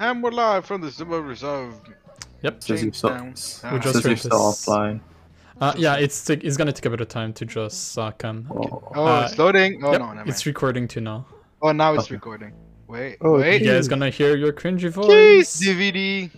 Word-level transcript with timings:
And 0.00 0.22
we're 0.22 0.30
live 0.30 0.64
from 0.66 0.80
the 0.80 0.90
suburbs 0.90 1.42
of 1.44 1.80
Yep. 2.42 2.62
Says 2.62 2.82
you're 2.84 2.92
still, 2.92 3.10
Jamestown. 3.10 3.36
says 3.36 3.72
We 3.72 3.78
just 3.78 4.04
you're 4.04 4.14
heard 4.14 4.32
offline. 4.32 5.00
Uh, 5.60 5.72
yeah, 5.76 5.94
it's 5.96 6.22
t- 6.24 6.34
it's 6.34 6.56
gonna 6.56 6.72
take 6.72 6.84
a 6.86 6.90
bit 6.90 7.00
of 7.00 7.08
time 7.08 7.32
to 7.34 7.44
just 7.46 7.96
uh, 7.98 8.10
come. 8.18 8.46
Oh, 8.50 8.92
Oh, 8.94 9.04
Uh, 9.06 9.26
it's 9.30 9.38
loading. 9.38 9.82
Oh 9.84 9.92
Yep, 9.92 10.00
no, 10.00 10.12
never 10.12 10.28
it's 10.28 10.40
mind. 10.44 10.46
recording 10.46 10.88
too 10.88 11.00
now. 11.00 11.26
Oh, 11.62 11.72
now 11.72 11.94
it's 11.94 12.04
Okay. 12.04 12.14
recording. 12.14 12.52
Wait, 12.88 13.16
Oh, 13.20 13.38
wait. 13.38 13.62
You 13.62 13.70
guys 13.72 13.88
gonna 13.88 14.10
hear 14.10 14.36
your 14.36 14.52
cringy 14.52 14.90
Jeez, 14.90 14.92
voice? 14.92 15.60
DVD. 15.60 16.30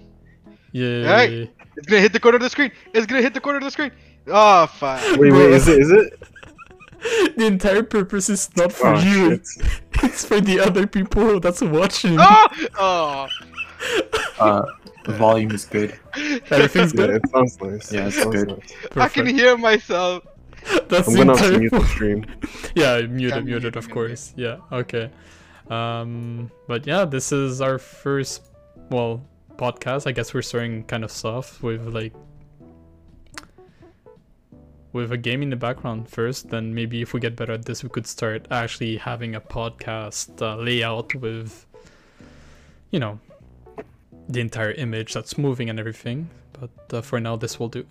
Yeah. 0.73 1.16
Hey. 1.27 1.50
It's 1.77 1.86
gonna 1.86 2.02
hit 2.02 2.12
the 2.12 2.20
corner 2.20 2.36
of 2.36 2.43
the 2.43 2.50
screen. 2.50 2.70
It's 2.95 3.07
gonna 3.07 3.23
hit 3.23 3.34
the 3.34 3.41
corner 3.41 3.59
of 3.59 3.64
the 3.64 3.70
screen. 3.70 3.91
Oh, 4.29 4.66
fuck. 4.66 5.00
Wait, 5.18 5.32
wait, 5.32 5.50
is 5.52 5.66
it? 5.68 5.79
Is 5.80 5.91
it? 5.91 6.23
the 7.36 7.46
entire 7.46 7.82
purpose 7.82 8.29
is 8.29 8.48
not 8.57 8.73
for 8.73 8.88
Oh, 8.95 8.98
you. 9.00 9.41
Shit. 10.00 10.04
It's 10.04 10.24
for 10.24 10.40
the 10.40 10.60
other 10.60 10.86
people 10.86 11.40
that's 11.40 11.60
watching. 11.62 12.16
Oh, 12.18 12.46
oh. 12.79 13.29
Uh, 14.38 14.62
the 15.04 15.12
volume 15.12 15.50
is 15.52 15.64
good. 15.64 15.98
Everything's 16.50 16.93
Yeah, 16.94 17.07
good. 17.07 17.11
it 17.11 17.29
sounds 17.30 17.61
nice. 17.61 17.93
Yeah, 17.93 18.07
it's 18.08 18.16
It 18.18 18.30
good. 18.30 18.48
nice. 18.48 18.74
I 18.96 19.08
can 19.08 19.26
hear 19.26 19.57
myself. 19.57 20.24
That's 20.88 21.07
I'm 21.08 21.14
the 21.14 21.24
gonna 21.24 21.36
have 21.38 21.46
to 21.46 21.54
entire 21.54 21.58
mute 21.61 21.71
the 21.72 21.85
stream. 21.94 22.26
yeah, 22.74 23.00
muted, 23.02 23.30
Yeah, 23.30 23.38
it, 23.38 23.44
mute 23.44 23.44
mute 23.44 23.64
it, 23.64 23.68
it, 23.68 23.76
of 23.76 23.86
mute 23.86 23.94
course. 23.94 24.35
Yeah, 24.36 24.57
okay. 24.72 25.11
Um, 25.71 26.50
but 26.66 26.86
yeah, 26.86 27.04
this 27.04 27.30
is 27.32 27.60
our 27.60 27.79
first, 27.79 28.50
well, 28.90 29.22
podcast. 29.57 30.07
I 30.07 30.13
guess 30.13 30.35
we're 30.35 30.43
starting 30.43 30.82
kind 30.85 31.04
of 31.04 31.10
soft 31.10 31.63
with 31.63 31.86
like, 31.86 32.12
with 34.97 35.12
a 35.12 35.17
game 35.17 35.42
in 35.42 35.50
the 35.50 35.56
background 35.56 36.09
first. 36.09 36.50
Then 36.50 36.75
maybe 36.75 37.03
if 37.03 37.12
we 37.12 37.20
get 37.20 37.36
better 37.36 37.53
at 37.53 37.67
this, 37.67 37.84
we 37.84 37.91
could 37.91 38.06
start 38.06 38.47
actually 38.50 38.97
having 38.97 39.34
a 39.34 39.41
podcast 39.41 40.42
uh, 40.42 40.56
layout 40.56 41.14
with, 41.14 41.67
you 42.91 42.98
know, 42.98 43.20
the 44.28 44.41
entire 44.41 44.72
image 44.72 45.14
that's 45.14 45.39
moving 45.39 45.70
and 45.70 45.78
everything. 45.78 46.28
But 46.58 46.97
uh, 46.97 47.03
for 47.03 47.20
now, 47.20 47.36
this 47.36 47.61
will 47.61 47.69
do. 47.69 47.84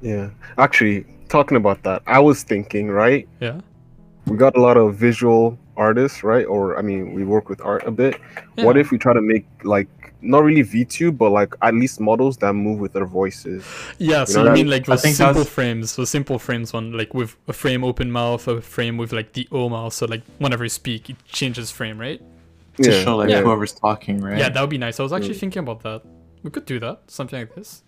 Yeah. 0.00 0.30
Actually, 0.58 1.06
talking 1.28 1.56
about 1.56 1.82
that, 1.84 2.02
I 2.06 2.18
was 2.18 2.42
thinking, 2.42 2.90
right? 2.90 3.28
Yeah. 3.40 3.60
We 4.26 4.36
got 4.36 4.56
a 4.56 4.60
lot 4.60 4.76
of 4.76 4.96
visual 4.96 5.58
artists, 5.76 6.24
right? 6.24 6.46
Or 6.46 6.78
I 6.78 6.82
mean, 6.82 7.12
we 7.12 7.24
work 7.24 7.48
with 7.48 7.60
art 7.60 7.84
a 7.86 7.90
bit. 7.90 8.18
Yeah. 8.56 8.64
What 8.64 8.76
if 8.76 8.90
we 8.90 8.98
try 8.98 9.12
to 9.12 9.20
make 9.20 9.46
like 9.62 10.05
not 10.22 10.42
really 10.44 10.62
VTube, 10.62 11.16
but 11.18 11.30
like 11.30 11.54
at 11.62 11.74
least 11.74 12.00
models 12.00 12.36
that 12.38 12.52
move 12.54 12.78
with 12.80 12.92
their 12.94 13.04
voices? 13.06 13.64
Yeah, 13.98 14.24
so 14.24 14.40
know, 14.40 14.44
you 14.46 14.50
I- 14.50 14.54
mean 14.54 14.68
like 14.68 14.88
I 14.88 14.92
those 14.94 15.02
think 15.02 15.16
simple 15.16 15.34
that's- 15.34 15.52
frames, 15.54 15.96
the 15.96 16.06
simple 16.06 16.38
frames 16.38 16.72
one 16.72 16.92
like 16.92 17.14
with 17.14 17.36
a 17.48 17.52
frame 17.52 17.84
open 17.84 18.10
mouth, 18.10 18.46
a 18.48 18.60
frame 18.60 18.96
with 18.96 19.12
like 19.12 19.32
the 19.34 19.46
O 19.52 19.68
mouth, 19.68 19.92
so 19.92 20.06
like 20.06 20.22
whenever 20.38 20.64
you 20.64 20.70
speak, 20.70 21.10
it 21.10 21.16
changes 21.26 21.70
frame, 21.70 21.98
right? 22.00 22.20
Yeah. 22.78 22.90
To 22.90 23.02
show 23.02 23.16
like 23.16 23.30
Yeah. 23.30 23.42
whoever's 23.42 23.72
talking, 23.72 24.20
right? 24.20 24.38
Yeah, 24.38 24.48
that 24.48 24.60
would 24.60 24.70
be 24.70 24.78
nice. 24.78 24.98
I 25.00 25.02
was 25.02 25.12
actually 25.12 25.34
Mm. 25.34 25.40
thinking 25.40 25.60
about 25.60 25.82
that. 25.82 26.02
We 26.42 26.50
could 26.50 26.66
do 26.66 26.78
that, 26.80 27.00
something 27.08 27.38
like 27.38 27.54
this. 27.54 27.82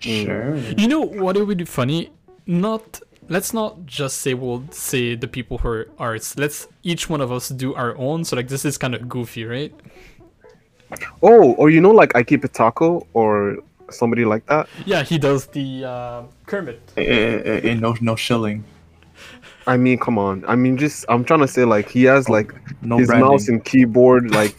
Sure. 0.00 0.56
You 0.56 0.86
know 0.88 1.00
what 1.00 1.36
it 1.36 1.44
would 1.44 1.58
be 1.58 1.64
funny? 1.64 2.10
Not 2.46 3.00
let's 3.28 3.52
not 3.52 3.84
just 3.84 4.18
say 4.22 4.32
we'll 4.32 4.64
say 4.70 5.14
the 5.14 5.28
people 5.28 5.58
who 5.58 5.68
are 5.68 5.88
arts. 5.98 6.38
Let's 6.38 6.66
each 6.82 7.10
one 7.10 7.20
of 7.20 7.30
us 7.30 7.48
do 7.50 7.74
our 7.74 7.96
own. 7.98 8.24
So 8.24 8.36
like 8.36 8.48
this 8.48 8.64
is 8.64 8.78
kind 8.78 8.94
of 8.94 9.08
goofy, 9.08 9.44
right? 9.44 9.72
Oh, 11.22 11.52
or 11.54 11.70
you 11.70 11.80
know, 11.80 11.90
like 11.90 12.14
I 12.16 12.22
keep 12.22 12.44
a 12.44 12.48
taco 12.48 13.06
or 13.12 13.58
somebody 13.90 14.24
like 14.24 14.46
that. 14.46 14.68
Yeah, 14.86 15.02
he 15.02 15.18
does 15.18 15.46
the 15.46 15.84
uh, 15.84 16.22
Kermit. 16.46 16.80
Eh, 16.96 17.02
eh, 17.02 17.60
eh, 17.64 17.74
no, 17.74 17.94
no 18.00 18.16
shilling. 18.16 18.64
I 19.66 19.76
mean, 19.76 19.98
come 19.98 20.16
on. 20.18 20.44
I 20.48 20.56
mean, 20.56 20.78
just 20.78 21.04
I'm 21.10 21.24
trying 21.24 21.40
to 21.40 21.48
say 21.48 21.64
like 21.64 21.90
he 21.90 22.04
has 22.04 22.28
like 22.30 22.54
No 22.80 22.96
his 22.96 23.08
branding. 23.08 23.28
mouse 23.28 23.48
and 23.48 23.62
keyboard. 23.64 24.30
Like 24.30 24.56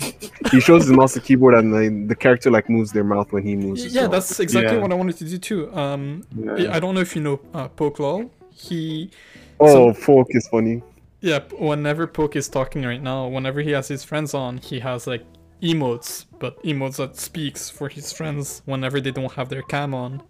he 0.51 0.59
shows 0.59 0.83
his 0.83 0.91
mouse 0.91 1.15
and 1.15 1.25
keyboard, 1.25 1.55
and 1.55 1.73
then 1.73 2.07
the 2.07 2.15
character 2.15 2.51
like 2.51 2.69
moves 2.69 2.91
their 2.91 3.03
mouth 3.03 3.31
when 3.31 3.41
he 3.43 3.55
moves. 3.55 3.85
Yeah, 3.93 4.01
well. 4.01 4.11
that's 4.11 4.39
exactly 4.39 4.75
Yeah. 4.75 4.81
what 4.83 4.91
I 4.91 4.95
wanted 4.95 5.17
to 5.17 5.25
do 5.25 5.37
too. 5.39 5.73
Um, 5.75 6.25
Yeah. 6.35 6.75
I 6.75 6.79
don't 6.79 6.93
know 6.93 7.01
if 7.01 7.15
you 7.15 7.23
know 7.23 7.39
uh, 7.55 7.69
Pokelawls. 7.69 8.29
He 8.53 9.09
Oh, 9.59 9.93
folk 9.93 10.27
is 10.29 10.47
funny. 10.47 10.83
Yeah, 11.21 11.39
whenever 11.57 12.05
Poke 12.07 12.35
is 12.35 12.47
talking 12.47 12.83
right 12.85 13.01
now, 13.01 13.27
whenever 13.27 13.61
he 13.61 13.71
has 13.71 13.87
his 13.89 14.03
friends 14.03 14.33
on, 14.33 14.57
he 14.59 14.79
has 14.79 15.05
like 15.07 15.25
emotes, 15.61 16.25
but 16.39 16.61
emotes 16.63 16.97
that 16.97 17.17
speaks 17.17 17.69
for 17.69 17.89
his 17.89 18.11
friends 18.13 18.61
whenever 18.65 18.99
they 19.01 19.11
don't 19.11 19.31
have 19.33 19.49
their 19.49 19.61
cam 19.63 19.93
on. 19.93 20.21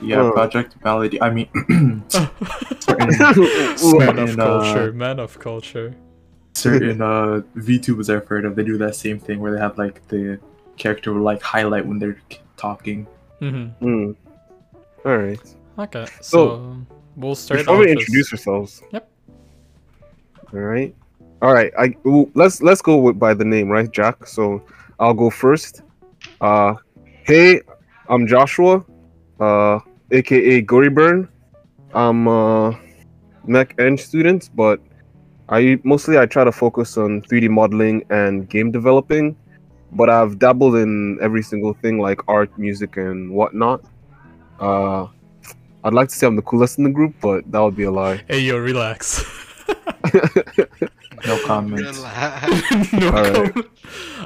Yeah, 0.00 0.20
Oh. 0.22 0.32
Project 0.32 0.76
Melody. 0.82 1.20
I 1.20 1.30
mean, 1.30 1.48
certain, 2.08 3.08
Man 3.18 3.20
of 3.68 3.78
certain, 3.78 4.40
uh, 4.40 4.44
culture, 4.46 4.92
man 4.92 5.18
of 5.20 5.38
culture. 5.38 5.94
certain 6.54 7.02
uh, 7.02 7.42
VTubers 7.56 8.08
I've 8.14 8.26
heard 8.26 8.44
of, 8.46 8.56
they 8.56 8.64
do 8.64 8.78
that 8.78 8.94
same 8.94 9.18
thing 9.18 9.40
where 9.40 9.52
they 9.52 9.58
have 9.60 9.76
like 9.76 10.06
the 10.08 10.40
character 10.78 11.12
will 11.12 11.22
like 11.22 11.42
highlight 11.42 11.84
when 11.86 11.98
they're 11.98 12.18
talking. 12.56 13.06
Mm-hmm. 13.42 13.84
Mm. 13.86 14.16
All 15.04 15.16
right. 15.18 15.54
Okay, 15.78 16.06
so, 16.20 16.46
So, 16.48 16.76
we'll 17.16 17.34
start. 17.34 17.60
Before 17.60 17.74
off 17.74 17.80
we 17.80 17.86
with- 17.86 17.98
introduce 17.98 18.32
ourselves. 18.32 18.82
Yep. 18.92 19.10
All 20.54 20.60
right. 20.60 20.94
All 21.42 21.54
right. 21.54 21.72
I 21.78 21.96
let's 22.34 22.60
let's 22.60 22.82
go 22.82 22.98
with, 22.98 23.18
by 23.18 23.32
the 23.32 23.44
name, 23.44 23.70
right, 23.70 23.90
Jack? 23.90 24.26
So 24.26 24.62
I'll 24.98 25.14
go 25.14 25.30
first. 25.30 25.82
Uh, 26.40 26.74
hey, 27.24 27.62
I'm 28.08 28.26
Joshua, 28.26 28.84
uh, 29.40 29.80
aka 30.10 30.60
Gory 30.60 30.90
Burn. 30.90 31.28
I'm 31.94 32.28
a 32.28 32.78
Mech 33.46 33.74
Eng 33.80 33.96
student, 33.96 34.50
but 34.54 34.80
I 35.48 35.80
mostly 35.82 36.18
I 36.18 36.26
try 36.26 36.44
to 36.44 36.52
focus 36.52 36.98
on 36.98 37.22
3D 37.22 37.48
modeling 37.48 38.04
and 38.10 38.48
game 38.48 38.70
developing. 38.70 39.34
But 39.92 40.10
I've 40.10 40.38
dabbled 40.38 40.76
in 40.76 41.18
every 41.22 41.42
single 41.42 41.72
thing 41.72 41.98
like 41.98 42.20
art, 42.28 42.56
music, 42.58 42.98
and 42.98 43.30
whatnot. 43.30 43.82
Uh, 44.60 45.06
I'd 45.82 45.94
like 45.94 46.10
to 46.10 46.14
say 46.14 46.26
I'm 46.26 46.36
the 46.36 46.42
coolest 46.42 46.76
in 46.76 46.84
the 46.84 46.90
group, 46.90 47.14
but 47.22 47.50
that 47.50 47.60
would 47.60 47.76
be 47.76 47.84
a 47.84 47.90
lie. 47.90 48.22
Hey 48.28 48.40
yo, 48.40 48.58
relax. 48.58 49.24
No 51.26 51.38
comment. 51.46 51.86
Relax. 51.86 52.92
no 52.92 53.06
All 53.08 53.12
right. 53.12 53.34
comment. 53.34 53.56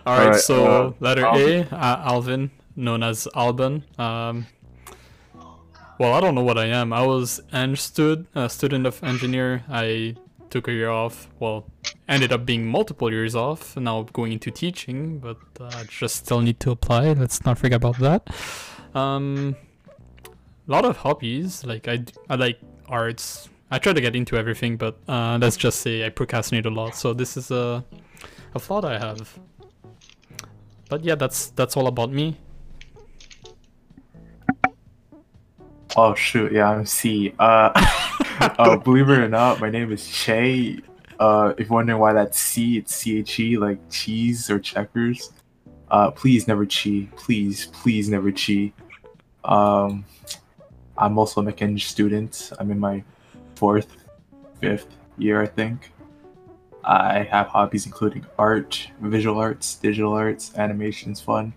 All 0.06 0.18
right, 0.18 0.28
right, 0.30 0.40
so 0.40 0.66
uh, 0.66 0.92
letter 1.00 1.24
Alvyn. 1.24 1.66
A, 1.70 1.74
uh, 1.74 2.02
Alvyn, 2.04 2.50
known 2.76 3.02
as 3.02 3.26
Albun. 3.34 3.82
Um, 3.98 4.46
well, 5.98 6.12
I 6.12 6.20
don't 6.20 6.34
know 6.34 6.42
what 6.42 6.58
I 6.58 6.66
am. 6.66 6.92
I 6.92 7.06
was 7.06 7.40
Eng 7.52 7.76
stud, 7.76 8.26
a 8.34 8.48
student 8.48 8.86
of 8.86 9.02
engineer. 9.04 9.62
I 9.68 10.16
took 10.50 10.68
a 10.68 10.72
year 10.72 10.90
off. 10.90 11.28
Well, 11.38 11.66
ended 12.08 12.32
up 12.32 12.44
being 12.44 12.66
multiple 12.66 13.10
years 13.12 13.34
off. 13.34 13.76
Now 13.76 14.02
going 14.12 14.32
into 14.32 14.50
teaching, 14.50 15.18
but 15.18 15.38
uh, 15.60 15.70
I 15.72 15.84
just 15.84 16.16
still 16.16 16.40
need 16.40 16.58
to 16.60 16.70
apply. 16.72 17.12
Let's 17.12 17.44
not 17.44 17.58
forget 17.58 17.76
about 17.76 17.98
that. 17.98 18.28
Um, 18.94 19.56
a 20.68 20.70
lot 20.70 20.84
of 20.84 20.98
hobbies. 20.98 21.64
Like 21.64 21.88
I, 21.88 22.04
I 22.28 22.34
like 22.34 22.58
arts. 22.88 23.48
I 23.70 23.78
try 23.78 23.92
to 23.92 24.00
get 24.00 24.14
into 24.14 24.36
everything, 24.36 24.76
but 24.76 24.98
uh, 25.08 25.38
let's 25.40 25.56
just 25.56 25.80
say 25.80 26.06
I 26.06 26.10
procrastinate 26.10 26.66
a 26.66 26.70
lot. 26.70 26.94
So 26.96 27.12
this 27.12 27.36
is 27.36 27.50
a 27.50 27.84
a 28.54 28.58
flaw 28.58 28.84
I 28.86 28.98
have. 28.98 29.38
But 30.88 31.04
yeah, 31.04 31.14
that's 31.14 31.48
that's 31.50 31.76
all 31.76 31.86
about 31.86 32.12
me. 32.12 32.36
Oh 35.96 36.14
shoot, 36.14 36.52
yeah, 36.52 36.70
I'm 36.70 36.86
C. 36.86 37.32
Uh, 37.38 37.70
uh, 38.58 38.76
believe 38.76 39.08
it 39.08 39.18
or 39.18 39.28
not, 39.28 39.60
my 39.60 39.70
name 39.70 39.92
is 39.92 40.06
Che. 40.08 40.78
Uh, 41.18 41.54
if 41.56 41.68
you're 41.68 41.74
wondering 41.74 42.00
why 42.00 42.12
that's 42.12 42.38
C, 42.38 42.78
it's 42.78 42.94
C 42.94 43.18
H 43.18 43.40
E, 43.40 43.56
like 43.56 43.78
cheese 43.90 44.50
or 44.50 44.58
checkers. 44.58 45.32
Uh, 45.90 46.10
please 46.10 46.48
never 46.48 46.66
chi. 46.66 47.08
Please, 47.16 47.66
please 47.66 48.08
never 48.08 48.32
chi. 48.32 48.72
Um, 49.44 50.04
I'm 50.98 51.18
also 51.18 51.40
a 51.40 51.44
Mech 51.44 51.62
Eng 51.62 51.78
student. 51.78 52.52
I'm 52.58 52.70
in 52.70 52.80
my 52.80 53.04
fourth, 53.56 53.96
fifth 54.60 54.96
year, 55.18 55.40
I 55.42 55.46
think. 55.46 55.90
I 56.84 57.22
have 57.30 57.46
hobbies 57.46 57.86
including 57.86 58.26
art, 58.38 58.88
visual 59.00 59.38
arts, 59.38 59.76
digital 59.76 60.12
arts, 60.12 60.52
animation's 60.56 61.20
fun. 61.20 61.54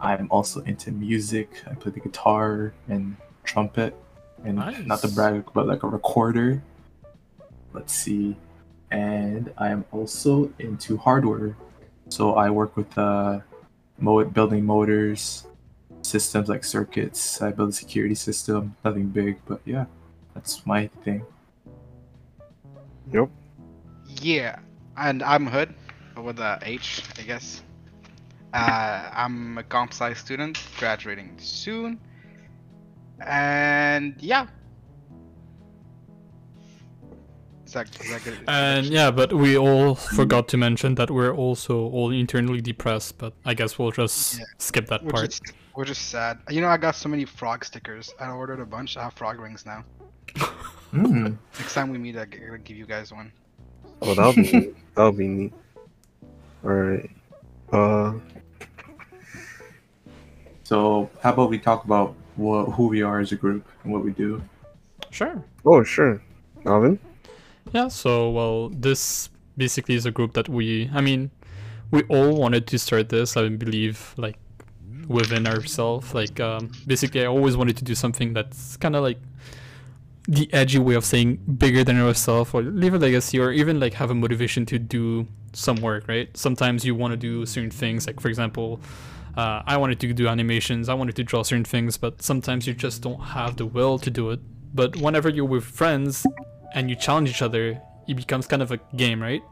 I'm 0.00 0.28
also 0.30 0.60
into 0.62 0.92
music. 0.92 1.62
I 1.66 1.74
play 1.74 1.92
the 1.92 2.00
guitar 2.00 2.74
and 2.88 3.16
trumpet, 3.44 3.96
and 4.44 4.56
not 4.56 5.00
the 5.00 5.08
Nice. 5.08 5.14
brag, 5.14 5.44
but 5.54 5.66
like 5.66 5.82
a 5.82 5.88
recorder. 5.88 6.62
Let's 7.72 7.94
see, 7.94 8.36
and 8.90 9.50
I 9.56 9.68
am 9.70 9.84
also 9.92 10.52
into 10.58 10.98
hardware. 10.98 11.56
So 12.10 12.34
I 12.34 12.50
work 12.50 12.76
with 12.76 12.96
uh, 12.98 13.40
mo- 13.98 14.24
building 14.26 14.64
motors, 14.66 15.46
systems 16.02 16.50
like 16.50 16.64
circuits. 16.64 17.40
I 17.40 17.50
build 17.50 17.70
a 17.70 17.72
security 17.72 18.14
system. 18.14 18.76
Nothing 18.84 19.08
big, 19.08 19.38
but 19.46 19.60
yeah, 19.64 19.86
that's 20.34 20.66
my 20.66 20.88
thing. 21.04 21.24
Yep. 23.12 23.28
yeah, 24.20 24.58
and 24.96 25.22
I'm 25.22 25.46
Hood 25.46 25.74
with 26.22 26.38
a 26.38 26.58
H, 26.62 27.02
I 27.18 27.22
guess. 27.22 27.62
Uh, 28.52 29.10
I'm 29.12 29.58
a 29.58 29.62
comp 29.62 29.92
sci 29.92 30.12
student, 30.14 30.58
graduating 30.78 31.36
soon. 31.38 31.98
And 33.20 34.14
yeah. 34.20 34.46
that, 37.72 37.88
is 38.00 38.10
that 38.10 38.24
good? 38.24 38.38
And 38.46 38.86
yeah, 38.86 39.10
but 39.10 39.32
we 39.32 39.58
all 39.58 39.94
forgot 39.96 40.46
to 40.48 40.56
mention 40.56 40.94
that 40.94 41.10
we're 41.10 41.34
also 41.34 41.88
all 41.88 42.10
internally 42.10 42.60
depressed. 42.60 43.18
But 43.18 43.34
I 43.44 43.54
guess 43.54 43.78
we'll 43.78 43.90
just 43.90 44.38
Yeah. 44.38 44.44
skip 44.58 44.86
that 44.86 45.02
We're 45.04 45.10
part. 45.10 45.30
just, 45.30 45.42
we're 45.74 45.84
just 45.84 46.08
sad. 46.10 46.38
You 46.48 46.60
know, 46.60 46.68
I 46.68 46.76
got 46.76 46.94
so 46.94 47.08
many 47.08 47.24
frog 47.24 47.64
stickers. 47.64 48.14
I 48.20 48.30
ordered 48.30 48.60
a 48.60 48.66
bunch. 48.66 48.96
I 48.96 49.02
have 49.04 49.14
frog 49.14 49.40
rings 49.40 49.66
now. 49.66 49.84
Mm. 50.92 51.36
Next 51.58 51.74
time 51.74 51.90
we 51.90 51.98
meet, 51.98 52.16
I'll 52.16 52.26
g- 52.26 52.38
I'll 52.50 52.58
give 52.58 52.76
you 52.76 52.86
guys 52.86 53.12
one. 53.12 53.32
Oh, 54.02 54.14
that'll 54.14 54.32
be 54.32 54.42
neat. 54.42 54.76
that'll 54.94 55.12
be 55.12 55.28
neat. 55.28 55.52
All 56.64 56.70
right. 56.70 57.10
Uh, 57.72 58.14
So 60.64 61.10
how 61.22 61.32
about 61.32 61.50
we 61.50 61.58
talk 61.58 61.84
about 61.84 62.14
what, 62.36 62.70
who 62.72 62.86
we 62.88 63.02
are 63.02 63.20
as 63.20 63.32
a 63.32 63.36
group 63.36 63.66
and 63.82 63.92
what 63.92 64.02
we 64.04 64.12
do? 64.12 64.42
Sure. 65.10 65.42
oh 65.66 65.84
sure, 65.84 66.20
Alvyn. 66.64 66.98
Yeah, 67.72 67.88
so 67.88 68.30
well, 68.30 68.70
this 68.70 69.28
basically 69.56 69.94
is 69.94 70.06
a 70.06 70.10
group 70.10 70.32
that 70.34 70.48
we 70.48 70.90
I 70.94 71.00
mean, 71.00 71.30
we 71.90 72.02
all 72.04 72.34
wanted 72.36 72.66
to 72.68 72.78
start 72.78 73.10
this, 73.10 73.36
I 73.36 73.48
believe, 73.50 74.14
like 74.16 74.36
within 75.06 75.46
ourselves. 75.46 76.14
Like 76.14 76.40
um 76.40 76.72
basically 76.86 77.22
I 77.22 77.26
always 77.26 77.56
wanted 77.56 77.76
to 77.76 77.84
do 77.84 77.94
something 77.94 78.32
that's 78.32 78.76
kinda 78.78 79.00
like 79.00 79.18
the 80.26 80.52
edgy 80.54 80.78
way 80.78 80.94
of 80.94 81.04
saying 81.04 81.36
bigger 81.58 81.84
than 81.84 81.96
yourself 81.96 82.54
or 82.54 82.62
leave 82.62 82.94
a 82.94 82.98
legacy 82.98 83.38
or 83.38 83.52
even 83.52 83.78
like 83.78 83.94
have 83.94 84.10
a 84.10 84.14
motivation 84.14 84.64
to 84.66 84.78
do 84.78 85.26
some 85.52 85.76
work, 85.76 86.08
right? 86.08 86.34
Sometimes 86.36 86.84
you 86.84 86.94
want 86.94 87.12
to 87.12 87.16
do 87.16 87.44
certain 87.44 87.70
things, 87.70 88.06
like 88.06 88.20
for 88.20 88.28
example, 88.28 88.80
uh, 89.36 89.62
I 89.66 89.76
wanted 89.76 90.00
to 90.00 90.12
do 90.12 90.28
animations, 90.28 90.88
I 90.88 90.94
wanted 90.94 91.16
to 91.16 91.24
draw 91.24 91.42
certain 91.42 91.64
things, 91.64 91.96
but 91.96 92.22
sometimes 92.22 92.66
you 92.66 92.74
just 92.74 93.02
don't 93.02 93.20
have 93.20 93.56
the 93.56 93.66
will 93.66 93.98
to 93.98 94.10
do 94.10 94.30
it. 94.30 94.40
But 94.72 94.96
whenever 94.96 95.28
you're 95.28 95.44
with 95.44 95.64
friends 95.64 96.26
and 96.74 96.88
you 96.88 96.96
challenge 96.96 97.30
each 97.30 97.42
other, 97.42 97.80
it 98.08 98.14
becomes 98.14 98.46
kind 98.46 98.62
of 98.62 98.72
a 98.72 98.78
game, 98.96 99.20
right? 99.20 99.42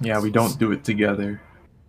Yeah, 0.00 0.20
we 0.20 0.30
don't 0.30 0.58
do 0.58 0.72
it 0.72 0.84
together. 0.84 1.40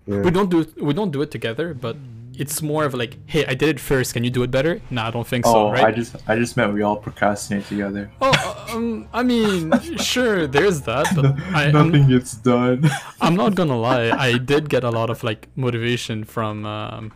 Yeah. 0.06 0.22
We 0.22 0.32
don't 0.32 0.50
do 0.50 0.62
it, 0.62 0.82
we 0.82 0.94
don't 0.94 1.12
do 1.12 1.22
it 1.22 1.32
together, 1.32 1.74
but 1.74 1.96
it's 2.40 2.62
more 2.62 2.86
of 2.86 2.94
like, 2.94 3.18
hey, 3.26 3.46
I 3.46 3.54
did 3.54 3.68
it 3.70 3.80
first. 3.82 4.14
Can 4.14 4.24
you 4.24 4.30
do 4.30 4.44
it 4.44 4.50
better? 4.50 4.82
No, 4.90 5.02
I 5.04 5.12
don't 5.12 5.28
think 5.28 5.46
Oh, 5.46 5.52
so, 5.52 5.72
right? 5.72 5.84
I 5.84 5.92
just 5.92 6.16
I 6.26 6.38
just 6.38 6.56
meant 6.56 6.74
we 6.74 6.82
all 6.82 6.96
procrastinate 6.96 7.66
together. 7.68 8.10
Oh, 8.22 8.32
uh, 8.34 8.76
um, 8.76 9.10
I 9.14 9.24
mean, 9.24 9.78
sure, 9.98 10.48
there's 10.48 10.82
that, 10.84 11.06
but 11.16 11.26
I, 11.54 11.66
I'm, 11.66 11.74
Nothing 11.74 12.08
gets 12.08 12.34
done. 12.38 12.90
I'm 13.22 13.36
not 13.36 13.56
gonna 13.56 13.78
lie. 13.78 14.10
I 14.28 14.38
did 14.38 14.70
get 14.70 14.86
a 14.86 14.90
lot 14.90 15.10
of 15.10 15.22
like 15.24 15.50
motivation 15.58 16.24
from 16.24 16.66
um, 16.66 17.12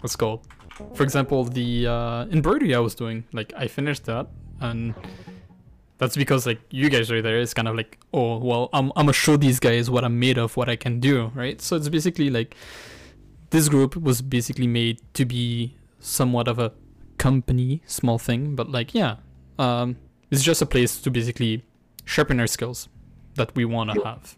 what's 0.00 0.14
it 0.14 0.18
called. 0.18 0.46
For 0.94 1.02
example, 1.02 1.42
the 1.42 1.88
uh, 1.88 2.26
embroidery 2.26 2.76
I 2.76 2.78
was 2.78 2.94
doing, 2.94 3.24
like 3.32 3.52
I 3.56 3.66
finished 3.66 4.04
that, 4.04 4.28
and 4.60 4.94
that's 5.98 6.16
because 6.16 6.46
like 6.46 6.60
you 6.70 6.88
guys 6.90 7.10
are 7.10 7.20
there. 7.20 7.40
It's 7.40 7.54
kind 7.54 7.66
of 7.66 7.74
like, 7.74 7.98
oh 8.14 8.38
well, 8.38 8.70
I'm 8.72 8.92
I'm 8.94 9.06
gonna 9.06 9.12
show 9.12 9.36
these 9.36 9.58
guys 9.58 9.90
what 9.90 10.04
I'm 10.04 10.20
made 10.20 10.38
of, 10.38 10.56
what 10.56 10.68
I 10.68 10.76
can 10.76 11.00
do, 11.00 11.32
right? 11.34 11.60
So 11.60 11.74
it's 11.74 11.88
basically 11.88 12.30
like 12.30 12.54
this 13.50 13.68
group 13.68 13.96
was 13.96 14.22
basically 14.22 14.66
made 14.66 15.00
to 15.14 15.24
be 15.24 15.76
somewhat 16.00 16.48
of 16.48 16.58
a 16.58 16.72
company, 17.16 17.82
small 17.86 18.18
thing, 18.18 18.54
but 18.54 18.70
like 18.70 18.94
yeah, 18.94 19.16
um, 19.58 19.96
it's 20.30 20.42
just 20.42 20.62
a 20.62 20.66
place 20.66 21.00
to 21.00 21.10
basically 21.10 21.64
sharpen 22.04 22.40
our 22.40 22.46
skills 22.46 22.88
that 23.34 23.54
we 23.54 23.64
want 23.64 23.90
to 23.92 24.00
have. 24.02 24.36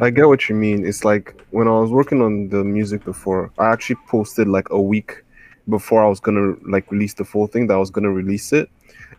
I 0.00 0.10
get 0.10 0.26
what 0.26 0.48
you 0.48 0.54
mean. 0.54 0.86
It's 0.86 1.04
like 1.04 1.44
when 1.50 1.68
I 1.68 1.72
was 1.72 1.90
working 1.90 2.22
on 2.22 2.48
the 2.48 2.64
music 2.64 3.04
before, 3.04 3.52
I 3.58 3.66
actually 3.72 3.96
posted 4.08 4.48
like 4.48 4.70
a 4.70 4.80
week 4.80 5.24
before 5.68 6.04
I 6.04 6.08
was 6.08 6.20
gonna 6.20 6.54
like 6.68 6.90
release 6.90 7.14
the 7.14 7.24
full 7.24 7.46
thing 7.46 7.66
that 7.68 7.74
I 7.74 7.78
was 7.78 7.90
gonna 7.90 8.10
release 8.10 8.52
it. 8.52 8.70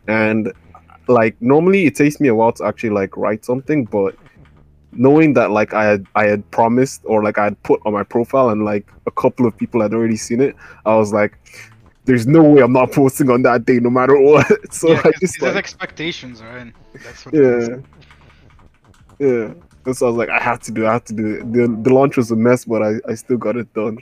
And 0.08 0.52
like 1.08 1.36
normally 1.42 1.86
it 1.86 1.96
takes 1.96 2.20
me 2.20 2.28
a 2.30 2.36
while 2.36 2.54
to 2.54 2.66
actually 2.66 2.92
like 2.92 3.18
write 3.18 3.46
something, 3.46 3.86
but 3.86 4.16
knowing 4.98 5.34
that 5.34 5.52
like 5.52 5.74
I 5.74 5.86
had 5.86 6.06
I 6.16 6.26
had 6.26 6.50
promised 6.52 7.02
or 7.06 7.24
like 7.24 7.38
I 7.38 7.46
had 7.46 7.62
put 7.64 7.82
on 7.86 7.94
my 7.94 8.04
profile 8.04 8.50
and 8.50 8.66
like 8.66 8.88
a 9.06 9.12
couple 9.12 9.46
of 9.46 9.58
people 9.58 9.82
had 9.82 9.94
already 9.94 10.18
seen 10.18 10.42
it, 10.42 10.56
I 10.86 10.96
was 10.96 11.14
like, 11.14 11.38
there's 12.06 12.28
no 12.28 12.44
way 12.44 12.62
I'm 12.62 12.74
not 12.74 12.92
posting 12.92 13.30
on 13.30 13.42
that 13.44 13.66
day 13.66 13.80
no 13.80 13.90
matter 13.90 14.20
what. 14.20 14.48
so 14.74 14.92
yeah, 14.92 15.00
I 15.00 15.02
'cause 15.04 15.14
just 15.20 15.42
like, 15.42 15.56
expectations, 15.56 16.42
right? 16.42 16.74
That's 17.04 17.26
what. 17.26 17.34
Yeah. 17.34 17.78
Yeah. 19.20 19.54
And 19.86 19.98
so 19.98 20.06
I 20.08 20.10
was 20.10 20.18
like, 20.18 20.30
I 20.30 20.42
have 20.42 20.60
to 20.62 20.72
do 20.72 20.86
it, 20.86 20.88
I 20.88 20.94
have 20.94 21.06
to 21.06 21.14
do 21.14 21.36
it. 21.36 21.52
The, 21.52 21.68
the 21.82 21.94
launch 21.94 22.16
was 22.18 22.32
a 22.32 22.36
mess, 22.36 22.66
but 22.66 22.82
I, 22.82 22.96
I 23.08 23.16
still 23.16 23.38
got 23.38 23.58
it 23.58 23.72
done. 23.74 23.98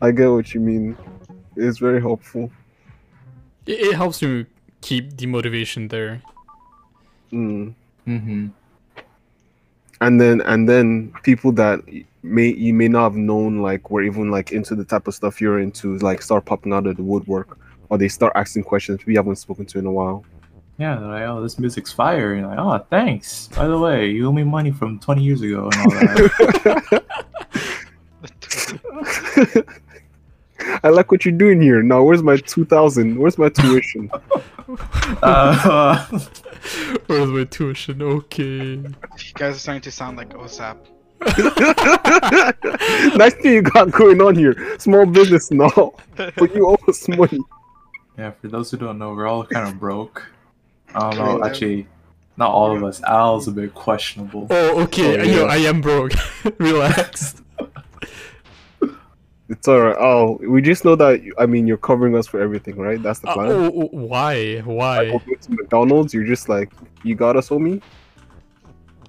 I 0.00 0.10
get 0.10 0.28
what 0.28 0.54
you 0.54 0.60
mean. 0.60 0.96
It's 1.56 1.78
very 1.78 2.00
helpful. 2.00 2.50
It, 3.66 3.80
it 3.80 3.94
helps 3.94 4.22
you 4.22 4.46
keep 4.80 5.16
the 5.16 5.26
motivation 5.26 5.88
there. 5.88 6.22
Mm. 7.32 7.74
mm-hmm. 8.06 8.48
And 10.00 10.20
then 10.20 10.40
and 10.42 10.68
then 10.68 11.12
people 11.22 11.52
that 11.52 11.80
may 12.22 12.54
you 12.54 12.74
may 12.74 12.88
not 12.88 13.04
have 13.04 13.16
known 13.16 13.58
like 13.58 13.90
were 13.90 14.02
even 14.02 14.30
like 14.30 14.52
into 14.52 14.74
the 14.74 14.84
type 14.84 15.06
of 15.06 15.14
stuff 15.14 15.40
you're 15.40 15.60
into 15.60 15.98
like 15.98 16.22
start 16.22 16.44
popping 16.44 16.72
out 16.72 16.86
of 16.86 16.96
the 16.96 17.02
woodwork 17.02 17.58
or 17.90 17.98
they 17.98 18.08
start 18.08 18.32
asking 18.34 18.64
questions 18.64 19.04
we 19.06 19.14
haven't 19.14 19.36
spoken 19.36 19.66
to 19.66 19.78
in 19.78 19.86
a 19.86 19.92
while. 19.92 20.24
Yeah, 20.78 20.96
they're 20.96 21.08
like, 21.08 21.22
oh, 21.22 21.40
this 21.40 21.58
music's 21.60 21.92
fire. 21.92 22.32
And 22.32 22.40
you're 22.40 22.50
like, 22.50 22.58
oh, 22.58 22.84
thanks. 22.90 23.46
By 23.48 23.68
the 23.68 23.78
way, 23.78 24.10
you 24.10 24.26
owe 24.26 24.32
me 24.32 24.42
money 24.42 24.72
from 24.72 24.98
20 24.98 25.22
years 25.22 25.40
ago 25.40 25.70
and 25.72 25.80
all 25.80 25.90
that. 25.90 27.04
I 30.82 30.88
like 30.88 31.10
what 31.10 31.24
you're 31.24 31.36
doing 31.36 31.60
here. 31.60 31.82
Now 31.82 32.02
where's 32.02 32.22
my 32.22 32.36
two 32.36 32.64
thousand? 32.64 33.18
Where's 33.18 33.38
my 33.38 33.48
tuition? 33.48 34.10
uh, 35.22 36.06
Where's 37.06 37.30
my 37.30 37.44
tuition? 37.44 38.02
Okay. 38.02 38.44
You 38.44 38.94
guys 39.34 39.56
are 39.56 39.58
starting 39.58 39.82
to 39.82 39.90
sound 39.90 40.16
like 40.16 40.30
OSAP. 40.30 40.76
nice 43.16 43.34
thing 43.34 43.52
you 43.54 43.62
got 43.62 43.90
going 43.90 44.20
on 44.20 44.34
here. 44.34 44.78
Small 44.78 45.06
business 45.06 45.50
and 45.50 45.62
all. 45.62 45.98
But 46.16 46.54
you 46.54 46.68
owe 46.68 46.76
us 46.88 47.08
money. 47.08 47.40
yeah, 48.18 48.32
for 48.32 48.48
those 48.48 48.70
who 48.70 48.76
don't 48.76 48.98
know, 48.98 49.14
we're 49.14 49.26
all 49.26 49.44
kind 49.46 49.68
of 49.68 49.78
broke. 49.78 50.26
I 50.94 51.10
don't 51.10 51.18
know, 51.40 51.44
actually, 51.46 51.86
not 52.36 52.50
all 52.50 52.76
of 52.76 52.84
us. 52.84 53.02
Al's 53.04 53.48
a 53.48 53.52
bit 53.52 53.74
questionable. 53.74 54.46
Oh, 54.50 54.82
okay. 54.82 55.20
Oh, 55.20 55.24
Yo. 55.24 55.46
I 55.46 55.56
am 55.56 55.80
broke. 55.80 56.12
Relax. 56.58 57.42
It's 59.48 59.68
alright. 59.68 59.96
Oh, 59.98 60.38
we 60.48 60.62
just 60.62 60.84
know 60.86 60.96
that. 60.96 61.20
I 61.38 61.44
mean, 61.46 61.66
you're 61.66 61.76
covering 61.76 62.16
us 62.16 62.26
for 62.26 62.40
everything, 62.40 62.76
right? 62.76 63.02
That's 63.02 63.18
the 63.20 63.28
Uh, 63.28 63.34
plan. 63.34 63.50
oh, 63.52 63.72
oh, 63.74 63.88
why? 63.92 64.62
Like, 64.64 64.66
Why? 64.66 65.04
going 65.10 65.38
to 65.40 65.50
McDonald's, 65.52 66.14
you're 66.14 66.24
just 66.24 66.48
like, 66.48 66.72
you 67.02 67.14
got 67.14 67.36
us, 67.36 67.50
homie. 67.50 67.82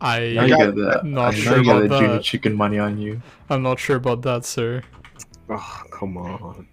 I 0.02 0.34
Now 0.36 0.44
you 0.44 0.50
got- 0.50 0.60
get 0.60 0.76
that. 0.76 1.06
not 1.06 1.06
now 1.06 1.32
sure 1.32 1.62
you 1.64 1.72
about 1.72 1.84
the 1.90 1.98
junior 2.00 2.14
that. 2.16 2.24
chicken 2.24 2.54
money 2.56 2.80
on 2.80 2.98
you. 2.98 3.22
I'm 3.50 3.64
not 3.64 3.80
sure 3.80 3.96
about 3.96 4.22
that, 4.24 4.44
sir. 4.44 4.82
Oh, 5.50 5.84
come 5.90 6.18
on. 6.18 6.68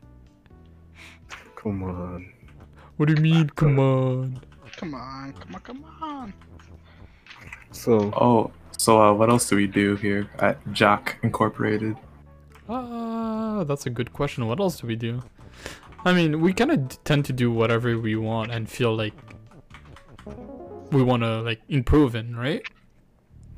Come 1.55 1.85
on. 1.85 2.33
What 2.97 3.07
do 3.07 3.15
you 3.15 3.21
mean? 3.23 3.49
Come 3.51 3.79
on. 3.79 4.41
Come 4.77 4.95
on, 4.95 5.33
come 5.35 5.55
on, 5.55 5.61
come 5.61 5.85
on. 6.03 6.33
So, 7.71 8.11
Oh, 8.17 8.51
so 8.77 9.01
uh, 9.01 9.13
what 9.13 9.31
else 9.31 9.49
do 9.49 9.55
we 9.55 9.69
do 9.69 9.95
here 9.97 10.29
at 10.41 10.59
J.A.C.H. 10.73 11.17
Incorporated? 11.23 11.97
Ah, 12.73 13.65
that's 13.65 13.87
a 13.87 13.91
good 13.91 14.13
question. 14.13 14.47
What 14.47 14.59
else 14.61 14.81
do 14.81 14.87
we 14.87 14.97
do? 14.97 15.23
I 16.05 16.13
mean, 16.13 16.41
we 16.41 16.53
kind 16.53 16.71
of 16.71 17.05
tend 17.05 17.25
to 17.27 17.33
do 17.33 17.53
whatever 17.53 17.99
we 17.99 18.17
want 18.17 18.51
and 18.51 18.69
feel 18.69 18.97
like 18.97 19.15
we 20.91 21.03
want 21.03 21.23
to 21.23 21.43
like 21.43 21.61
improve 21.69 22.15
in, 22.15 22.35
right? 22.37 22.63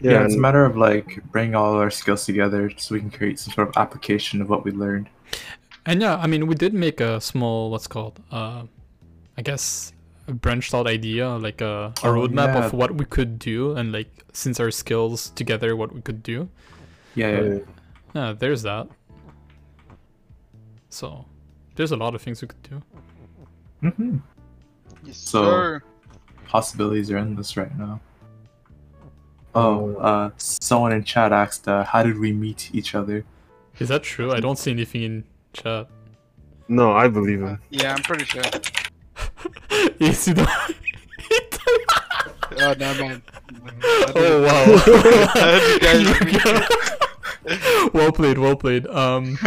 Yeah, 0.01 0.13
yeah, 0.13 0.25
it's 0.25 0.35
a 0.35 0.39
matter 0.39 0.65
of 0.65 0.77
like 0.77 1.23
bringing 1.31 1.55
all 1.55 1.75
our 1.75 1.91
skills 1.91 2.27
together 2.27 2.71
so 2.77 2.95
we 2.95 3.01
can 3.01 3.11
create 3.11 3.39
some 3.39 3.55
sort 3.55 3.69
of 3.69 3.77
application 3.77 4.43
of 4.43 4.51
what 4.51 4.65
we 4.65 4.73
learned. 4.73 5.09
And 5.87 6.03
yeah, 6.03 6.17
I 6.17 6.27
mean, 6.27 6.47
we 6.47 6.55
did 6.55 6.75
make 6.75 7.01
a 7.01 7.21
small, 7.21 7.71
what's 7.71 7.87
called, 7.87 8.21
uh, 8.31 8.65
I 9.39 9.43
guess, 9.43 9.93
a 10.27 10.33
branched 10.33 10.75
out 10.75 10.87
idea, 10.87 11.29
like 11.31 11.61
a, 11.61 11.93
a 12.03 12.07
Oh, 12.07 12.13
roadmap 12.13 12.55
yeah. 12.55 12.65
of 12.67 12.73
what 12.73 12.95
we 12.95 13.05
could 13.05 13.39
do, 13.39 13.77
and 13.77 13.93
like 13.93 14.25
since 14.33 14.59
our 14.61 14.71
skills 14.71 15.31
together, 15.31 15.77
what 15.77 15.95
we 15.95 16.01
could 16.03 16.23
do. 16.23 16.49
Yeah, 17.15 17.31
yeah. 17.41 17.55
uh, 17.55 17.59
Yeah, 18.15 18.33
there's 18.39 18.63
that. 18.63 18.89
So, 20.95 21.25
there's 21.75 21.91
a 21.91 21.97
lot 21.97 22.15
of 22.15 22.23
things 22.23 22.41
we 22.41 22.47
could 22.47 22.63
do. 22.63 22.81
hmm 23.91 24.19
Yes, 25.03 25.17
So- 25.17 25.43
sir. 25.51 25.83
Possibilities 26.47 27.11
are 27.11 27.17
endless 27.19 27.57
right 27.57 27.77
now. 27.77 28.01
Oh, 29.57 29.97
uh, 29.97 30.31
someone 30.37 30.93
in 30.93 31.03
chat 31.03 31.33
asked, 31.33 31.67
uh, 31.67 31.83
how 31.83 32.05
did 32.05 32.17
we 32.21 32.31
meet 32.33 32.71
each 32.73 32.95
other? 32.95 33.25
Is 33.81 33.89
that 33.89 34.05
true? 34.05 34.31
I 34.33 34.39
don't 34.39 34.57
see 34.59 34.71
anything 34.71 35.03
in 35.03 35.25
chat. 35.53 35.89
no, 36.69 36.93
I 36.93 37.09
believe 37.09 37.43
Uh, 37.43 37.47
him. 37.47 37.59
yeah, 37.71 37.95
I'm 37.95 38.03
pretty 38.03 38.25
sure. 38.25 38.43
Yes, 39.99 40.29
you 40.29 40.35
don't- 40.35 40.49
Oh 42.63 42.73
no, 42.79 42.95
man. 43.01 43.21
oh 44.15 44.43
wow! 44.47 44.65
You 47.45 47.51
guys- 47.51 47.61
You 47.85 47.91
go- 47.91 47.99
well 47.99 48.13
played, 48.13 48.39
well 48.39 48.57
played. 48.57 48.87
Um, 48.87 49.39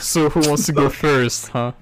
so 0.00 0.28
who 0.30 0.40
wants 0.48 0.66
to 0.66 0.72
go 0.72 0.88
first, 0.88 1.48
huh? 1.48 1.72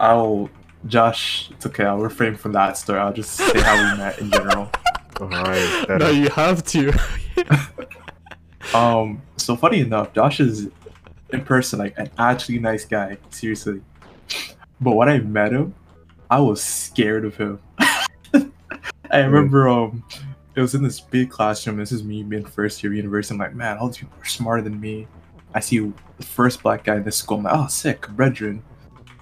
I'll, 0.00 0.50
Josh, 0.86 1.50
it's 1.52 1.66
okay, 1.66 1.84
I'll 1.84 1.98
refrain 1.98 2.34
from 2.36 2.52
that 2.52 2.76
story. 2.76 2.98
I'll 2.98 3.12
just 3.12 3.32
say 3.32 3.60
how 3.60 3.74
we 3.92 3.98
met 3.98 4.18
in 4.18 4.30
general. 4.30 4.70
All 5.20 5.28
right. 5.28 5.86
no, 5.88 6.10
you 6.10 6.28
have 6.30 6.64
to. 6.66 6.92
Um, 8.74 9.20
so 9.36 9.54
funny 9.54 9.80
enough, 9.80 10.14
Josh 10.14 10.40
is 10.40 10.68
in 11.30 11.44
person 11.44 11.78
like 11.80 11.92
an 11.98 12.08
actually 12.16 12.58
nice 12.58 12.84
guy, 12.86 13.18
seriously. 13.28 13.82
But 14.80 14.92
when 14.96 15.10
I 15.10 15.18
met 15.18 15.52
him, 15.52 15.74
I 16.30 16.40
was 16.40 16.62
scared 16.62 17.24
of 17.26 17.36
him. 17.36 17.58
I 19.10 19.18
remember 19.18 19.68
um 19.68 20.04
it 20.54 20.60
was 20.60 20.74
in 20.74 20.82
this 20.82 21.00
big 21.00 21.30
classroom. 21.30 21.76
This 21.78 21.92
is 21.92 22.02
me 22.04 22.22
being 22.22 22.44
first 22.44 22.82
year 22.82 22.92
university. 22.92 23.34
I'm 23.34 23.38
like, 23.38 23.54
man, 23.54 23.78
all 23.78 23.88
these 23.88 23.98
people 23.98 24.18
are 24.20 24.24
smarter 24.24 24.62
than 24.62 24.80
me. 24.80 25.06
I 25.54 25.60
see 25.60 25.78
the 26.18 26.22
first 26.24 26.62
black 26.62 26.84
guy 26.84 26.96
in 26.96 27.04
this 27.04 27.16
school. 27.16 27.38
I'm 27.38 27.44
like, 27.44 27.54
oh, 27.56 27.66
sick, 27.68 28.08
brethren. 28.10 28.62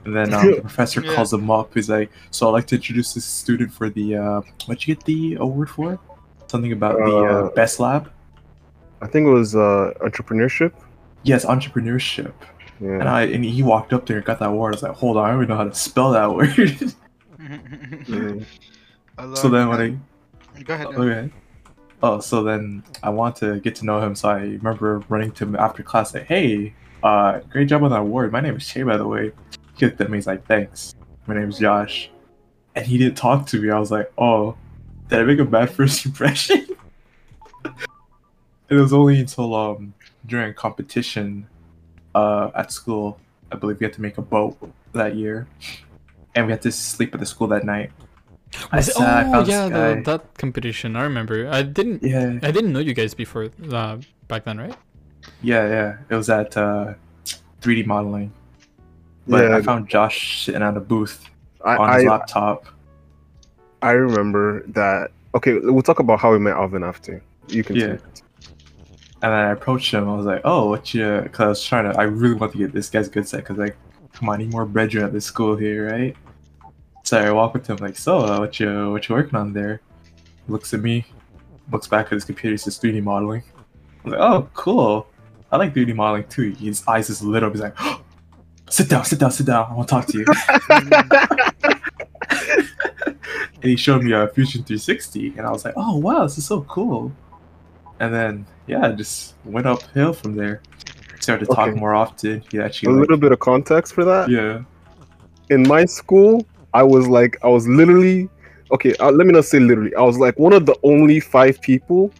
And 0.05 0.17
then 0.17 0.33
um, 0.33 0.51
the 0.51 0.61
professor 0.69 1.01
Yeah. 1.03 1.15
calls 1.15 1.33
him 1.33 1.51
up. 1.51 1.75
He's 1.75 1.89
like, 1.91 2.11
so 2.31 2.49
I'd 2.49 2.53
like 2.53 2.67
to 2.69 2.77
introduce 2.77 3.15
this 3.15 3.25
student 3.25 3.73
for 3.73 3.91
the, 3.91 4.17
uh, 4.17 4.41
what'd 4.67 4.87
you 4.87 4.95
get 4.95 5.05
the 5.05 5.37
award 5.41 5.69
for? 5.71 5.99
Something 6.47 6.73
about 6.73 6.97
the 6.97 7.05
uh, 7.05 7.23
Uh, 7.47 7.51
best 7.51 7.79
lab? 7.81 8.11
I 9.03 9.07
think 9.07 9.27
it 9.27 9.31
was 9.31 9.55
uh, 9.57 9.93
entrepreneurship. 10.01 10.73
Yes, 11.23 11.45
entrepreneurship. 11.45 12.33
Yeah. 12.81 12.93
And 12.93 13.09
I 13.09 13.23
and 13.23 13.45
he 13.45 13.63
walked 13.63 13.93
up 13.93 14.07
there 14.07 14.17
and 14.17 14.25
got 14.25 14.39
that 14.39 14.49
award. 14.49 14.73
I 14.73 14.77
was 14.77 14.83
like, 14.83 14.93
hold 14.93 15.17
on, 15.19 15.25
I 15.27 15.29
don't 15.33 15.43
even 15.43 15.49
know 15.51 15.57
how 15.57 15.65
to 15.69 15.75
spell 15.75 16.13
that 16.13 16.31
word. 16.35 16.95
yeah. 18.09 19.35
so 19.35 19.49
then 19.49 19.69
when 19.69 19.81
I 19.81 19.97
Go 20.65 20.75
ahead. 20.75 20.87
Okay. 20.89 21.31
Oh, 22.03 22.21
so 22.21 22.43
then 22.43 22.83
I 23.03 23.11
want 23.11 23.37
to 23.37 23.61
get 23.61 23.75
to 23.77 23.85
know 23.85 24.01
him. 24.01 24.15
So 24.15 24.29
I 24.29 24.41
remember 24.41 25.03
running 25.09 25.33
to 25.33 25.45
him 25.45 25.57
after 25.57 25.83
class, 25.83 26.15
like, 26.15 26.27
"Hey, 26.27 26.75
uh, 27.03 27.41
great 27.51 27.69
job 27.69 27.83
on 27.83 27.91
that 27.91 28.01
award. 28.01 28.33
My 28.33 28.41
name 28.41 28.57
is 28.57 28.67
Che, 28.67 28.83
by 28.83 28.97
the 28.97 29.07
way." 29.07 29.33
He 29.77 29.87
looked 29.87 30.01
at 30.01 30.11
me. 30.11 30.19
He's 30.19 30.27
like, 30.27 30.47
"Thanks. 30.47 30.95
My 31.27 31.35
name 31.35 31.49
is 31.49 31.59
Josh," 31.59 32.11
and 32.75 32.87
he 32.87 32.99
didn't 32.99 33.17
talk 33.17 33.47
to 33.47 33.61
me. 33.61 33.71
I 33.71 33.79
was 33.79 33.91
like, 33.91 34.11
"Oh, 34.17 34.57
did 35.09 35.21
I 35.21 35.23
make 35.25 35.39
a 35.39 35.45
bad 35.45 35.71
first 35.71 36.05
impression?" 36.07 36.67
it 38.69 38.75
was 38.75 38.93
only 38.93 39.21
until 39.21 39.55
um 39.55 39.95
during 40.27 40.55
competition, 40.55 41.47
uh, 42.15 42.51
at 42.55 42.73
school, 42.73 43.19
I 43.51 43.57
believe 43.57 43.81
we 43.81 43.85
had 43.85 43.93
to 43.95 44.03
make 44.03 44.19
a 44.19 44.23
boat 44.23 44.57
that 44.93 45.17
year, 45.17 45.49
and 46.35 46.47
we 46.47 46.53
had 46.53 46.63
to 46.63 46.73
sleep 46.73 47.15
at 47.15 47.21
the 47.21 47.27
school 47.27 47.49
that 47.49 47.65
night. 47.65 47.91
I 48.73 48.77
Was 48.77 48.89
it- 48.89 48.95
sat, 48.95 49.27
I 49.27 49.29
oh 49.29 49.33
found 49.33 49.49
yeah, 49.49 49.69
the, 49.69 50.03
that 50.05 50.39
competition. 50.39 50.97
I 50.97 51.03
remember. 51.03 51.49
I 51.51 51.63
didn't. 51.63 52.03
Yeah. 52.03 52.39
I 52.43 52.51
didn't 52.51 52.73
know 52.73 52.81
you 52.81 52.95
guys 52.95 53.15
before 53.15 53.49
uh, 53.73 53.99
back 54.29 54.45
then, 54.45 54.59
right? 54.59 54.75
Yeah, 55.43 55.69
yeah. 55.69 55.97
It 56.09 56.15
was 56.15 56.29
at 56.31 56.57
uh, 56.57 56.95
3D 57.63 57.87
modeling. 57.87 58.33
But 59.29 59.45
Yeah. 59.51 59.57
I 59.57 59.63
found 59.63 59.89
Josh 59.89 60.45
sitting 60.45 60.63
at 60.63 60.77
a 60.77 60.81
booth 60.81 61.25
I, 61.65 61.77
on 61.77 61.95
his 61.95 62.05
I, 62.07 62.09
laptop. 62.09 62.67
I 63.83 63.93
remember 63.93 64.65
that. 64.69 65.11
Okay, 65.35 65.59
we'll 65.59 65.83
talk 65.83 66.01
about 66.01 66.19
how 66.21 66.33
we 66.33 66.39
met 66.39 66.55
Alvyn 66.57 66.83
after. 66.83 67.23
You 67.49 67.63
can. 67.63 67.77
Yeah. 67.77 67.97
And 69.23 69.31
then 69.33 69.33
I 69.33 69.51
approached 69.53 69.93
him. 69.93 70.09
I 70.09 70.15
was 70.17 70.27
like, 70.27 70.41
"Oh, 70.45 70.71
what 70.71 70.93
you?" 70.95 71.21
Because 71.23 71.41
I 71.41 71.49
was 71.49 71.65
trying 71.65 71.93
to. 71.93 71.99
I 72.01 72.05
really 72.05 72.35
want 72.35 72.53
to 72.53 72.59
get 72.59 72.73
this 72.73 72.89
guy's 72.91 73.09
good 73.09 73.29
set. 73.29 73.41
Because 73.41 73.59
like, 73.59 73.77
come 74.13 74.29
on, 74.31 74.37
I 74.37 74.39
need 74.39 74.51
more 74.53 74.65
brethren 74.65 75.05
at 75.05 75.13
this 75.13 75.27
school 75.27 75.57
here, 75.57 75.91
right? 75.93 76.17
So 77.11 77.19
I 77.19 77.33
walk 77.33 77.57
up 77.57 77.65
to 77.65 77.73
him 77.73 77.79
like, 77.79 77.97
"So, 77.97 78.19
uh, 78.21 78.39
what 78.39 78.61
you 78.61 78.93
what 78.93 79.09
you 79.09 79.17
working 79.17 79.35
on 79.35 79.53
there?" 79.53 79.81
He 80.47 80.53
looks 80.53 80.73
at 80.73 80.81
me, 80.81 81.05
looks 81.73 81.89
back 81.89 82.07
at 82.07 82.13
his 82.13 82.25
computer, 82.25 82.57
says 82.57 82.79
3D 82.79 83.03
modeling. 83.03 83.43
I 83.49 83.53
was 84.05 84.13
like, 84.13 84.21
"Oh, 84.21 84.49
cool. 84.55 85.09
I 85.51 85.57
like 85.57 85.75
3D 85.75 85.93
modeling 85.93 86.23
too." 86.29 86.53
His 86.53 86.87
eyes 86.87 87.09
just 87.09 87.25
lit 87.25 87.43
up. 87.43 87.51
He's 87.53 87.63
like, 87.63 87.77
"Sit 88.71 88.89
down, 88.89 89.05
sit 89.05 89.19
down, 89.19 89.33
sit 89.33 89.47
down. 89.47 89.67
I 89.73 89.75
want 89.75 89.89
to 89.89 89.95
talk 89.97 90.07
to 90.07 90.19
you." 90.19 90.25
and 93.55 93.65
he 93.65 93.75
showed 93.75 94.05
me 94.05 94.13
a 94.13 94.29
Fusion 94.29 94.63
360, 94.63 95.35
and 95.37 95.49
I 95.49 95.51
was 95.51 95.65
like, 95.65 95.75
"Oh 95.77 95.97
wow, 95.99 96.23
this 96.23 96.39
is 96.39 96.47
so 96.47 96.61
cool." 96.63 97.11
And 97.99 98.15
then 98.15 98.47
yeah, 98.69 98.87
I 98.87 98.93
just 98.93 99.35
went 99.45 99.67
uphill 99.67 100.13
from 100.13 100.37
there. 100.37 100.63
Started 101.19 101.47
to 101.47 101.55
talk 101.57 101.71
Okay. 101.71 101.81
more 101.81 101.93
often. 101.93 102.45
He 102.53 102.59
A 102.59 102.65
actually, 102.67 102.93
like, 102.93 103.01
little 103.01 103.17
bit 103.19 103.33
of 103.33 103.41
context 103.41 103.95
for 103.95 104.05
that. 104.05 104.31
yeah, 104.31 104.61
in 105.49 105.65
my 105.67 105.85
school, 105.87 106.47
I 106.75 106.83
was 106.83 107.09
like, 107.09 107.37
I 107.43 107.49
was 107.49 107.67
literally, 107.67 108.29
okay, 108.73 108.95
uh, 108.97 109.11
let 109.11 109.27
me 109.27 109.33
not 109.33 109.45
say 109.45 109.59
literally. 109.59 109.95
I 109.95 110.03
was 110.03 110.19
like 110.19 110.39
one 110.39 110.53
of 110.53 110.67
the 110.67 110.77
only 110.83 111.21
five 111.21 111.61
people 111.61 112.13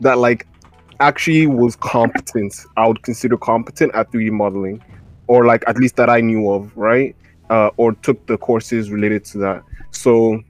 that 0.00 0.18
like 0.18 0.46
actually 1.00 1.46
was 1.46 1.76
competent. 1.76 2.54
I 2.76 2.86
would 2.88 3.02
consider 3.02 3.36
competent 3.36 3.94
at 3.94 4.10
3D 4.10 4.30
modeling, 4.30 4.82
or 5.26 5.44
like 5.46 5.64
at 5.66 5.76
least 5.76 5.96
that 5.96 6.08
I 6.08 6.20
knew 6.20 6.50
of, 6.50 6.76
right? 6.76 7.14
Uh, 7.50 7.70
or 7.76 7.92
took 7.92 8.24
the 8.26 8.38
courses 8.38 8.90
related 8.90 9.24
to 9.26 9.38
that. 9.38 9.62
So 9.90 10.40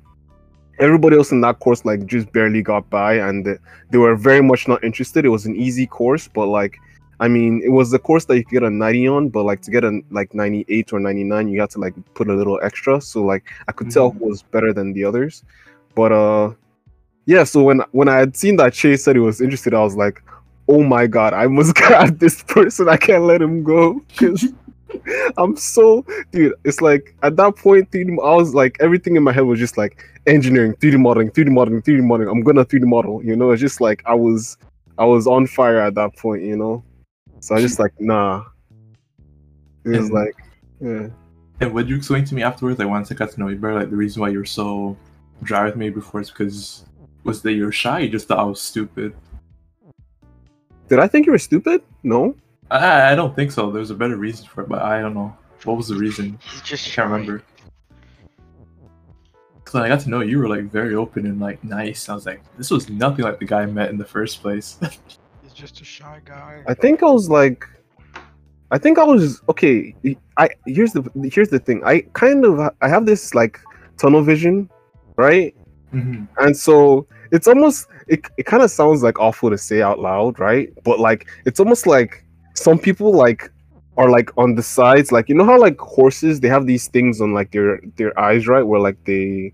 everybody 0.78 1.16
else 1.16 1.32
in 1.32 1.40
that 1.40 1.58
course 1.58 1.84
like 1.84 2.06
just 2.06 2.32
barely 2.32 2.62
got 2.62 2.88
by, 2.90 3.14
and 3.14 3.44
they- 3.44 3.58
they 3.90 3.98
were 3.98 4.16
very 4.16 4.42
much 4.42 4.68
not 4.68 4.82
interested. 4.84 5.24
It 5.24 5.28
was 5.28 5.46
an 5.46 5.56
easy 5.56 5.86
course, 5.86 6.28
but 6.28 6.46
like. 6.46 6.76
I 7.22 7.28
mean, 7.28 7.62
it 7.64 7.68
was 7.68 7.92
the 7.92 8.00
course 8.00 8.24
that 8.24 8.36
you 8.36 8.44
could 8.44 8.52
get 8.52 8.62
a 8.64 8.70
90 8.70 9.06
on, 9.06 9.28
but 9.28 9.44
like 9.44 9.62
to 9.62 9.70
get 9.70 9.84
a 9.84 10.00
like 10.10 10.34
98 10.34 10.92
or 10.92 10.98
99, 10.98 11.46
you 11.46 11.60
had 11.60 11.70
to 11.70 11.78
like 11.78 11.94
put 12.14 12.28
a 12.28 12.34
little 12.34 12.58
extra. 12.64 13.00
So 13.00 13.22
like 13.22 13.44
I 13.68 13.72
could 13.72 13.92
tell 13.92 14.10
who 14.10 14.26
was 14.26 14.42
better 14.42 14.72
than 14.72 14.92
the 14.92 15.04
others. 15.04 15.44
But 15.94 16.10
uh 16.10 16.54
yeah, 17.26 17.44
so 17.44 17.62
when 17.62 17.80
when 17.92 18.08
I 18.08 18.16
had 18.16 18.36
seen 18.36 18.56
that 18.56 18.72
Chase 18.72 19.04
said 19.04 19.14
he 19.14 19.20
was 19.20 19.40
interested, 19.40 19.72
I 19.72 19.84
was 19.84 19.94
like, 19.94 20.20
oh 20.66 20.82
my 20.82 21.06
god, 21.06 21.32
I 21.32 21.46
must 21.46 21.74
grab 21.82 22.18
this 22.18 22.42
person. 22.42 22.88
I 22.88 22.96
can't 22.96 23.22
let 23.22 23.40
him 23.40 23.62
go. 23.62 24.02
Cause 24.16 24.44
I'm 25.36 25.56
so 25.56 26.04
dude, 26.32 26.54
it's 26.64 26.80
like 26.80 27.14
at 27.22 27.36
that 27.36 27.54
point, 27.54 27.88
3D, 27.92 28.18
I 28.20 28.34
was 28.34 28.52
like 28.52 28.78
everything 28.80 29.14
in 29.14 29.22
my 29.22 29.30
head 29.30 29.42
was 29.42 29.60
just 29.60 29.78
like 29.78 30.04
engineering, 30.26 30.74
3D 30.74 30.98
modeling, 30.98 31.30
3D 31.30 31.52
modeling, 31.52 31.82
3D 31.82 32.02
modeling. 32.02 32.30
I'm 32.30 32.42
gonna 32.42 32.64
3D 32.64 32.82
model, 32.82 33.22
you 33.24 33.36
know, 33.36 33.52
it's 33.52 33.60
just 33.60 33.80
like 33.80 34.02
I 34.06 34.14
was 34.14 34.58
I 34.98 35.04
was 35.04 35.28
on 35.28 35.46
fire 35.46 35.78
at 35.78 35.94
that 35.94 36.16
point, 36.16 36.42
you 36.42 36.56
know. 36.56 36.82
So 37.42 37.56
I 37.56 37.60
was 37.60 37.64
just 37.70 37.80
like 37.80 37.92
nah. 38.00 38.44
It 39.84 39.88
was 39.88 39.98
And- 39.98 40.10
like 40.12 40.34
yeah. 40.80 41.08
And 41.60 41.72
would 41.74 41.88
you 41.88 41.96
explain 41.96 42.24
to 42.24 42.34
me 42.34 42.42
afterwards, 42.42 42.78
like 42.78 42.88
once 42.88 43.10
I 43.10 43.14
got 43.16 43.30
to 43.32 43.40
know 43.40 43.48
you 43.48 43.56
better, 43.56 43.74
like 43.74 43.90
the 43.90 43.96
reason 43.96 44.20
why 44.20 44.28
you're 44.30 44.44
so 44.44 44.96
dry 45.42 45.64
with 45.64 45.74
me 45.76 45.90
before 45.90 46.20
is 46.20 46.30
because 46.30 46.84
was 47.24 47.42
that 47.42 47.52
you 47.52 47.64
were 47.64 47.72
shy? 47.72 47.98
You 48.00 48.08
just 48.08 48.28
thought 48.28 48.38
I 48.38 48.44
was 48.44 48.60
stupid. 48.60 49.12
Did 50.88 51.00
I 51.00 51.08
think 51.08 51.26
you 51.26 51.32
were 51.32 51.38
stupid? 51.38 51.82
No. 52.04 52.36
I 52.70 53.10
I 53.12 53.14
don't 53.16 53.34
think 53.34 53.50
so. 53.50 53.70
There's 53.72 53.90
a 53.90 53.94
better 53.94 54.16
reason 54.16 54.46
for 54.46 54.62
it, 54.62 54.68
but 54.68 54.82
I 54.82 55.00
don't 55.00 55.14
know. 55.14 55.36
What 55.64 55.76
was 55.76 55.88
the 55.88 55.96
reason? 55.96 56.38
He's 56.50 56.62
just 56.62 56.86
I 56.88 56.90
can't 56.94 57.10
remember. 57.10 57.42
Cause 59.64 59.74
when 59.74 59.82
I 59.84 59.88
got 59.88 60.00
to 60.00 60.10
know 60.10 60.20
you, 60.20 60.30
you 60.30 60.38
were 60.38 60.48
like 60.48 60.64
very 60.64 60.94
open 60.94 61.26
and 61.26 61.40
like 61.40 61.62
nice. 61.64 62.08
I 62.08 62.14
was 62.14 62.26
like, 62.26 62.40
this 62.56 62.70
was 62.70 62.88
nothing 62.88 63.24
like 63.24 63.38
the 63.38 63.46
guy 63.46 63.62
I 63.62 63.66
met 63.66 63.90
in 63.90 63.98
the 63.98 64.04
first 64.04 64.42
place. 64.42 64.78
He's 65.52 65.60
just 65.60 65.80
a 65.80 65.84
shy 65.84 66.20
guy. 66.24 66.62
I 66.66 66.74
think 66.74 67.02
I 67.02 67.10
was 67.10 67.28
like, 67.28 67.66
I 68.70 68.78
think 68.78 68.98
I 68.98 69.04
was 69.04 69.42
okay. 69.50 69.94
I 70.38 70.48
here's 70.66 70.92
the 70.92 71.02
here's 71.30 71.50
the 71.50 71.58
thing. 71.58 71.82
I 71.84 72.00
kind 72.14 72.44
of 72.44 72.58
I 72.80 72.88
have 72.88 73.04
this 73.04 73.34
like 73.34 73.60
tunnel 73.98 74.22
vision, 74.22 74.70
right? 75.16 75.54
Mhm. 75.92 76.26
And 76.38 76.56
so 76.56 77.06
it's 77.32 77.46
almost 77.46 77.86
it, 78.08 78.26
it 78.38 78.46
kind 78.46 78.62
of 78.62 78.70
sounds 78.70 79.02
like 79.02 79.18
awful 79.18 79.50
to 79.50 79.58
say 79.58 79.82
out 79.82 79.98
loud, 79.98 80.38
right? 80.38 80.72
But 80.84 81.00
like 81.00 81.28
it's 81.44 81.60
almost 81.60 81.86
like 81.86 82.24
some 82.54 82.78
people 82.78 83.12
like 83.12 83.50
are 83.98 84.08
like 84.08 84.30
on 84.38 84.54
the 84.54 84.62
sides, 84.62 85.12
like 85.12 85.28
you 85.28 85.34
know 85.34 85.44
how 85.44 85.60
like 85.60 85.78
horses 85.78 86.40
they 86.40 86.48
have 86.48 86.66
these 86.66 86.88
things 86.88 87.20
on 87.20 87.34
like 87.34 87.50
their 87.50 87.78
their 87.96 88.18
eyes, 88.18 88.48
right? 88.48 88.62
Where 88.62 88.80
like 88.80 89.04
they 89.04 89.52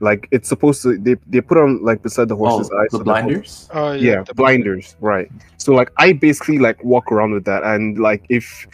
like 0.00 0.28
it's 0.32 0.48
supposed 0.48 0.82
to 0.82 0.98
they 0.98 1.16
they 1.28 1.40
put 1.40 1.56
on 1.58 1.82
like 1.82 2.02
beside 2.02 2.28
the 2.28 2.34
Oh, 2.36 2.38
horse's 2.48 2.70
eyes. 2.72 2.88
the 2.90 2.98
so 2.98 2.98
the 2.98 3.04
horse- 3.04 3.22
blinders. 3.22 3.68
Oh 3.72 3.92
yeah, 3.92 4.22
the 4.22 4.34
blinders 4.34 4.96
right 5.00 5.30
so 5.56 5.72
like 5.72 5.90
i 5.98 6.12
basically 6.12 6.58
like 6.58 6.82
walk 6.84 7.10
around 7.12 7.32
with 7.32 7.44
that 7.44 7.62
and 7.62 7.98
like 7.98 8.24
if 8.28 8.66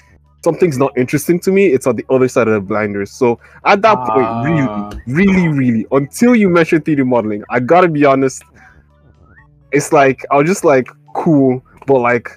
something's 0.43 0.79
not 0.79 0.97
interesting 0.97 1.39
to 1.41 1.53
me 1.53 1.67
it's 1.67 1.87
on 1.87 1.95
the 1.97 2.05
other 2.11 2.27
side 2.27 2.49
of 2.49 2.55
the 2.55 2.61
blinders 2.61 3.11
so 3.11 3.39
at 3.67 3.83
that 3.83 3.97
Ah. 3.99 4.43
point 4.43 4.97
really 5.07 5.25
really 5.25 5.49
really 5.49 5.87
until 5.93 6.35
you 6.35 6.49
mention 6.49 6.81
3d 6.81 7.05
modeling 7.07 7.45
i 7.51 7.61
gotta 7.61 7.89
be 7.89 8.05
honest 8.07 8.43
it's 9.73 9.93
like 9.93 10.25
i 10.31 10.37
was 10.37 10.47
just 10.49 10.65
like 10.65 10.89
cool 11.15 11.63
but 11.87 11.99
like 11.99 12.29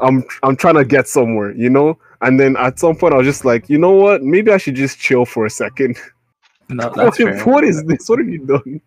i'm 0.00 0.24
i'm 0.42 0.56
trying 0.56 0.74
to 0.74 0.84
get 0.84 1.06
somewhere 1.06 1.52
you 1.52 1.68
know 1.70 1.96
and 2.22 2.40
then 2.40 2.56
at 2.56 2.78
some 2.78 2.96
point 2.96 3.12
i 3.14 3.16
was 3.18 3.26
just 3.26 3.44
like 3.44 3.68
you 3.68 3.78
know 3.78 3.92
what 3.92 4.22
maybe 4.22 4.50
i 4.50 4.56
should 4.56 4.74
just 4.74 4.98
chill 4.98 5.24
for 5.24 5.44
a 5.46 5.50
second 5.50 5.96
No, 6.68 6.84
that's 6.94 6.96
what, 6.96 7.16
fair. 7.16 7.44
what 7.44 7.64
is 7.64 7.82
this 7.84 8.08
what 8.08 8.18
have 8.18 8.28
you 8.28 8.46
done 8.46 8.80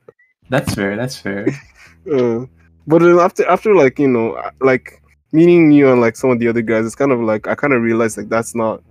That's 0.49 0.73
fair. 0.73 0.95
That's 0.95 1.17
fair. 1.17 1.47
uh, 2.13 2.45
but 2.87 2.99
then 2.99 3.19
after 3.19 3.47
after 3.47 3.75
like 3.75 3.99
you 3.99 4.07
know 4.07 4.33
uh, 4.33 4.51
like 4.61 5.01
meeting 5.31 5.71
you 5.71 5.91
and 5.91 6.01
like 6.01 6.15
some 6.15 6.29
of 6.29 6.39
the 6.39 6.47
other 6.47 6.61
guys 6.61 6.85
it's 6.85 6.95
kind 6.95 7.11
of 7.11 7.19
like 7.19 7.45
i 7.45 7.55
kind 7.55 7.73
of 7.73 7.81
realized 7.81 8.17
like 8.17 8.29
that's 8.29 8.55
not 8.55 8.81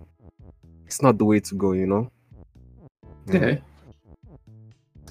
it's 0.85 1.01
not 1.01 1.17
the 1.17 1.25
way 1.25 1.41
to 1.41 1.55
go 1.55 1.73
you 1.73 1.87
know 1.87 2.11
Okay. 3.29 3.63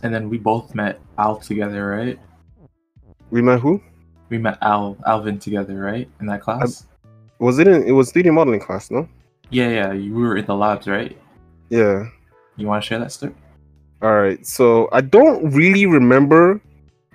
And 0.03 0.13
then 0.13 0.29
we 0.29 0.37
both 0.37 0.75
met 0.75 0.99
Al 1.17 1.37
together, 1.37 1.89
right? 1.89 2.19
we 3.31 3.41
met 3.41 3.59
who 3.59 3.81
We 4.29 4.37
met 4.37 4.59
Al 4.61 4.95
Alvyn 5.07 5.39
together, 5.39 5.75
right? 5.81 6.07
In 6.19 6.27
that 6.27 6.41
class. 6.41 6.85
was 7.39 7.57
it 7.57 7.67
in 7.67 7.83
it 7.83 7.91
was 7.91 8.13
3d 8.13 8.31
modeling 8.31 8.59
class 8.59 8.91
no 8.91 9.09
yeah, 9.49 9.69
yeah. 9.69 9.91
You 9.91 10.13
were 10.13 10.37
in 10.37 10.45
the 10.45 10.55
labs, 10.55 10.87
right? 10.87 11.17
yeah 11.69 12.05
You 12.55 12.67
want 12.67 12.83
to 12.83 12.87
share 12.87 12.99
that 12.99 13.11
story? 13.11 13.33
All 14.03 14.15
right 14.21 14.45
so 14.45 14.89
i 14.91 15.01
don't 15.01 15.49
really 15.51 15.85
remember 15.85 16.61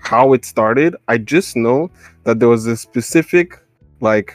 how 0.00 0.32
it 0.32 0.44
started. 0.44 0.96
I 1.08 1.18
just 1.18 1.56
know 1.56 1.90
that 2.24 2.38
there 2.38 2.48
was 2.48 2.66
a 2.66 2.76
specific 2.76 3.58
like 4.00 4.32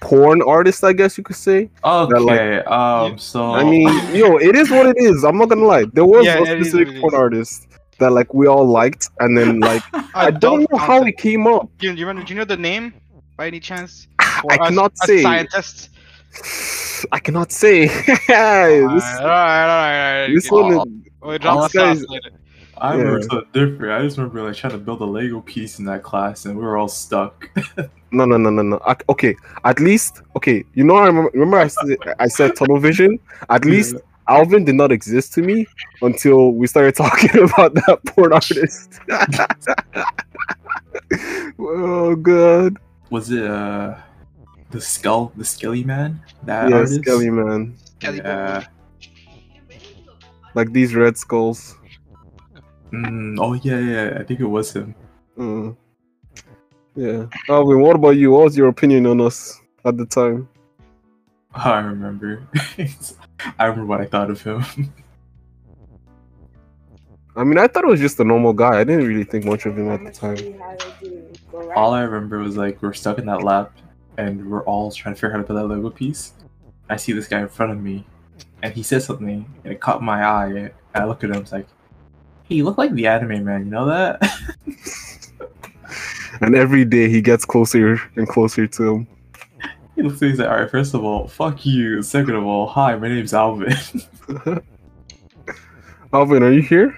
porn 0.00 0.42
artist, 0.42 0.82
I 0.82 0.92
guess 0.92 1.18
you 1.18 1.24
could 1.24 1.36
say. 1.36 1.70
Okay, 1.84 2.58
um, 2.64 3.18
so 3.18 3.52
I 3.52 3.62
mean, 3.64 3.88
yo, 4.14 4.38
it 4.38 4.56
is 4.56 4.70
what 4.70 4.86
it 4.86 4.96
is. 4.98 5.24
I'm 5.24 5.38
not 5.38 5.48
gonna 5.48 5.64
lie. 5.64 5.84
There 5.92 6.04
was 6.04 6.24
Yeah, 6.24 6.40
a 6.42 6.46
specific 6.46 6.88
what 6.88 7.12
porn 7.12 7.14
is. 7.14 7.18
artist 7.20 7.68
that 7.98 8.10
like 8.12 8.32
we 8.32 8.46
all 8.46 8.66
liked, 8.66 9.08
and 9.20 9.36
then 9.36 9.60
like 9.60 9.82
I 10.14 10.30
don't 10.30 10.66
know 10.70 10.78
how 10.78 11.02
it 11.04 11.16
came 11.18 11.46
up. 11.46 11.68
Do 11.78 11.88
you, 11.88 11.92
do 11.92 12.00
you 12.00 12.06
remember? 12.06 12.26
Do 12.26 12.32
you 12.34 12.38
know 12.38 12.44
the 12.44 12.56
name 12.56 12.94
by 13.36 13.46
any 13.46 13.60
chance? 13.60 14.08
I 14.18 14.56
cannot 14.56 14.92
us 14.92 15.06
say. 15.06 15.22
Scientists. 15.22 15.90
I 17.12 17.18
cannot 17.18 17.52
say. 17.52 17.86
this 18.06 18.08
Alright, 18.30 19.20
alright, 19.20 19.20
alright. 19.20 20.34
this 20.34 20.50
alright. 20.50 20.76
one, 20.76 21.02
is- 21.04 21.10
We'll 21.22 21.38
this 21.38 21.72
guy's- 21.72 22.04
I 22.78 22.94
remember 22.94 23.18
yeah. 23.20 23.26
something 23.28 23.48
different. 23.52 23.92
I 23.92 24.02
just 24.04 24.16
remember 24.16 24.42
like 24.42 24.56
trying 24.56 24.72
to 24.72 24.78
build 24.78 25.02
a 25.02 25.04
Lego 25.04 25.42
piece 25.42 25.78
in 25.78 25.84
that 25.84 26.02
class, 26.02 26.46
and 26.46 26.56
we 26.56 26.64
were 26.64 26.78
all 26.78 26.88
stuck. 26.88 27.50
no, 28.10 28.24
no, 28.24 28.38
no, 28.38 28.48
no, 28.48 28.62
no. 28.62 28.80
I- 28.86 28.96
Okay, 29.10 29.36
at 29.64 29.80
least 29.80 30.22
okay. 30.34 30.64
You 30.74 30.84
know, 30.84 30.96
I 30.96 31.06
remember. 31.08 31.30
Remember, 31.34 31.58
I 31.58 31.66
said 31.66 31.98
I 32.18 32.28
said 32.28 32.56
tunnel 32.56 32.78
vision. 32.78 33.18
At 33.50 33.66
least 33.66 33.96
Alvyn 34.28 34.64
did 34.64 34.76
not 34.76 34.92
exist 34.92 35.34
to 35.34 35.42
me 35.42 35.66
until 36.00 36.52
we 36.52 36.66
started 36.66 36.94
talking 37.04 37.42
about 37.42 37.74
that 37.74 37.98
porn 38.06 38.32
artist. 38.32 38.98
oh 41.58 42.16
god. 42.16 42.76
Was 43.10 43.30
it 43.30 43.44
uh 43.44 43.96
the 44.70 44.80
skull, 44.80 45.32
the 45.36 45.44
Skelly 45.44 45.84
Man? 45.84 46.20
That 46.44 46.70
yeah, 46.70 46.76
artist? 46.76 47.00
Skelly 47.02 47.30
man. 47.30 47.76
Yeah. 48.02 48.66
Like 50.54 50.72
these 50.72 50.94
red 50.94 51.16
skulls. 51.16 51.76
Mm, 52.92 53.36
oh 53.38 53.54
yeah, 53.54 53.78
yeah. 53.78 54.18
I 54.18 54.24
think 54.24 54.40
it 54.40 54.46
was 54.46 54.72
him. 54.72 54.94
Mm. 55.38 55.76
Yeah. 56.96 57.26
Alvyn, 57.48 57.80
what 57.80 57.96
about 57.96 58.16
you? 58.16 58.32
What 58.32 58.44
was 58.44 58.56
your 58.56 58.68
opinion 58.68 59.06
on 59.06 59.20
us 59.20 59.60
at 59.84 59.96
the 59.96 60.06
time? 60.06 60.48
I 61.54 61.78
remember. 61.78 62.46
I 63.58 63.64
remember 63.66 63.86
what 63.86 64.00
I 64.00 64.06
thought 64.06 64.30
of 64.30 64.42
him. 64.42 64.64
I 67.36 67.44
mean, 67.44 67.58
I 67.58 67.68
thought 67.68 67.84
it 67.84 67.90
was 67.90 68.00
just 68.00 68.18
a 68.18 68.24
normal 68.24 68.52
guy. 68.52 68.80
I 68.80 68.84
didn't 68.84 69.06
really 69.06 69.24
think 69.24 69.44
much 69.44 69.64
of 69.64 69.78
him 69.78 69.88
at 69.88 70.04
the 70.04 70.10
time. 70.10 70.60
all 71.76 71.94
I 71.94 72.02
remember 72.02 72.40
was 72.40 72.56
like 72.56 72.82
we're 72.82 72.92
stuck 72.92 73.18
in 73.18 73.26
that 73.26 73.44
lab, 73.44 73.70
and 74.20 74.50
we're 74.50 74.64
all 74.64 74.90
trying 74.92 75.14
to 75.14 75.20
figure 75.20 75.30
out 75.34 75.36
how 75.38 75.42
to 75.42 75.46
build 75.54 75.70
that 75.70 75.74
Lego 75.74 75.90
piece. 75.90 76.32
I 76.88 76.96
see 76.96 77.12
this 77.12 77.28
guy 77.28 77.40
in 77.40 77.48
front 77.48 77.72
of 77.72 77.80
me, 77.80 78.04
and 78.62 78.72
he 78.74 78.82
says 78.82 79.04
something, 79.04 79.44
and 79.64 79.72
it 79.72 79.80
caught 79.80 80.02
my 80.02 80.24
eye. 80.24 80.46
And 80.48 80.70
I 80.94 81.04
look 81.04 81.22
at 81.24 81.30
him, 81.30 81.36
it's 81.42 81.52
like, 81.52 81.66
"Hey, 82.44 82.56
you 82.56 82.64
look 82.64 82.78
like 82.78 82.92
the 82.94 83.06
anime 83.06 83.44
man. 83.44 83.64
You 83.64 83.70
know 83.70 83.86
that?" 83.86 84.20
And 86.42 86.54
every 86.54 86.84
day 86.86 87.10
he 87.10 87.20
gets 87.20 87.44
closer 87.44 88.00
and 88.16 88.26
closer 88.26 88.66
to 88.66 88.82
him. 88.94 89.06
he 89.94 90.02
looks 90.02 90.16
at 90.16 90.22
me, 90.22 90.28
he's 90.30 90.38
like, 90.38 90.48
"All 90.48 90.56
right, 90.60 90.70
first 90.70 90.94
of 90.94 91.04
all, 91.04 91.26
fuck 91.28 91.66
you. 91.66 92.00
Second 92.02 92.34
of 92.34 92.46
all, 92.46 92.66
hi, 92.66 92.96
my 92.96 93.08
name's 93.08 93.34
Alvyn." 93.34 93.74
Alvyn, 96.12 96.42
are 96.42 96.52
you 96.52 96.62
here? 96.62 96.96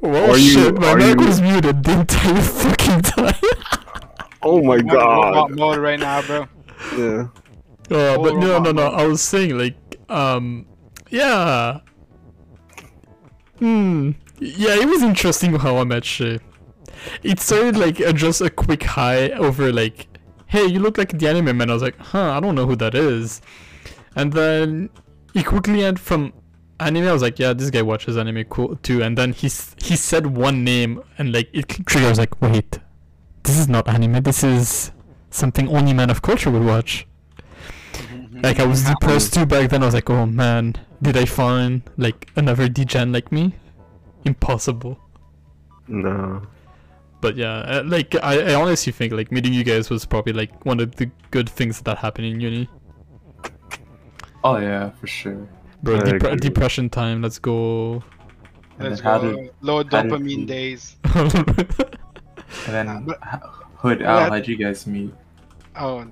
Well, 0.00 0.32
Are 0.32 0.36
you- 0.36 0.50
shit, 0.50 0.74
my 0.78 0.94
mic 0.94 1.18
you- 1.20 1.26
was 1.26 1.40
muted 1.40 1.82
the 1.84 2.00
entire 2.00 2.42
fucking 2.42 3.02
time. 3.02 3.34
Oh 4.42 4.62
my 4.62 4.74
I'm 4.74 4.80
in 4.80 4.86
god. 4.86 5.50
mode 5.58 5.78
right 5.78 5.98
now, 6.00 6.22
bro. 6.22 6.48
Yeah. 6.96 7.28
Uh, 7.90 8.16
but 8.16 8.30
Full 8.30 8.40
no, 8.40 8.58
no, 8.60 8.72
no. 8.72 8.86
I 8.88 9.04
was 9.06 9.20
saying 9.20 9.58
like, 9.58 9.76
um, 10.08 10.66
yeah. 11.10 11.80
Hmm. 13.58 14.12
Yeah, 14.38 14.74
it 14.76 14.88
was 14.88 15.02
interesting 15.02 15.54
how 15.56 15.76
I 15.78 15.84
met 15.84 16.04
Che. 16.04 16.38
It 17.22 17.40
started 17.40 17.76
like 17.76 18.00
uh, 18.00 18.12
just 18.12 18.40
a 18.40 18.48
quick 18.50 18.82
hi 18.82 19.30
over 19.30 19.72
like, 19.72 20.06
hey, 20.46 20.66
you 20.66 20.78
look 20.80 20.96
like 20.98 21.18
the 21.18 21.28
anime 21.28 21.56
man. 21.56 21.70
I 21.70 21.74
was 21.74 21.82
like, 21.82 21.98
huh, 21.98 22.32
I 22.32 22.40
don't 22.40 22.54
know 22.54 22.66
who 22.66 22.76
that 22.76 22.94
is. 22.94 23.42
And 24.16 24.32
then 24.32 24.88
he 25.34 25.42
quickly 25.42 25.78
went 25.82 25.98
from 25.98 26.32
anime. 26.78 27.06
I 27.08 27.12
was 27.12 27.22
like, 27.22 27.38
yeah, 27.38 27.52
this 27.52 27.70
guy 27.70 27.82
watches 27.82 28.16
anime 28.16 28.44
cool 28.44 28.76
too. 28.76 29.02
And 29.02 29.16
then 29.18 29.32
he 29.32 29.46
s- 29.48 29.74
he 29.82 29.96
said 29.96 30.26
one 30.26 30.64
name 30.64 31.02
and 31.18 31.32
like 31.32 31.48
it 31.52 31.68
triggered. 31.68 32.06
I 32.06 32.08
was 32.08 32.18
like, 32.18 32.40
wait, 32.40 32.78
this 33.42 33.58
is 33.58 33.68
not 33.68 33.88
anime. 33.88 34.22
This 34.22 34.44
is 34.44 34.92
something 35.30 35.68
only 35.68 35.92
man 35.92 36.10
of 36.10 36.22
culture 36.22 36.50
would 36.50 36.64
watch. 36.64 37.06
Like 38.42 38.58
I 38.58 38.66
was 38.66 38.84
depressed 38.84 39.34
too 39.34 39.46
back 39.46 39.70
then. 39.70 39.82
I 39.82 39.86
was 39.86 39.94
like, 39.94 40.08
oh 40.10 40.26
man, 40.26 40.74
did 41.02 41.16
I 41.16 41.24
find 41.24 41.82
like 41.96 42.30
another 42.36 42.68
degen 42.68 43.12
like 43.12 43.30
me? 43.30 43.54
Impossible. 44.24 44.98
No. 45.88 46.42
But 47.20 47.36
yeah, 47.36 47.58
uh, 47.58 47.82
like 47.84 48.14
I, 48.22 48.52
I 48.52 48.54
honestly 48.54 48.92
think 48.92 49.12
like 49.12 49.30
meeting 49.30 49.52
you 49.52 49.64
guys 49.64 49.90
was 49.90 50.06
probably 50.06 50.32
like 50.32 50.64
one 50.64 50.80
of 50.80 50.96
the 50.96 51.10
good 51.30 51.48
things 51.48 51.80
that 51.82 51.98
happened 51.98 52.26
in 52.28 52.40
uni. 52.40 52.68
oh 54.42 54.56
yeah, 54.56 54.90
for 54.90 55.06
sure. 55.06 55.48
Bro, 55.82 55.96
I 55.96 56.00
depre- 56.00 56.14
agree. 56.14 56.36
depression 56.36 56.88
time. 56.88 57.20
Let's 57.20 57.38
go. 57.38 58.02
Let's 58.78 59.02
go. 59.02 59.36
did 59.36 59.50
Low 59.60 59.84
dopamine 59.84 60.46
days. 60.46 60.96
and 62.66 62.74
then 62.74 62.88
Uh, 62.88 63.00
but- 63.00 63.20
Hood 63.76 64.00
Yeah. 64.00 64.24
Al? 64.24 64.30
How'd 64.30 64.46
you 64.48 64.56
guys 64.56 64.86
meet? 64.86 65.14
Oh, 65.76 66.04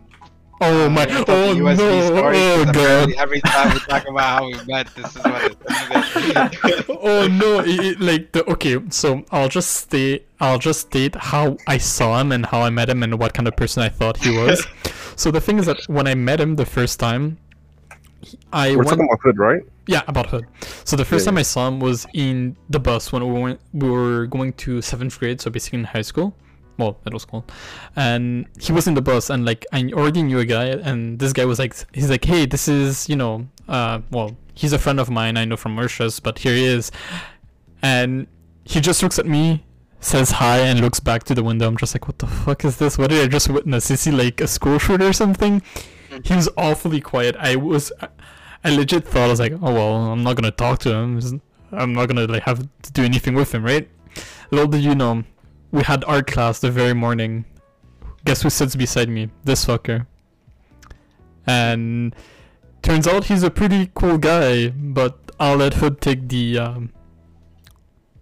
oh 0.62 0.88
my! 0.88 1.03
I 1.03 1.07
got 1.07 1.29
Oh 1.29 1.55
USB 1.55 1.79
no! 1.79 2.11
Oh 2.16 2.64
god! 2.64 2.68
apparently 2.70 3.18
Every 3.18 3.40
time 3.42 3.74
we 3.74 3.81
talk 3.81 4.09
about 4.09 4.38
how 4.38 4.46
we 4.46 4.55
met, 4.66 4.87
this 4.96 5.14
is 5.16 5.22
what 5.22 5.42
it. 5.44 6.87
oh 7.03 7.29
no! 7.29 7.61
It, 7.61 7.81
it- 7.81 8.01
like 8.01 8.33
the 8.33 8.44
okay, 8.51 8.79
so 8.90 9.22
I'll 9.31 9.48
just 9.48 9.70
state 9.72 10.27
I'll 10.40 10.59
just 10.59 10.81
state 10.88 11.14
how 11.16 11.57
I 11.66 11.77
saw 11.79 12.18
him 12.20 12.33
and 12.33 12.46
how 12.46 12.62
I 12.62 12.70
met 12.70 12.88
him 12.88 13.03
and 13.03 13.18
what 13.18 13.35
kind 13.35 13.46
of 13.48 13.57
person 13.57 13.83
I 13.83 13.88
thought 13.90 14.16
he 14.16 14.31
was. 14.37 14.66
so 15.16 15.31
the 15.31 15.40
thing 15.40 15.59
is 15.59 15.66
that 15.66 15.79
when 15.88 16.07
I 16.07 16.14
met 16.14 16.40
him 16.40 16.57
the 16.57 16.64
first 16.66 16.98
time, 17.01 17.37
he- 17.37 17.47
I 18.52 18.76
We're 18.76 18.85
went 18.85 18.88
talking 18.88 19.04
about 19.04 19.20
Hood, 19.22 19.38
right? 19.38 19.62
yeah 19.87 20.02
about 20.07 20.26
Hood. 20.26 20.46
So 20.85 20.96
the 20.96 21.04
first 21.04 21.24
Yeah, 21.24 21.31
time 21.31 21.38
I 21.38 21.42
saw 21.42 21.68
him 21.68 21.81
was 21.81 22.07
in 22.12 22.57
the 22.68 22.78
bus 22.81 23.12
when 23.12 23.22
we 23.33 23.40
went 23.40 23.61
we 23.72 23.90
were 23.90 24.26
going 24.26 24.52
to 24.54 24.83
seventh 24.83 25.18
grade, 25.18 25.40
so 25.40 25.50
basically 25.50 25.78
in 25.81 25.85
high 25.85 26.02
school. 26.02 26.35
Well, 26.78 26.96
middle 27.04 27.18
school, 27.18 27.44
and 27.96 28.46
he 28.61 28.70
was 28.70 28.87
in 28.87 28.94
the 28.94 29.02
bus, 29.02 29.31
and 29.31 29.44
like 29.44 29.66
I 29.72 29.90
already 29.94 30.22
knew 30.22 30.38
a 30.38 30.44
guy, 30.44 30.66
and 30.66 31.18
this 31.18 31.33
guy 31.33 31.44
was 31.44 31.59
like, 31.59 31.74
he's 31.92 32.09
like, 32.09 32.24
hey, 32.24 32.46
this 32.46 32.68
is 32.68 33.09
you 33.09 33.16
know, 33.16 33.48
uh, 33.68 34.00
well, 34.12 34.37
he's 34.54 34.72
a 34.72 34.78
friend 34.78 35.00
of 35.00 35.11
mine, 35.11 35.37
I 35.37 35.44
know 35.44 35.57
from 35.57 35.74
Mauritius, 35.74 36.20
but 36.20 36.38
here 36.38 36.54
he 36.54 36.64
is, 36.64 36.92
and 37.83 38.28
he 38.64 38.81
just 38.81 39.02
looks 39.02 39.18
at 39.18 39.26
me, 39.26 39.64
says 39.98 40.31
hi, 40.31 40.59
and 40.61 40.81
looks 40.81 41.00
back 41.00 41.24
to 41.24 41.35
the 41.35 41.42
window. 41.42 41.66
I'm 41.66 41.76
just 41.76 41.96
like, 41.96 42.07
what 42.07 42.18
the 42.20 42.28
fuck 42.28 42.64
is 42.64 42.76
this? 42.76 42.96
What 42.96 43.11
did 43.11 43.24
I 43.24 43.26
just 43.26 43.48
witness? 43.48 43.90
Is 43.90 44.04
he 44.04 44.12
like 44.12 44.40
a 44.40 44.46
school 44.46 44.78
shooter 44.78 45.09
or 45.09 45.12
something? 45.12 45.62
He 46.24 46.35
was 46.35 46.48
awfully 46.57 47.00
quiet. 47.00 47.37
I 47.38 47.57
was, 47.57 47.92
I 48.64 48.70
legit 48.70 49.04
thought 49.04 49.24
I 49.24 49.28
was 49.28 49.40
like, 49.40 49.52
oh 49.52 49.72
well, 49.72 49.94
I'm 50.12 50.22
not 50.22 50.37
gonna 50.37 50.50
talk 50.50 50.78
to 50.81 50.92
him. 50.92 51.40
I'm 51.72 51.92
not 51.92 52.07
gonna 52.07 52.26
like 52.26 52.42
have 52.44 52.61
to 52.83 52.92
do 52.92 53.04
anything 53.04 53.35
with 53.35 53.54
him, 53.54 53.64
right? 53.64 53.88
Little 54.50 54.66
did 54.66 54.83
you 54.83 54.94
know, 54.94 55.24
we 55.70 55.83
had 55.83 56.04
art 56.04 56.26
class 56.26 56.61
the 56.61 56.70
very 56.70 56.94
morning. 56.94 57.44
Guess 58.24 58.42
who 58.42 58.50
sits 58.50 58.74
beside 58.74 59.09
me? 59.09 59.31
This 59.44 59.64
fucker. 59.64 60.07
And 61.46 62.14
turns 62.83 63.07
out 63.07 63.24
he's 63.24 63.42
a 63.42 63.50
pretty 63.50 63.90
cool 63.94 64.18
guy, 64.18 64.68
but 64.68 65.18
I'll 65.40 65.57
let 65.57 65.74
Hood 65.74 66.00
take 66.00 66.28
the 66.28 66.59
um, 66.59 66.92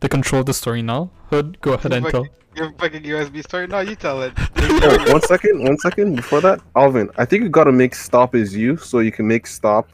the 0.00 0.08
control 0.08 0.40
of 0.40 0.46
the 0.46 0.54
story 0.54 0.82
now. 0.82 1.10
Hood, 1.30 1.60
go 1.60 1.72
ahead 1.72 1.92
and 1.92 2.06
tell. 2.06 2.26
Your 2.56 2.72
fucking 2.72 3.02
USB 3.02 3.44
story? 3.44 3.66
No, 3.66 3.80
you 3.80 3.96
tell 3.96 4.22
it. 4.22 4.32
Oh, 4.58 5.12
one 5.12 5.22
second, 5.22 5.62
one 5.62 5.78
second. 5.78 6.16
Before 6.16 6.40
that, 6.40 6.60
Alvyn, 6.74 7.10
I 7.16 7.24
think 7.24 7.42
you 7.44 7.48
gotta 7.48 7.70
make 7.70 7.94
stop 7.94 8.34
is 8.34 8.56
you, 8.56 8.76
so 8.76 8.98
you 8.98 9.12
can 9.12 9.26
make 9.26 9.46
stop. 9.46 9.90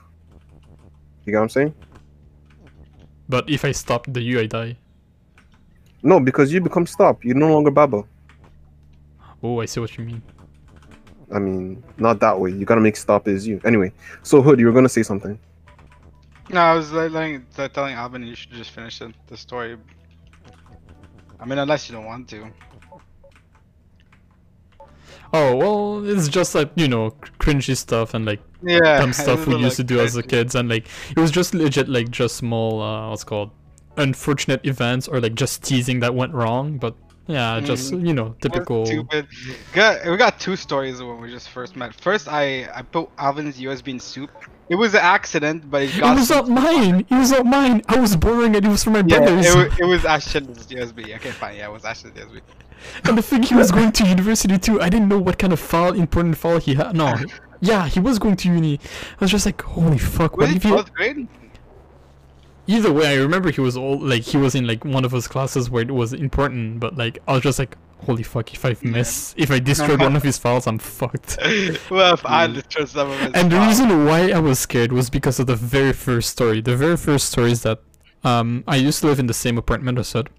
You 1.25 1.33
got 1.33 1.41
what 1.41 1.43
I'm 1.45 1.49
saying? 1.51 1.75
But 3.29 3.51
if 3.51 3.65
I 3.65 3.73
stop 3.73 4.07
the 4.09 4.23
U, 4.23 4.41
I 4.41 4.47
die. 4.47 4.77
No, 6.03 6.21
because 6.21 6.53
you 6.53 6.61
become 6.61 6.87
stop. 6.87 7.25
You 7.25 7.35
no 7.35 7.53
longer 7.53 7.71
Baba. 7.71 8.05
Oh, 9.43 9.61
I 9.61 9.67
see 9.67 9.81
what 9.81 9.97
you 9.99 10.05
mean. 10.05 10.23
I 11.33 11.39
mean, 11.39 11.83
not 11.99 12.21
that 12.21 12.39
way. 12.39 12.51
You 12.51 12.65
gotta 12.65 12.81
make 12.81 12.97
stop 12.97 13.29
is 13.29 13.47
you. 13.47 13.61
Anyway, 13.65 13.93
so 14.23 14.41
Hood, 14.41 14.59
you 14.59 14.67
were 14.67 14.73
gonna 14.73 14.89
say 14.89 15.03
something. 15.03 15.39
No, 16.51 16.61
I 16.61 16.75
was 16.75 16.93
like, 16.93 17.13
like, 17.13 17.73
telling 17.73 17.95
Alvyn 17.95 18.23
you 18.25 18.35
should 18.35 18.53
just 18.53 18.71
finish 18.71 18.99
the, 18.99 19.13
the 19.29 19.37
story. 19.37 19.77
I 21.43 21.45
mean, 21.45 21.59
unless 21.59 21.89
you 21.89 21.97
don't 21.97 22.05
want 22.05 22.29
to. 22.29 22.49
Oh 25.35 25.57
well, 25.57 26.07
it's 26.09 26.29
just 26.29 26.55
like 26.55 26.71
you 26.77 26.87
know 26.87 27.11
cringy 27.41 27.77
stuff 27.77 28.15
and 28.15 28.25
like 28.25 28.41
Yeah. 28.63 28.99
dumb 28.99 29.13
stuff 29.23 29.47
we 29.47 29.57
used 29.57 29.77
to 29.77 29.85
do 29.85 29.99
as 29.99 30.17
a 30.17 30.23
kids 30.23 30.55
and 30.55 30.69
like 30.69 30.87
it 31.11 31.19
was 31.19 31.31
just 31.33 31.53
legit 31.55 31.89
like 31.89 32.11
just 32.11 32.37
small 32.37 32.81
uh 32.81 33.11
what's 33.11 33.25
called 33.25 33.51
unfortunate 33.97 34.65
events 34.65 35.09
or 35.09 35.21
like 35.21 35.35
just 35.35 35.63
teasing 35.65 36.01
that 36.01 36.15
went 36.15 36.33
wrong 36.33 36.79
but 36.79 36.95
Yeah, 37.27 37.61
just 37.61 37.93
Mhm. 37.93 38.07
you 38.09 38.15
know, 38.15 38.35
typical. 38.41 38.85
Stupid. 38.85 39.27
Got, 39.73 40.05
we 40.07 40.17
got 40.17 40.41
two 40.41 40.57
stories 40.57 41.01
when 41.03 41.21
we 41.21 41.31
just 41.31 41.49
first 41.51 41.77
met. 41.77 41.95
First, 42.01 42.27
I 42.29 42.69
I 42.75 42.83
put 42.83 43.09
Alvyn's 43.17 43.59
USB 43.61 43.93
in 43.93 44.01
soup. 44.01 44.31
It 44.69 44.77
was 44.77 44.95
an 44.95 45.01
accident, 45.03 45.71
but 45.71 45.83
it 45.83 45.99
got. 46.01 46.17
It 46.17 46.21
was 46.21 46.31
not 46.31 46.49
mine. 46.49 47.07
It 47.09 47.15
was 47.15 47.31
not 47.31 47.47
mine. 47.47 47.83
I 47.89 48.01
was 48.01 48.17
borrowing 48.17 48.55
it. 48.55 48.65
It 48.65 48.69
was 48.69 48.83
from 48.85 48.95
my 48.95 49.05
Yeah, 49.07 49.19
brother's. 49.19 49.47
it, 49.55 49.73
it 49.81 49.85
was 49.85 50.05
Ashton's 50.05 50.67
USB. 50.67 51.15
Okay, 51.17 51.31
fine. 51.31 51.57
Yeah, 51.57 51.67
it 51.69 51.73
was 51.73 51.85
Ashton's 51.85 52.17
USB. 52.19 52.41
And 53.05 53.17
the 53.17 53.23
thing, 53.23 53.43
he 53.45 53.55
was 53.55 53.71
going 53.71 53.93
to 53.93 54.05
university 54.05 54.59
too. 54.59 54.81
I 54.81 54.89
didn't 54.89 55.09
know 55.09 55.19
what 55.19 55.39
kind 55.39 55.53
of 55.53 55.61
file, 55.61 55.93
important 55.93 56.37
file 56.37 56.59
he 56.59 56.75
had. 56.75 56.97
No, 56.97 57.15
yeah, 57.61 57.87
he 57.87 58.01
was 58.01 58.19
going 58.19 58.35
to 58.37 58.49
uni. 58.49 58.81
I 58.83 59.21
was 59.21 59.31
just 59.31 59.47
like, 59.47 59.63
holy 59.63 59.99
fuck. 59.99 60.37
What 60.37 60.51
it 60.51 60.57
if 60.57 60.63
he? 60.65 60.71
fourth 60.71 60.93
grade? 60.93 61.29
Either 62.67 62.93
way, 62.93 63.09
I 63.09 63.17
remember 63.17 63.51
he 63.51 63.61
was 63.61 63.77
all 63.77 63.99
like 63.99 64.23
he 64.23 64.37
was 64.37 64.55
in 64.55 64.67
like 64.67 64.85
one 64.85 65.05
of 65.05 65.11
those 65.11 65.27
classes 65.27 65.69
where 65.69 65.83
it 65.83 65.91
was 65.91 66.13
important, 66.13 66.79
but 66.81 66.97
like 66.97 67.19
I 67.27 67.33
was 67.33 67.43
just 67.43 67.59
like, 67.59 67.77
holy 67.99 68.23
fuck, 68.23 68.55
if 68.55 68.65
I 68.65 68.77
miss, 68.83 69.35
if 69.37 69.51
I 69.51 69.59
destroyed 69.59 70.01
one 70.01 70.15
of 70.17 70.23
his 70.23 70.39
files, 70.39 70.67
I'm 70.67 70.79
fucked. 70.79 71.39
well, 71.91 72.15
if 72.15 72.25
I 72.25 72.47
destroyed 72.47 72.89
some 72.89 73.11
of 73.11 73.19
his 73.19 73.33
And 73.35 73.51
the 73.51 73.57
files. 73.57 73.81
reason 73.81 74.05
why 74.05 74.31
I 74.31 74.39
was 74.39 74.59
scared 74.61 74.93
was 74.93 75.11
because 75.11 75.41
of 75.41 75.47
the 75.49 75.57
very 75.57 75.93
first 75.93 76.31
story. 76.31 76.61
The 76.61 76.77
very 76.77 76.97
first 76.97 77.31
story 77.31 77.51
is 77.53 77.63
that 77.63 77.81
um, 78.25 78.63
I 78.69 78.77
used 78.77 79.01
to 79.01 79.07
live 79.09 79.19
in 79.19 79.27
the 79.27 79.35
same 79.35 79.59
apartment 79.59 79.99
as 79.99 80.09
Sud, 80.09 80.31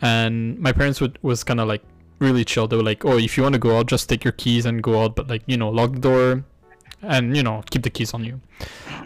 and 0.00 0.58
my 0.60 0.72
parents 0.72 1.00
would 1.00 1.18
was 1.22 1.42
kind 1.44 1.60
of 1.60 1.66
like 1.68 1.82
really 2.20 2.44
chill. 2.44 2.68
They 2.68 2.76
were 2.76 2.82
like, 2.84 3.04
"Oh, 3.04 3.18
if 3.18 3.36
you 3.36 3.42
want 3.42 3.54
to 3.54 3.58
go 3.58 3.78
out, 3.78 3.86
just 3.86 4.08
take 4.08 4.22
your 4.24 4.32
keys 4.32 4.64
and 4.66 4.82
go 4.82 5.02
out, 5.02 5.16
but 5.16 5.28
like 5.28 5.42
you 5.46 5.56
know, 5.56 5.70
lock 5.70 5.92
the 5.94 5.98
door, 5.98 6.44
and 7.02 7.36
you 7.36 7.42
know, 7.42 7.62
keep 7.70 7.82
the 7.82 7.90
keys 7.90 8.14
on 8.14 8.24
you." 8.24 8.40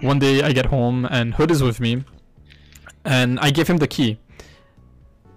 One 0.03 0.19
day 0.19 0.43
I 0.43 0.53
get 0.53 0.67
home 0.67 1.07
and 1.11 1.35
Hood 1.35 1.51
is 1.51 1.63
with 1.63 1.81
me, 1.81 2.05
and 3.05 3.39
I 3.41 3.51
give 3.51 3.69
him 3.69 3.79
the 3.79 3.89
key, 3.89 4.19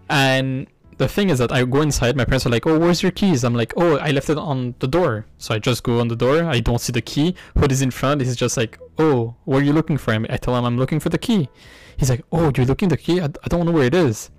and 0.09 0.67
the 0.97 1.07
thing 1.07 1.29
is 1.29 1.39
that 1.39 1.51
I 1.51 1.63
go 1.65 1.81
inside. 1.81 2.15
My 2.15 2.25
parents 2.25 2.45
are 2.45 2.49
like, 2.49 2.65
"Oh, 2.65 2.79
where's 2.79 3.03
your 3.03 3.11
keys?" 3.11 3.43
I'm 3.43 3.53
like, 3.53 3.73
"Oh, 3.75 3.97
I 3.97 4.11
left 4.11 4.29
it 4.29 4.37
on 4.37 4.75
the 4.79 4.87
door." 4.87 5.25
So 5.37 5.53
I 5.53 5.59
just 5.59 5.83
go 5.83 5.99
on 5.99 6.07
the 6.07 6.15
door. 6.15 6.43
I 6.45 6.59
don't 6.59 6.79
see 6.79 6.91
the 6.93 7.01
key. 7.01 7.35
Hood 7.57 7.71
is 7.71 7.81
in 7.81 7.91
front. 7.91 8.21
He's 8.21 8.35
just 8.35 8.57
like, 8.57 8.79
"Oh, 8.97 9.35
what 9.45 9.61
are 9.61 9.65
you 9.65 9.73
looking 9.73 9.97
for?" 9.97 10.13
I 10.13 10.37
tell 10.37 10.55
him 10.55 10.65
I'm 10.65 10.77
looking 10.77 10.99
for 10.99 11.09
the 11.09 11.17
key. 11.17 11.49
He's 11.97 12.09
like, 12.09 12.23
"Oh, 12.31 12.51
you're 12.55 12.65
looking 12.65 12.89
the 12.89 12.97
key? 12.97 13.19
I, 13.21 13.25
I 13.25 13.47
don't 13.49 13.65
know 13.65 13.71
where 13.71 13.85
it 13.85 13.95
is." 13.95 14.31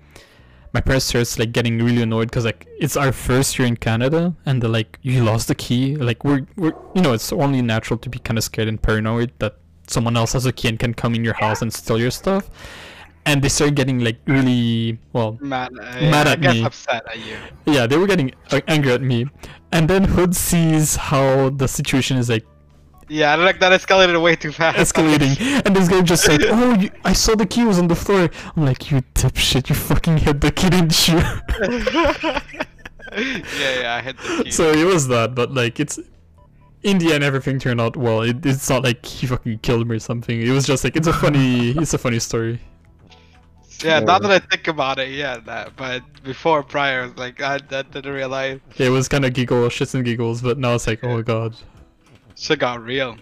My 0.73 0.81
parents 0.81 1.05
starts 1.05 1.39
like 1.39 1.53
getting 1.53 1.79
really 1.79 2.01
annoyed 2.01 2.29
because 2.29 2.45
like 2.45 2.67
it's 2.79 2.97
our 2.97 3.11
first 3.11 3.57
year 3.57 3.67
in 3.67 3.77
Canada, 3.77 4.35
and 4.45 4.61
they're 4.61 4.69
like, 4.69 4.99
"You 5.01 5.23
lost 5.23 5.47
the 5.47 5.55
key." 5.55 5.95
Like 5.95 6.23
we're 6.23 6.45
we're 6.55 6.73
you 6.95 7.01
know 7.01 7.13
it's 7.13 7.31
only 7.31 7.61
natural 7.61 7.99
to 7.99 8.09
be 8.09 8.19
kind 8.19 8.37
of 8.37 8.43
scared 8.43 8.67
and 8.67 8.81
paranoid 8.81 9.31
that 9.39 9.57
someone 9.87 10.17
else 10.17 10.33
has 10.33 10.45
a 10.45 10.51
key 10.51 10.67
and 10.67 10.79
can 10.79 10.93
come 10.93 11.15
in 11.15 11.23
your 11.23 11.33
house 11.35 11.61
and 11.61 11.71
steal 11.73 11.99
your 11.99 12.11
stuff. 12.11 12.49
And 13.27 13.41
they 13.43 13.49
started 13.49 13.75
getting 13.75 13.99
like 13.99 14.17
really 14.25 14.97
well 15.13 15.37
mad, 15.41 15.69
uh, 15.77 15.83
Mad 16.13 16.27
yeah, 16.27 16.33
at 16.33 16.39
me. 16.39 16.63
upset 16.63 17.03
at 17.11 17.19
you. 17.19 17.35
yeah, 17.65 17.85
they 17.85 17.97
were 17.97 18.07
getting 18.07 18.31
uh, 18.51 18.61
angry 18.67 18.93
at 18.93 19.01
me. 19.01 19.25
And 19.73 19.89
then 19.89 20.05
Hood 20.05 20.33
sees 20.35 20.95
how 20.95 21.49
the 21.49 21.67
situation 21.67 22.15
is 22.17 22.29
like 22.29 22.45
Yeah, 23.09 23.35
like 23.35 23.59
that 23.59 23.71
escalated 23.79 24.15
way 24.21 24.35
too 24.37 24.51
fast. 24.53 24.77
escalating. 24.79 25.35
And 25.65 25.75
this 25.75 25.87
guy 25.89 26.01
just 26.03 26.25
like, 26.27 26.41
oh, 26.45 26.73
you, 26.79 26.89
I 27.03 27.13
saw 27.13 27.35
the 27.35 27.45
key 27.45 27.65
was 27.65 27.79
on 27.79 27.87
the 27.89 27.95
floor. 27.95 28.29
I'm 28.55 28.63
like, 28.65 28.89
you 28.91 29.01
dipshit, 29.13 29.67
you 29.69 29.75
fucking 29.75 30.17
hit 30.25 30.39
the 30.39 30.51
key, 30.51 30.69
didn't 30.69 31.07
you? 31.09 31.19
yeah, 33.59 33.79
yeah, 33.81 33.95
I 33.95 34.01
hit 34.01 34.17
the 34.17 34.43
key. 34.45 34.51
so 34.51 34.71
it 34.71 34.83
was 34.85 35.07
that, 35.09 35.35
but 35.35 35.53
like, 35.53 35.79
it's. 35.79 35.99
In 36.83 36.99
the 36.99 37.11
end, 37.11 37.23
everything 37.23 37.59
turned 37.59 37.81
out 37.81 37.97
well. 37.97 38.21
It, 38.21 38.45
it's 38.45 38.69
not 38.69 38.83
like 38.83 39.03
he 39.05 39.25
fucking 39.27 39.59
killed 39.59 39.87
me 39.87 39.95
or 39.95 39.99
something. 39.99 40.39
It 40.41 40.51
was 40.51 40.65
just 40.65 40.83
like, 40.83 40.95
it's 40.95 41.07
a 41.07 41.13
funny, 41.13 41.71
it's 41.71 41.93
a 41.93 41.97
funny 41.97 42.19
story. 42.19 42.61
Yeah, 43.83 43.99
now 43.99 44.19
that 44.19 44.31
I 44.31 44.39
think 44.39 44.67
about 44.67 44.99
it, 44.99 45.11
yeah, 45.11 45.37
that. 45.45 45.75
But 45.75 46.03
before, 46.23 46.63
prior, 46.63 47.07
like, 47.17 47.41
I, 47.41 47.55
I 47.55 47.81
didn't 47.81 48.11
realize. 48.11 48.59
It 48.77 48.89
was 48.89 49.07
kind 49.07 49.25
of 49.25 49.33
giggle, 49.33 49.67
shits 49.69 49.93
and 49.93 50.03
giggles, 50.03 50.41
but 50.41 50.57
now 50.57 50.75
it's 50.75 50.87
like, 50.87 51.03
oh 51.03 51.15
my 51.15 51.21
god. 51.21 51.55
Shit 52.35 52.59
got 52.59 52.83
real. 52.83 53.17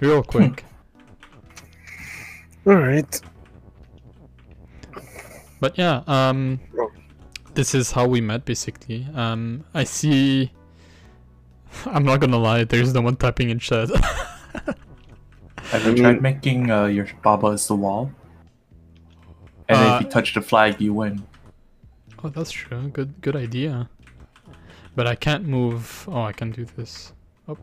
Real 0.00 0.22
quick. 0.22 0.64
All 2.66 2.74
right. 2.74 3.20
But 5.60 5.78
yeah, 5.78 6.02
um, 6.06 6.60
this 7.54 7.74
is 7.74 7.92
how 7.92 8.06
we 8.06 8.20
met 8.20 8.44
basically. 8.44 9.06
Um, 9.14 9.64
I 9.74 9.84
see. 9.84 10.52
I'm 11.86 12.04
not 12.04 12.20
gonna 12.20 12.38
lie, 12.38 12.64
there's 12.64 12.94
no 12.94 13.00
one 13.00 13.16
typing 13.16 13.50
in 13.50 13.58
chat. 13.58 13.88
Have 15.70 15.86
you 15.86 15.96
tried 15.96 16.20
making 16.20 16.70
uh, 16.70 16.84
your 16.86 17.08
Baba 17.22 17.48
as 17.48 17.66
the 17.66 17.74
wall? 17.74 18.12
And 19.72 19.88
Uh, 19.88 19.96
if 19.96 20.02
you 20.04 20.10
touch 20.10 20.34
the 20.34 20.42
flag, 20.42 20.80
you 20.80 20.92
win. 20.94 21.22
oh, 22.22 22.28
that's 22.28 22.50
true. 22.50 22.88
Good, 22.88 23.20
good 23.20 23.36
idea. 23.36 23.88
But 24.94 25.06
I 25.06 25.14
can't 25.14 25.44
move. 25.46 26.06
Oh, 26.10 26.22
I 26.22 26.32
can 26.32 26.50
do 26.50 26.64
this. 26.76 27.12
Oh. 27.48 27.56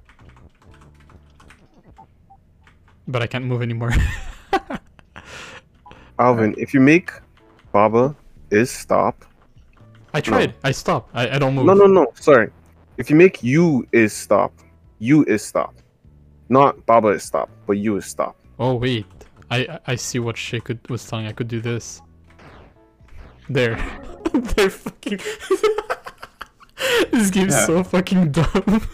But 3.07 3.21
I 3.21 3.27
can't 3.27 3.45
move 3.45 3.61
anymore. 3.61 3.93
Alvyn, 6.19 6.55
if 6.57 6.73
you 6.73 6.79
make 6.81 7.11
Baba 7.71 8.15
is 8.49 8.69
stop. 8.71 9.25
I 10.13 10.21
tried. 10.21 10.55
I 10.63 10.71
stop. 10.71 11.09
I, 11.13 11.35
I 11.35 11.39
don't 11.39 11.55
move. 11.55 11.65
No, 11.65 11.73
no, 11.73 11.85
no. 11.85 12.07
Sorry. 12.15 12.49
If 12.97 13.09
you 13.09 13.15
make 13.15 13.43
you 13.43 13.87
is 13.91 14.11
stop, 14.11 14.51
you 14.97 15.23
is 15.25 15.45
stop. 15.45 15.75
Not 16.49 16.83
Baba 16.85 17.09
is 17.09 17.23
stop, 17.23 17.49
but 17.67 17.77
you 17.77 17.95
is 17.97 18.05
stop. 18.05 18.35
Oh 18.57 18.75
wait, 18.75 19.05
I 19.51 19.79
I- 19.87 19.95
see 19.95 20.19
what 20.19 20.35
Che 20.35 20.59
could 20.59 20.79
was 20.89 21.05
telling. 21.07 21.25
I 21.27 21.31
could 21.31 21.47
do 21.47 21.59
this. 21.61 22.01
There, 23.49 23.75
they're 24.33 24.69
fucking. 24.69 25.19
this 27.11 27.29
game's 27.31 27.53
Yeah. 27.55 27.65
so 27.65 27.83
fucking 27.83 28.31
dumb. 28.31 28.87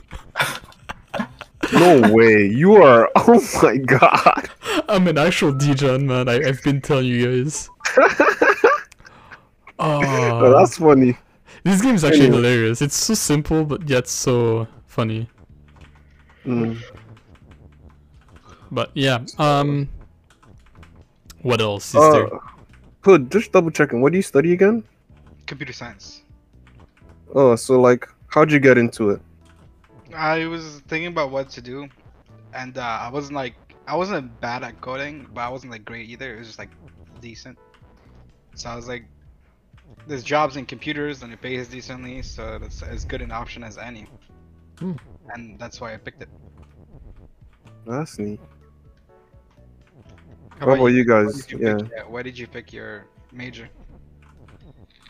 No 1.73 2.13
way. 2.13 2.45
You 2.47 2.75
are. 2.75 3.09
Oh 3.27 3.41
my 3.63 3.77
god. 3.77 4.49
I'm 4.87 5.07
an 5.07 5.17
actual 5.17 5.51
Degen 5.51 6.05
man. 6.07 6.29
I, 6.29 6.35
I've 6.47 6.61
been 6.63 6.79
telling 6.79 7.07
you 7.07 7.43
guys. 7.43 7.69
Oh, 9.77 10.01
Oh, 10.39 10.51
that's 10.57 10.77
funny. 10.77 11.17
this 11.63 11.81
game 11.81 11.95
is 11.95 12.03
actually 12.05 12.27
Anyway. 12.27 12.37
hilarious. 12.37 12.81
It's 12.81 12.95
so 12.95 13.13
simple 13.13 13.65
but 13.65 13.89
yet 13.89 14.07
so 14.07 14.67
funny. 14.85 15.27
Mm. 16.45 16.77
But 18.71 18.91
yeah, 18.93 19.19
um, 19.39 19.89
what 21.45 21.61
else 21.61 21.89
is 21.89 21.95
Uh, 22.01 22.11
there? 22.11 22.29
Hood, 23.05 23.31
just 23.31 23.51
double 23.51 23.69
checking. 23.69 24.01
What 24.01 24.11
do 24.11 24.17
you 24.17 24.23
study 24.23 24.51
again? 24.53 24.83
Computer 25.45 25.73
science. 25.73 26.23
Oh, 27.33 27.55
so 27.55 27.79
like, 27.79 28.07
how'd 28.33 28.51
you 28.51 28.59
get 28.59 28.77
into 28.77 29.11
it? 29.11 29.21
I 30.15 30.45
was 30.47 30.81
thinking 30.87 31.07
about 31.07 31.29
what 31.29 31.49
to 31.51 31.61
do, 31.61 31.87
and 32.53 32.77
uh, 32.77 32.81
I 33.05 33.09
wasn't 33.09 33.35
like 33.35 33.55
I 33.87 33.95
wasn't 33.95 34.39
bad 34.41 34.63
at 34.63 34.81
coding, 34.81 35.27
but 35.33 35.41
I 35.41 35.49
wasn't 35.49 35.71
like 35.71 35.85
great 35.85 36.09
either. 36.09 36.33
It 36.35 36.39
was 36.39 36.47
just 36.47 36.59
like 36.59 36.71
decent. 37.21 37.57
So 38.55 38.69
I 38.69 38.75
was 38.75 38.87
like, 38.87 39.05
there's 40.07 40.23
jobs 40.23 40.57
in 40.57 40.65
computers 40.65 41.21
and 41.21 41.31
it 41.31 41.41
pays 41.41 41.67
decently, 41.67 42.21
so 42.23 42.57
that's 42.57 42.81
as 42.81 43.05
good 43.05 43.21
an 43.21 43.31
option 43.31 43.63
as 43.63 43.77
any. 43.77 44.07
Hmm. 44.79 44.93
And 45.33 45.59
that's 45.59 45.79
why 45.81 45.93
I 45.93 45.97
picked 45.97 46.21
it. 46.23 46.29
That's 47.85 48.17
neat. 48.17 48.39
How 50.59 50.67
What 50.67 50.75
about 50.75 50.85
you 50.87 51.05
Why 51.05 51.23
guys? 51.23 51.45
did 51.45 51.51
you 51.51 51.57
Yeah. 51.59 51.77
pick, 51.77 51.91
yeah, 51.95 52.03
why 52.03 52.21
did 52.23 52.37
you 52.37 52.47
pick 52.47 52.71
your 52.73 53.05
major? 53.31 53.69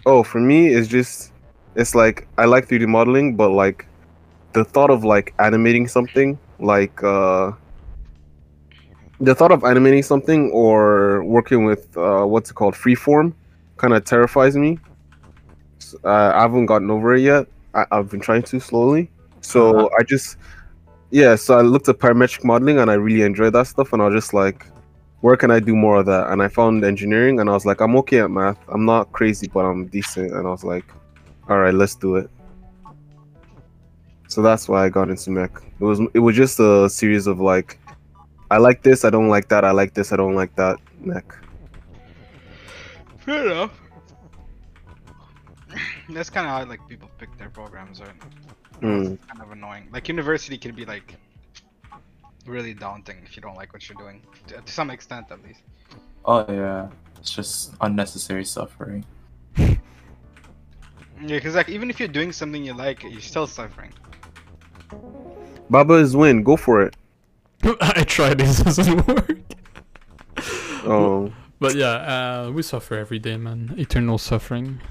Oh, 0.05 0.23
for 0.23 0.39
me, 0.39 0.67
it's 0.69 0.88
just, 0.88 1.31
it's 1.75 1.95
like 1.95 2.27
I 2.38 2.45
like 2.45 2.67
3D 2.67 2.88
modeling, 2.88 3.36
but 3.36 3.49
like, 3.49 3.88
the 4.53 4.63
thought 4.63 4.89
of 4.89 5.03
like 5.03 5.34
animating 5.39 5.88
something, 5.88 6.39
like 6.60 7.03
uh, 7.03 7.51
the 9.19 9.36
thought 9.36 9.51
of 9.51 9.63
animating 9.63 10.01
something 10.03 10.49
or 10.51 11.23
working 11.25 11.65
with 11.65 11.95
uh, 11.97 12.23
what's 12.25 12.51
it 12.51 12.53
called, 12.53 12.73
freeform, 12.73 13.34
kind 13.77 13.93
of 13.93 14.03
terrifies 14.05 14.55
me. 14.55 14.79
Uh, 16.03 16.31
I 16.36 16.41
haven't 16.41 16.65
gotten 16.67 16.89
over 16.89 17.15
it 17.15 17.21
yet. 17.21 17.47
I- 17.73 17.86
I've 17.91 18.10
been 18.10 18.19
trying 18.21 18.43
to 18.43 18.60
slowly. 18.60 19.12
So 19.41 19.89
I 19.99 20.03
just, 20.03 20.38
yeah. 21.12 21.36
So 21.36 21.58
I 21.58 21.62
looked 21.62 21.88
at 21.89 21.99
parametric 21.99 22.43
modeling 22.43 22.79
and 22.79 22.89
I 22.89 22.95
really 22.95 23.21
enjoyed 23.21 23.53
that 23.53 23.67
stuff, 23.67 23.93
and 23.93 24.01
I 24.01 24.05
was 24.08 24.15
just 24.15 24.34
like, 24.34 24.65
where 25.26 25.36
can 25.36 25.50
I 25.50 25.60
do 25.60 25.76
more 25.76 25.98
of 26.02 26.06
that? 26.06 26.30
And 26.30 26.40
I 26.44 26.48
found 26.48 26.86
engineering, 26.86 27.40
and 27.40 27.50
I 27.50 27.54
was 27.54 27.66
like, 27.66 27.82
I'm 27.82 27.96
okay 28.02 28.20
at 28.20 28.30
math. 28.30 28.60
I'm 28.68 28.86
not 28.86 29.12
crazy, 29.12 29.48
but 29.48 29.66
I'm 29.66 29.88
decent. 29.88 30.32
And 30.32 30.46
I 30.46 30.52
was 30.52 30.64
like, 30.64 30.86
all 31.50 31.58
right, 31.58 31.74
let's 31.74 31.96
do 31.96 32.18
it. 32.18 32.30
So 34.28 34.44
that's 34.44 34.70
why 34.70 34.86
I 34.86 34.90
got 34.90 35.10
into 35.10 35.32
mech. 35.32 35.50
It 35.80 35.84
was 35.84 36.00
it 36.14 36.20
was 36.20 36.36
just 36.36 36.60
a 36.60 36.88
series 36.88 37.26
of 37.26 37.40
like, 37.40 37.80
I 38.52 38.58
like 38.60 38.84
this, 38.84 39.04
I 39.04 39.10
don't 39.10 39.28
like 39.28 39.50
that, 39.50 39.66
I 39.66 39.72
like 39.72 39.96
this, 39.96 40.14
I 40.14 40.16
don't 40.16 40.36
like 40.36 40.56
that. 40.58 40.78
Mech. 41.00 41.26
Fair 43.18 43.48
enough. 43.48 43.74
That's 46.10 46.30
kind 46.30 46.46
of 46.46 46.52
how 46.54 46.70
like 46.70 46.88
people 46.88 47.10
pick 47.18 47.36
their 47.40 47.50
programs, 47.50 48.00
right? 48.00 48.22
Hmm. 48.80 49.14
It's 49.14 49.26
kind 49.26 49.42
of 49.42 49.52
annoying. 49.52 49.90
Like 49.92 50.08
university 50.08 50.60
can 50.60 50.76
be 50.76 50.86
like 50.86 51.16
really 52.47 52.73
daunting 52.73 53.17
if 53.25 53.36
you 53.36 53.41
don't 53.41 53.55
like 53.55 53.73
what 53.73 53.88
you're 53.89 53.97
doing, 53.97 54.21
to, 54.47 54.62
to 54.62 54.71
some 54.71 54.89
extent 54.89 55.27
at 55.31 55.41
least. 55.43 55.62
Oh 56.25 56.45
yeah, 56.51 56.89
it's 57.19 57.31
just 57.31 57.75
unnecessary 57.81 58.45
suffering. 58.45 59.05
Yeah, 61.21 61.38
because 61.38 61.55
like 61.55 61.69
even 61.69 61.89
if 61.89 61.99
you're 61.99 62.10
doing 62.10 62.31
something 62.34 62.63
you 62.65 62.73
like, 62.73 63.03
you're 63.03 63.21
still 63.21 63.47
suffering. 63.47 63.93
Baba 65.69 65.93
is 65.95 66.15
win. 66.15 66.43
Go 66.43 66.58
for 66.58 66.81
it. 66.81 66.95
I 67.81 68.03
tried 68.03 68.39
this 68.39 68.60
doesn't 68.63 69.08
work. 69.08 69.38
Oh, 70.84 71.34
But 71.60 71.75
yeah, 71.75 72.45
uh, 72.45 72.51
we 72.51 72.62
suffer 72.62 72.95
every 72.95 73.19
day, 73.19 73.38
man. 73.38 73.73
Eternal 73.77 74.17
suffering. 74.17 74.81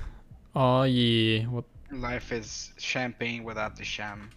Oh 0.54 0.82
yeah. 0.84 1.44
What? 1.46 1.64
Life 1.90 2.32
is 2.32 2.72
champagne 2.78 3.44
without 3.44 3.76
the 3.76 3.84
sham. 3.84 4.30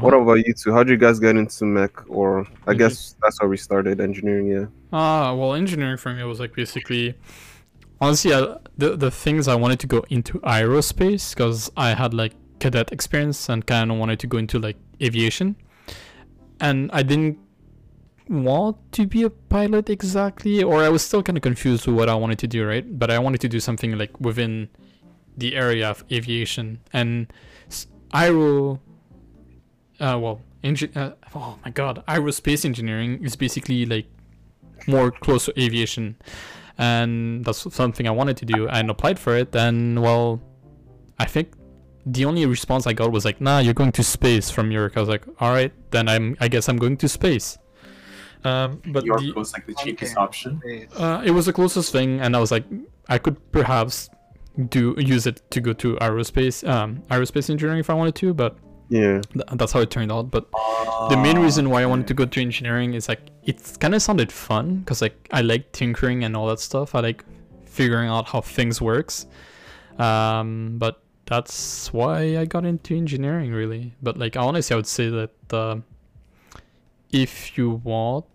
What 0.00 0.14
about 0.14 0.46
you 0.46 0.52
two? 0.54 0.72
How'd 0.72 0.88
you 0.88 0.96
guys 0.96 1.18
get 1.18 1.36
into 1.36 1.64
mech? 1.64 2.08
Or 2.08 2.46
I 2.66 2.74
Mhm. 2.74 2.78
guess 2.78 3.16
that's 3.22 3.38
how 3.40 3.46
we 3.48 3.56
started 3.56 4.00
engineering. 4.00 4.46
Yeah. 4.46 4.66
Ah, 4.92 5.34
well, 5.34 5.54
engineering 5.54 5.96
for 5.96 6.12
me 6.14 6.22
was 6.24 6.40
like 6.40 6.54
basically, 6.54 7.14
honestly, 8.00 8.32
I, 8.34 8.56
the 8.78 8.96
the 8.96 9.10
things 9.10 9.48
I 9.48 9.54
wanted 9.54 9.80
to 9.80 9.86
go 9.86 10.04
into 10.10 10.38
aerospace 10.40 11.34
because 11.34 11.70
I 11.76 11.94
had 11.94 12.14
like 12.14 12.32
cadet 12.60 12.92
experience 12.92 13.48
and 13.48 13.64
kind 13.66 13.90
of 13.90 13.96
wanted 13.98 14.18
to 14.20 14.26
go 14.26 14.38
into 14.38 14.58
like 14.58 14.76
aviation, 15.02 15.56
and 16.60 16.90
I 16.92 17.02
didn't 17.02 17.38
want 18.28 18.76
to 18.92 19.06
be 19.06 19.22
a 19.24 19.30
pilot 19.30 19.90
exactly, 19.90 20.62
or 20.62 20.82
I 20.82 20.88
was 20.88 21.02
still 21.02 21.22
kind 21.22 21.36
of 21.36 21.42
confused 21.42 21.86
with 21.86 21.96
what 21.96 22.08
I 22.08 22.14
wanted 22.14 22.38
to 22.40 22.46
do, 22.46 22.64
right? 22.66 22.86
But 22.98 23.10
I 23.10 23.18
wanted 23.18 23.40
to 23.40 23.48
do 23.48 23.58
something 23.60 23.96
like 23.98 24.20
within 24.20 24.68
the 25.36 25.56
area 25.56 25.88
of 25.90 26.04
aviation 26.12 26.78
and 26.92 27.26
aero. 28.14 28.80
Uh, 30.00 30.18
well, 30.18 30.40
uh, 30.64 31.10
oh 31.34 31.58
my 31.64 31.70
god, 31.70 32.02
aerospace 32.08 32.64
engineering 32.64 33.22
is 33.22 33.36
basically 33.36 33.84
like 33.86 34.06
more 34.86 35.10
close 35.10 35.44
to 35.44 35.60
aviation. 35.60 36.16
And 36.78 37.44
that's 37.44 37.72
something 37.74 38.08
i 38.08 38.10
wanted 38.10 38.38
to 38.38 38.46
do. 38.46 38.66
And 38.68 38.90
applied 38.90 39.18
for 39.18 39.36
it. 39.36 39.54
And 39.54 40.00
well 40.02 40.40
i 41.18 41.26
think 41.26 41.52
the 42.06 42.24
only 42.24 42.46
response 42.46 42.86
i 42.86 42.94
got 42.94 43.12
was 43.12 43.26
like 43.26 43.42
nah 43.42 43.58
you're 43.58 43.74
going 43.74 43.92
to 43.92 44.02
space 44.02 44.48
from 44.50 44.70
york 44.70 44.96
i 44.96 45.00
was 45.00 45.08
like 45.10 45.22
all 45.38 45.52
right 45.52 45.70
then 45.90 46.08
i'm 46.08 46.34
i 46.40 46.48
guess 46.48 46.66
i'm 46.68 46.78
going 46.78 46.96
to 46.96 47.08
space. 47.08 47.58
Um, 48.42 48.80
but 48.86 49.04
York 49.04 49.20
the, 49.20 49.32
was 49.32 49.52
like 49.52 49.66
the 49.66 49.74
cheapest 49.74 50.12
Okay. 50.16 50.20
option. 50.22 50.62
Uh, 50.96 51.20
it 51.22 51.30
was 51.32 51.44
the 51.44 51.52
closest 51.52 51.92
thing 51.92 52.20
and 52.22 52.34
i 52.34 52.40
was 52.40 52.50
like 52.50 52.64
i 53.10 53.18
could 53.18 53.36
perhaps 53.52 54.08
do 54.70 54.94
use 54.96 55.26
it 55.26 55.42
to 55.50 55.60
go 55.60 55.74
to 55.74 55.96
aerospace 55.96 56.66
um, 56.66 57.02
aerospace 57.10 57.50
engineering 57.50 57.80
if 57.80 57.90
i 57.90 57.94
wanted 57.94 58.14
to 58.14 58.32
but 58.32 58.56
Yeah. 58.90 59.20
th- 59.32 59.46
that's 59.54 59.72
how 59.72 59.80
it 59.80 59.90
turned 59.90 60.10
out 60.12 60.30
but 60.30 60.50
the 61.08 61.16
main 61.16 61.38
Ah, 61.38 61.42
reason 61.42 61.70
why 61.70 61.82
I 61.82 61.86
wanted 61.86 62.08
to 62.08 62.14
go 62.14 62.26
to 62.26 62.40
engineering 62.40 62.94
is 62.94 63.08
like 63.08 63.30
it 63.44 63.56
kind 63.80 63.94
of 63.94 64.02
sounded 64.02 64.30
fun 64.30 64.80
because 64.80 65.00
like 65.00 65.28
I 65.32 65.40
like 65.40 65.72
tinkering 65.72 66.24
and 66.24 66.36
all 66.36 66.46
that 66.48 66.60
stuff. 66.60 66.94
I 66.94 67.00
like 67.00 67.24
figuring 67.64 68.08
out 68.08 68.28
how 68.28 68.40
things 68.42 68.82
works. 68.82 69.26
Um, 69.98 70.76
but 70.78 71.02
that's 71.26 71.92
why 71.92 72.36
I 72.36 72.44
got 72.44 72.66
into 72.66 72.96
engineering 72.96 73.52
really. 73.52 73.94
But 74.02 74.18
like 74.18 74.36
honestly, 74.36 74.74
I 74.74 74.76
would 74.76 74.86
say 74.86 75.08
that 75.08 75.30
uh, 75.54 75.76
if 77.12 77.56
you 77.56 77.80
want, 77.84 78.26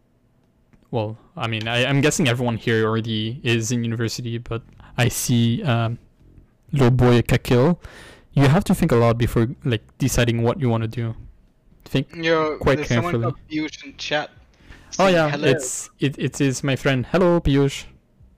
well, 0.91 1.17
I 1.35 1.47
mean, 1.47 1.67
I, 1.67 1.85
I'm 1.85 2.01
guessing 2.01 2.27
everyone 2.27 2.57
here 2.57 2.85
already 2.85 3.41
is 3.43 3.71
in 3.71 3.83
university, 3.83 4.37
but 4.37 4.63
I 4.97 5.09
see 5.09 5.61
um, 5.63 5.99
little 6.71 6.91
boy 6.91 7.21
Kakil. 7.21 7.77
You 8.35 8.47
have 8.47 8.63
to 8.65 8.75
think 8.75 8.91
a 8.91 8.95
lot 8.95 9.17
before 9.17 9.47
like 9.63 9.81
deciding 9.97 10.43
what 10.43 10.59
you 10.59 10.69
want 10.69 10.83
to 10.83 10.87
do. 10.89 11.15
Think 11.85 12.13
Yo, 12.15 12.57
Quite 12.57 12.77
there's 12.77 12.87
carefully. 12.89 13.31
Piyush 13.49 13.83
in 13.85 13.95
chat. 13.97 14.29
Oh 14.99 15.07
yeah, 15.07 15.29
hello. 15.29 15.47
it's 15.47 15.89
it, 15.99 16.17
it 16.19 16.41
is 16.41 16.63
my 16.63 16.75
friend. 16.75 17.05
Hello, 17.05 17.39
Piyush. 17.39 17.85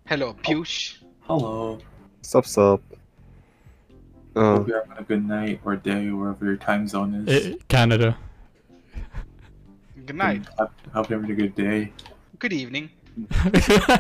hello 0.05 0.33
Piyush. 0.43 0.97
Hello. 1.21 1.79
Sup 2.21 2.45
sup. 2.45 2.81
Uh, 4.35 4.57
Hope 4.57 4.67
you're 4.67 4.81
having 4.85 4.97
a 4.99 5.03
good 5.03 5.25
night 5.27 5.59
or 5.65 5.75
day, 5.75 6.11
wherever 6.11 6.45
your 6.45 6.57
time 6.57 6.87
zone 6.87 7.25
is. 7.27 7.53
Uh, 7.53 7.55
Canada. 7.67 8.17
Good 10.05 10.15
night. 10.15 10.45
Hope 10.59 10.71
hope 10.93 11.09
you're 11.09 11.19
having 11.19 11.33
a 11.33 11.39
good 11.39 11.55
day. 11.55 11.91
Good 12.37 12.53
evening. 12.53 12.89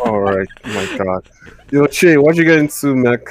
all 0.05 0.19
right. 0.21 0.47
Oh 0.65 0.73
my 0.73 0.97
god. 1.03 1.29
Yo, 1.71 1.87
Che, 1.87 2.17
why'd 2.17 2.37
you 2.37 2.43
get 2.45 2.59
into 2.59 2.95
mech? 2.95 3.21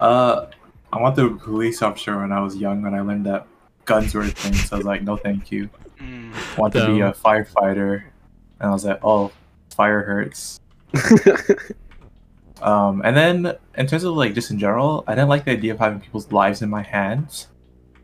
Uh, 0.00 0.46
I 0.92 1.00
wanted 1.00 1.16
to 1.22 1.30
be 1.30 1.34
a 1.36 1.38
police 1.38 1.82
officer 1.82 2.18
when 2.18 2.32
I 2.32 2.40
was 2.40 2.56
young, 2.56 2.82
when 2.82 2.94
I 2.94 3.00
learned 3.00 3.26
that 3.26 3.46
guns 3.84 4.14
were 4.14 4.22
a 4.22 4.28
thing. 4.28 4.54
So 4.54 4.76
I 4.76 4.78
was 4.78 4.86
like, 4.86 5.02
no, 5.02 5.16
thank 5.16 5.50
you. 5.52 5.68
Mm. 5.98 6.32
I 6.34 6.60
wanted 6.60 6.80
to 6.86 6.94
be 6.94 7.00
a 7.00 7.12
firefighter, 7.12 8.02
and 8.58 8.70
I 8.70 8.72
was 8.72 8.84
like, 8.84 9.00
oh, 9.02 9.30
fire 9.70 10.02
hurts. 10.02 10.60
Um, 12.62 13.00
and 13.04 13.16
then 13.16 13.56
in 13.76 13.86
terms 13.86 14.04
of 14.04 14.14
like 14.14 14.34
just 14.34 14.50
in 14.50 14.58
general, 14.58 15.04
I 15.06 15.14
didn't 15.14 15.28
like 15.28 15.44
the 15.44 15.52
idea 15.52 15.72
of 15.72 15.78
having 15.78 16.00
people's 16.00 16.30
lives 16.30 16.62
in 16.62 16.68
my 16.68 16.82
hands. 16.82 17.48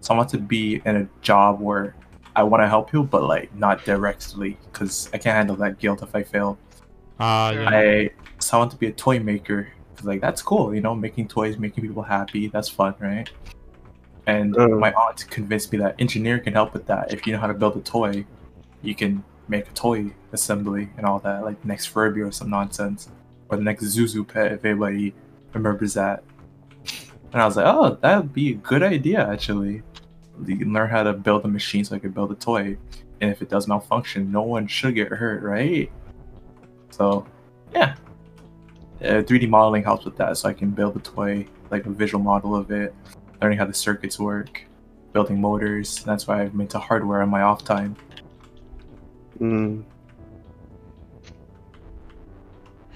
So 0.00 0.14
I 0.14 0.16
want 0.16 0.30
to 0.30 0.38
be 0.38 0.80
in 0.84 0.96
a 0.96 1.08
job 1.20 1.60
where 1.60 1.94
I 2.34 2.42
want 2.42 2.62
to 2.62 2.68
help 2.68 2.92
you, 2.92 3.02
but 3.02 3.22
like 3.24 3.54
not 3.54 3.84
directly, 3.84 4.56
because 4.72 5.10
I 5.12 5.18
can't 5.18 5.36
handle 5.36 5.56
that 5.56 5.78
guilt 5.78 6.02
if 6.02 6.14
I 6.14 6.22
fail. 6.22 6.58
Ah, 7.20 7.50
Yeah. 7.50 7.60
yeah. 7.60 7.68
I 7.70 8.10
so 8.38 8.56
I 8.56 8.60
want 8.60 8.70
to 8.70 8.76
be 8.78 8.86
a 8.86 8.92
toy 8.92 9.18
maker, 9.20 9.68
'cause, 9.96 10.04
like 10.06 10.20
that's 10.20 10.42
cool, 10.42 10.74
you 10.74 10.80
know, 10.80 10.94
making 10.94 11.28
toys, 11.28 11.58
making 11.58 11.82
people 11.82 12.02
happy, 12.02 12.48
that's 12.48 12.68
fun, 12.68 12.94
right? 13.00 13.28
And 14.26 14.56
Um. 14.56 14.80
my 14.80 14.92
aunt 14.92 15.28
convinced 15.30 15.72
me 15.72 15.78
that 15.78 15.94
engineer 15.98 16.38
can 16.38 16.52
help 16.52 16.72
with 16.72 16.86
that. 16.86 17.12
If 17.12 17.26
you 17.26 17.32
know 17.32 17.38
how 17.38 17.46
to 17.46 17.54
build 17.54 17.76
a 17.76 17.80
toy, 17.80 18.24
you 18.82 18.94
can 18.94 19.22
make 19.48 19.68
a 19.68 19.72
toy 19.72 20.12
assembly 20.32 20.88
and 20.96 21.06
all 21.06 21.20
that, 21.20 21.44
like 21.44 21.64
next 21.64 21.86
Furby 21.86 22.20
or 22.20 22.32
some 22.32 22.50
nonsense, 22.50 23.08
or 23.48 23.56
the 23.56 23.62
next 23.62 23.84
Zhu 23.84 24.04
Zhu 24.04 24.26
pet 24.26 24.52
if 24.52 24.64
anybody 24.64 25.14
remembers 25.52 25.94
that. 25.94 26.24
And 27.32 27.42
I 27.42 27.46
was 27.46 27.56
like, 27.56 27.66
oh, 27.66 27.96
that 28.00 28.16
would 28.16 28.32
be 28.32 28.52
a 28.52 28.54
good 28.56 28.82
idea 28.82 29.26
actually. 29.26 29.82
You 30.44 30.56
can 30.56 30.72
learn 30.72 30.90
how 30.90 31.02
to 31.02 31.12
build 31.12 31.44
a 31.44 31.48
machine 31.48 31.84
so 31.84 31.96
I 31.96 31.98
could 31.98 32.14
build 32.14 32.30
a 32.32 32.34
toy, 32.34 32.76
and 33.20 33.30
if 33.30 33.40
it 33.40 33.48
does 33.48 33.66
malfunction, 33.68 34.30
no 34.30 34.42
one 34.42 34.66
should 34.66 34.94
get 34.94 35.08
hurt, 35.08 35.42
right? 35.42 35.90
So, 36.90 37.26
yeah. 37.72 37.94
Uh, 39.06 39.22
3D 39.22 39.48
modeling 39.48 39.84
helps 39.84 40.04
with 40.04 40.16
that, 40.16 40.36
so 40.36 40.48
I 40.48 40.52
can 40.52 40.70
build 40.70 40.96
a 40.96 41.00
toy, 41.00 41.46
like 41.70 41.86
a 41.86 41.90
visual 41.90 42.22
model 42.22 42.56
of 42.56 42.70
it, 42.70 42.94
learning 43.40 43.58
how 43.58 43.66
the 43.66 43.74
circuits 43.74 44.18
work, 44.18 44.62
building 45.12 45.40
motors. 45.40 46.02
That's 46.02 46.26
why 46.26 46.42
I'm 46.42 46.60
into 46.60 46.78
hardware 46.78 47.22
on 47.22 47.28
my 47.28 47.42
off 47.42 47.64
time. 47.64 47.94
Mm. 49.40 49.84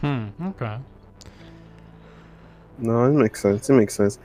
Hmm. 0.01 0.29
Okay. 0.42 0.79
No, 2.79 3.05
it 3.05 3.12
makes 3.12 3.40
sense. 3.40 3.68
It 3.68 3.75
makes 3.75 3.94
sense. 3.94 4.18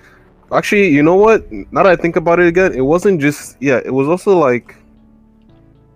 Actually, 0.52 0.88
you 0.90 1.04
know 1.04 1.16
what? 1.16 1.52
Now 1.52 1.84
that 1.84 1.88
I 1.88 1.96
think 1.96 2.16
about 2.16 2.40
it 2.40 2.48
again, 2.48 2.74
it 2.74 2.82
wasn't 2.82 3.20
just 3.20 3.58
yeah. 3.62 3.82
It 3.84 3.94
was 3.94 4.08
also 4.08 4.38
like 4.38 4.76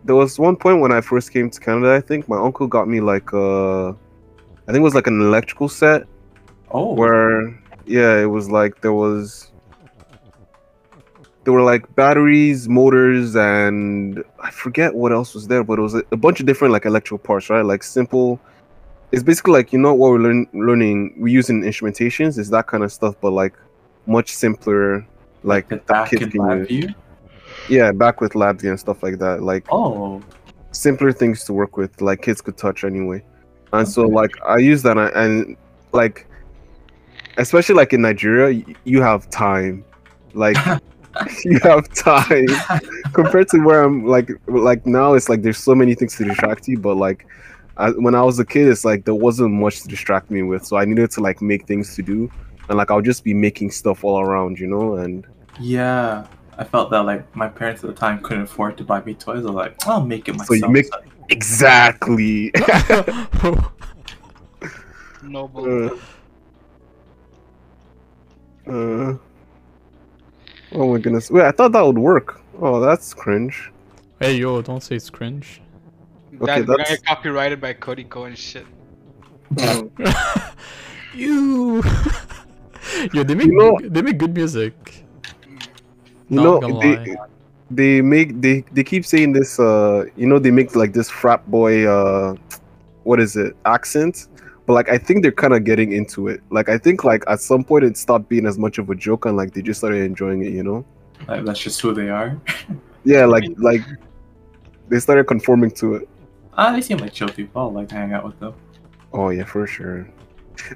there 0.04 0.16
was 0.16 0.38
one 0.38 0.56
point 0.56 0.82
when 0.82 0.92
I 0.92 1.02
first 1.02 1.32
came 1.32 1.50
to 1.50 1.60
Canada. 1.60 1.94
I 1.94 2.02
think 2.02 2.28
my 2.28 2.38
uncle 2.38 2.68
got 2.68 2.88
me 2.88 3.00
like 3.00 3.34
uh, 3.34 3.94
I 4.70 4.72
think 4.72 4.82
it 4.82 4.84
was 4.84 4.94
like 4.94 5.08
an 5.08 5.20
electrical 5.20 5.68
set 5.68 6.04
Oh, 6.70 6.94
where 6.94 7.60
yeah, 7.88 8.20
it 8.20 8.28
was 8.28 8.52
like 8.52 8.82
there 8.82 8.94
was 8.94 9.52
there 11.44 11.54
were 11.54 11.64
like 11.64 11.96
batteries, 11.96 12.70
motors, 12.70 13.36
and 13.36 14.24
I 14.40 14.52
forget 14.52 14.94
what 14.94 15.12
else 15.12 15.34
was 15.34 15.48
there, 15.48 15.64
but 15.64 15.80
it 15.80 15.82
was 15.82 15.96
a, 15.96 16.04
a 16.12 16.18
bunch 16.18 16.40
of 16.40 16.46
different 16.46 16.72
like 16.72 16.86
electrical 16.86 17.18
parts, 17.18 17.50
right? 17.50 17.66
Like 17.66 17.82
simple. 17.82 18.40
It's 19.12 19.24
basically 19.24 19.54
like 19.54 19.74
you 19.74 19.80
know 19.80 19.96
what 19.96 20.12
we're 20.12 20.20
learn, 20.20 20.48
learning. 20.54 21.16
We're 21.18 21.30
using 21.30 21.64
instrumentations 21.64 22.38
is 22.38 22.52
that 22.52 22.68
kind 22.68 22.84
of 22.84 22.92
stuff, 22.92 23.16
but 23.20 23.32
like 23.32 23.56
much 24.06 24.36
simpler. 24.36 25.04
Like 25.42 25.70
the 25.70 25.78
back 25.78 26.12
kids 26.12 26.32
can 26.32 26.42
lab 26.42 26.60
use. 26.60 26.68
view. 26.68 26.94
Yeah, 27.70 27.92
back 27.92 28.22
with 28.22 28.36
labs 28.36 28.64
and 28.64 28.80
stuff 28.80 29.02
like 29.02 29.18
that. 29.18 29.42
Like 29.42 29.66
Oh, 29.72 30.22
simpler 30.70 31.12
things 31.12 31.44
to 31.46 31.54
work 31.54 31.76
with, 31.76 32.00
like 32.02 32.22
kids 32.22 32.40
could 32.40 32.56
touch 32.56 32.84
anyway. 32.84 33.24
And 33.74 33.88
so 33.88 34.04
like 34.04 34.32
I 34.46 34.58
use 34.58 34.82
that 34.84 34.98
and, 34.98 35.12
and 35.16 35.58
like 35.92 36.28
especially 37.38 37.76
like 37.76 37.94
in 37.94 38.02
Nigeria, 38.02 38.64
y- 38.68 38.76
you 38.84 39.02
have 39.02 39.30
time. 39.30 39.84
Like 40.34 40.58
you 41.46 41.60
have 41.64 41.92
time 41.94 42.48
compared 43.14 43.48
to 43.50 43.60
where 43.60 43.84
I'm 43.84 44.06
like 44.06 44.30
like 44.48 44.86
now 44.86 45.14
it's 45.14 45.30
like 45.30 45.42
there's 45.42 45.58
so 45.58 45.74
many 45.76 45.96
things 45.96 46.16
to 46.18 46.26
distract 46.26 46.68
you, 46.68 46.78
but 46.80 46.96
like 46.98 47.26
I, 47.78 47.92
when 47.92 48.14
I 48.16 48.22
was 48.24 48.40
a 48.40 48.46
kid, 48.46 48.68
it's 48.68 48.84
like 48.86 49.06
there 49.06 49.16
wasn't 49.16 49.54
much 49.54 49.82
to 49.84 49.88
distract 49.88 50.30
me 50.32 50.44
with, 50.44 50.66
so 50.66 50.78
I 50.78 50.86
needed 50.86 51.12
to 51.12 51.22
like 51.22 51.42
make 51.42 51.66
things 51.66 51.96
to 51.96 52.02
do, 52.02 52.30
and 52.68 52.78
like 52.78 52.92
I'll 52.92 53.02
just 53.02 53.24
be 53.24 53.34
making 53.34 53.72
stuff 53.72 54.04
all 54.04 54.20
around, 54.20 54.60
you 54.60 54.68
know, 54.68 54.96
and 54.96 55.26
yeah. 55.60 56.28
I 56.58 56.66
felt 56.66 56.90
that 56.92 57.00
like 57.06 57.34
my 57.38 57.48
parents 57.48 57.86
at 57.86 57.90
the 57.90 57.96
time 57.96 58.20
couldn't 58.22 58.44
afford 58.44 58.78
to 58.80 58.84
buy 58.84 59.02
me 59.06 59.14
toys. 59.14 59.44
I 59.46 59.48
was 59.48 59.56
like, 59.56 59.88
I'll 59.88 60.06
make 60.06 60.28
it 60.28 60.34
So 60.34 60.40
myself. 60.40 60.60
you 60.60 60.70
make- 60.70 60.90
exactly. 61.30 62.52
Noble. 65.24 65.90
Uh, 68.68 68.72
uh, 68.72 69.18
oh 70.74 70.94
my 70.94 71.00
goodness! 71.00 71.30
Wait, 71.32 71.44
I 71.44 71.52
thought 71.52 71.72
that 71.74 71.82
would 71.82 71.98
work. 71.98 72.42
Oh, 72.62 72.80
that's 72.80 73.14
cringe. 73.14 73.72
hey 74.20 74.36
yo, 74.36 74.62
don't 74.62 74.82
say 74.82 74.96
it's 74.96 75.10
cringe. 75.10 75.62
that, 76.34 76.42
okay, 76.44 76.60
we're 76.62 76.66
gonna 76.66 76.78
that's- 76.80 77.00
get 77.00 77.06
copyrighted 77.06 77.60
by 77.62 77.74
Cody 77.74 78.04
Ko 78.04 78.26
and 78.26 78.38
shit. 78.38 78.66
Oh, 79.60 79.90
you. 81.14 81.82
Yo, 83.14 83.24
they 83.24 83.36
make 83.36 83.48
You 83.48 83.54
know- 83.58 83.78
they 83.84 84.02
make 84.02 84.18
good 84.18 84.34
music. 84.34 85.06
You 86.30 86.36
Not 86.38 86.44
know, 86.44 86.60
gonna 86.60 86.80
they 86.80 86.96
lie. 87.16 87.16
They 87.72 88.02
make 88.02 88.42
they 88.42 88.64
they 88.72 88.84
keep 88.84 89.06
saying 89.06 89.34
this. 89.34 89.60
Uh, 89.60 90.06
you 90.16 90.28
know, 90.28 90.40
they 90.40 90.52
make 90.52 90.76
like 90.76 90.94
this 90.94 91.10
frat 91.10 91.50
boy. 91.50 91.88
Uh, 91.88 92.36
what 93.04 93.20
is 93.20 93.36
it? 93.36 93.56
Accent. 93.66 94.28
But 94.66 94.74
like, 94.74 94.90
I 94.90 95.00
think 95.00 95.24
they're 95.24 95.32
kind 95.32 95.54
of 95.54 95.64
getting 95.64 95.94
into 95.94 96.28
it. 96.28 96.42
Like, 96.52 96.70
I 96.70 96.78
think 96.78 97.04
like 97.04 97.24
at 97.28 97.40
some 97.40 97.64
point 97.64 97.84
it 97.84 97.98
stopped 97.98 98.30
being 98.30 98.46
as 98.46 98.60
much 98.60 98.78
of 98.78 98.90
a 98.90 98.96
joke, 98.96 99.26
and 99.26 99.36
like 99.36 99.54
they 99.54 99.62
just 99.62 99.80
started 99.80 100.04
enjoying 100.04 100.44
it. 100.44 100.54
You 100.54 100.64
know? 100.64 100.86
Like, 101.28 101.44
that's 101.44 101.60
just 101.60 101.82
who 101.82 101.94
they 101.94 102.10
are. 102.10 102.40
Yeah, 103.06 103.26
like 103.26 103.46
like 103.58 103.82
they 104.90 105.00
started 105.00 105.26
conforming 105.26 105.72
to 105.72 105.96
it. 105.96 106.10
Ah, 106.58 106.72
they 106.72 106.82
seem 106.82 106.98
like 106.98 107.14
chill 107.14 107.30
people. 107.30 107.62
I 107.62 107.66
like 107.66 107.90
to 107.90 107.96
hang 107.96 108.14
out 108.14 108.26
with 108.26 108.40
them. 108.40 108.54
Oh 109.14 109.30
yeah, 109.30 109.46
for 109.46 109.66
sure. 109.66 110.08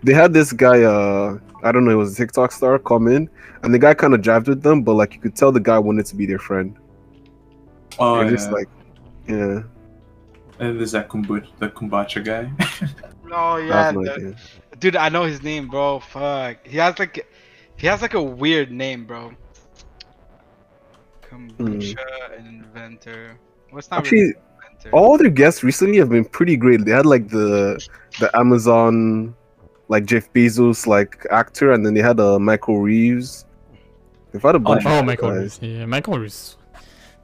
They 0.02 0.14
had 0.14 0.34
this 0.34 0.54
guy, 0.54 0.84
uh, 0.84 1.38
I 1.62 1.72
don't 1.74 1.84
know, 1.84 1.92
it 1.92 1.96
was 1.96 2.14
a 2.14 2.16
TikTok 2.16 2.54
star 2.54 2.80
come 2.80 3.08
in, 3.10 3.30
and 3.64 3.74
the 3.74 3.80
guy 3.80 3.94
kind 3.94 4.14
of 4.14 4.22
jived 4.22 4.48
with 4.48 4.64
them, 4.64 4.82
but 4.82 4.94
like 4.94 5.14
you 5.14 5.20
could 5.20 5.36
tell 5.36 5.52
the 5.52 5.60
guy 5.60 5.78
wanted 5.78 6.06
to 6.06 6.16
be 6.16 6.26
their 6.26 6.40
friend. 6.40 6.78
Oh, 8.00 8.16
They're 8.16 8.26
yeah. 8.26 8.30
just 8.32 8.52
like, 8.52 8.68
yeah, 9.28 9.62
and 10.60 10.80
there's 10.80 10.92
that 10.94 11.10
kombucha, 11.10 11.48
the 11.60 11.70
kombucha 11.70 12.24
guy. 12.24 12.52
Oh 13.36 13.58
yeah, 13.58 13.92
the- 13.92 14.36
dude, 14.78 14.96
I 14.96 15.10
know 15.10 15.24
his 15.24 15.42
name, 15.42 15.68
bro. 15.68 16.00
Fuck, 16.00 16.68
he 16.68 16.78
has 16.78 17.00
like, 17.00 17.28
he 17.78 17.88
has 17.88 18.04
like 18.04 18.14
a 18.14 18.22
weird 18.22 18.72
name, 18.72 19.06
bro. 19.06 19.32
Kombucha 21.30 21.96
inventor. 22.38 23.38
What's 23.72 23.90
not 23.90 24.00
Actually, 24.02 24.20
really 24.20 24.34
inventor? 24.72 24.90
all 24.92 25.18
their 25.18 25.30
guests 25.32 25.64
recently 25.64 25.98
have 25.98 26.10
been 26.10 26.26
pretty 26.26 26.56
great. 26.56 26.86
They 26.86 26.92
had 26.92 27.06
like 27.08 27.28
the 27.30 27.84
the 28.20 28.30
Amazon, 28.38 29.34
like 29.88 30.06
Jeff 30.06 30.32
Bezos, 30.34 30.86
like 30.86 31.26
actor, 31.32 31.72
and 31.72 31.84
then 31.86 31.94
they 31.96 32.02
had 32.02 32.20
uh, 32.20 32.38
Michael 32.38 32.80
Reeves. 32.80 33.46
They've 34.32 34.42
had 34.42 34.56
a 34.56 34.60
bunch. 34.60 34.84
Oh, 34.86 35.00
of 35.00 35.06
Michael 35.06 35.30
guys. 35.32 35.60
Reeves. 35.62 35.78
Yeah, 35.80 35.86
Michael 35.86 36.20
Reeves. 36.20 36.58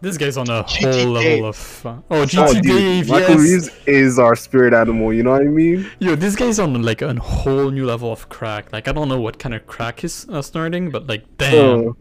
This 0.01 0.17
guy's 0.17 0.37
on 0.37 0.49
a 0.49 0.63
whole 0.63 1.07
level 1.07 1.45
of 1.49 1.55
fun. 1.57 2.03
Oh, 2.09 2.21
Oh, 2.21 2.25
GT 2.25 2.53
dude, 2.61 2.63
Dave, 2.63 3.09
Michael. 3.09 3.35
Reeves 3.35 3.69
is 3.85 4.17
our 4.17 4.35
spirit 4.35 4.73
animal. 4.73 5.13
You 5.13 5.23
know 5.23 5.31
what 5.31 5.41
I 5.41 5.45
mean? 5.45 5.89
Yo, 5.99 6.15
this 6.15 6.35
guy's 6.35 6.57
on 6.59 6.81
like 6.81 7.01
a 7.01 7.13
whole 7.15 7.69
new 7.69 7.85
level 7.85 8.11
of 8.11 8.29
crack. 8.29 8.71
Like 8.71 8.87
I 8.87 8.93
don't 8.93 9.09
know 9.09 9.19
what 9.19 9.39
kind 9.39 9.53
of 9.53 9.67
crack 9.67 9.99
he's 10.01 10.27
uh, 10.29 10.41
snorting, 10.41 10.89
but 10.89 11.07
like 11.07 11.25
damn. 11.37 11.89
Uh, 11.89 11.91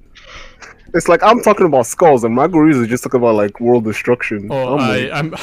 it's 0.95 1.09
like 1.09 1.23
I'm 1.23 1.41
talking 1.43 1.67
about 1.67 1.87
skulls, 1.87 2.25
and 2.25 2.35
Michael 2.35 2.61
Reeves 2.61 2.79
is 2.79 2.89
just 2.89 3.03
talking 3.03 3.19
about 3.21 3.35
like 3.35 3.61
world 3.61 3.85
destruction. 3.85 4.49
Oh, 4.51 4.75
I'm 4.77 4.81
I, 4.81 4.97
like, 4.97 5.11
I'm, 5.13 5.35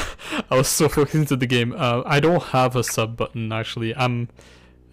I 0.50 0.56
was 0.56 0.68
so 0.68 0.88
focused 0.88 1.14
into 1.14 1.36
the 1.36 1.46
game. 1.46 1.74
Uh, 1.76 2.02
I 2.06 2.20
don't 2.20 2.42
have 2.42 2.74
a 2.74 2.82
sub 2.82 3.16
button 3.16 3.52
actually. 3.52 3.94
I'm, 3.94 4.28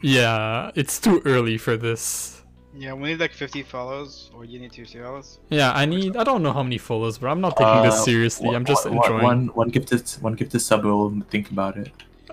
yeah, 0.02 0.70
it's 0.76 1.00
too 1.00 1.22
early 1.26 1.58
for 1.58 1.78
this. 1.78 2.43
Yeah, 2.76 2.94
we 2.94 3.10
need 3.10 3.20
like 3.20 3.34
50 3.34 3.64
follows, 3.64 4.32
or 4.36 4.46
you 4.46 4.60
need 4.60 4.74
50 4.74 5.00
follows. 5.00 5.40
Yeah, 5.50 5.72
I 5.74 5.86
need. 5.86 6.18
I 6.18 6.24
don't 6.24 6.42
know 6.42 6.52
how 6.54 6.64
many 6.64 6.78
follows, 6.80 7.20
but 7.20 7.28
I'm 7.28 7.40
not 7.40 7.56
taking 7.56 7.84
this 7.84 7.94
Uh, 7.96 8.04
seriously. 8.04 8.50
I'm 8.50 8.66
just 8.66 8.86
one, 8.86 8.98
enjoying. 8.98 9.24
One, 9.24 9.48
one 9.48 9.70
gifted, 9.70 10.10
one 10.22 10.34
gifted 10.34 10.62
sub 10.62 10.84
will 10.84 11.22
think 11.30 11.52
about 11.52 11.78
it. 11.78 11.92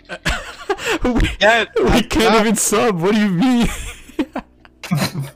we, 1.05 1.29
Yeah, 1.41 1.67
we 1.77 2.03
can't 2.03 2.35
uh, 2.35 2.41
even 2.41 2.57
sub. 2.57 3.01
What 3.01 3.15
do 3.15 3.21
you 3.21 3.29
mean? 3.29 3.67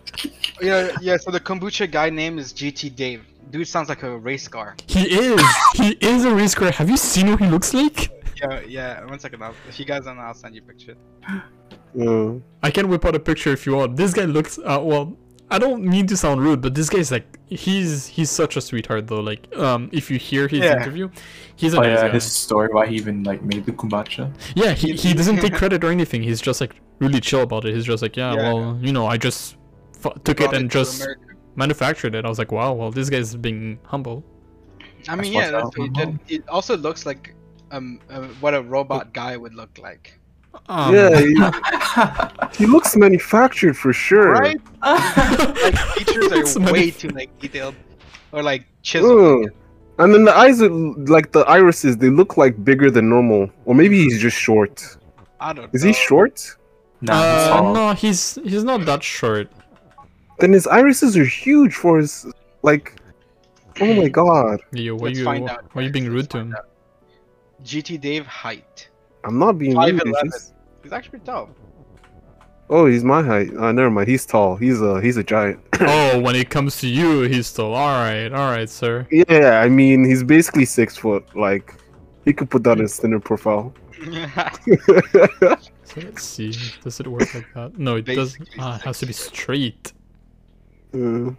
Yeah, 0.62 0.96
yeah. 1.00 1.16
So 1.16 1.30
the 1.30 1.40
kombucha 1.40 1.90
guy 1.90 2.10
name 2.10 2.38
is 2.38 2.52
GT 2.52 2.94
Dave. 2.94 3.24
Dude 3.50 3.68
sounds 3.68 3.88
like 3.88 4.02
a 4.02 4.16
race 4.16 4.48
car. 4.48 4.76
he 4.86 5.02
is. 5.02 5.42
He 5.74 5.90
is 6.00 6.24
a 6.24 6.34
race 6.34 6.54
car. 6.54 6.70
Have 6.70 6.88
you 6.88 6.96
seen 6.96 7.30
what 7.30 7.40
he 7.40 7.46
looks 7.46 7.74
like? 7.74 8.10
Yeah, 8.40 8.60
yeah. 8.66 9.04
One 9.04 9.18
second. 9.18 9.42
I'll, 9.42 9.54
if 9.68 9.78
you 9.78 9.84
guys 9.84 10.04
don't 10.04 10.16
know, 10.16 10.22
I'll 10.22 10.34
send 10.34 10.54
you 10.54 10.62
a 10.62 10.64
picture. 10.64 10.96
I 12.62 12.70
can 12.70 12.88
whip 12.88 13.04
out 13.04 13.14
a 13.14 13.20
picture 13.20 13.50
if 13.52 13.66
you 13.66 13.76
want. 13.76 13.96
This 13.96 14.12
guy 14.12 14.24
looks. 14.24 14.58
Uh, 14.58 14.80
well, 14.82 15.16
I 15.50 15.58
don't 15.58 15.84
mean 15.84 16.06
to 16.08 16.16
sound 16.16 16.40
rude, 16.40 16.60
but 16.60 16.74
this 16.74 16.88
guy's 16.88 17.10
like 17.12 17.26
he's 17.46 18.06
he's 18.06 18.30
such 18.30 18.56
a 18.56 18.60
sweetheart 18.60 19.06
though. 19.06 19.20
Like 19.20 19.54
um, 19.56 19.90
if 19.92 20.10
you 20.10 20.18
hear 20.18 20.48
his 20.48 20.60
Yeah. 20.60 20.80
interview, 20.80 21.08
he's 21.56 21.74
a 21.74 21.78
Oh 21.78 21.82
nice 21.82 21.98
yeah, 21.98 22.06
guy. 22.08 22.14
his 22.14 22.24
story 22.24 22.68
why 22.72 22.86
he 22.86 22.96
even 22.96 23.22
like 23.24 23.42
made 23.42 23.64
the 23.66 23.72
kombucha. 23.72 24.32
Yeah, 24.54 24.72
he, 24.72 24.92
he 24.94 25.14
doesn't 25.20 25.36
take 25.38 25.54
credit 25.54 25.84
or 25.84 25.90
anything. 25.90 26.22
He's 26.22 26.40
just 26.40 26.60
like 26.60 26.74
really 26.98 27.20
chill 27.20 27.42
about 27.42 27.64
it. 27.66 27.74
He's 27.74 27.84
just 27.84 28.02
like, 28.02 28.16
yeah, 28.16 28.34
Yeah. 28.34 28.52
well, 28.52 28.78
you 28.80 28.92
know, 28.92 29.06
I 29.06 29.16
just 29.18 29.56
f- 30.04 30.22
took 30.24 30.40
it 30.40 30.52
and 30.54 30.70
to 30.70 30.78
just 30.78 31.02
America. 31.02 31.20
manufactured 31.56 32.14
it. 32.14 32.24
I 32.24 32.28
was 32.28 32.38
like, 32.38 32.50
wow, 32.50 32.72
well, 32.72 32.90
this 32.90 33.10
guy's 33.10 33.36
being 33.36 33.78
humble. 33.84 34.24
I 35.08 35.14
mean, 35.16 35.32
That's 35.34 35.34
yeah. 35.34 35.38
what's 35.38 35.50
That's 35.52 35.54
out 35.54 35.78
what 35.78 35.88
he 35.98 36.04
from 36.04 36.16
did. 36.26 36.32
It 36.42 36.48
also 36.48 36.76
looks 36.76 37.04
like 37.06 37.34
um 37.70 38.00
uh, 38.10 38.22
what 38.40 38.54
a 38.54 38.62
robot 38.62 39.12
guy 39.12 39.36
would 39.36 39.54
look 39.54 39.78
like. 39.78 40.18
Um, 40.68 40.94
yeah, 40.94 41.20
he, 41.20 42.56
he 42.64 42.66
looks 42.66 42.96
manufactured 42.96 43.76
for 43.76 43.92
sure. 43.92 44.32
Right? 44.32 44.60
Like 44.84 45.78
features 45.96 46.30
Looks 46.30 46.56
are 46.56 46.72
way 46.72 46.90
too 46.90 47.08
like 47.08 47.36
detailed, 47.38 47.74
or 48.32 48.42
like 48.42 48.66
chiseled. 48.82 49.46
Ugh. 49.46 49.52
And 49.98 50.12
then 50.12 50.24
the 50.24 50.36
eyes, 50.36 50.60
are, 50.60 50.68
like 50.68 51.32
the 51.32 51.40
irises, 51.40 51.96
they 51.96 52.10
look 52.10 52.36
like 52.36 52.62
bigger 52.64 52.90
than 52.90 53.08
normal. 53.08 53.48
Or 53.64 53.74
maybe 53.74 54.02
he's 54.02 54.20
just 54.20 54.36
short. 54.36 54.82
I 55.40 55.52
don't. 55.52 55.72
Is 55.72 55.82
know. 55.82 55.88
he 55.88 55.92
short? 55.94 56.56
Nah, 57.00 57.12
he's 57.12 57.22
uh, 57.22 57.48
tall. 57.48 57.74
no, 57.74 57.92
he's 57.92 58.34
he's 58.44 58.64
not 58.64 58.84
that 58.86 59.02
short. 59.02 59.48
Then 60.40 60.52
his 60.52 60.66
irises 60.66 61.16
are 61.16 61.24
huge 61.24 61.74
for 61.74 61.98
his 61.98 62.26
like. 62.62 63.00
Oh 63.80 63.94
my 63.94 64.08
god! 64.08 64.60
Yo, 64.72 64.94
why 64.94 65.08
Let's 65.08 65.18
you 65.18 65.24
find 65.24 65.44
why, 65.44 65.50
out, 65.50 65.64
why 65.74 65.82
you 65.82 65.88
guys, 65.88 65.92
being 65.92 66.04
let's 66.04 66.14
rude 66.14 66.30
to 66.30 66.38
him? 66.38 66.56
GT 67.64 68.00
Dave 68.00 68.26
height. 68.26 68.88
I'm 69.24 69.38
not 69.38 69.58
being 69.58 69.76
rude. 69.76 70.00
5'11". 70.00 70.12
it's 70.24 70.52
He's 70.82 70.92
actually 70.92 71.20
tall. 71.20 71.48
Oh, 72.70 72.86
he's 72.86 73.04
my 73.04 73.22
height. 73.22 73.54
Uh, 73.54 73.72
never 73.72 73.90
mind. 73.90 74.08
He's 74.08 74.24
tall. 74.24 74.56
He's 74.56 74.80
a 74.80 75.00
he's 75.00 75.16
a 75.16 75.24
giant. 75.24 75.60
oh, 75.80 76.18
when 76.20 76.34
it 76.34 76.50
comes 76.50 76.78
to 76.80 76.86
you, 76.88 77.22
he's 77.22 77.52
tall. 77.52 77.74
all 77.74 78.02
right, 78.02 78.32
all 78.32 78.50
right, 78.50 78.68
sir. 78.68 79.06
yeah, 79.10 79.60
I 79.60 79.68
mean 79.68 80.04
he's 80.04 80.22
basically 80.22 80.64
six 80.64 80.96
foot. 80.96 81.24
Like 81.36 81.74
he 82.24 82.32
could 82.32 82.50
put 82.50 82.64
that 82.64 82.78
in 82.78 82.84
his 82.84 82.98
Tinder 82.98 83.20
profile. 83.20 83.74
So 84.02 84.30
let's 85.96 86.22
see, 86.22 86.54
does 86.82 87.00
it 87.00 87.06
work 87.06 87.34
like 87.34 87.46
that? 87.54 87.78
No, 87.78 87.96
it 87.96 88.02
doesn't. 88.06 88.48
Ah, 88.58 88.76
it 88.76 88.82
has 88.82 88.98
to 89.00 89.06
be 89.06 89.12
six. 89.12 89.38
straight. 89.38 89.92
Uh, 90.94 91.30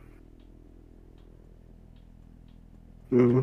uh, 3.16 3.42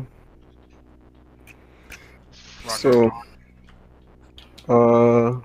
so, 2.67 3.11
uh, 4.69 5.39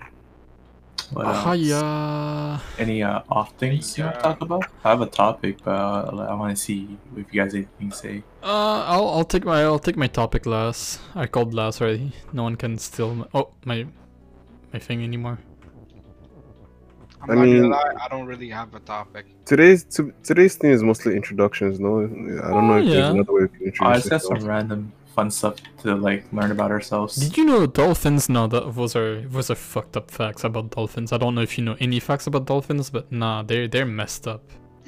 What 1.12 1.26
else? 1.26 1.44
Hiya. 1.60 2.60
Any 2.78 3.02
uh, 3.02 3.20
off 3.30 3.52
things 3.58 3.96
you 3.96 4.04
want 4.04 4.16
to 4.16 4.22
talk 4.22 4.40
about? 4.42 4.64
I 4.84 4.90
have 4.90 5.00
a 5.00 5.06
topic, 5.06 5.58
but 5.64 5.72
uh, 5.74 6.26
I 6.30 6.34
want 6.34 6.56
to 6.56 6.62
see 6.62 6.98
if 7.16 7.32
you 7.32 7.40
guys 7.42 7.52
have 7.54 7.64
anything 7.64 7.90
to 7.90 7.96
say. 7.96 8.22
Uh, 8.42 8.84
I'll 8.86 9.08
I'll 9.08 9.24
take 9.24 9.44
my 9.44 9.62
I'll 9.62 9.78
take 9.78 9.96
my 9.96 10.06
topic 10.08 10.44
last. 10.46 11.00
I 11.14 11.26
called 11.26 11.54
last 11.54 11.80
already. 11.80 12.12
No 12.32 12.42
one 12.42 12.56
can 12.56 12.78
steal 12.78 13.14
my, 13.14 13.26
oh 13.34 13.50
my 13.64 13.86
my 14.72 14.78
thing 14.78 15.02
anymore. 15.02 15.38
I'm 17.22 17.30
I 17.30 17.34
not 17.34 17.42
mean- 17.44 17.62
gonna 17.62 17.74
lie, 17.74 17.94
I 18.04 18.08
don't 18.08 18.26
really 18.26 18.48
have 18.50 18.74
a 18.74 18.80
topic. 18.80 19.26
today's 19.44 19.82
to, 19.96 20.12
today's 20.22 20.54
thing 20.56 20.70
is 20.70 20.82
mostly 20.82 21.16
introductions. 21.16 21.80
No, 21.80 21.98
I 22.00 22.06
don't 22.06 22.68
know 22.68 22.74
Oh, 22.74 22.78
if 22.78 22.86
there's 22.86 23.08
another 23.08 23.32
way 23.32 23.42
we 23.42 23.48
can 23.48 23.72
Oh, 23.80 23.86
I 23.86 23.94
introduce 23.96 24.04
just 24.10 24.28
got 24.28 24.38
some 24.40 24.48
random 24.48 24.92
fun 25.14 25.30
stuff 25.30 25.56
to 25.82 25.94
like 25.96 26.24
learn 26.32 26.50
about 26.50 26.70
ourselves. 26.70 27.16
Did 27.16 27.36
you 27.36 27.44
know 27.44 27.66
dolphins? 27.66 28.28
No, 28.28 28.46
that 28.46 28.74
those 28.74 28.94
are 28.96 29.20
those 29.22 29.50
are 29.50 29.54
fucked 29.54 29.96
up 29.96 30.10
facts 30.10 30.44
about 30.44 30.70
dolphins. 30.70 31.12
I 31.12 31.18
don't 31.18 31.34
know 31.34 31.40
if 31.42 31.58
you 31.58 31.64
know 31.64 31.76
any 31.80 32.00
facts 32.00 32.26
about 32.26 32.44
dolphins, 32.46 32.90
but 32.90 33.10
nah, 33.10 33.42
they're 33.42 33.68
they're 33.68 33.86
messed 33.86 34.26
up. 34.28 34.42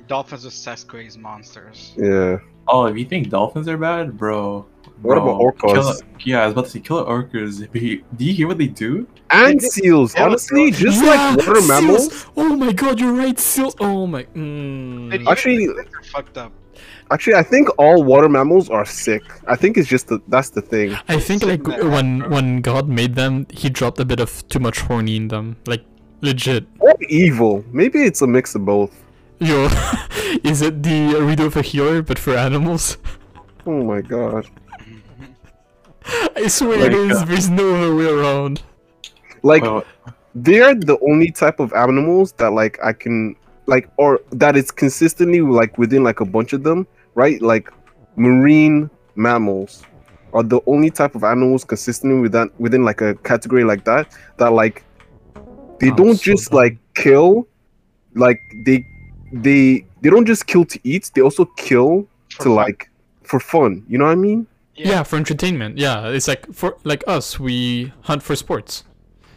Dolphins 0.08 0.44
are 0.44 0.50
sex 0.50 0.82
crazy 0.84 1.18
monsters. 1.20 1.94
Yeah. 1.96 2.38
Oh, 2.66 2.86
if 2.86 2.96
you 2.96 3.04
think 3.04 3.28
dolphins 3.30 3.68
are 3.68 3.76
bad, 3.78 4.16
bro. 4.16 4.66
What 5.02 5.14
bro, 5.14 5.22
about 5.22 5.40
orcas? 5.40 5.72
Killer, 5.74 5.94
yeah, 6.24 6.42
I 6.42 6.46
was 6.46 6.52
about 6.52 6.64
to 6.66 6.70
say 6.72 6.80
killer 6.80 7.04
orcas. 7.04 7.62
If 7.74 8.16
Do 8.18 8.24
you 8.24 8.34
hear 8.34 8.46
what 8.48 8.58
they 8.58 8.66
do? 8.66 9.06
And 9.30 9.58
They- 9.60 9.66
seals, 9.68 10.14
Yeah, 10.14 10.24
honestly, 10.24 10.70
just 10.72 11.02
Yeah, 11.02 11.10
like 11.10 11.38
water 11.38 11.54
seals! 11.60 11.68
mammals. 11.68 12.26
Oh 12.36 12.56
my 12.56 12.72
god, 12.72 13.00
you're 13.00 13.12
right, 13.14 13.38
seals. 13.38 13.74
Oh 13.80 14.06
my. 14.06 14.24
Mm. 14.24 15.26
Actually- 15.26 15.64
even 15.64 15.76
the 15.76 15.82
are 15.82 16.02
fucked 16.02 16.36
up. 16.38 16.52
Actually, 17.10 17.34
I 17.34 17.42
think 17.42 17.68
all 17.78 18.02
water 18.04 18.28
mammals 18.28 18.70
are 18.70 18.84
sick. 18.84 19.22
I 19.46 19.56
think 19.56 19.76
it's 19.76 19.88
just 19.88 20.06
the, 20.08 20.20
that's 20.28 20.50
the 20.50 20.62
thing. 20.62 20.96
I 21.08 21.18
think 21.18 21.42
like 21.42 21.66
when 21.66 22.28
when 22.30 22.60
God 22.62 22.88
made 22.88 23.14
them, 23.16 23.46
he 23.50 23.68
dropped 23.68 23.98
a 24.00 24.04
bit 24.04 24.20
of 24.20 24.46
too 24.48 24.60
much 24.60 24.80
horny 24.80 25.16
in 25.16 25.28
them. 25.28 25.56
Like 25.66 25.84
legit. 26.20 26.66
Or 26.78 26.94
evil. 27.08 27.64
Maybe 27.72 28.02
it's 28.04 28.22
a 28.22 28.26
mix 28.26 28.54
of 28.54 28.64
both. 28.64 28.94
Yo, 29.40 29.64
is 30.44 30.62
it 30.62 30.82
the 30.82 31.14
Redo 31.18 31.46
of 31.46 31.56
a 31.56 31.62
healer 31.62 32.02
but 32.02 32.18
for 32.18 32.36
animals? 32.36 32.98
Oh 33.66 33.82
my 33.82 34.00
god. 34.02 34.46
I 36.36 36.46
swear 36.48 36.78
Like, 36.78 36.92
it 36.92 37.10
is. 37.10 37.16
uh, 37.18 37.24
There's 37.24 37.48
no 37.50 37.74
other 37.74 37.94
way 37.94 38.06
around. 38.06 38.62
Like 39.42 39.62
Well, 39.62 39.84
they're 40.34 40.74
the 40.74 40.98
only 41.00 41.30
type 41.30 41.60
of 41.60 41.72
animals 41.72 42.32
that 42.32 42.52
like 42.52 42.78
I 42.82 42.92
can 42.92 43.36
like 43.70 43.88
or 43.96 44.20
that 44.32 44.56
it's 44.56 44.70
consistently 44.70 45.40
like 45.40 45.78
within 45.78 46.02
like 46.04 46.20
a 46.20 46.24
bunch 46.36 46.52
of 46.52 46.62
them, 46.62 46.86
right? 47.14 47.40
Like 47.40 47.70
marine 48.16 48.90
mammals 49.14 49.82
are 50.32 50.42
the 50.42 50.60
only 50.66 50.90
type 50.90 51.14
of 51.14 51.22
animals 51.24 51.64
consistently 51.64 52.20
with 52.20 52.32
that 52.32 52.48
within 52.60 52.82
like 52.84 53.00
a 53.00 53.14
category 53.30 53.64
like 53.64 53.84
that 53.84 54.04
that 54.38 54.52
like 54.52 54.84
they 55.80 55.88
I'm 55.90 55.96
don't 55.96 56.16
so 56.16 56.22
just 56.32 56.50
dumb. 56.50 56.56
like 56.62 56.78
kill 56.94 57.46
like 58.14 58.40
they 58.66 58.84
they 59.32 59.86
they 60.02 60.10
don't 60.10 60.26
just 60.26 60.46
kill 60.46 60.64
to 60.64 60.78
eat; 60.82 61.10
they 61.14 61.22
also 61.22 61.44
kill 61.56 62.08
For 62.30 62.38
to 62.44 62.44
fun. 62.44 62.54
like 62.56 62.90
for 63.22 63.38
fun. 63.40 63.84
You 63.88 63.98
know 63.98 64.06
what 64.06 64.12
I 64.12 64.16
mean? 64.16 64.46
Yeah. 64.74 65.02
for 65.04 65.16
entertainment. 65.16 65.78
Yeah, 65.78 66.08
it's 66.08 66.26
like 66.26 66.46
for 66.52 66.76
like 66.84 67.04
us, 67.06 67.38
we 67.38 67.92
hunt 68.02 68.22
for 68.22 68.34
sports. 68.34 68.84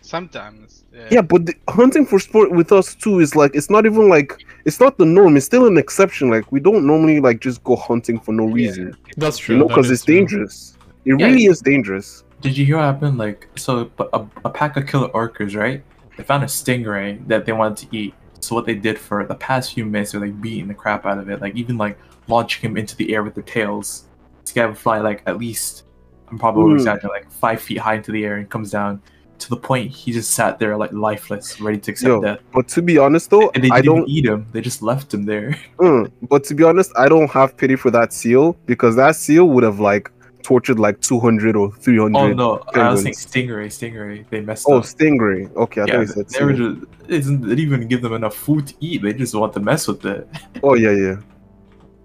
Sometimes. 0.03 0.85
Yeah. 0.93 1.07
Yeah, 1.11 1.21
but 1.21 1.45
the, 1.47 1.55
hunting 1.69 2.05
for 2.05 2.19
sport 2.19 2.51
with 2.51 2.71
us 2.71 2.93
too 2.95 3.19
is 3.19 3.35
like 3.35 3.55
it's 3.55 3.69
not 3.69 3.85
even 3.85 4.09
like 4.09 4.43
it's 4.65 4.79
not 4.79 4.97
the 4.97 5.05
norm. 5.05 5.35
It's 5.37 5.45
still 5.45 5.65
an 5.65 5.77
exception. 5.77 6.29
Like 6.29 6.51
we 6.51 6.59
don't 6.59 6.85
normally 6.85 7.19
like 7.19 7.39
just 7.39 7.63
go 7.63 7.75
hunting 7.75 8.19
for 8.19 8.31
no 8.33 8.45
reason. 8.45 8.95
That's 9.17 9.37
true. 9.37 9.55
you 9.55 9.61
know, 9.61 9.67
because 9.67 9.89
it's 9.89 10.05
true. 10.05 10.15
dangerous. 10.15 10.77
It 11.05 11.19
Yeah. 11.19 11.25
really 11.25 11.45
is 11.45 11.59
dangerous. 11.61 12.23
Did 12.41 12.57
you 12.57 12.65
hear 12.65 12.75
what 12.77 12.83
happened? 12.83 13.17
Like, 13.17 13.47
so 13.55 13.89
a, 14.13 14.25
a 14.45 14.49
pack 14.49 14.75
of 14.77 14.85
killer 14.85 15.07
orcas, 15.09 15.55
right? 15.55 15.81
They 16.17 16.23
found 16.23 16.43
a 16.43 16.47
stingray 16.47 17.25
that 17.27 17.45
they 17.45 17.53
wanted 17.53 17.77
to 17.89 17.97
eat. 17.97 18.13
So 18.41 18.53
what 18.55 18.65
they 18.65 18.75
did 18.75 18.99
for 18.99 19.25
the 19.25 19.35
past 19.35 19.73
few 19.73 19.85
minutes, 19.85 20.11
they're 20.11 20.19
like 20.21 20.39
beating 20.41 20.67
the 20.67 20.73
crap 20.73 21.05
out 21.05 21.17
of 21.17 21.29
it, 21.29 21.39
like 21.41 21.55
even 21.55 21.77
like 21.77 21.97
launching 22.27 22.69
him 22.69 22.75
into 22.77 22.95
the 22.97 23.13
air 23.15 23.23
with 23.23 23.35
their 23.35 23.43
tails. 23.43 24.07
This 24.41 24.51
guy 24.51 24.65
would 24.65 24.77
fly 24.77 24.99
like 24.99 25.23
at 25.25 25.37
least, 25.37 25.83
I'm 26.29 26.37
probably 26.37 26.73
Mm. 26.73 26.75
exaggerating, 26.75 27.09
like 27.11 27.31
five 27.31 27.61
feet 27.61 27.77
high 27.77 27.95
into 27.95 28.11
the 28.11 28.25
air 28.25 28.35
and 28.35 28.49
comes 28.49 28.71
down 28.71 29.01
to 29.43 29.49
the 29.49 29.57
point 29.57 29.91
he 29.91 30.11
just 30.11 30.31
sat 30.31 30.59
there 30.59 30.75
like 30.77 30.91
lifeless, 30.93 31.59
ready 31.61 31.77
to 31.79 31.91
accept 31.91 32.07
Yo, 32.07 32.21
death. 32.21 32.39
But 32.53 32.67
to 32.69 32.81
be 32.81 32.97
honest 32.97 33.29
though, 33.29 33.49
And 33.53 33.63
they 33.63 33.69
I 33.69 33.81
didn't 33.81 33.97
don't. 33.97 34.09
eat 34.09 34.25
him; 34.25 34.47
they 34.51 34.61
just 34.61 34.81
left 34.81 35.13
him 35.13 35.25
there. 35.25 35.55
Mm, 35.79 36.11
but 36.29 36.43
to 36.45 36.55
be 36.55 36.63
honest, 36.63 36.91
I 36.97 37.09
don't 37.09 37.29
have 37.31 37.57
pity 37.57 37.75
for 37.75 37.91
that 37.91 38.13
seal 38.13 38.53
because 38.65 38.95
that 38.95 39.15
seal 39.15 39.45
would 39.49 39.63
have 39.63 39.79
like 39.79 40.11
tortured 40.43 40.77
like 40.79 40.99
200 41.01 41.55
or 41.55 41.71
300. 41.71 42.17
Oh 42.19 42.33
no, 42.33 42.63
I 42.73 42.91
was 42.91 43.01
saying 43.03 43.15
stingray, 43.15 43.67
stingray. 43.67 44.25
They 44.29 44.41
messed 44.41 44.65
Oh, 44.69 44.77
up. 44.77 44.83
Oh, 44.83 44.87
stingray. 44.87 45.53
Okay, 45.55 45.81
I 45.81 45.85
yeah, 45.85 45.93
thought 45.93 46.01
you 46.01 46.07
said 46.07 46.29
they 46.29 46.45
were 46.45 46.53
just, 46.53 46.75
they 47.07 47.17
didn't 47.19 47.41
they 47.41 47.55
didn't 47.55 47.59
even 47.73 47.87
give 47.87 48.01
them 48.01 48.13
enough 48.13 48.35
food 48.35 48.67
to 48.67 48.73
eat. 48.79 49.01
They 49.01 49.13
just 49.13 49.33
want 49.35 49.53
to 49.53 49.59
mess 49.59 49.87
with 49.87 50.05
it. 50.05 50.27
Oh 50.61 50.75
yeah, 50.75 50.91
yeah. 50.91 51.15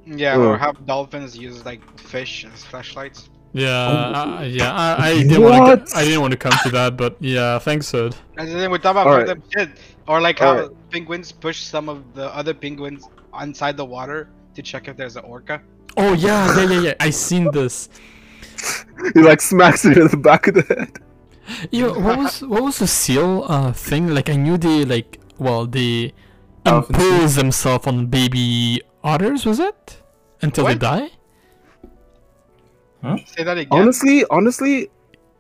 Yeah, 0.07 0.37
Uh. 0.37 0.41
or 0.55 0.59
have 0.59 0.77
dolphins 0.87 1.37
use 1.37 1.65
like 1.65 1.83
fish 2.01 2.47
as 2.53 2.65
flashlights. 2.65 3.29
Yeah, 3.53 4.13
Oh. 4.15 4.39
uh, 4.39 4.43
yeah. 4.43 4.73
I, 4.75 5.09
I 5.09 5.23
didn't 5.23 5.43
want 5.43 5.87
to. 5.89 5.97
I 5.97 6.05
didn't 6.05 6.21
want 6.21 6.33
to 6.33 6.37
come 6.37 6.53
to 6.65 6.71
that, 6.71 6.97
but 6.97 7.17
yeah, 7.21 7.59
thanks, 7.59 7.89
Sid. 7.89 8.15
And 8.37 8.49
then 8.49 8.71
we 8.71 8.79
talk 8.79 8.93
about 8.93 9.07
Alright. 9.07 9.27
them 9.27 9.43
shit. 9.57 9.71
Or 10.07 10.21
like 10.21 10.39
how 10.39 10.57
Alright. 10.57 10.91
penguins 10.91 11.33
push 11.33 11.63
some 11.63 11.89
of 11.89 12.05
the 12.15 12.29
other 12.35 12.53
penguins 12.55 13.09
inside 13.41 13.77
the 13.77 13.85
water 13.85 14.29
to 14.55 14.63
check 14.63 14.89
if 14.89 14.97
there's 14.97 15.17
an 15.17 15.25
orca. 15.25 15.63
Oh 15.97 16.13
yeah, 16.13 16.55
yeah, 16.57 16.71
yeah, 16.71 16.81
yeah. 16.81 16.95
I 17.01 17.11
seen 17.11 17.51
this. 17.53 17.89
He 19.15 19.21
like 19.23 19.41
smacks 19.41 19.85
it 19.85 19.97
in 19.97 20.09
the 20.09 20.17
back 20.17 20.49
of 20.49 20.55
the 20.55 20.63
head. 20.63 20.99
Yo, 21.71 21.95
what 21.99 22.19
was 22.19 22.43
what 22.43 22.63
was 22.63 22.79
the 22.81 22.87
seal 22.87 23.45
uh 23.49 23.73
thing? 23.73 24.09
Like 24.13 24.29
I 24.29 24.37
knew 24.37 24.59
they 24.59 24.85
like 24.85 25.21
well 25.39 25.67
they 25.67 26.13
Elephant 26.67 26.97
seal. 26.99 27.15
impose 27.15 27.35
themselves 27.37 27.87
on 27.87 28.07
baby 28.07 28.83
otters. 29.03 29.47
Was 29.47 29.59
it 29.61 30.03
until 30.43 30.65
What? 30.65 30.73
they 30.75 30.79
die? 30.79 31.11
Say 33.27 33.45
that 33.45 33.59
again. 33.59 33.69
Honestly, 33.71 34.25
honestly, 34.31 34.91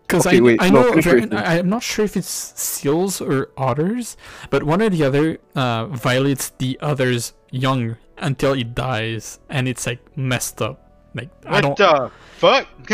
Because 0.06 0.26
Okay, 0.26 0.38
I, 0.38 0.40
wait, 0.40 0.62
I 0.62 0.70
know 0.70 0.88
finish 0.90 1.04
very, 1.04 1.30
I, 1.32 1.58
I'm 1.58 1.68
not 1.68 1.82
sure 1.82 2.04
if 2.04 2.16
it's 2.16 2.28
seals 2.28 3.20
or 3.20 3.50
otters, 3.58 4.16
but 4.48 4.62
one 4.62 4.80
or 4.80 4.88
the 4.88 5.04
other 5.04 5.38
uh, 5.54 5.86
violates 5.86 6.50
the 6.56 6.78
other's 6.80 7.34
young 7.50 7.96
until 8.16 8.54
it 8.54 8.74
dies, 8.74 9.38
and 9.50 9.68
it's 9.68 9.86
like 9.86 10.00
messed 10.16 10.62
up. 10.62 10.80
Like 11.14 11.28
I 11.46 11.60
don't, 11.60 11.76
the 11.76 12.10
fuck? 12.36 12.68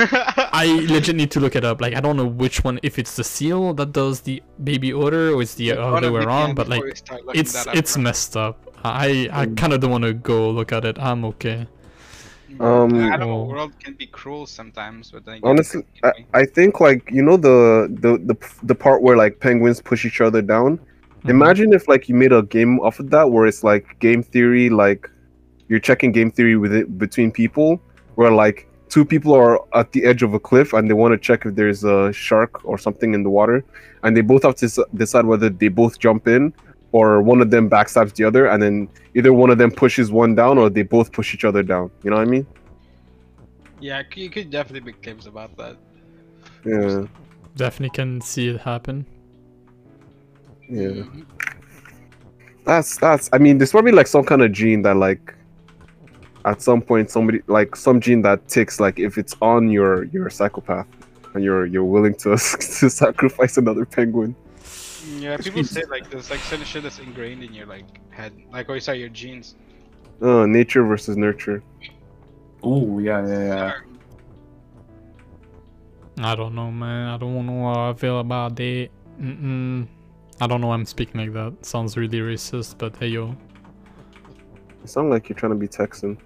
I 0.54 0.66
legit 0.88 1.14
need 1.16 1.30
to 1.32 1.40
look 1.40 1.54
it 1.56 1.64
up. 1.64 1.80
Like 1.80 1.94
I 1.94 2.00
don't 2.00 2.16
know 2.16 2.26
which 2.26 2.64
one, 2.64 2.80
if 2.82 2.98
it's 2.98 3.14
the 3.16 3.24
seal 3.24 3.74
that 3.74 3.92
does 3.92 4.20
the 4.22 4.42
baby 4.62 4.92
odor 4.92 5.34
or 5.34 5.42
it's 5.42 5.54
the 5.54 5.72
Wanna 5.76 5.96
other 5.98 6.12
way 6.12 6.22
around. 6.22 6.54
But 6.54 6.68
like 6.68 6.82
we 6.82 6.94
start 6.94 7.24
looking 7.26 7.40
it's 7.40 7.54
up, 7.66 7.74
it's 7.76 7.96
messed 7.96 8.36
up. 8.36 8.58
I 8.84 9.28
I 9.32 9.46
Mm. 9.46 9.56
kind 9.56 9.72
of 9.72 9.80
don't 9.80 9.90
want 9.90 10.04
to 10.04 10.14
go 10.14 10.50
look 10.50 10.72
at 10.72 10.84
it. 10.84 10.98
I'm 10.98 11.24
okay. 11.36 11.66
Um, 12.60 12.94
I 13.12 13.16
don't. 13.16 13.30
Oh. 13.30 13.44
World 13.44 13.72
can 13.80 13.94
be 13.94 14.06
cruel 14.06 14.46
sometimes, 14.46 15.10
but 15.10 15.24
then 15.24 15.36
again, 15.38 15.50
honestly, 15.50 15.82
it 16.02 16.26
I. 16.32 16.40
I 16.40 16.44
think 16.44 16.80
like 16.80 17.10
you 17.10 17.22
know 17.22 17.36
the, 17.36 17.88
the 18.00 18.18
the 18.18 18.36
the 18.62 18.74
part 18.74 19.02
where 19.02 19.16
like 19.16 19.40
penguins 19.40 19.80
push 19.80 20.04
each 20.04 20.20
other 20.20 20.42
down. 20.42 20.78
Mhm. 21.24 21.30
Imagine 21.30 21.72
if 21.72 21.88
like 21.88 22.08
you 22.08 22.14
made 22.14 22.32
a 22.32 22.42
game 22.42 22.78
off 22.80 23.00
of 23.00 23.10
that 23.10 23.30
where 23.30 23.46
it's 23.46 23.64
like 23.64 23.98
game 23.98 24.22
theory, 24.22 24.70
like 24.70 25.10
you're 25.68 25.80
checking 25.80 26.12
game 26.12 26.30
theory 26.30 26.56
with 26.56 26.72
it 26.72 26.98
between 26.98 27.32
people, 27.32 27.80
where 28.14 28.30
like 28.30 28.68
two 28.88 29.04
people 29.04 29.32
are 29.34 29.58
at 29.74 29.90
the 29.92 30.04
edge 30.04 30.22
of 30.22 30.34
a 30.34 30.38
cliff 30.38 30.72
and 30.74 30.88
they 30.88 30.94
want 30.94 31.12
to 31.12 31.18
check 31.18 31.46
if 31.46 31.54
there's 31.56 31.82
a 31.82 32.12
shark 32.12 32.64
or 32.64 32.78
something 32.78 33.14
in 33.14 33.22
the 33.24 33.30
water, 33.30 33.64
and 34.04 34.16
they 34.16 34.20
both 34.20 34.42
have 34.44 34.54
to 34.56 34.66
s- 34.66 34.78
decide 34.94 35.24
whether 35.24 35.48
they 35.50 35.68
both 35.68 35.98
jump 35.98 36.28
in 36.28 36.52
or 36.94 37.20
one 37.20 37.40
of 37.40 37.50
them 37.50 37.68
backstabs 37.68 38.14
the 38.14 38.22
other, 38.22 38.46
and 38.46 38.62
then 38.62 38.88
either 39.16 39.32
one 39.32 39.50
of 39.50 39.58
them 39.58 39.68
pushes 39.72 40.12
one 40.12 40.36
down 40.36 40.58
or 40.58 40.70
they 40.70 40.82
both 40.82 41.10
push 41.10 41.34
each 41.34 41.44
other 41.44 41.60
down. 41.60 41.90
You 42.04 42.10
know 42.10 42.16
what 42.16 42.28
I 42.28 42.30
mean? 42.30 42.46
Yeah, 43.80 44.02
you 44.14 44.30
could 44.30 44.48
definitely 44.48 44.92
make 44.92 45.02
claims 45.02 45.26
about 45.26 45.56
that. 45.56 45.76
Yeah, 46.64 47.06
Definitely 47.56 47.90
can 47.96 48.20
see 48.20 48.48
it 48.48 48.60
happen. 48.60 49.06
yeah. 50.70 51.02
That's 52.64 52.96
that's. 52.96 53.28
I 53.32 53.38
mean, 53.38 53.58
there's 53.58 53.72
probably 53.72 53.90
like 53.92 54.06
some 54.06 54.24
kind 54.24 54.42
of 54.42 54.52
gene 54.52 54.82
that 54.82 54.96
like, 54.96 55.34
at 56.44 56.62
some 56.62 56.80
point, 56.80 57.10
somebody 57.10 57.42
like 57.48 57.74
some 57.74 58.00
gene 58.00 58.22
that 58.22 58.46
ticks 58.46 58.78
like 58.78 59.00
if 59.00 59.18
it's 59.18 59.34
on 59.42 59.68
your 59.68 60.04
you're 60.04 60.30
psychopath 60.30 60.86
and 61.34 61.42
you're 61.42 61.66
you're 61.66 61.84
willing 61.84 62.14
to 62.14 62.30
to 62.36 62.88
sacrifice 62.88 63.58
another 63.58 63.84
penguin. 63.84 64.36
Yeah, 65.06 65.36
people 65.36 65.64
say 65.64 65.84
like 65.84 66.10
there's 66.10 66.30
like 66.30 66.40
certain 66.40 66.64
shit 66.64 66.82
that's 66.82 66.98
ingrained 66.98 67.42
in 67.42 67.52
your 67.52 67.66
like 67.66 67.84
head, 68.10 68.32
like 68.52 68.70
oh 68.70 68.78
sorry, 68.78 69.00
your 69.00 69.08
genes. 69.10 69.54
Uh, 70.22 70.46
nature 70.46 70.84
versus 70.84 71.16
nurture. 71.16 71.62
Oh 72.62 72.98
yeah, 72.98 73.26
yeah, 73.26 73.44
yeah. 73.46 73.72
I 76.18 76.34
don't 76.34 76.54
know, 76.54 76.70
man. 76.70 77.08
I 77.08 77.16
don't 77.18 77.46
know 77.46 77.72
how 77.74 77.90
I 77.90 77.94
feel 77.94 78.20
about 78.20 78.58
it. 78.60 78.90
Mm-mm. 79.20 79.86
I 80.40 80.46
don't 80.46 80.60
know 80.60 80.68
why 80.68 80.74
I'm 80.74 80.86
speaking 80.86 81.20
like 81.20 81.32
that. 81.32 81.64
Sounds 81.64 81.96
really 81.96 82.20
racist, 82.20 82.78
but 82.78 82.96
hey 82.96 83.08
yo. 83.08 83.36
You 84.82 84.86
sound 84.86 85.10
like 85.10 85.28
you're 85.28 85.38
trying 85.38 85.52
to 85.52 85.58
be 85.58 85.68
Texan. 85.68 86.18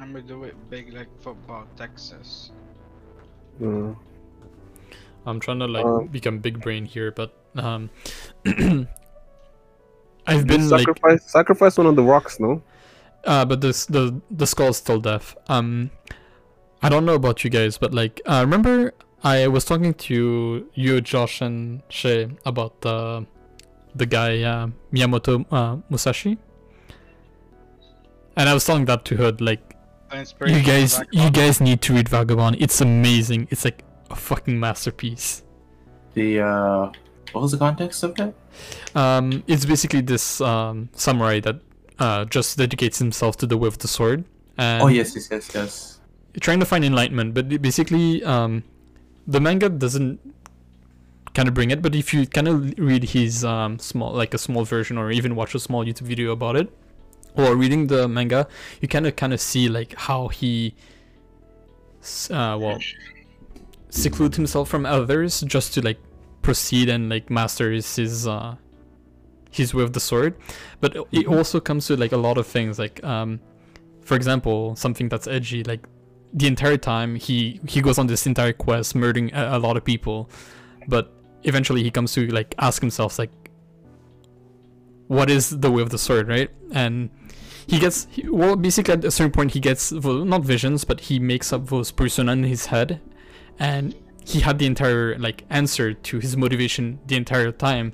I'm 0.00 0.12
gonna 0.12 0.22
do 0.22 0.44
it 0.44 0.54
big 0.70 0.92
like 0.92 1.08
football, 1.20 1.66
Texas. 1.76 2.50
Uh, 3.64 3.94
I'm 5.26 5.40
trying 5.40 5.58
to 5.60 5.66
like 5.66 5.84
Um, 5.84 6.06
become 6.06 6.38
big 6.38 6.60
brain 6.60 6.84
here, 6.86 7.10
but 7.10 7.32
um, 7.56 7.90
I've 10.26 10.46
been 10.46 10.68
like, 10.70 10.80
sacrifice 10.80 11.30
sacrifice 11.30 11.78
one 11.78 11.86
of 11.86 11.96
the 11.96 12.02
rocks, 12.02 12.40
no? 12.40 12.62
uh, 13.24 13.44
but 13.44 13.60
this 13.60 13.86
the 13.86 14.20
the 14.30 14.46
skull's 14.46 14.76
still 14.78 15.00
deaf. 15.00 15.36
Um, 15.48 15.90
I 16.82 16.88
don't 16.88 17.04
know 17.04 17.14
about 17.14 17.44
you 17.44 17.50
guys, 17.50 17.78
but 17.78 17.94
like, 17.94 18.20
uh, 18.26 18.40
remember 18.44 18.92
I 19.24 19.48
was 19.48 19.64
talking 19.64 19.94
to 19.94 20.68
you, 20.74 21.00
Josh, 21.00 21.40
and 21.40 21.82
Shay 21.88 22.28
about 22.44 22.80
the 22.82 23.26
the 23.94 24.06
guy 24.06 24.42
uh, 24.42 24.68
Miyamoto 24.92 25.44
uh, 25.50 25.76
Musashi, 25.90 26.38
and 28.36 28.48
I 28.48 28.54
was 28.54 28.64
telling 28.64 28.84
that 28.86 29.04
to 29.06 29.16
her 29.16 29.32
like 29.40 29.76
you 30.46 30.62
guys 30.62 31.00
you 31.12 31.30
guys 31.30 31.60
need 31.60 31.80
to 31.82 31.94
read 31.94 32.08
Vagabond. 32.08 32.56
It's 32.60 32.80
amazing. 32.80 33.48
It's 33.50 33.64
like 33.64 33.82
a 34.10 34.16
fucking 34.16 34.58
masterpiece. 34.58 35.42
The 36.14 36.40
uh, 36.40 36.92
what 37.32 37.42
was 37.42 37.52
the 37.52 37.58
context 37.58 38.02
of 38.02 38.14
that? 38.16 38.34
Um, 38.94 39.44
it's 39.46 39.64
basically 39.64 40.00
this 40.00 40.40
um, 40.40 40.88
samurai 40.92 41.40
that 41.40 41.60
uh, 41.98 42.24
just 42.24 42.56
dedicates 42.56 42.98
himself 42.98 43.36
to 43.38 43.46
the 43.46 43.56
way 43.56 43.68
of 43.68 43.78
the 43.78 43.88
sword 43.88 44.24
and 44.58 44.82
oh 44.82 44.88
yes, 44.88 45.14
yes, 45.14 45.28
yes, 45.30 45.54
yes. 45.54 46.00
trying 46.40 46.60
to 46.60 46.66
find 46.66 46.84
enlightenment. 46.84 47.34
But 47.34 47.60
basically, 47.60 48.24
um, 48.24 48.64
the 49.26 49.40
manga 49.40 49.68
doesn't 49.68 50.20
kind 51.34 51.48
of 51.48 51.54
bring 51.54 51.70
it. 51.70 51.82
But 51.82 51.94
if 51.94 52.14
you 52.14 52.26
kind 52.26 52.48
of 52.48 52.78
read 52.78 53.04
his 53.04 53.44
um, 53.44 53.78
small, 53.78 54.12
like 54.12 54.34
a 54.34 54.38
small 54.38 54.64
version, 54.64 54.96
or 54.98 55.10
even 55.10 55.36
watch 55.36 55.54
a 55.54 55.58
small 55.58 55.84
YouTube 55.84 56.08
video 56.08 56.32
about 56.32 56.56
it, 56.56 56.72
or 57.34 57.54
reading 57.54 57.86
the 57.88 58.08
manga, 58.08 58.48
you 58.80 58.88
kind 58.88 59.06
of 59.06 59.16
kind 59.16 59.32
of 59.32 59.40
see 59.40 59.68
like 59.68 59.94
how 59.94 60.28
he, 60.28 60.74
uh, 62.30 62.56
well, 62.60 62.78
seclude 63.96 64.34
himself 64.34 64.68
from 64.68 64.86
others 64.86 65.40
just 65.42 65.74
to 65.74 65.82
like 65.82 65.98
proceed 66.42 66.88
and 66.88 67.08
like 67.08 67.30
master 67.30 67.72
his 67.72 67.96
his 67.96 68.26
uh 68.26 68.54
his 69.50 69.72
way 69.74 69.82
of 69.82 69.92
the 69.94 70.00
sword. 70.00 70.36
But 70.80 70.96
it 71.12 71.26
also 71.26 71.60
comes 71.60 71.86
to 71.86 71.96
like 71.96 72.12
a 72.12 72.16
lot 72.16 72.38
of 72.38 72.46
things 72.46 72.78
like 72.78 73.02
um 73.04 73.40
for 74.02 74.14
example 74.14 74.76
something 74.76 75.08
that's 75.08 75.26
edgy 75.26 75.64
like 75.64 75.84
the 76.32 76.46
entire 76.46 76.76
time 76.76 77.16
he 77.16 77.60
he 77.66 77.80
goes 77.80 77.98
on 77.98 78.06
this 78.06 78.26
entire 78.26 78.52
quest 78.52 78.94
murdering 78.94 79.32
a, 79.34 79.56
a 79.56 79.58
lot 79.58 79.76
of 79.76 79.84
people. 79.84 80.30
But 80.86 81.12
eventually 81.42 81.82
he 81.82 81.90
comes 81.90 82.12
to 82.14 82.26
like 82.28 82.54
ask 82.58 82.80
himself 82.80 83.18
like 83.18 83.30
what 85.08 85.30
is 85.30 85.50
the 85.50 85.70
way 85.70 85.82
of 85.82 85.90
the 85.90 85.98
sword 85.98 86.28
right? 86.28 86.50
And 86.72 87.10
he 87.66 87.78
gets 87.78 88.06
well 88.24 88.54
basically 88.56 88.94
at 88.94 89.04
a 89.04 89.10
certain 89.10 89.32
point 89.32 89.52
he 89.52 89.60
gets 89.60 89.90
well, 89.90 90.24
not 90.24 90.42
visions 90.42 90.84
but 90.84 91.00
he 91.00 91.18
makes 91.18 91.52
up 91.52 91.66
those 91.66 91.90
persona 91.90 92.32
in 92.32 92.44
his 92.44 92.66
head 92.66 93.00
and 93.58 93.94
he 94.24 94.40
had 94.40 94.58
the 94.58 94.66
entire 94.66 95.16
like 95.18 95.44
answer 95.50 95.94
to 95.94 96.18
his 96.18 96.36
motivation 96.36 96.98
the 97.06 97.16
entire 97.16 97.52
time 97.52 97.92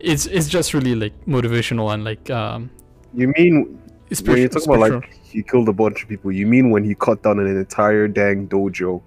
it's 0.00 0.26
it's 0.26 0.48
just 0.48 0.74
really 0.74 0.94
like 0.94 1.12
motivational 1.26 1.92
and 1.92 2.04
like 2.04 2.30
um. 2.30 2.70
You 3.14 3.28
mean 3.36 3.80
when 4.24 4.38
you 4.38 4.48
talk 4.48 4.64
about 4.64 4.78
like 4.78 5.12
he 5.24 5.42
killed 5.42 5.68
a 5.68 5.72
bunch 5.72 6.02
of 6.02 6.08
people? 6.08 6.30
You 6.30 6.46
mean 6.46 6.70
when 6.70 6.84
he 6.84 6.94
cut 6.94 7.22
down 7.22 7.38
an 7.38 7.46
entire 7.46 8.08
dang 8.08 8.48
dojo 8.48 9.02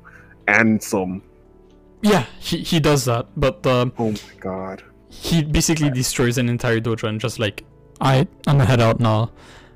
and 0.48 0.82
some? 0.82 1.22
yeah, 2.02 2.26
he 2.40 2.58
he 2.58 2.80
does 2.80 3.06
that, 3.06 3.28
but 3.38 3.66
um, 3.68 3.94
Oh 3.98 4.12
my 4.12 4.18
god! 4.40 4.84
he 5.10 5.44
basically 5.44 5.90
destroys 5.90 6.38
an 6.38 6.50
entire 6.50 6.80
dojo 6.80 7.08
and 7.08 7.20
just 7.20 7.40
like, 7.40 7.64
I 8.00 8.28
I'm 8.48 8.58
gonna 8.58 8.66
head 8.66 8.82
out 8.82 9.00
now. 9.00 9.32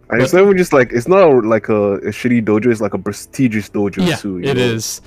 And 0.10 0.22
it's 0.22 0.34
not 0.34 0.44
even 0.44 0.58
just 0.58 0.74
like 0.74 0.92
it's 0.92 1.08
not 1.08 1.46
like 1.46 1.70
a, 1.70 1.94
a 1.96 2.12
shitty 2.12 2.44
dojo. 2.44 2.72
It's 2.72 2.82
like 2.82 2.94
a 2.94 3.00
prestigious 3.00 3.70
dojo 3.70 4.08
yeah, 4.08 4.16
too. 4.16 4.40
you 4.40 4.50
it 4.50 4.58
know? 4.58 4.64
is. 4.64 5.02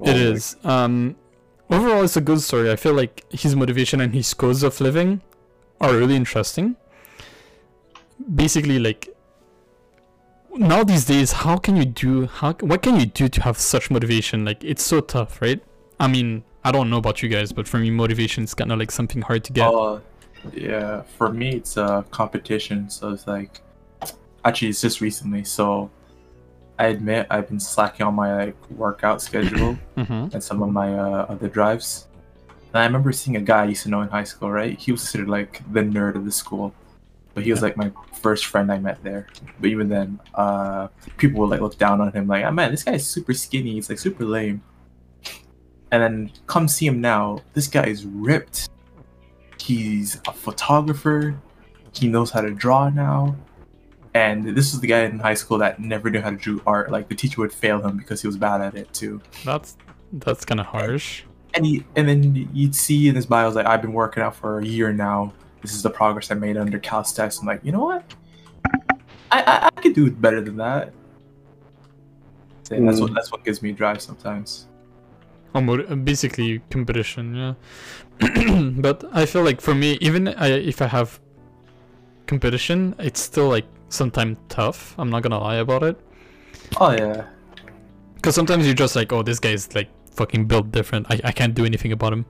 Oh 0.00 0.08
It 0.10 0.14
my- 0.14 0.18
is. 0.18 0.56
Um, 0.64 1.16
overall, 1.70 2.02
it's 2.04 2.16
a 2.16 2.20
good 2.20 2.40
story. 2.40 2.70
I 2.70 2.76
feel 2.76 2.94
like 2.94 3.24
his 3.30 3.54
motivation 3.54 4.00
and 4.00 4.14
his 4.14 4.32
codes 4.34 4.62
of 4.62 4.80
living 4.80 5.20
are 5.80 5.94
really 5.96 6.16
interesting. 6.16 6.76
Basically, 8.34 8.78
like 8.78 9.08
now 10.54 10.84
these 10.84 11.04
days, 11.06 11.32
how 11.32 11.56
can 11.56 11.76
you 11.76 11.84
do? 11.84 12.26
How 12.26 12.52
what 12.60 12.82
can 12.82 12.98
you 13.00 13.06
do 13.06 13.28
to 13.28 13.42
have 13.42 13.58
such 13.58 13.90
motivation? 13.90 14.44
Like 14.44 14.62
it's 14.64 14.82
so 14.84 15.00
tough, 15.00 15.40
right? 15.40 15.62
I 15.98 16.06
mean, 16.08 16.44
I 16.64 16.72
don't 16.72 16.90
know 16.90 16.98
about 16.98 17.22
you 17.22 17.28
guys, 17.28 17.52
but 17.52 17.66
for 17.68 17.78
me, 17.78 17.90
motivation 17.90 18.44
is 18.44 18.52
kind 18.54 18.72
of 18.72 18.78
like 18.78 18.90
something 18.90 19.22
hard 19.22 19.44
to 19.44 19.52
get. 19.52 19.68
Uh, 19.72 20.00
yeah, 20.52 21.02
for 21.16 21.32
me 21.32 21.56
it's 21.56 21.76
a 21.76 22.04
competition. 22.10 22.90
So 22.90 23.10
it's 23.12 23.26
like, 23.26 23.60
actually, 24.44 24.68
it's 24.68 24.80
just 24.80 25.00
recently. 25.00 25.44
So 25.44 25.90
I 26.80 26.86
admit 26.86 27.26
I've 27.28 27.46
been 27.46 27.60
slacking 27.60 28.06
on 28.06 28.14
my 28.14 28.46
like 28.46 28.70
workout 28.70 29.20
schedule 29.20 29.76
mm-hmm. 29.98 30.32
and 30.32 30.42
some 30.42 30.62
of 30.62 30.70
my 30.70 30.98
uh, 30.98 31.26
other 31.28 31.46
drives. 31.46 32.08
And 32.72 32.76
I 32.76 32.86
remember 32.86 33.12
seeing 33.12 33.36
a 33.36 33.40
guy 33.42 33.64
I 33.64 33.66
used 33.66 33.82
to 33.82 33.90
know 33.90 34.00
in 34.00 34.08
high 34.08 34.24
school. 34.24 34.50
Right, 34.50 34.78
he 34.78 34.90
was 34.90 35.02
considered 35.02 35.28
like 35.28 35.60
the 35.74 35.80
nerd 35.80 36.14
of 36.14 36.24
the 36.24 36.32
school, 36.32 36.72
but 37.34 37.44
he 37.44 37.50
was 37.50 37.60
like 37.60 37.76
my 37.76 37.92
first 38.22 38.46
friend 38.46 38.72
I 38.72 38.78
met 38.78 39.02
there. 39.02 39.26
But 39.60 39.68
even 39.68 39.90
then, 39.90 40.20
uh, 40.34 40.88
people 41.18 41.40
would 41.40 41.50
like 41.50 41.60
look 41.60 41.76
down 41.76 42.00
on 42.00 42.12
him, 42.12 42.26
like, 42.26 42.46
"Ah, 42.46 42.50
man, 42.50 42.70
this 42.70 42.82
guy's 42.82 43.06
super 43.06 43.34
skinny. 43.34 43.72
He's 43.72 43.90
like 43.90 43.98
super 43.98 44.24
lame." 44.24 44.62
And 45.92 46.02
then 46.02 46.32
come 46.46 46.66
see 46.66 46.86
him 46.86 47.02
now. 47.02 47.42
This 47.52 47.66
guy 47.66 47.88
is 47.88 48.06
ripped. 48.06 48.70
He's 49.58 50.18
a 50.26 50.32
photographer. 50.32 51.38
He 51.92 52.08
knows 52.08 52.30
how 52.30 52.40
to 52.40 52.52
draw 52.52 52.88
now. 52.88 53.36
And 54.14 54.56
this 54.56 54.74
is 54.74 54.80
the 54.80 54.86
guy 54.88 55.02
in 55.02 55.20
high 55.20 55.34
school 55.34 55.58
that 55.58 55.78
never 55.78 56.10
knew 56.10 56.20
how 56.20 56.30
to 56.30 56.36
do 56.36 56.62
art. 56.66 56.90
Like 56.90 57.08
the 57.08 57.14
teacher 57.14 57.40
would 57.40 57.52
fail 57.52 57.80
him 57.80 57.96
because 57.96 58.20
he 58.20 58.26
was 58.26 58.36
bad 58.36 58.60
at 58.60 58.74
it 58.74 58.92
too. 58.92 59.20
That's 59.44 59.76
that's 60.12 60.44
kind 60.44 60.60
of 60.60 60.66
harsh. 60.66 61.22
And 61.54 61.66
he, 61.66 61.84
and 61.96 62.08
then 62.08 62.48
you'd 62.52 62.74
see 62.74 63.08
in 63.08 63.16
his 63.16 63.26
bio, 63.26 63.50
like, 63.50 63.66
I've 63.66 63.82
been 63.82 63.92
working 63.92 64.22
out 64.22 64.36
for 64.36 64.60
a 64.60 64.64
year 64.64 64.92
now. 64.92 65.32
This 65.62 65.74
is 65.74 65.82
the 65.82 65.90
progress 65.90 66.30
I 66.30 66.34
made 66.34 66.56
under 66.56 66.78
calisthenics. 66.78 67.40
I'm 67.40 67.46
like, 67.46 67.60
you 67.64 67.72
know 67.72 67.84
what? 67.84 68.04
I 69.32 69.42
I, 69.42 69.66
I 69.66 69.80
could 69.80 69.94
do 69.94 70.10
better 70.10 70.40
than 70.40 70.56
that. 70.56 70.92
So 72.64 72.80
that's 72.80 73.00
what 73.00 73.10
mm. 73.10 73.14
that's 73.14 73.32
what 73.32 73.44
gives 73.44 73.62
me 73.62 73.72
drive 73.72 74.00
sometimes. 74.00 74.66
Or 75.54 75.78
basically 75.96 76.60
competition, 76.70 77.34
yeah. 77.34 77.54
but 78.78 79.04
I 79.12 79.26
feel 79.26 79.42
like 79.42 79.60
for 79.60 79.74
me, 79.74 79.98
even 80.00 80.28
I, 80.28 80.48
if 80.50 80.80
I 80.80 80.86
have 80.86 81.18
competition, 82.28 82.94
it's 83.00 83.20
still 83.20 83.48
like 83.48 83.66
sometimes 83.90 84.38
tough. 84.48 84.94
I'm 84.98 85.10
not 85.10 85.22
gonna 85.22 85.38
lie 85.38 85.56
about 85.56 85.82
it. 85.82 86.00
Oh 86.80 86.92
yeah. 86.92 87.26
Because 88.14 88.34
sometimes 88.34 88.66
you're 88.66 88.74
just 88.74 88.96
like, 88.96 89.12
oh, 89.12 89.22
this 89.22 89.38
guy's 89.38 89.74
like 89.74 89.88
fucking 90.12 90.46
built 90.46 90.70
different. 90.70 91.06
I, 91.10 91.20
I 91.24 91.32
can't 91.32 91.54
do 91.54 91.64
anything 91.64 91.92
about 91.92 92.12
him. 92.12 92.24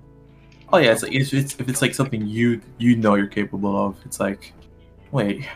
Oh 0.73 0.79
yeah, 0.79 0.93
it's 0.93 1.03
like 1.03 1.13
if 1.13 1.33
it's 1.33 1.55
if 1.59 1.69
it's 1.69 1.83
like 1.83 1.95
something 1.95 2.27
you 2.27 2.61
you 2.79 2.97
know 2.97 3.15
you're 3.15 3.27
capable 3.27 3.77
of, 3.87 3.97
it's 4.05 4.21
like, 4.21 4.53
wait, 5.11 5.47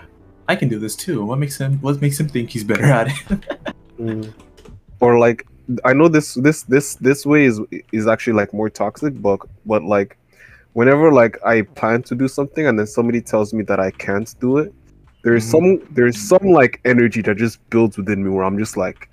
I 0.48 0.57
can 0.57 0.68
do 0.68 0.78
this 0.78 0.96
too. 0.96 1.24
What 1.24 1.38
makes 1.38 1.59
him 1.59 1.78
what 1.80 2.00
makes 2.00 2.18
him 2.18 2.28
think 2.28 2.50
he's 2.50 2.64
better 2.64 2.84
at 2.84 3.09
it? 3.09 3.44
Mm. 3.96 4.34
Or 4.98 5.20
like 5.20 5.46
I 5.84 5.92
know 5.92 6.09
this 6.09 6.34
this 6.34 6.64
this 6.64 6.96
this 6.96 7.24
way 7.24 7.44
is 7.44 7.61
is 7.92 8.09
actually 8.09 8.32
like 8.32 8.52
more 8.52 8.68
toxic, 8.68 9.22
but 9.22 9.38
but 9.64 9.84
like 9.84 10.18
whenever 10.72 11.12
like 11.12 11.38
I 11.44 11.62
plan 11.62 12.02
to 12.05 12.16
do 12.16 12.26
something 12.26 12.66
and 12.66 12.76
then 12.76 12.88
somebody 12.88 13.20
tells 13.20 13.55
me 13.55 13.62
that 13.64 13.78
I 13.78 13.92
can't 13.92 14.34
do 14.40 14.59
it, 14.59 14.74
there's 15.25 15.45
mm-hmm. 15.51 15.81
some 15.81 15.95
there's 15.95 16.18
some 16.20 16.51
like 16.51 16.81
energy 16.85 17.22
that 17.22 17.37
just 17.37 17.59
builds 17.70 17.97
within 17.97 18.22
me 18.22 18.31
where 18.31 18.45
I'm 18.45 18.59
just 18.59 18.77
like 18.77 19.09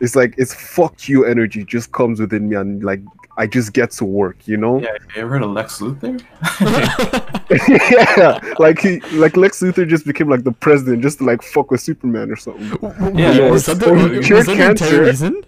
it's 0.00 0.14
like 0.14 0.34
it's 0.38 0.54
fuck 0.54 1.08
you 1.08 1.24
energy 1.24 1.64
just 1.64 1.90
comes 1.90 2.20
within 2.20 2.48
me 2.48 2.56
and 2.56 2.84
like 2.84 3.00
I 3.36 3.46
just 3.46 3.72
get 3.72 3.92
to 3.92 4.04
work, 4.04 4.48
you 4.48 4.56
know? 4.56 4.80
yeah, 4.80 4.94
you 5.14 5.22
ever 5.22 5.30
heard 5.30 5.42
of 5.44 5.50
Lex 5.50 5.78
Luthor? 5.78 6.20
yeah, 8.18 8.54
like 8.58 8.80
he 8.80 8.98
like 9.16 9.36
Lex 9.36 9.60
Luthor 9.60 9.88
just 9.88 10.04
became 10.04 10.28
like 10.28 10.42
the 10.42 10.52
president 10.52 11.02
just 11.02 11.18
to 11.18 11.24
like 11.24 11.42
fuck 11.42 11.70
with 11.70 11.80
Superman 11.80 12.30
or 12.30 12.36
something. 12.36 13.16
Yeah, 13.16 13.32
yeah, 13.32 13.42
or- 13.44 13.52
was 13.52 13.66
that 13.66 13.78
the, 13.78 13.90
or 13.90 13.94
was 13.94 14.26
cured 14.26 14.46
that 14.46 14.56
the 14.56 14.70
entire 14.70 14.74
cancer. 14.74 15.02
reason? 15.04 15.44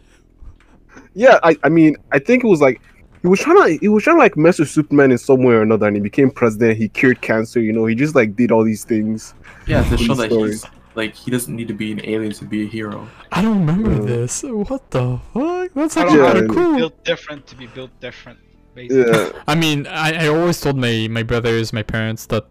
Yeah, 1.15 1.41
I, 1.43 1.57
I 1.65 1.69
mean, 1.69 1.97
I 2.13 2.21
think 2.21 2.45
it 2.45 2.47
was 2.47 2.61
like 2.61 2.81
he 3.23 3.29
was 3.29 3.41
trying 3.41 3.57
to 3.57 3.79
he 3.81 3.89
was 3.89 4.05
trying 4.05 4.17
to 4.17 4.21
like 4.23 4.37
mess 4.37 4.59
with 4.59 4.69
Superman 4.71 5.13
in 5.13 5.19
some 5.19 5.43
way 5.43 5.55
or 5.55 5.63
another, 5.63 5.87
and 5.87 5.97
he 5.97 6.03
became 6.03 6.31
president. 6.31 6.79
He 6.79 6.89
cured 6.89 7.21
cancer. 7.21 7.61
You 7.61 7.73
know, 7.73 7.87
he 7.87 7.95
just 7.95 8.15
like 8.15 8.37
did 8.37 8.51
all 8.53 8.65
these 8.65 8.85
things. 8.85 9.35
Yeah, 9.67 9.83
to 9.89 9.97
show 9.97 10.15
that 10.15 10.31
stories. 10.33 10.63
he's 10.65 10.71
like 10.95 11.15
he 11.15 11.31
doesn't 11.31 11.55
need 11.55 11.69
to 11.69 11.75
be 11.75 11.93
an 11.93 12.01
alien 12.05 12.33
to 12.33 12.45
be 12.45 12.65
a 12.65 12.67
hero. 12.67 13.07
I 13.33 13.43
don't 13.43 13.61
remember 13.67 13.93
Uh, 14.01 14.05
this. 14.05 14.43
What 14.43 14.91
the 14.91 15.21
fuck? 15.33 15.71
That's 15.75 15.97
I 15.97 16.03
actually 16.03 16.19
Yeah, 16.19 16.33
kind 16.33 16.51
of 16.51 16.57
cool. 16.57 16.77
built 16.77 17.05
different 17.05 17.47
to 17.49 17.57
be 17.57 17.67
built 17.67 17.91
different. 18.01 18.39
Basically. 18.75 19.01
Yeah, 19.13 19.31
I 19.49 19.55
mean, 19.57 19.87
I, 19.89 20.25
I 20.25 20.29
always 20.29 20.61
told 20.61 20.77
my, 20.77 21.09
my 21.11 21.23
brothers, 21.25 21.73
my 21.73 21.83
parents 21.83 22.27
that 22.27 22.45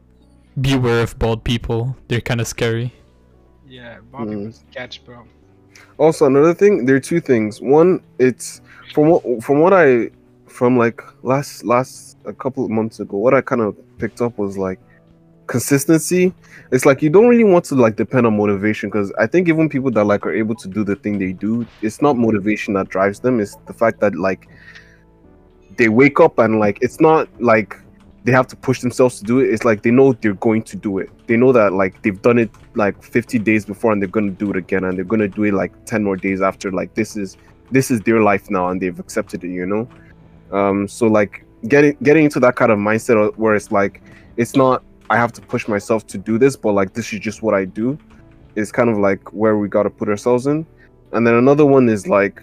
beware 0.59 1.01
of 1.01 1.17
bald 1.17 1.43
people. 1.45 1.95
They're 2.09 2.20
kind 2.22 2.41
of 2.41 2.47
scary. 2.47 2.93
Yeah, 3.67 3.99
Bobby 4.11 4.32
Mm. 4.32 4.45
was 4.47 4.63
catch, 4.74 5.03
bro. 5.05 5.24
Also, 5.97 6.26
another 6.26 6.53
thing, 6.53 6.86
there 6.86 6.95
are 6.95 6.99
two 6.99 7.22
things. 7.22 7.61
One, 7.61 8.01
it's 8.20 8.61
from 8.93 9.09
what 9.09 9.43
from 9.43 9.59
what 9.59 9.74
I 9.74 10.09
from 10.60 10.78
like 10.78 11.01
last 11.24 11.64
last 11.64 12.18
a 12.26 12.34
couple 12.34 12.66
of 12.66 12.70
months 12.70 12.99
ago. 12.99 13.16
What 13.16 13.34
I 13.34 13.39
kind 13.39 13.62
of 13.62 13.78
picked 13.97 14.20
up 14.20 14.38
was 14.38 14.57
like 14.57 14.78
consistency. 15.47 16.34
It's 16.74 16.86
like 16.86 17.01
you 17.01 17.10
don't 17.10 17.30
really 17.30 17.45
want 17.45 17.64
to 17.66 17.76
like 17.76 17.95
depend 17.95 18.28
on 18.28 18.36
motivation 18.36 18.89
because 18.89 19.10
I 19.18 19.26
think 19.26 19.47
even 19.47 19.70
people 19.70 19.89
that 19.91 20.03
like 20.03 20.26
are 20.26 20.36
able 20.36 20.55
to 20.55 20.68
do 20.68 20.84
the 20.84 20.97
thing 20.97 21.18
they 21.18 21.32
do, 21.32 21.66
it's 21.82 22.01
not 22.01 22.18
motivation 22.18 22.74
that 22.74 22.89
drives 22.89 23.22
them. 23.22 23.39
It's 23.39 23.55
the 23.68 23.74
fact 23.74 24.01
that 24.01 24.16
like 24.16 24.49
they 25.78 25.88
wake 25.88 26.20
up 26.20 26.38
and 26.39 26.60
like 26.60 26.78
it's 26.82 26.99
not 26.99 27.30
like 27.41 27.78
they 28.26 28.34
have 28.34 28.47
to 28.47 28.57
push 28.57 28.82
themselves 28.82 29.18
to 29.20 29.24
do 29.24 29.39
it. 29.39 29.53
It's 29.53 29.64
like 29.64 29.84
they 29.84 29.91
know 29.91 30.12
they're 30.12 30.34
going 30.34 30.64
to 30.64 30.76
do 30.76 30.97
it. 30.97 31.10
They 31.28 31.38
know 31.38 31.53
that 31.53 31.72
like 31.72 32.01
they've 32.01 32.22
done 32.22 32.38
it 32.38 32.51
like 32.76 33.01
50 33.01 33.39
days 33.39 33.64
before 33.66 33.93
and 33.93 34.01
they're 34.01 34.10
gonna 34.10 34.32
do 34.32 34.49
it 34.49 34.57
again 34.57 34.84
and 34.84 34.97
they're 34.97 35.05
gonna 35.05 35.30
do 35.30 35.45
it 35.45 35.53
like 35.53 35.72
10 35.86 36.03
more 36.03 36.18
days 36.18 36.41
after. 36.41 36.70
Like 36.70 36.95
this 36.95 37.16
is 37.16 37.38
this 37.72 37.89
is 37.89 38.01
their 38.01 38.22
life 38.22 38.49
now 38.49 38.68
and 38.68 38.82
they've 38.82 38.99
accepted 38.99 39.45
it, 39.45 39.51
you 39.51 39.66
know? 39.66 39.88
Um 40.52 40.88
so 40.88 41.08
like 41.08 41.45
getting 41.68 41.97
getting 42.04 42.26
into 42.26 42.39
that 42.39 42.56
kind 42.56 42.72
of 42.72 42.80
mindset 42.80 43.36
where 43.38 43.56
it's 43.56 43.72
like 43.72 44.02
it's 44.38 44.56
not 44.56 44.84
I 45.10 45.18
have 45.18 45.34
to 45.34 45.41
push 45.41 45.68
myself 45.68 46.06
to 46.08 46.18
do 46.18 46.38
this, 46.38 46.56
but 46.56 46.74
like 46.74 46.93
this 46.93 47.12
is 47.12 47.20
just 47.20 47.41
what 47.41 47.54
I 47.54 47.66
do 47.66 47.97
is 48.56 48.72
kind 48.72 48.89
of 48.89 48.97
like 48.97 49.34
where 49.34 49.58
we 49.58 49.68
gotta 49.68 49.89
put 49.89 50.08
ourselves 50.10 50.47
in. 50.47 50.66
And 51.12 51.26
then 51.26 51.34
another 51.34 51.66
one 51.66 51.89
is 51.89 52.08
like 52.08 52.41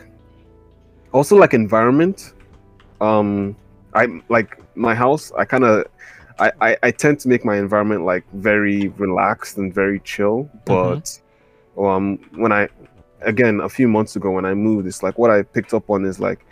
also 1.12 1.36
like 1.36 1.54
environment. 1.54 2.34
Um 3.00 3.56
I 3.94 4.08
like 4.28 4.60
my 4.76 4.94
house, 4.94 5.32
I 5.38 5.44
kind 5.44 5.64
of 5.64 5.86
I, 6.38 6.52
I 6.60 6.76
I 6.82 6.90
tend 6.90 7.20
to 7.20 7.28
make 7.28 7.44
my 7.44 7.56
environment 7.56 8.04
like 8.04 8.24
very 8.34 8.88
relaxed 8.88 9.56
and 9.56 9.72
very 9.72 10.00
chill. 10.00 10.50
But 10.64 11.18
um 11.78 12.18
when 12.34 12.52
I 12.52 12.68
again 13.22 13.60
a 13.60 13.68
few 13.68 13.88
months 13.88 14.16
ago 14.16 14.30
when 14.30 14.44
I 14.44 14.54
moved, 14.54 14.86
it's 14.86 15.02
like 15.02 15.18
what 15.18 15.30
I 15.30 15.42
picked 15.42 15.72
up 15.72 15.88
on 15.88 16.04
is 16.04 16.20
like 16.20 16.44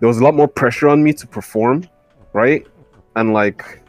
there 0.00 0.08
was 0.08 0.18
a 0.18 0.24
lot 0.24 0.34
more 0.34 0.48
pressure 0.48 0.88
on 0.88 1.02
me 1.02 1.12
to 1.14 1.26
perform, 1.26 1.88
right? 2.32 2.66
And 3.16 3.32
like 3.32 3.82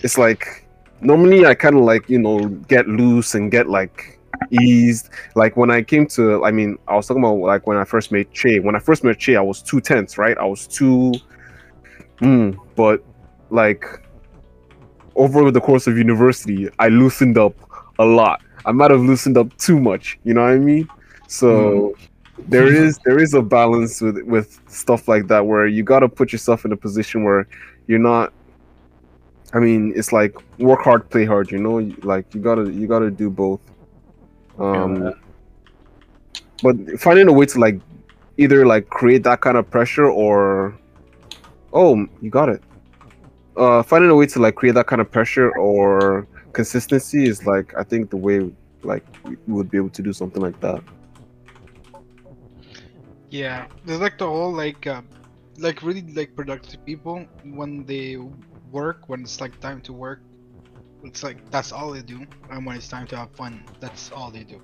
it's 0.00 0.18
like 0.18 0.66
normally 1.00 1.46
I 1.46 1.54
kind 1.54 1.76
of 1.76 1.82
like 1.82 2.08
you 2.08 2.18
know 2.18 2.48
get 2.68 2.86
loose 2.88 3.34
and 3.34 3.50
get 3.50 3.68
like 3.68 4.18
eased. 4.50 5.10
Like 5.34 5.56
when 5.56 5.70
I 5.70 5.82
came 5.82 6.06
to, 6.08 6.44
I 6.44 6.50
mean, 6.50 6.78
I 6.88 6.96
was 6.96 7.06
talking 7.06 7.22
about 7.22 7.38
like 7.38 7.66
when 7.66 7.76
I 7.76 7.84
first 7.84 8.12
met 8.12 8.32
Che. 8.32 8.60
When 8.60 8.76
I 8.76 8.78
first 8.78 9.04
met 9.04 9.18
Che, 9.18 9.36
I 9.36 9.40
was 9.40 9.62
too 9.62 9.80
tense, 9.80 10.18
right? 10.18 10.36
I 10.38 10.44
was 10.44 10.66
too, 10.66 11.12
mm, 12.18 12.58
but 12.74 13.02
like 13.50 13.84
over 15.14 15.50
the 15.50 15.60
course 15.60 15.86
of 15.86 15.96
university, 15.96 16.68
I 16.78 16.88
loosened 16.88 17.38
up 17.38 17.54
a 17.98 18.04
lot. 18.04 18.42
I 18.64 18.72
might 18.72 18.90
have 18.90 19.00
loosened 19.00 19.38
up 19.38 19.56
too 19.56 19.78
much. 19.78 20.18
You 20.24 20.34
know 20.34 20.42
what 20.42 20.50
I 20.50 20.58
mean? 20.58 20.88
So 21.28 21.94
there 22.38 22.66
is 22.66 22.98
there 23.04 23.18
is 23.18 23.34
a 23.34 23.42
balance 23.42 24.00
with 24.00 24.22
with 24.22 24.60
stuff 24.68 25.08
like 25.08 25.26
that 25.28 25.46
where 25.46 25.66
you 25.66 25.82
got 25.82 26.00
to 26.00 26.08
put 26.08 26.32
yourself 26.32 26.64
in 26.64 26.72
a 26.72 26.76
position 26.76 27.24
where 27.24 27.48
you're 27.86 27.98
not 27.98 28.32
I 29.54 29.58
mean, 29.58 29.92
it's 29.96 30.12
like 30.12 30.36
work 30.58 30.82
hard, 30.82 31.08
play 31.08 31.24
hard. 31.24 31.50
You 31.50 31.58
know, 31.58 31.76
like 32.02 32.34
you 32.34 32.40
gotta 32.40 32.70
you 32.70 32.86
gotta 32.86 33.10
do 33.10 33.30
both. 33.30 33.60
Um, 34.58 35.00
that. 35.00 35.14
but 36.62 37.00
finding 37.00 37.28
a 37.28 37.32
way 37.32 37.46
to 37.46 37.58
like 37.58 37.80
either 38.38 38.66
like 38.66 38.88
create 38.88 39.22
that 39.24 39.40
kind 39.40 39.56
of 39.56 39.70
pressure 39.70 40.06
or 40.06 40.76
oh, 41.72 42.06
you 42.20 42.30
got 42.30 42.48
it. 42.48 42.62
uh, 43.56 43.82
finding 43.82 44.10
a 44.10 44.14
way 44.14 44.26
to 44.26 44.38
like 44.38 44.54
create 44.54 44.74
that 44.74 44.86
kind 44.86 45.00
of 45.00 45.10
pressure 45.10 45.50
or 45.56 46.26
consistency 46.52 47.26
is 47.26 47.46
like 47.46 47.74
I 47.76 47.82
think 47.82 48.10
the 48.10 48.16
way 48.16 48.50
like 48.82 49.04
we 49.24 49.36
would 49.46 49.70
be 49.70 49.78
able 49.78 49.90
to 49.90 50.02
do 50.02 50.12
something 50.12 50.42
like 50.42 50.58
that. 50.60 50.82
Yeah, 53.30 53.66
there's 53.84 54.00
like 54.00 54.18
the 54.18 54.26
whole 54.26 54.52
like, 54.52 54.86
uh, 54.86 55.02
like 55.58 55.82
really 55.82 56.02
like 56.02 56.34
productive 56.36 56.84
people 56.84 57.26
when 57.44 57.84
they 57.84 58.16
work 58.70 59.08
when 59.08 59.22
it's 59.22 59.40
like 59.40 59.58
time 59.60 59.80
to 59.82 59.92
work. 59.92 60.20
It's 61.04 61.22
like 61.22 61.50
that's 61.50 61.72
all 61.72 61.92
they 61.92 62.02
do, 62.02 62.26
and 62.50 62.66
when 62.66 62.76
it's 62.76 62.88
time 62.88 63.06
to 63.08 63.16
have 63.16 63.30
fun, 63.32 63.62
that's 63.80 64.10
all 64.12 64.30
they 64.30 64.44
do. 64.44 64.60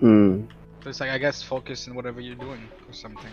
Hmm. 0.00 0.46
So 0.82 0.90
it's 0.90 1.00
like 1.00 1.10
I 1.10 1.18
guess 1.18 1.42
focus 1.42 1.88
on 1.88 1.94
whatever 1.94 2.20
you're 2.20 2.34
doing 2.34 2.68
or 2.86 2.92
something. 2.92 3.32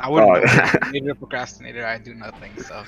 I 0.00 0.08
wouldn't 0.08 0.36
Oh, 0.36 0.40
yeah. 0.40 0.72
I'm 0.82 1.10
a 1.10 1.14
procrastinator. 1.22 1.86
I 1.86 1.98
do 1.98 2.14
nothing, 2.14 2.50
so 2.60 2.84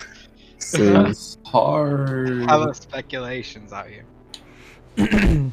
Same. 0.59 1.07
It's 1.07 1.39
hard. 1.47 2.45
hella 2.49 2.75
speculations 2.75 3.73
out 3.73 3.87
here. 3.89 4.07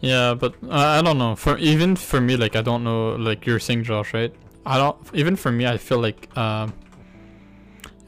yeah, 0.00 0.34
but 0.34 0.54
uh, 0.64 0.98
I 0.98 1.02
don't 1.02 1.18
know. 1.18 1.36
For 1.36 1.56
even 1.58 1.96
for 1.96 2.20
me, 2.20 2.36
like 2.36 2.56
I 2.56 2.62
don't 2.62 2.84
know. 2.84 3.10
Like 3.16 3.46
you're 3.46 3.58
saying, 3.58 3.84
Josh, 3.84 4.12
right? 4.14 4.34
I 4.66 4.78
don't. 4.78 4.96
Even 5.14 5.36
for 5.36 5.50
me, 5.52 5.66
I 5.66 5.76
feel 5.76 5.98
like 5.98 6.34
um, 6.36 6.72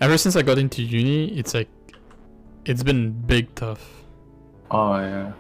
ever 0.01 0.16
since 0.18 0.36
I 0.36 0.43
got 0.43 0.59
into 0.59 0.82
uni, 0.82 1.28
it's 1.38 1.55
like 1.55 1.68
it's 2.64 2.82
been 2.82 3.11
big 3.12 3.55
tough. 3.55 3.82
Oh 4.70 4.97
yeah. 4.97 5.32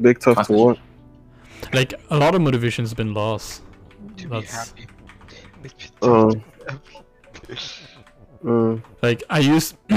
Big 0.00 0.18
tough 0.20 0.46
to 0.46 0.52
what? 0.52 0.78
Like 1.72 1.94
a 2.10 2.16
lot 2.16 2.34
of 2.34 2.40
motivation's 2.40 2.94
been 2.94 3.14
lost. 3.14 3.62
To 4.18 4.28
That's- 4.28 4.72
be 4.72 4.80
happy. 4.82 4.88
Uh, 6.02 6.32
uh, 8.48 8.76
Like 9.02 9.22
I 9.30 9.38
used, 9.38 9.76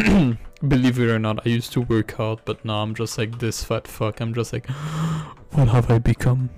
believe 0.68 1.00
it 1.00 1.10
or 1.10 1.20
not, 1.20 1.46
I 1.46 1.50
used 1.50 1.74
to 1.74 1.82
work 1.82 2.20
out, 2.20 2.42
but 2.46 2.64
now 2.66 2.82
I'm 2.82 2.96
just 2.96 3.18
like 3.18 3.40
this 3.40 3.64
fat 3.64 3.88
fuck. 3.88 4.20
I'm 4.22 4.34
just 4.34 4.54
like, 4.54 4.70
what 5.52 5.68
have 5.68 5.90
I 5.92 6.00
become? 6.00 6.50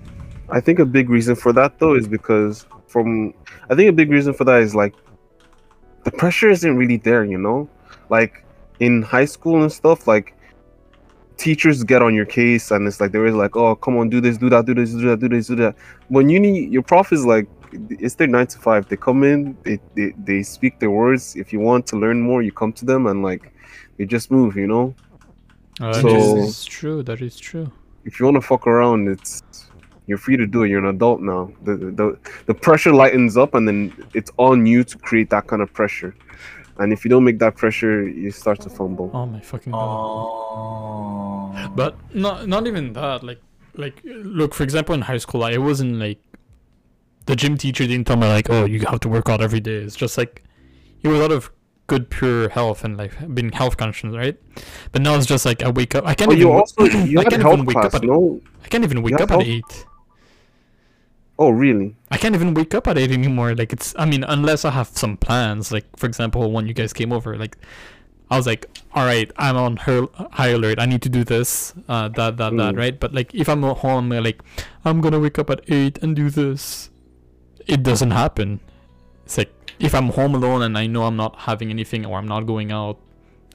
I 0.50 0.60
think 0.60 0.78
a 0.78 0.86
big 0.86 1.10
reason 1.10 1.34
for 1.34 1.52
that 1.52 1.78
though 1.78 1.94
is 1.94 2.08
because 2.08 2.66
from 2.86 3.34
I 3.68 3.74
think 3.74 3.90
a 3.90 3.92
big 3.92 4.10
reason 4.10 4.32
for 4.32 4.44
that 4.44 4.62
is 4.62 4.74
like 4.74 4.94
the 6.04 6.10
pressure 6.10 6.48
isn't 6.48 6.76
really 6.76 6.96
there, 6.96 7.24
you 7.24 7.38
know? 7.38 7.68
Like 8.08 8.44
in 8.80 9.02
high 9.02 9.26
school 9.26 9.62
and 9.62 9.70
stuff, 9.70 10.06
like 10.06 10.34
teachers 11.36 11.84
get 11.84 12.02
on 12.02 12.14
your 12.14 12.24
case 12.24 12.70
and 12.70 12.88
it's 12.88 13.00
like 13.00 13.12
they're 13.12 13.30
like, 13.30 13.56
oh 13.56 13.76
come 13.76 13.98
on, 13.98 14.08
do 14.08 14.20
this, 14.20 14.38
do 14.38 14.48
that, 14.48 14.64
do 14.64 14.74
this, 14.74 14.92
do 14.92 15.08
that, 15.08 15.20
do 15.20 15.28
this, 15.28 15.48
do 15.48 15.56
that. 15.56 15.76
When 16.08 16.28
uni 16.28 16.66
your 16.66 16.82
prof 16.82 17.12
is 17.12 17.26
like 17.26 17.46
it's 17.72 18.14
their 18.14 18.26
nine 18.26 18.46
to 18.46 18.58
five. 18.58 18.88
They 18.88 18.96
come 18.96 19.22
in, 19.24 19.56
they, 19.62 19.78
they 19.94 20.14
they 20.24 20.42
speak 20.42 20.78
their 20.78 20.90
words. 20.90 21.36
If 21.36 21.52
you 21.52 21.60
want 21.60 21.86
to 21.88 21.96
learn 21.96 22.20
more, 22.20 22.42
you 22.42 22.52
come 22.52 22.72
to 22.74 22.84
them 22.86 23.06
and 23.06 23.22
like 23.22 23.52
they 23.98 24.06
just 24.06 24.30
move, 24.30 24.56
you 24.56 24.66
know? 24.66 24.94
Uh, 25.80 25.92
that 25.92 26.02
So- 26.02 26.36
is 26.38 26.64
true. 26.64 27.02
That 27.02 27.20
is 27.20 27.38
true. 27.38 27.70
if 28.04 28.18
you 28.18 28.24
want 28.24 28.36
to 28.36 28.40
fuck 28.40 28.66
around, 28.66 29.08
it's 29.08 29.42
you're 30.06 30.16
free 30.18 30.36
to 30.38 30.46
do 30.46 30.62
it. 30.62 30.70
You're 30.70 30.78
an 30.78 30.86
adult 30.96 31.20
now. 31.20 31.52
The, 31.64 31.76
the 31.76 32.18
the 32.46 32.54
pressure 32.54 32.92
lightens 32.94 33.36
up, 33.36 33.54
and 33.54 33.68
then 33.68 33.92
it's 34.14 34.30
on 34.38 34.64
you 34.64 34.82
to 34.84 34.96
create 34.98 35.28
that 35.30 35.46
kind 35.46 35.60
of 35.60 35.70
pressure. 35.74 36.14
And 36.78 36.92
if 36.92 37.04
you 37.04 37.10
don't 37.10 37.24
make 37.24 37.38
that 37.40 37.56
pressure, 37.56 38.08
you 38.08 38.30
start 38.30 38.60
to 38.62 38.70
fumble. 38.70 39.10
Oh 39.12 39.26
my 39.26 39.40
fucking 39.40 39.72
god. 39.72 39.78
Oh. 40.82 41.70
But 41.76 41.96
not 42.14 42.46
not 42.48 42.66
even 42.66 42.92
that. 42.94 43.22
Like 43.22 43.40
like 43.74 44.00
look, 44.04 44.54
for 44.54 44.62
example, 44.62 44.94
in 44.94 45.02
high 45.02 45.18
school, 45.18 45.44
I 45.44 45.50
it 45.52 45.62
wasn't 45.62 45.94
like 46.06 46.18
the 47.26 47.36
gym 47.36 47.56
teacher 47.58 47.86
didn't 47.86 48.06
tell 48.06 48.16
me 48.16 48.26
like, 48.26 48.48
oh, 48.48 48.64
you 48.64 48.80
have 48.86 49.00
to 49.00 49.08
work 49.08 49.28
out 49.28 49.40
every 49.42 49.60
day. 49.60 49.76
It's 49.86 49.96
just 49.96 50.16
like 50.16 50.44
it 51.02 51.08
was 51.08 51.20
out 51.20 51.32
of 51.32 51.50
good 51.88 52.08
pure 52.10 52.48
health 52.50 52.84
and 52.84 52.96
like 52.96 53.12
being 53.34 53.50
health 53.50 53.76
conscious, 53.76 54.14
right? 54.14 54.36
But 54.92 55.02
now 55.02 55.16
it's 55.16 55.26
just 55.26 55.44
like 55.44 55.62
I 55.62 55.70
wake 55.70 55.94
up. 55.96 56.06
I 56.06 56.14
can't 56.14 56.28
But 56.30 56.38
even. 56.38 56.46
you 56.48 56.52
also 56.52 56.84
you 57.10 57.18
I 57.18 57.24
can't 57.24 57.42
even 57.44 57.64
wake 57.64 57.76
up 57.76 57.94
at 57.94 58.02
no? 58.04 58.40
I 58.64 58.68
can't 58.68 58.84
even 58.84 59.02
wake 59.02 59.14
up 59.14 59.30
have 59.30 59.40
at 59.40 59.46
health- 59.46 59.48
eight. 59.48 59.84
Oh, 61.40 61.50
really? 61.50 61.94
I 62.10 62.16
can't 62.16 62.34
even 62.34 62.52
wake 62.54 62.74
up 62.74 62.88
at 62.88 62.98
eight 62.98 63.12
anymore. 63.12 63.54
Like 63.54 63.72
it's, 63.72 63.94
I 63.96 64.04
mean, 64.06 64.24
unless 64.24 64.64
I 64.64 64.70
have 64.70 64.88
some 64.88 65.16
plans. 65.16 65.70
Like 65.70 65.84
for 65.96 66.06
example, 66.06 66.50
when 66.50 66.66
you 66.66 66.74
guys 66.74 66.92
came 66.92 67.12
over, 67.12 67.36
like 67.36 67.56
I 68.30 68.36
was 68.36 68.46
like, 68.46 68.66
all 68.92 69.04
right, 69.06 69.30
I'm 69.36 69.56
on 69.56 69.76
her 69.78 70.06
high 70.32 70.48
alert. 70.48 70.78
I 70.80 70.86
need 70.86 71.00
to 71.02 71.08
do 71.08 71.22
this, 71.24 71.74
uh, 71.88 72.08
that, 72.08 72.36
that, 72.38 72.56
that, 72.56 72.74
Mm. 72.74 72.76
right? 72.76 72.98
But 72.98 73.14
like 73.14 73.34
if 73.34 73.48
I'm 73.48 73.62
at 73.64 73.78
home, 73.78 74.10
like 74.10 74.42
I'm 74.84 75.00
gonna 75.00 75.20
wake 75.20 75.38
up 75.38 75.48
at 75.50 75.60
eight 75.68 75.98
and 76.02 76.14
do 76.16 76.28
this. 76.28 76.90
It 77.66 77.82
doesn't 77.82 78.10
happen. 78.10 78.60
It's 79.24 79.38
like 79.38 79.52
if 79.78 79.94
I'm 79.94 80.08
home 80.08 80.34
alone 80.34 80.62
and 80.62 80.76
I 80.76 80.86
know 80.86 81.04
I'm 81.04 81.16
not 81.16 81.36
having 81.36 81.70
anything 81.70 82.04
or 82.06 82.18
I'm 82.18 82.28
not 82.28 82.46
going 82.46 82.72
out, 82.72 82.98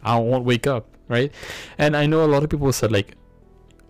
I 0.04 0.18
won't 0.18 0.46
wake 0.46 0.68
up, 0.68 0.88
right? 1.08 1.32
And 1.78 1.96
I 1.96 2.06
know 2.06 2.24
a 2.24 2.28
lot 2.28 2.44
of 2.44 2.50
people 2.50 2.72
said 2.74 2.92
like, 2.92 3.16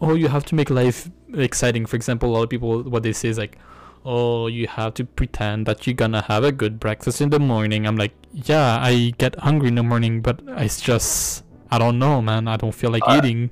oh, 0.02 0.16
you 0.16 0.28
have 0.28 0.46
to 0.46 0.56
make 0.56 0.70
life 0.70 1.10
exciting. 1.34 1.86
For 1.86 1.96
example, 1.96 2.30
a 2.30 2.34
lot 2.34 2.44
of 2.44 2.50
people 2.50 2.84
what 2.84 3.04
they 3.04 3.14
say 3.14 3.30
is 3.30 3.38
like, 3.38 3.58
oh, 4.06 4.48
you 4.48 4.68
have 4.68 4.94
to 4.96 5.06
pretend 5.06 5.66
that 5.66 5.88
you're 5.88 5.94
gonna 5.94 6.22
have 6.24 6.44
a 6.44 6.52
good 6.52 6.80
breakfast 6.80 7.22
in 7.22 7.30
the 7.30 7.40
morning. 7.40 7.88
I'm 7.88 7.96
like, 7.96 8.14
yeah, 8.34 8.80
I 8.82 9.14
get 9.18 9.36
hungry 9.40 9.70
in 9.70 9.76
the 9.76 9.84
morning, 9.84 10.22
but 10.22 10.42
it's 10.48 10.82
just, 10.82 11.44
I 11.72 11.78
don't 11.78 12.00
know, 12.00 12.22
man. 12.22 12.48
I 12.48 12.58
don't 12.58 12.74
feel 12.74 12.92
like 12.92 13.04
eating. 13.10 13.50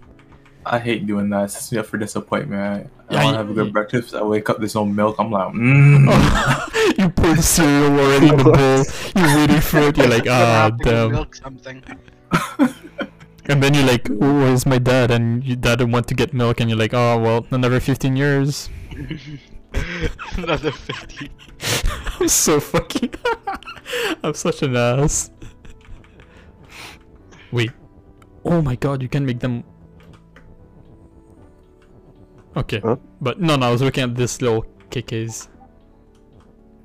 I 0.66 0.80
hate 0.80 1.08
doing 1.08 1.30
that. 1.30 1.46
It 1.46 1.50
sets 1.52 1.72
me 1.72 1.80
up 1.80 1.86
for 1.86 1.98
disappointment. 1.98 2.92
I, 3.12 3.14
Yeah, 3.14 3.22
I 3.22 3.24
want 3.26 3.34
to 3.34 3.38
have 3.38 3.50
a 3.50 3.54
good 3.54 3.74
breakfast. 3.74 4.16
I 4.16 4.24
wake 4.24 4.50
up, 4.50 4.60
there's 4.60 4.76
no 4.76 4.86
milk. 4.86 5.18
I'm 5.20 5.32
like, 5.32 5.54
mm. 5.54 6.98
you 6.98 7.10
put 7.10 7.36
the 7.36 7.42
cereal 7.44 8.00
already 8.00 8.30
in 8.30 8.38
the 8.38 8.44
bowl. 8.44 8.86
You're 9.16 9.38
waiting 9.38 9.62
for 9.62 9.80
it. 9.80 9.98
You're 9.98 10.08
like, 10.08 10.28
ah, 10.30 10.70
have 10.70 10.78
to 10.78 10.84
go 10.84 10.92
damn. 10.92 11.12
Milk 11.12 11.36
something. 11.36 11.84
And 13.46 13.62
then 13.62 13.74
you're 13.74 13.86
like, 13.86 14.10
oh, 14.10 14.40
where's 14.40 14.66
my 14.66 14.78
dad? 14.78 15.12
And 15.12 15.44
your 15.44 15.58
dad 15.58 15.80
didn't 15.80 15.92
want 15.92 16.08
to 16.08 16.14
get 16.14 16.34
milk, 16.34 16.62
and 16.62 16.70
you're 16.70 16.80
like, 16.80 16.94
oh, 16.94 17.20
well, 17.20 17.46
another 17.52 17.80
15 17.80 18.16
years. 18.16 18.70
Another 20.38 20.72
fifty. 20.72 21.32
I'm 22.20 22.28
so 22.28 22.60
fucking. 22.60 23.14
I'm 24.24 24.34
such 24.34 24.64
an 24.64 24.76
ass. 24.76 25.32
Wait. 27.52 27.72
Oh 28.44 28.62
my 28.62 28.76
god, 28.76 29.02
you 29.02 29.10
can 29.10 29.26
make 29.26 29.40
them. 29.40 29.64
Okay. 32.56 32.80
Huh? 32.80 32.98
But 33.22 33.40
no, 33.40 33.56
no, 33.56 33.68
I 33.68 33.72
was 33.72 33.82
looking 33.82 34.04
at 34.04 34.16
this 34.16 34.42
little 34.42 34.66
KKs. 34.90 35.48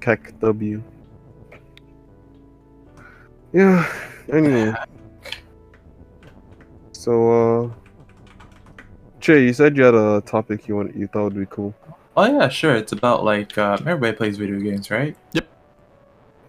KEKW. 0.00 0.82
Yeah. 3.52 3.92
Anyway. 4.32 4.74
So, 6.92 7.12
uh, 7.30 7.70
Jay, 9.20 9.44
you 9.44 9.52
said 9.52 9.76
you 9.76 9.84
had 9.84 9.94
a 9.94 10.20
topic 10.26 10.68
you 10.68 10.76
want 10.76 10.96
you 10.96 11.06
thought 11.08 11.32
would 11.32 11.38
be 11.38 11.46
cool. 11.46 11.74
Oh 12.16 12.24
yeah, 12.24 12.48
sure. 12.48 12.74
It's 12.74 12.92
about 12.92 13.24
like 13.24 13.56
uh, 13.58 13.76
everybody 13.80 14.16
plays 14.16 14.38
video 14.38 14.58
games, 14.60 14.90
right? 14.90 15.16
Yeah. 15.32 15.42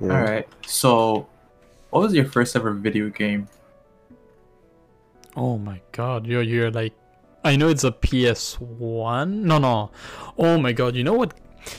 All 0.02 0.08
right. 0.08 0.48
So, 0.66 1.28
what 1.90 2.02
was 2.02 2.14
your 2.14 2.26
first 2.26 2.56
ever 2.56 2.72
video 2.74 3.10
game? 3.10 3.48
Oh 5.36 5.58
my 5.58 5.82
god, 5.92 6.26
you're 6.26 6.42
you're 6.42 6.72
like, 6.72 6.94
I 7.44 7.56
know 7.56 7.70
it's 7.70 7.84
a 7.84 7.92
PS 7.92 8.60
One. 8.60 9.44
No, 9.46 9.58
no. 9.58 9.92
Oh 10.38 10.58
my 10.60 10.72
god, 10.74 10.96
you 10.96 11.04
know 11.04 11.14
what? 11.14 11.34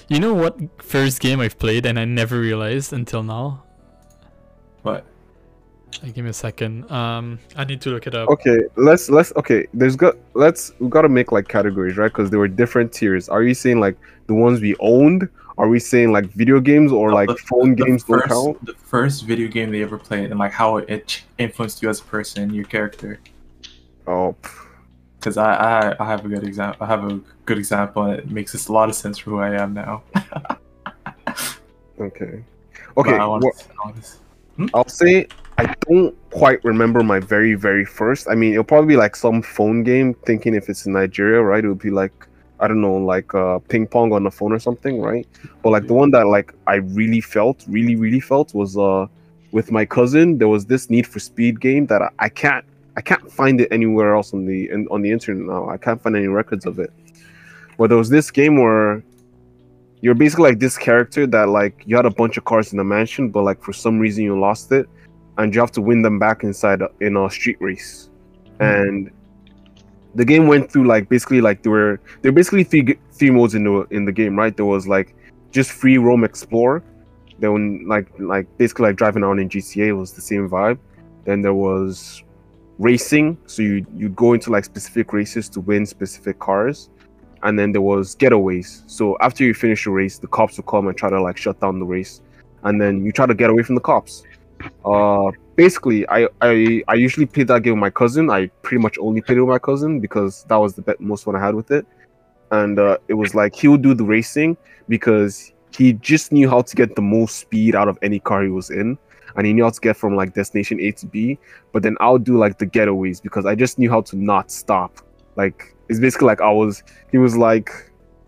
You 0.08 0.20
know 0.20 0.34
what 0.34 0.58
first 0.82 1.20
game 1.20 1.40
I've 1.40 1.58
played 1.58 1.86
and 1.86 1.98
I 1.98 2.04
never 2.04 2.38
realized 2.38 2.92
until 2.92 3.22
now. 3.22 3.64
What? 4.82 5.04
Uh, 6.02 6.06
give 6.06 6.24
me 6.24 6.30
a 6.30 6.34
second. 6.34 6.90
Um, 6.90 7.38
I 7.56 7.64
need 7.64 7.80
to 7.82 7.90
look 7.90 8.06
it 8.06 8.14
up. 8.14 8.28
Okay, 8.28 8.58
let's 8.76 9.08
let's 9.10 9.32
okay. 9.36 9.66
There's 9.74 9.96
got 9.96 10.16
let's 10.34 10.72
we 10.78 10.88
got 10.88 11.02
to 11.02 11.08
make 11.08 11.32
like 11.32 11.48
categories, 11.48 11.96
right? 11.96 12.08
Because 12.12 12.30
there 12.30 12.38
were 12.38 12.48
different 12.48 12.92
tiers. 12.92 13.28
Are 13.28 13.42
you 13.42 13.54
saying 13.54 13.80
like 13.80 13.96
the 14.26 14.34
ones 14.34 14.60
we 14.60 14.76
owned? 14.80 15.28
Are 15.56 15.68
we 15.68 15.80
saying 15.80 16.12
like 16.12 16.26
video 16.26 16.60
games 16.60 16.92
or 16.92 17.12
like 17.12 17.28
The- 17.28 17.36
phone 17.36 17.74
the 17.74 17.84
games 17.84 18.04
don't 18.04 18.20
first, 18.20 18.28
count? 18.32 18.64
The 18.64 18.74
first 18.74 19.24
video 19.24 19.48
game 19.48 19.72
they 19.72 19.82
ever 19.82 19.98
played 19.98 20.30
and 20.30 20.38
like 20.38 20.52
how 20.52 20.76
it 20.76 21.22
influenced 21.38 21.82
you 21.82 21.88
as 21.88 22.00
a 22.00 22.04
person, 22.04 22.54
your 22.54 22.64
character. 22.66 23.18
Oh, 24.06 24.36
pff, 24.40 24.66
Because 25.18 25.36
I, 25.36 25.52
I 25.54 25.96
I 25.98 26.06
have 26.06 26.24
a 26.24 26.28
good 26.28 26.44
example. 26.44 26.84
I 26.84 26.88
have 26.88 27.04
a 27.04 27.20
good 27.44 27.58
example, 27.58 28.04
and 28.04 28.18
it 28.20 28.30
makes 28.30 28.54
a 28.68 28.72
lot 28.72 28.88
of 28.88 28.94
sense 28.94 29.18
for 29.18 29.30
who 29.30 29.38
I 29.40 29.50
am 29.60 29.74
now. 29.74 30.02
okay, 32.00 32.44
okay. 32.96 33.16
I 33.18 33.26
want 33.26 33.44
what- 33.44 33.58
to 33.58 33.68
know 33.68 33.92
this. 33.92 34.20
I'll 34.74 34.88
say 34.88 35.28
I 35.56 35.72
don't 35.88 36.16
quite 36.30 36.64
remember 36.64 37.02
my 37.04 37.20
very 37.20 37.54
very 37.54 37.84
first. 37.84 38.28
I 38.28 38.34
mean, 38.34 38.52
it'll 38.52 38.64
probably 38.64 38.88
be 38.88 38.96
like 38.96 39.14
some 39.16 39.40
phone 39.40 39.84
game. 39.84 40.14
Thinking 40.26 40.54
if 40.54 40.68
it's 40.68 40.86
in 40.86 40.92
Nigeria, 40.92 41.40
right? 41.42 41.64
It 41.64 41.68
would 41.68 41.78
be 41.78 41.90
like 41.90 42.26
I 42.60 42.66
don't 42.66 42.80
know, 42.80 42.96
like 42.96 43.34
uh, 43.34 43.60
ping 43.68 43.86
pong 43.86 44.12
on 44.12 44.24
the 44.24 44.30
phone 44.32 44.52
or 44.52 44.58
something, 44.58 45.00
right? 45.00 45.26
But 45.62 45.70
like 45.70 45.86
the 45.86 45.94
one 45.94 46.10
that 46.10 46.26
like 46.26 46.54
I 46.66 46.76
really 46.76 47.20
felt, 47.20 47.64
really 47.68 47.94
really 47.94 48.20
felt 48.20 48.52
was 48.54 48.76
uh 48.76 49.06
with 49.52 49.70
my 49.70 49.84
cousin. 49.84 50.38
There 50.38 50.48
was 50.48 50.66
this 50.66 50.90
Need 50.90 51.06
for 51.06 51.20
Speed 51.20 51.60
game 51.60 51.86
that 51.86 52.02
I, 52.02 52.10
I 52.18 52.28
can't 52.28 52.64
I 52.98 53.00
can't 53.00 53.30
find 53.30 53.60
it 53.60 53.68
anywhere 53.70 54.16
else 54.16 54.34
on 54.34 54.44
the 54.44 54.68
in, 54.70 54.88
on 54.90 55.02
the 55.02 55.12
internet 55.12 55.46
now. 55.46 55.68
I 55.68 55.76
can't 55.76 56.02
find 56.02 56.16
any 56.16 56.26
records 56.26 56.66
of 56.66 56.80
it. 56.80 56.92
But 57.78 57.90
there 57.90 57.96
was 57.96 58.10
this 58.10 58.28
game 58.28 58.60
where 58.60 59.04
you're 60.00 60.16
basically 60.16 60.50
like 60.50 60.58
this 60.58 60.76
character 60.76 61.24
that 61.28 61.48
like 61.48 61.84
you 61.86 61.94
had 61.94 62.06
a 62.06 62.10
bunch 62.10 62.36
of 62.38 62.44
cars 62.44 62.72
in 62.72 62.80
a 62.80 62.84
mansion, 62.84 63.28
but 63.28 63.44
like 63.44 63.62
for 63.62 63.72
some 63.72 64.00
reason 64.00 64.24
you 64.24 64.36
lost 64.36 64.72
it, 64.72 64.88
and 65.36 65.54
you 65.54 65.60
have 65.60 65.70
to 65.72 65.80
win 65.80 66.02
them 66.02 66.18
back 66.18 66.42
inside 66.42 66.82
a- 66.82 66.90
in 66.98 67.16
a 67.16 67.30
street 67.30 67.56
race. 67.60 68.10
Hmm. 68.56 68.64
And 68.64 69.10
the 70.16 70.24
game 70.24 70.48
went 70.48 70.68
through 70.68 70.88
like 70.88 71.08
basically 71.08 71.40
like 71.40 71.62
there 71.62 71.70
were 71.70 72.00
there 72.22 72.32
were 72.32 72.36
basically 72.36 72.64
three 72.64 72.98
three 73.12 73.30
modes 73.30 73.54
in 73.54 73.62
the 73.62 73.86
in 73.90 74.06
the 74.06 74.12
game, 74.12 74.36
right? 74.36 74.56
There 74.56 74.66
was 74.66 74.88
like 74.88 75.14
just 75.52 75.70
free 75.70 75.98
roam 75.98 76.24
explore. 76.24 76.82
Then 77.38 77.86
like 77.86 78.08
like 78.18 78.48
basically 78.58 78.86
like 78.86 78.96
driving 78.96 79.22
around 79.22 79.38
in 79.38 79.48
GTA 79.48 79.96
was 79.96 80.14
the 80.14 80.20
same 80.20 80.50
vibe. 80.50 80.78
Then 81.24 81.42
there 81.42 81.54
was 81.54 82.24
racing, 82.78 83.38
so 83.46 83.62
you 83.62 83.86
you 83.96 84.08
go 84.10 84.32
into 84.32 84.50
like 84.50 84.64
specific 84.64 85.12
races 85.12 85.48
to 85.50 85.60
win 85.60 85.86
specific 85.86 86.38
cars. 86.38 86.90
And 87.44 87.56
then 87.56 87.70
there 87.70 87.82
was 87.82 88.16
getaways. 88.16 88.82
So 88.90 89.16
after 89.20 89.44
you 89.44 89.54
finish 89.54 89.84
the 89.84 89.90
race, 89.90 90.18
the 90.18 90.26
cops 90.26 90.56
will 90.56 90.64
come 90.64 90.88
and 90.88 90.96
try 90.96 91.08
to 91.08 91.22
like 91.22 91.36
shut 91.36 91.60
down 91.60 91.78
the 91.78 91.86
race, 91.86 92.20
and 92.64 92.80
then 92.80 93.04
you 93.04 93.12
try 93.12 93.26
to 93.26 93.34
get 93.34 93.50
away 93.50 93.62
from 93.62 93.76
the 93.76 93.80
cops. 93.80 94.24
Uh, 94.84 95.30
basically, 95.54 96.08
I 96.08 96.28
I 96.40 96.82
I 96.88 96.94
usually 96.94 97.26
play 97.26 97.44
that 97.44 97.62
game 97.62 97.74
with 97.74 97.80
my 97.80 97.90
cousin. 97.90 98.30
I 98.30 98.48
pretty 98.62 98.82
much 98.82 98.98
only 98.98 99.20
played 99.20 99.38
it 99.38 99.42
with 99.42 99.50
my 99.50 99.58
cousin 99.58 100.00
because 100.00 100.44
that 100.48 100.56
was 100.56 100.74
the 100.74 100.82
be- 100.82 100.94
most 100.98 101.24
fun 101.24 101.36
I 101.36 101.40
had 101.40 101.54
with 101.54 101.70
it. 101.70 101.86
And 102.50 102.78
uh, 102.78 102.98
it 103.08 103.14
was 103.14 103.34
like 103.34 103.54
he 103.54 103.68
would 103.68 103.82
do 103.82 103.94
the 103.94 104.04
racing 104.04 104.56
because 104.88 105.52
he 105.76 105.92
just 105.92 106.32
knew 106.32 106.48
how 106.48 106.62
to 106.62 106.74
get 106.74 106.96
the 106.96 107.02
most 107.02 107.38
speed 107.38 107.74
out 107.74 107.88
of 107.88 107.98
any 108.02 108.18
car 108.18 108.42
he 108.42 108.48
was 108.48 108.70
in, 108.70 108.98
and 109.36 109.46
he 109.46 109.52
knew 109.52 109.64
how 109.64 109.70
to 109.70 109.80
get 109.80 109.96
from 109.96 110.16
like 110.16 110.34
destination 110.34 110.80
A 110.80 110.92
to 110.92 111.06
B. 111.06 111.38
But 111.72 111.82
then 111.82 111.96
I'll 112.00 112.18
do 112.18 112.38
like 112.38 112.58
the 112.58 112.66
getaways 112.66 113.22
because 113.22 113.46
I 113.46 113.54
just 113.54 113.78
knew 113.78 113.90
how 113.90 114.00
to 114.02 114.16
not 114.16 114.50
stop. 114.50 115.00
Like 115.36 115.74
it's 115.88 116.00
basically 116.00 116.26
like 116.26 116.40
I 116.40 116.50
was. 116.50 116.82
He 117.10 117.18
was 117.18 117.36
like, 117.36 117.70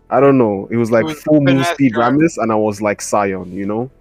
I 0.09 0.19
don't 0.19 0.37
know. 0.37 0.67
It 0.71 0.77
was 0.77 0.91
like 0.91 1.05
was 1.05 1.21
full 1.21 1.41
moon 1.41 1.63
speed. 1.63 1.93
Ramis, 1.93 2.37
and 2.37 2.51
I 2.51 2.55
was 2.55 2.81
like 2.81 3.01
Scion. 3.01 3.51
You 3.51 3.65
know. 3.65 3.91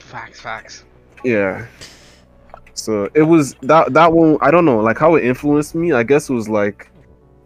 Facts, 0.00 0.40
facts. 0.40 0.84
Yeah. 1.24 1.66
So 2.74 3.08
it 3.14 3.22
was 3.22 3.54
that 3.62 3.92
that 3.92 4.12
one. 4.12 4.38
I 4.40 4.50
don't 4.50 4.64
know, 4.64 4.80
like 4.80 4.98
how 4.98 5.14
it 5.14 5.24
influenced 5.24 5.74
me. 5.74 5.92
I 5.92 6.02
guess 6.02 6.30
it 6.30 6.34
was 6.34 6.48
like, 6.48 6.90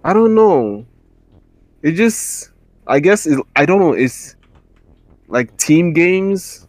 I 0.05 0.13
don't 0.13 0.35
know. 0.35 0.87
It 1.83 1.93
just, 1.93 2.51
I 2.87 3.01
guess 3.01 3.27
it, 3.27 3.39
I 3.57 3.67
don't 3.67 3.81
know. 3.81 3.93
It's 3.93 4.37
like 5.29 5.57
team 5.57 5.93
games. 5.93 6.68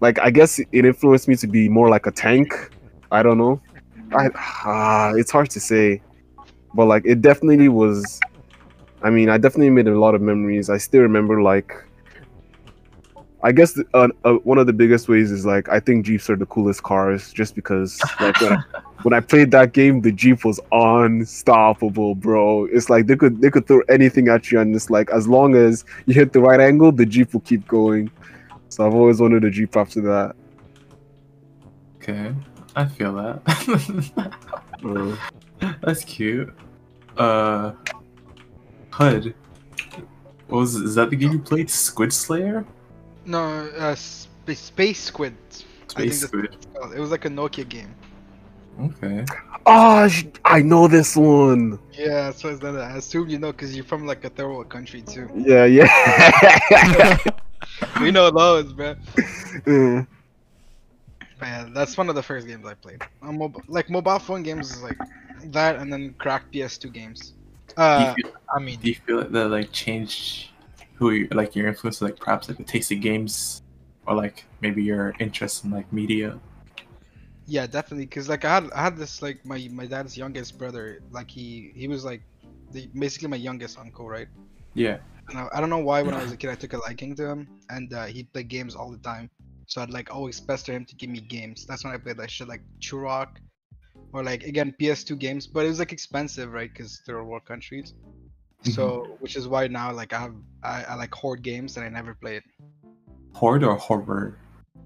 Like 0.00 0.18
I 0.20 0.30
guess 0.30 0.58
it 0.58 0.84
influenced 0.84 1.28
me 1.28 1.36
to 1.36 1.46
be 1.46 1.68
more 1.68 1.88
like 1.88 2.06
a 2.06 2.10
tank. 2.10 2.52
I 3.10 3.22
don't 3.22 3.38
know. 3.38 3.60
I 4.12 4.28
ah, 4.34 5.12
it's 5.14 5.30
hard 5.30 5.50
to 5.50 5.60
say, 5.60 6.02
but 6.74 6.86
like 6.86 7.04
it 7.04 7.20
definitely 7.20 7.68
was. 7.68 8.20
I 9.02 9.10
mean, 9.10 9.28
I 9.28 9.38
definitely 9.38 9.70
made 9.70 9.86
a 9.86 9.98
lot 9.98 10.14
of 10.14 10.22
memories. 10.22 10.70
I 10.70 10.78
still 10.78 11.02
remember 11.02 11.40
like 11.42 11.72
I 13.42 13.52
guess 13.52 13.72
the, 13.72 13.86
uh, 13.94 14.08
uh, 14.24 14.34
one 14.42 14.58
of 14.58 14.66
the 14.66 14.72
biggest 14.72 15.08
ways 15.08 15.30
is 15.30 15.46
like 15.46 15.68
I 15.68 15.78
think 15.78 16.06
Jeeps 16.06 16.28
are 16.28 16.36
the 16.36 16.46
coolest 16.46 16.82
cars, 16.82 17.32
just 17.32 17.54
because 17.54 18.00
like 18.20 18.40
when 18.40 18.52
I, 18.52 18.62
when 19.02 19.14
I 19.14 19.20
played 19.20 19.52
that 19.52 19.72
game, 19.72 20.00
the 20.00 20.10
Jeep 20.10 20.44
was 20.44 20.58
unstoppable, 20.72 22.16
bro. 22.16 22.64
It's 22.64 22.90
like 22.90 23.06
they 23.06 23.14
could 23.14 23.40
they 23.40 23.50
could 23.50 23.66
throw 23.68 23.80
anything 23.88 24.26
at 24.28 24.50
you, 24.50 24.58
and 24.58 24.74
it's 24.74 24.90
like 24.90 25.10
as 25.10 25.28
long 25.28 25.54
as 25.54 25.84
you 26.06 26.14
hit 26.14 26.32
the 26.32 26.40
right 26.40 26.60
angle, 26.60 26.90
the 26.90 27.06
Jeep 27.06 27.32
will 27.32 27.40
keep 27.40 27.66
going. 27.68 28.10
So 28.68 28.86
I've 28.86 28.94
always 28.94 29.20
wanted 29.20 29.44
a 29.44 29.50
Jeep 29.50 29.76
after 29.76 30.00
that. 30.02 30.36
Okay, 31.96 32.34
I 32.76 32.86
feel 32.86 33.14
that. 33.14 33.42
Uh, 34.84 35.16
That's 35.82 36.04
cute. 36.04 36.52
Uh, 37.16 37.72
HUD. 38.90 39.34
What 40.46 40.58
was 40.60 40.74
is 40.76 40.94
that 40.94 41.10
the 41.10 41.16
game 41.16 41.32
you 41.32 41.38
played? 41.40 41.68
Squid 41.68 42.12
Slayer? 42.12 42.64
No, 43.26 43.40
uh, 43.76 43.94
sp- 43.98 44.30
Space 44.54 45.00
Squid. 45.00 45.34
I 45.50 45.56
think 45.56 46.12
Space 46.12 46.22
Squid. 46.22 46.42
what 46.44 46.54
it's 46.54 46.66
called. 46.66 46.94
It 46.94 47.00
was 47.00 47.10
like 47.10 47.24
a 47.24 47.28
Nokia 47.28 47.68
game. 47.68 47.94
Okay. 48.80 49.24
Ah, 49.66 50.06
sh- 50.08 50.24
I 50.44 50.62
know 50.62 50.86
this 50.88 51.16
one. 51.16 51.78
Yeah, 51.92 52.30
so 52.30 52.48
what 52.52 52.64
I 52.64 52.72
said. 52.72 52.76
I 52.76 52.96
assume 52.96 53.28
you 53.28 53.38
know 53.38 53.50
because 53.52 53.74
you're 53.74 53.84
from 53.84 54.06
like 54.06 54.24
a 54.24 54.30
third 54.30 54.48
world 54.48 54.68
country 54.68 55.02
too. 55.02 55.28
Yeah, 55.34 55.64
yeah. 55.64 57.18
We 58.00 58.10
know 58.10 58.30
those, 58.30 58.72
bro. 58.72 58.94
Yeah. 59.66 60.04
Man, 61.40 61.72
that's 61.72 61.96
one 61.96 62.08
of 62.08 62.14
the 62.14 62.22
first 62.22 62.46
games 62.46 62.66
I 62.66 62.74
played. 62.74 63.02
On 63.22 63.38
mob- 63.38 63.62
like 63.68 63.90
mobile 63.90 64.18
phone 64.18 64.42
games 64.42 64.74
is 64.74 64.82
like 64.82 64.98
that, 65.46 65.76
and 65.76 65.92
then 65.92 66.14
cracked 66.18 66.52
PS2 66.52 66.92
games. 66.92 67.34
Uh, 67.76 68.14
feel, 68.14 68.32
I 68.54 68.60
mean, 68.60 68.80
do 68.80 68.88
you 68.88 68.96
feel 69.06 69.18
like 69.18 69.30
that 69.30 69.48
like 69.48 69.72
changed 69.72 70.50
who 70.94 71.10
you 71.10 71.28
like 71.30 71.54
your 71.54 71.68
influence, 71.68 72.02
like 72.02 72.18
perhaps 72.18 72.48
like 72.48 72.58
the 72.58 72.64
taste 72.64 72.90
of 72.90 73.00
games, 73.00 73.62
or 74.06 74.14
like 74.14 74.44
maybe 74.60 74.82
your 74.82 75.14
interest 75.20 75.64
in 75.64 75.70
like 75.70 75.92
media? 75.92 76.38
yeah, 77.48 77.66
definitely. 77.66 78.06
Cause 78.06 78.28
like 78.28 78.44
I 78.44 78.54
had 78.54 78.70
I 78.72 78.82
had 78.82 78.96
this 78.96 79.22
like 79.22 79.44
my 79.44 79.68
my 79.72 79.86
dad's 79.86 80.16
youngest 80.16 80.58
brother. 80.58 81.00
Like 81.10 81.30
he 81.30 81.72
he 81.74 81.88
was 81.88 82.04
like 82.04 82.20
the 82.72 82.88
basically 82.98 83.28
my 83.28 83.36
youngest 83.36 83.78
uncle, 83.78 84.06
right? 84.06 84.28
Yeah. 84.74 84.98
And 85.28 85.38
I, 85.38 85.48
I 85.52 85.60
don't 85.60 85.70
know 85.70 85.78
why 85.78 86.02
when 86.02 86.14
I 86.14 86.22
was 86.22 86.32
a 86.32 86.36
kid 86.40 86.50
I 86.50 86.54
took 86.54 86.72
a 86.72 86.78
liking 86.78 87.14
to 87.16 87.28
him, 87.28 87.48
and 87.70 87.92
uh, 87.92 88.06
he 88.06 88.24
played 88.24 88.48
games 88.48 88.74
all 88.74 88.90
the 88.90 88.98
time. 88.98 89.30
So 89.66 89.82
I'd 89.82 89.90
like 89.90 90.12
always 90.14 90.40
pester 90.40 90.72
him 90.72 90.86
to 90.86 90.94
give 90.96 91.10
me 91.10 91.20
games. 91.20 91.66
That's 91.66 91.84
when 91.84 91.92
I 91.92 91.98
played 91.98 92.18
like 92.18 92.30
shit 92.30 92.48
like 92.48 92.62
Turok, 92.80 93.28
or 94.12 94.22
like 94.22 94.44
again 94.44 94.74
PS2 94.80 95.18
games. 95.18 95.46
But 95.46 95.66
it 95.66 95.68
was 95.68 95.78
like 95.78 95.92
expensive, 95.92 96.52
right? 96.52 96.70
Because 96.72 97.02
they're 97.06 97.22
war 97.22 97.40
countries. 97.40 97.94
So 98.64 99.16
which 99.20 99.36
is 99.36 99.46
why 99.46 99.66
now 99.68 99.92
like 99.92 100.12
I 100.12 100.20
have 100.20 100.34
I, 100.62 100.84
I 100.84 100.94
like 100.94 101.14
hoard 101.14 101.42
games 101.42 101.76
and 101.76 101.86
I 101.86 101.88
never 101.88 102.14
play 102.14 102.36
it. 102.36 102.44
Horde 103.34 103.64
or 103.64 103.76
horror? 103.76 104.38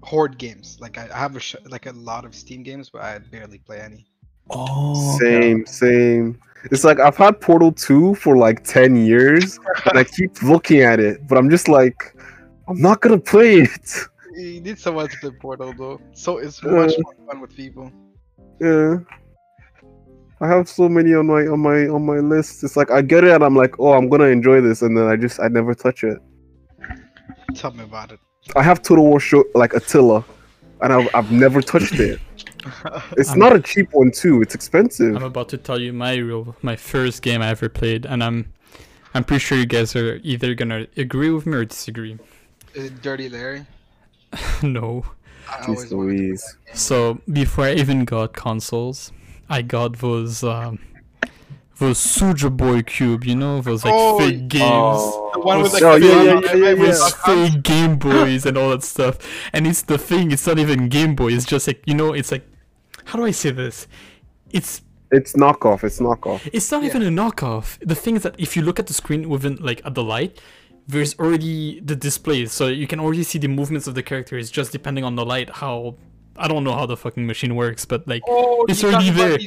Hoard 0.03 0.37
games. 0.37 0.77
Like 0.79 0.97
I, 0.97 1.09
I 1.13 1.17
have 1.17 1.35
a 1.35 1.39
sh- 1.39 1.55
like 1.65 1.85
a 1.85 1.91
lot 1.91 2.25
of 2.25 2.35
Steam 2.35 2.61
games, 2.63 2.89
but 2.89 3.01
I 3.01 3.17
barely 3.19 3.57
play 3.57 3.79
any. 3.79 4.05
Oh. 4.49 5.17
Same, 5.19 5.65
same. 5.65 6.39
It's 6.71 6.83
like 6.83 6.99
I've 6.99 7.17
had 7.17 7.41
Portal 7.41 7.71
2 7.71 8.15
for 8.15 8.37
like 8.37 8.63
10 8.63 8.95
years 8.95 9.59
and 9.85 9.97
I 9.97 10.03
keep 10.03 10.41
looking 10.43 10.81
at 10.81 10.99
it, 10.99 11.27
but 11.27 11.37
I'm 11.37 11.49
just 11.49 11.67
like, 11.67 12.15
I'm 12.67 12.79
not 12.81 13.01
gonna 13.01 13.17
play 13.19 13.61
it. 13.61 13.89
You 14.35 14.61
need 14.61 14.79
someone 14.79 15.07
to 15.09 15.17
play 15.19 15.29
Portal 15.39 15.73
though. 15.77 16.01
So 16.13 16.39
it's 16.39 16.63
Uh. 16.63 16.69
much 16.69 16.93
more 17.03 17.13
fun 17.29 17.39
with 17.39 17.55
people. 17.55 17.91
Yeah. 18.59 18.97
I 20.41 20.47
have 20.47 20.67
so 20.67 20.89
many 20.89 21.13
on 21.13 21.27
my 21.27 21.45
on 21.45 21.59
my 21.59 21.87
on 21.87 22.03
my 22.03 22.17
list. 22.17 22.63
It's 22.63 22.75
like 22.75 22.89
I 22.89 23.03
get 23.03 23.23
it 23.23 23.29
and 23.31 23.43
I'm 23.43 23.55
like, 23.55 23.79
oh 23.79 23.93
I'm 23.93 24.09
gonna 24.09 24.25
enjoy 24.33 24.59
this 24.59 24.81
and 24.81 24.97
then 24.97 25.05
I 25.05 25.17
just 25.17 25.39
I 25.39 25.49
never 25.49 25.75
touch 25.75 26.03
it. 26.03 26.17
Tell 27.53 27.71
me 27.73 27.83
about 27.83 28.11
it. 28.11 28.19
I 28.55 28.63
have 28.63 28.81
Total 28.81 29.05
War 29.05 29.19
show 29.19 29.43
like 29.53 29.73
Attila 29.75 30.25
and 30.81 30.91
I've 30.91 31.09
I've 31.13 31.31
never 31.31 31.61
touched 31.61 31.99
it. 31.99 32.19
It's 33.17 33.29
I'm- 33.31 33.39
not 33.39 33.55
a 33.55 33.59
cheap 33.61 33.89
one 33.93 34.11
too, 34.11 34.41
it's 34.41 34.55
expensive. 34.55 35.15
I'm 35.15 35.23
about 35.23 35.49
to 35.49 35.57
tell 35.57 35.79
you 35.79 35.93
my 35.93 36.15
real 36.15 36.55
my 36.61 36.75
first 36.75 37.21
game 37.21 37.41
I 37.41 37.49
ever 37.49 37.69
played, 37.69 38.05
and 38.05 38.23
I'm 38.23 38.51
I'm 39.13 39.23
pretty 39.23 39.41
sure 39.41 39.57
you 39.57 39.65
guys 39.65 39.95
are 39.95 40.19
either 40.23 40.55
gonna 40.55 40.87
agree 40.97 41.29
with 41.29 41.45
me 41.45 41.57
or 41.57 41.65
disagree. 41.65 42.17
Is 42.73 42.85
it 42.85 43.01
Dirty 43.01 43.29
Larry? 43.29 43.65
no. 44.63 45.05
I 45.49 45.57
Jeez 45.57 45.67
always 45.67 45.81
to 45.83 45.87
play 45.89 45.97
Louise. 45.97 46.43
that 46.43 46.65
game. 46.67 46.75
So 46.75 47.21
before 47.31 47.65
I 47.65 47.73
even 47.73 48.05
got 48.05 48.33
consoles, 48.33 49.11
I 49.49 49.61
got 49.61 49.99
those 49.99 50.43
um 50.43 50.79
those 51.79 51.97
Suja 51.99 52.55
Boy 52.55 52.81
Cube, 52.83 53.25
you 53.25 53.35
know, 53.35 53.59
those 53.61 53.83
like 53.83 53.93
Oh, 53.95 54.17
fake 54.19 54.47
games. 54.47 54.63
Oh. 54.65 55.31
The 55.33 55.39
one 55.39 55.61
with 55.61 55.73
like 55.73 55.83
Oh, 55.83 55.99
the 55.99 56.05
yeah, 56.07 56.23
drum 56.23 56.43
yeah, 56.43 56.53
yeah, 56.53 56.55
yeah, 56.55 56.65
right, 56.69 56.77
yeah. 56.77 56.85
Those 56.85 57.13
fake 57.15 57.63
Game 57.63 57.97
Boys 57.97 58.45
and 58.45 58.57
all 58.57 58.69
that 58.69 58.83
stuff. 58.83 59.17
And 59.51 59.67
it's 59.67 59.81
the 59.81 59.97
thing, 59.97 60.31
it's 60.31 60.47
not 60.47 60.57
even 60.59 60.87
Game 60.87 61.13
Boy, 61.15 61.33
it's 61.33 61.45
just 61.45 61.67
like 61.67 61.83
you 61.85 61.93
know, 61.93 62.13
it's 62.13 62.31
like 62.31 62.47
how 63.05 63.17
do 63.19 63.25
I 63.25 63.31
say 63.31 63.51
this? 63.51 63.87
It's 64.51 64.81
It's 65.11 65.33
knockoff, 65.33 65.83
it's 65.83 65.99
knockoff. 65.99 66.41
It's 66.51 66.71
not 66.71 66.81
Yeah. 66.83 66.89
even 66.89 67.03
a 67.03 67.09
knockoff. 67.21 67.77
The 67.85 67.95
thing 67.95 68.15
is 68.15 68.23
that 68.23 68.35
if 68.39 68.55
you 68.55 68.61
look 68.63 68.79
at 68.79 68.87
the 68.87 68.93
screen 68.93 69.29
within 69.29 69.57
like 69.61 69.81
at 69.85 69.93
the 69.93 70.03
light, 70.03 70.39
there's 70.87 71.17
already 71.19 71.79
the 71.81 71.95
display, 71.95 72.45
so 72.47 72.67
you 72.67 72.87
can 72.87 72.99
already 72.99 73.23
see 73.23 73.37
the 73.39 73.47
movements 73.47 73.85
of 73.87 73.93
the 73.95 74.03
characters 74.03 74.49
just 74.49 74.71
depending 74.71 75.03
on 75.03 75.15
the 75.15 75.25
light. 75.25 75.49
How 75.49 75.95
I 76.35 76.47
don't 76.47 76.63
know 76.63 76.73
how 76.73 76.87
the 76.87 76.97
fucking 76.97 77.27
machine 77.27 77.55
works, 77.55 77.85
but 77.85 78.07
like 78.07 78.23
Oh, 78.27 78.65
It's 78.67 78.81
you're 78.81 78.91
already 78.91 79.11
there. 79.11 79.37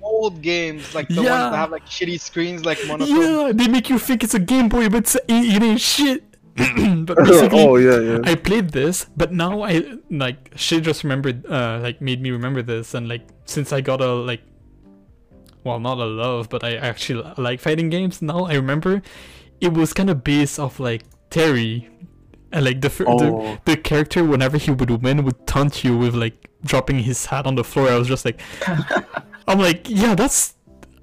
Old 0.00 0.40
games, 0.40 0.94
like 0.94 1.08
the 1.08 1.16
ones 1.16 1.26
Yeah. 1.26 1.50
that 1.50 1.56
have 1.56 1.70
like 1.72 1.86
shitty 1.86 2.20
screens, 2.20 2.64
like 2.64 2.78
monochrome. 2.86 3.20
yeah, 3.20 3.52
they 3.52 3.66
make 3.66 3.90
you 3.90 3.98
think 3.98 4.22
it's 4.22 4.34
a 4.34 4.38
Game 4.38 4.68
Boy, 4.68 4.88
but 4.88 4.98
it's, 4.98 5.16
it, 5.16 5.22
it 5.28 5.62
ain't 5.62 5.80
shit. 5.80 6.22
but 7.04 7.16
basically, 7.24 7.60
oh 7.60 7.76
yeah, 7.76 8.00
yeah. 8.00 8.18
I 8.24 8.34
played 8.34 8.70
this, 8.70 9.06
but 9.16 9.32
now 9.32 9.62
I 9.62 9.98
like 10.10 10.52
she 10.56 10.80
just 10.80 11.04
remembered, 11.04 11.44
uh, 11.46 11.80
like 11.82 12.00
made 12.00 12.20
me 12.22 12.30
remember 12.30 12.62
this, 12.62 12.94
and 12.94 13.08
like 13.08 13.22
since 13.44 13.72
I 13.72 13.80
got 13.80 14.00
a 14.00 14.12
like, 14.14 14.40
well, 15.64 15.78
not 15.80 15.98
a 15.98 16.06
love, 16.06 16.48
but 16.48 16.64
I 16.64 16.76
actually 16.76 17.22
like 17.36 17.60
fighting 17.60 17.90
games. 17.90 18.22
Now 18.22 18.44
I 18.46 18.54
remember, 18.54 19.02
it 19.60 19.72
was 19.74 19.92
kind 19.92 20.10
of 20.10 20.24
based 20.24 20.58
off 20.58 20.80
like 20.80 21.02
Terry, 21.30 21.88
and 22.52 22.64
like 22.64 22.80
the, 22.80 23.04
Oh. 23.06 23.18
the 23.18 23.72
the 23.72 23.76
character 23.76 24.24
whenever 24.24 24.56
he 24.58 24.70
would 24.70 24.90
win 25.02 25.24
would 25.24 25.46
taunt 25.46 25.84
you 25.84 25.96
with 25.96 26.14
like 26.14 26.48
dropping 26.64 27.00
his 27.00 27.26
hat 27.26 27.46
on 27.46 27.54
the 27.54 27.64
floor. 27.64 27.88
I 27.88 27.96
was 27.98 28.08
just 28.08 28.24
like, 28.24 28.40
I'm 29.46 29.58
like, 29.58 29.88
yeah, 29.88 30.14
that's. 30.14 30.54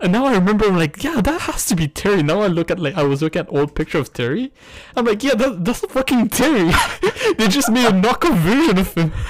And 0.04 0.12
now 0.12 0.26
I 0.26 0.34
remember, 0.34 0.66
I'm 0.66 0.76
like, 0.76 1.02
yeah, 1.02 1.22
that 1.22 1.42
has 1.44 1.66
to 1.68 1.78
be 1.78 1.88
Terry. 1.88 2.24
Now 2.24 2.42
I 2.42 2.48
look 2.48 2.70
at 2.70 2.78
like 2.78 2.96
I 2.96 3.04
was 3.04 3.22
looking 3.22 3.40
at 3.40 3.50
old 3.50 3.74
picture 3.74 4.00
of 4.00 4.12
Terry. 4.12 4.52
I'm 4.98 5.06
like, 5.06 5.24
yeah, 5.24 5.34
that, 5.36 5.64
that's 5.64 5.80
fucking 5.80 6.28
Terry. 6.28 6.74
they 7.38 7.48
just 7.48 7.72
made 7.72 7.88
a 7.88 7.92
knockoff 7.92 8.38
version 8.40 8.78
of 8.78 8.94
him. 8.94 9.14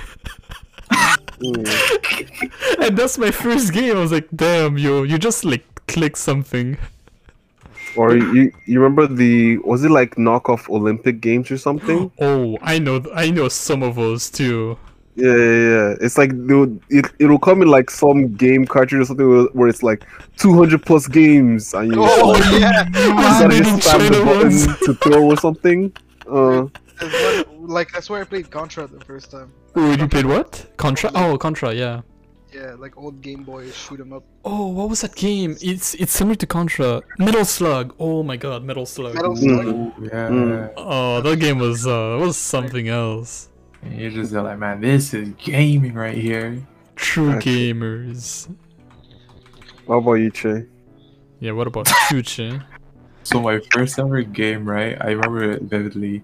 And 2.79 2.97
that's 2.97 3.17
my 3.17 3.29
first 3.29 3.73
game. 3.73 3.97
I 3.97 3.99
was 3.99 4.11
like, 4.11 4.27
damn, 4.35 4.77
yo, 4.77 5.03
you 5.03 5.19
just 5.19 5.45
like 5.45 5.63
click 5.87 6.17
something. 6.17 6.77
Or 7.95 8.15
you 8.15 8.51
you 8.65 8.79
remember 8.79 9.05
the 9.05 9.59
was 9.59 9.83
it 9.83 9.91
like 9.91 10.15
knockoff 10.15 10.69
Olympic 10.69 11.21
games 11.21 11.51
or 11.51 11.59
something? 11.59 12.11
Oh, 12.19 12.57
I 12.61 12.79
know, 12.79 13.03
I 13.13 13.29
know 13.29 13.47
some 13.47 13.83
of 13.83 13.95
those 13.95 14.31
too. 14.31 14.77
Yeah, 15.15 15.27
yeah, 15.35 15.69
yeah. 15.69 15.95
It's 16.01 16.17
like 16.17 16.31
they 16.47 16.53
would- 16.55 16.79
it 16.89 17.05
it'll 17.19 17.37
come 17.39 17.61
in 17.61 17.67
like 17.67 17.89
some 17.91 18.33
game 18.35 18.65
cartridge 18.65 19.01
or 19.01 19.05
something 19.05 19.29
where, 19.29 19.43
where 19.53 19.67
it's 19.67 19.83
like 19.83 20.05
200 20.37 20.83
plus 20.85 21.07
games 21.07 21.73
and 21.73 21.93
you 21.93 22.01
Oh 22.01 22.35
yeah, 22.59 22.85
you 23.05 23.13
Ah, 23.13 23.39
gotta 23.41 23.57
just 23.57 23.63
didn't 23.63 23.79
spam 23.81 24.11
the 24.11 24.25
button 24.25 24.85
to 24.85 24.93
throw 24.95 25.23
or 25.25 25.37
something. 25.37 25.91
Uh, 26.27 26.65
That's 26.99 27.13
what- 27.13 27.69
like 27.69 27.91
that's 27.93 28.09
where 28.09 28.19
I 28.21 28.25
played 28.25 28.49
Contra 28.51 28.87
the 28.87 28.99
first 29.05 29.31
time. 29.31 29.51
Wait, 29.75 29.99
you 29.99 30.07
played 30.07 30.25
what? 30.25 30.65
Contra? 30.77 31.09
Oh, 31.15 31.37
Contra, 31.37 31.73
yeah. 31.73 32.01
Yeah, 32.53 32.75
like 32.77 32.97
old 32.97 33.21
Game 33.21 33.43
Boy 33.43 33.71
shoot 33.71 33.99
'em 33.99 34.13
up. 34.13 34.23
Oh, 34.45 34.67
what 34.67 34.89
was 34.89 35.01
that 35.01 35.15
game? 35.15 35.55
It's 35.61 35.93
it's 35.95 36.11
similar 36.11 36.35
to 36.35 36.45
Contra. 36.45 37.01
Metal 37.17 37.45
Slug. 37.45 37.95
Oh 37.99 38.21
my 38.21 38.35
god, 38.37 38.63
Metal 38.63 38.85
Slug. 38.85 39.15
Metal 39.15 39.35
Slug. 39.35 39.65
Ooh, 39.65 39.91
yeah. 40.01 40.29
Mm. 40.29 40.73
Oh, 40.77 41.21
that 41.21 41.39
game 41.39 41.57
was 41.57 41.87
uh 41.87 42.17
was 42.19 42.35
something 42.37 42.89
else. 42.89 43.49
And 43.83 43.99
you're 43.99 44.11
just 44.11 44.31
like, 44.31 44.57
man, 44.57 44.81
this 44.81 45.13
is 45.13 45.29
gaming 45.37 45.93
right 45.93 46.17
here. 46.17 46.65
True 46.95 47.33
gamers. 47.33 48.53
how 49.87 49.95
about 49.95 50.13
you, 50.13 50.31
Che? 50.31 50.65
Yeah, 51.39 51.51
what 51.51 51.67
about 51.67 51.87
Chuche? 51.87 52.63
So 53.25 53.39
my 53.39 53.61
first 53.71 53.97
ever 53.99 54.21
game, 54.21 54.69
right? 54.69 54.97
I 54.99 55.11
remember 55.11 55.49
it 55.51 55.61
vividly. 55.61 56.23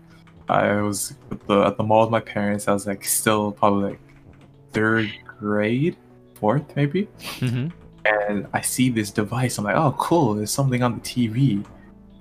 I 0.49 0.82
was 0.82 1.16
at 1.32 1.47
the 1.47 1.62
at 1.62 1.78
the 1.78 1.84
mall 1.84 2.01
with 2.01 2.12
my 2.12 2.20
parents. 2.20 2.68
I 2.68 2.74
was 2.74 2.86
like 2.86 3.05
still 3.05 3.53
probably 3.53 3.91
like 3.91 3.99
third 4.74 5.10
grade, 5.26 5.95
fourth 6.36 6.76
maybe. 6.76 7.07
Mm-hmm. 7.39 7.70
And 8.05 8.47
I 8.51 8.60
see 8.60 8.89
this 8.89 9.12
device. 9.12 9.57
I'm 9.57 9.64
like, 9.64 9.78
oh 9.78 9.95
cool, 9.97 10.34
there's 10.34 10.51
something 10.51 10.84
on 10.84 10.95
the 10.95 10.99
TV. 10.99 11.66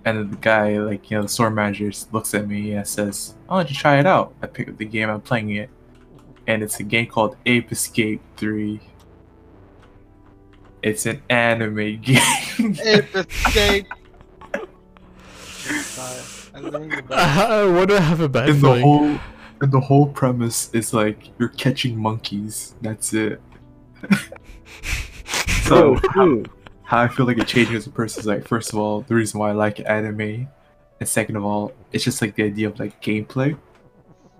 And 0.05 0.32
the 0.32 0.36
guy, 0.36 0.78
like 0.78 1.11
you 1.11 1.16
know, 1.16 1.22
the 1.22 1.28
store 1.28 1.51
manager 1.51 1.90
looks 2.12 2.32
at 2.34 2.46
me 2.49 2.72
and 2.72 2.86
says, 2.86 3.34
"Oh, 3.49 3.57
why 3.57 3.62
don't 3.62 3.70
you 3.70 3.76
try 3.76 3.99
it 3.99 4.07
out?" 4.07 4.34
I 4.42 4.46
pick 4.46 4.68
up 4.68 4.78
the 4.78 4.84
game. 4.86 5.11
I'm 5.11 5.20
playing 5.20 5.51
it, 5.51 5.70
and 6.46 6.62
it's 6.62 6.80
a 6.80 6.84
game 6.84 7.07
called 7.07 7.36
Ape 7.44 7.70
Escape 7.72 8.22
Three. 8.36 8.80
It's 10.82 11.05
an 11.07 11.20
anime 11.28 12.01
game. 12.01 12.76
Ape 12.84 13.14
Escape. 13.14 13.86
I 16.55 16.70
think 16.70 16.96
the 16.96 17.03
best. 17.03 17.72
What 17.72 17.88
do 17.88 17.96
I 17.96 18.01
have 18.01 18.20
a 18.20 18.28
bad 18.28 18.49
and 18.51 18.61
the 18.61 18.80
whole 18.80 19.18
and 19.61 19.72
the 19.72 19.80
whole 19.80 20.07
premise 20.09 20.70
is 20.72 20.94
like 20.94 21.30
you're 21.38 21.49
catching 21.51 21.99
monkeys. 22.01 22.74
That's 22.80 23.12
it. 23.12 23.40
so 25.64 25.96
Oh, 25.96 26.01
cool. 26.14 26.44
How 26.89 27.03
I 27.03 27.09
feel 27.09 27.26
like 27.26 27.36
it 27.36 27.47
changed 27.47 27.70
me 27.70 27.76
as 27.76 27.86
a 27.86 27.91
person 27.91 28.20
is 28.20 28.26
like 28.26 28.49
first 28.49 28.72
of 28.72 28.78
all 28.78 29.03
the 29.03 29.14
reason 29.14 29.39
why 29.39 29.51
I 29.51 29.53
like 29.53 29.78
anime, 29.80 30.49
and 31.01 31.09
second 31.09 31.36
of 31.36 31.45
all 31.45 31.72
it's 31.93 32.03
just 32.03 32.22
like 32.22 32.34
the 32.34 32.45
idea 32.45 32.66
of 32.66 32.80
like 32.80 33.03
gameplay, 33.03 33.59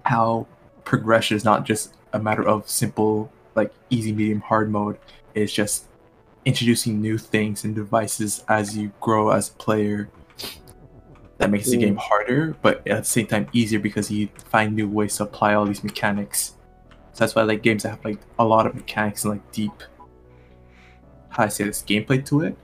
how 0.05 0.47
progression 0.87 1.37
is 1.37 1.45
not 1.45 1.65
just 1.65 1.93
a 2.15 2.19
matter 2.19 2.49
of 2.49 2.67
simple 2.67 3.31
like 3.55 3.71
easy, 3.91 4.13
medium, 4.13 4.41
hard 4.41 4.71
mode. 4.71 4.97
It's 5.35 5.53
just 5.53 5.89
introducing 6.47 7.03
new 7.03 7.19
things 7.19 7.65
and 7.65 7.75
devices 7.75 8.43
as 8.49 8.75
you 8.75 8.93
grow 8.99 9.29
as 9.29 9.51
a 9.51 9.53
player. 9.53 10.09
That 11.37 11.51
makes 11.51 11.71
the 11.71 11.77
Mm. 11.77 11.81
game 11.81 11.97
harder, 11.97 12.57
but 12.63 12.77
at 12.89 13.03
the 13.03 13.05
same 13.05 13.27
time 13.27 13.47
easier 13.53 13.79
because 13.79 14.11
you 14.11 14.31
find 14.51 14.75
new 14.75 14.89
ways 14.89 15.19
to 15.19 15.25
apply 15.25 15.53
all 15.53 15.67
these 15.67 15.85
mechanics. 15.85 16.55
So 17.13 17.19
that's 17.25 17.35
why 17.35 17.43
I 17.43 17.45
like 17.45 17.63
games 17.63 17.83
that 17.83 17.91
have 17.91 18.05
like 18.07 18.21
a 18.39 18.45
lot 18.45 18.67
of 18.67 18.75
mechanics 18.75 19.25
and 19.25 19.35
like 19.35 19.53
deep 19.53 19.73
how 21.31 21.45
I 21.45 21.49
say 21.49 21.64
this 21.64 21.83
gameplay 21.83 22.24
to 22.26 22.43
it. 22.43 22.57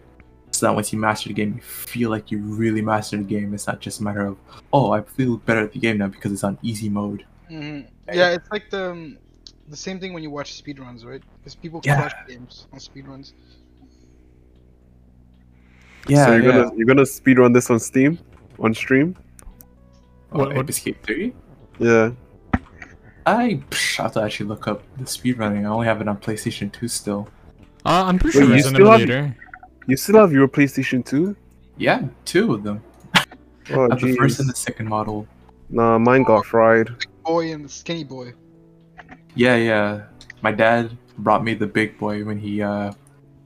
So 0.51 0.67
that 0.67 0.75
once 0.75 0.93
you 0.93 0.99
master 1.01 1.29
the 1.29 1.35
game, 1.35 1.55
you 1.57 1.61
feel 1.63 2.11
like 2.11 2.31
you 2.31 2.39
really 2.39 2.81
mastered 2.81 3.21
the 3.21 3.25
game. 3.25 3.53
It's 3.55 3.67
not 3.67 3.81
just 3.81 4.01
a 4.01 4.05
matter 4.05 4.25
of 4.27 4.37
oh, 4.73 4.93
I 4.93 5.03
feel 5.03 5.39
better 5.39 5.61
at 5.61 5.73
the 5.73 5.81
game 5.81 5.99
now 5.99 6.07
because 6.09 6.31
it's 6.33 6.45
on 6.45 6.59
easy 6.63 6.89
mode. 6.89 7.25
Mhm. 7.51 7.87
Yeah, 8.13 8.31
it's 8.31 8.49
like 8.53 8.71
the 8.71 8.91
um, 8.93 9.19
the 9.69 9.77
same 9.77 9.99
thing 9.99 10.13
when 10.13 10.23
you 10.23 10.31
watch 10.31 10.63
speedruns, 10.63 11.05
right? 11.05 11.23
Because 11.39 11.55
people 11.57 11.81
Yeah. 11.85 12.01
crush 12.09 12.13
games 12.29 12.67
on 12.73 12.79
speedruns. 12.79 13.33
Yeah, 16.07 16.27
so 16.27 16.35
you're 16.37 16.45
yeah. 16.45 16.53
gonna 16.65 16.77
you're 16.77 16.87
gonna 16.87 17.03
speedrun 17.03 17.55
this 17.55 17.71
on 17.71 17.79
Steam, 17.81 18.19
on 18.59 18.75
stream? 18.75 19.17
Oh, 20.33 20.39
What- 20.41 20.51
Ape 20.53 20.57
what- 20.59 20.71
Escape 20.71 21.03
3? 21.03 21.33
Yeah. 21.79 22.11
I, 23.27 23.63
psh, 23.71 24.01
I 24.01 24.03
have 24.03 24.13
to 24.13 24.23
actually 24.23 24.47
look 24.47 24.69
up 24.69 24.83
the 24.99 25.05
speedrunning. 25.05 25.63
I 25.63 25.69
only 25.71 25.87
have 25.87 26.01
it 26.03 26.09
on 26.09 26.19
PlayStation 26.19 26.71
2 26.71 26.89
still. 26.89 27.27
Uh, 27.85 28.05
I'm 28.07 28.19
pretty 28.19 28.39
Wait, 28.39 28.45
sure 28.45 28.51
you 28.53 28.59
it's 28.59 28.69
an 28.69 28.75
still 28.75 28.91
have- 28.91 29.35
You 29.87 29.97
still 29.97 30.17
have 30.21 30.33
your 30.33 30.49
PlayStation 30.49 31.05
2? 31.05 31.37
Yeah, 31.77 32.03
two 32.25 32.55
of 32.55 32.63
them. 32.63 32.83
Oh, 33.71 33.89
I 33.91 33.97
the 33.97 34.15
first 34.19 34.41
and 34.41 34.49
the 34.49 34.55
second 34.55 34.89
model. 34.89 35.27
Nah, 35.71 35.99
mine 35.99 36.23
got 36.23 36.47
fried. 36.47 36.89
Boy 37.25 37.53
and 37.53 37.65
the 37.65 37.69
skinny 37.69 38.05
boy. 38.05 38.33
Yeah, 39.35 39.57
yeah. 39.57 40.03
My 40.43 40.53
dad 40.53 40.97
brought 41.19 41.43
me 41.45 41.55
the 41.55 41.67
big 41.67 41.99
boy 41.99 42.25
when 42.25 42.39
he 42.39 42.63
uh 42.63 42.93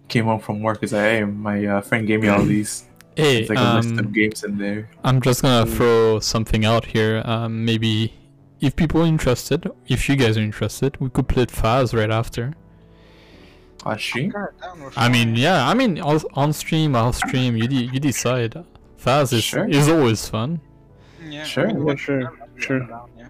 came 0.09 0.25
home 0.25 0.41
from 0.41 0.63
work. 0.63 0.81
He's 0.81 0.93
like, 0.93 1.03
hey, 1.03 1.25
my 1.25 1.65
uh, 1.67 1.81
friend 1.81 2.07
gave 2.07 2.21
me 2.21 2.29
all 2.29 2.43
these. 2.55 2.85
Hey, 3.17 3.41
It's 3.41 3.51
like 3.51 3.59
a 3.59 3.75
list 3.77 3.91
um, 3.91 3.99
of 3.99 4.13
games 4.13 4.45
in 4.45 4.59
there. 4.59 4.89
I'm 5.05 5.21
just 5.21 5.43
gonna 5.43 5.67
Mm. 5.67 5.77
throw 5.77 6.21
something 6.21 6.65
out 6.65 6.85
here. 6.85 7.23
Um, 7.25 7.65
maybe 7.65 8.13
if 8.61 8.77
people 8.77 9.03
are 9.03 9.07
interested, 9.07 9.69
if 9.89 10.09
you 10.09 10.17
guys 10.17 10.37
are 10.37 10.41
interested, 10.43 10.97
we 11.01 11.09
could 11.11 11.29
play 11.29 11.47
Faz 11.47 11.93
right 11.97 12.11
after. 12.11 12.55
On 13.85 13.99
stream? 13.99 14.33
I 14.37 14.67
don't 14.67 14.81
know 14.81 14.89
if 14.89 14.99
I 14.99 15.09
mean, 15.09 15.37
yeah, 15.37 15.67
I 15.69 15.75
mean, 15.75 16.01
on 16.01 16.21
on 16.35 16.53
stream, 16.53 16.97
off 16.97 17.15
stream, 17.17 17.57
you 17.57 17.69
de- 17.69 17.87
you 17.95 18.01
decide. 18.01 18.55
Faz 19.03 19.33
is 19.33 19.45
Sure. 19.45 19.69
is 19.69 19.89
always 19.89 20.29
fun. 20.29 20.61
yeah, 21.25 21.45
Sure. 21.45 21.69
I 21.69 21.73
mean, 21.73 21.87
Yeah, 21.87 21.95
sure, 21.95 22.23
I'm- 22.25 22.39
I'm 22.43 22.61
sure. 22.61 22.81
down, 22.81 23.11
yeah. 23.17 23.29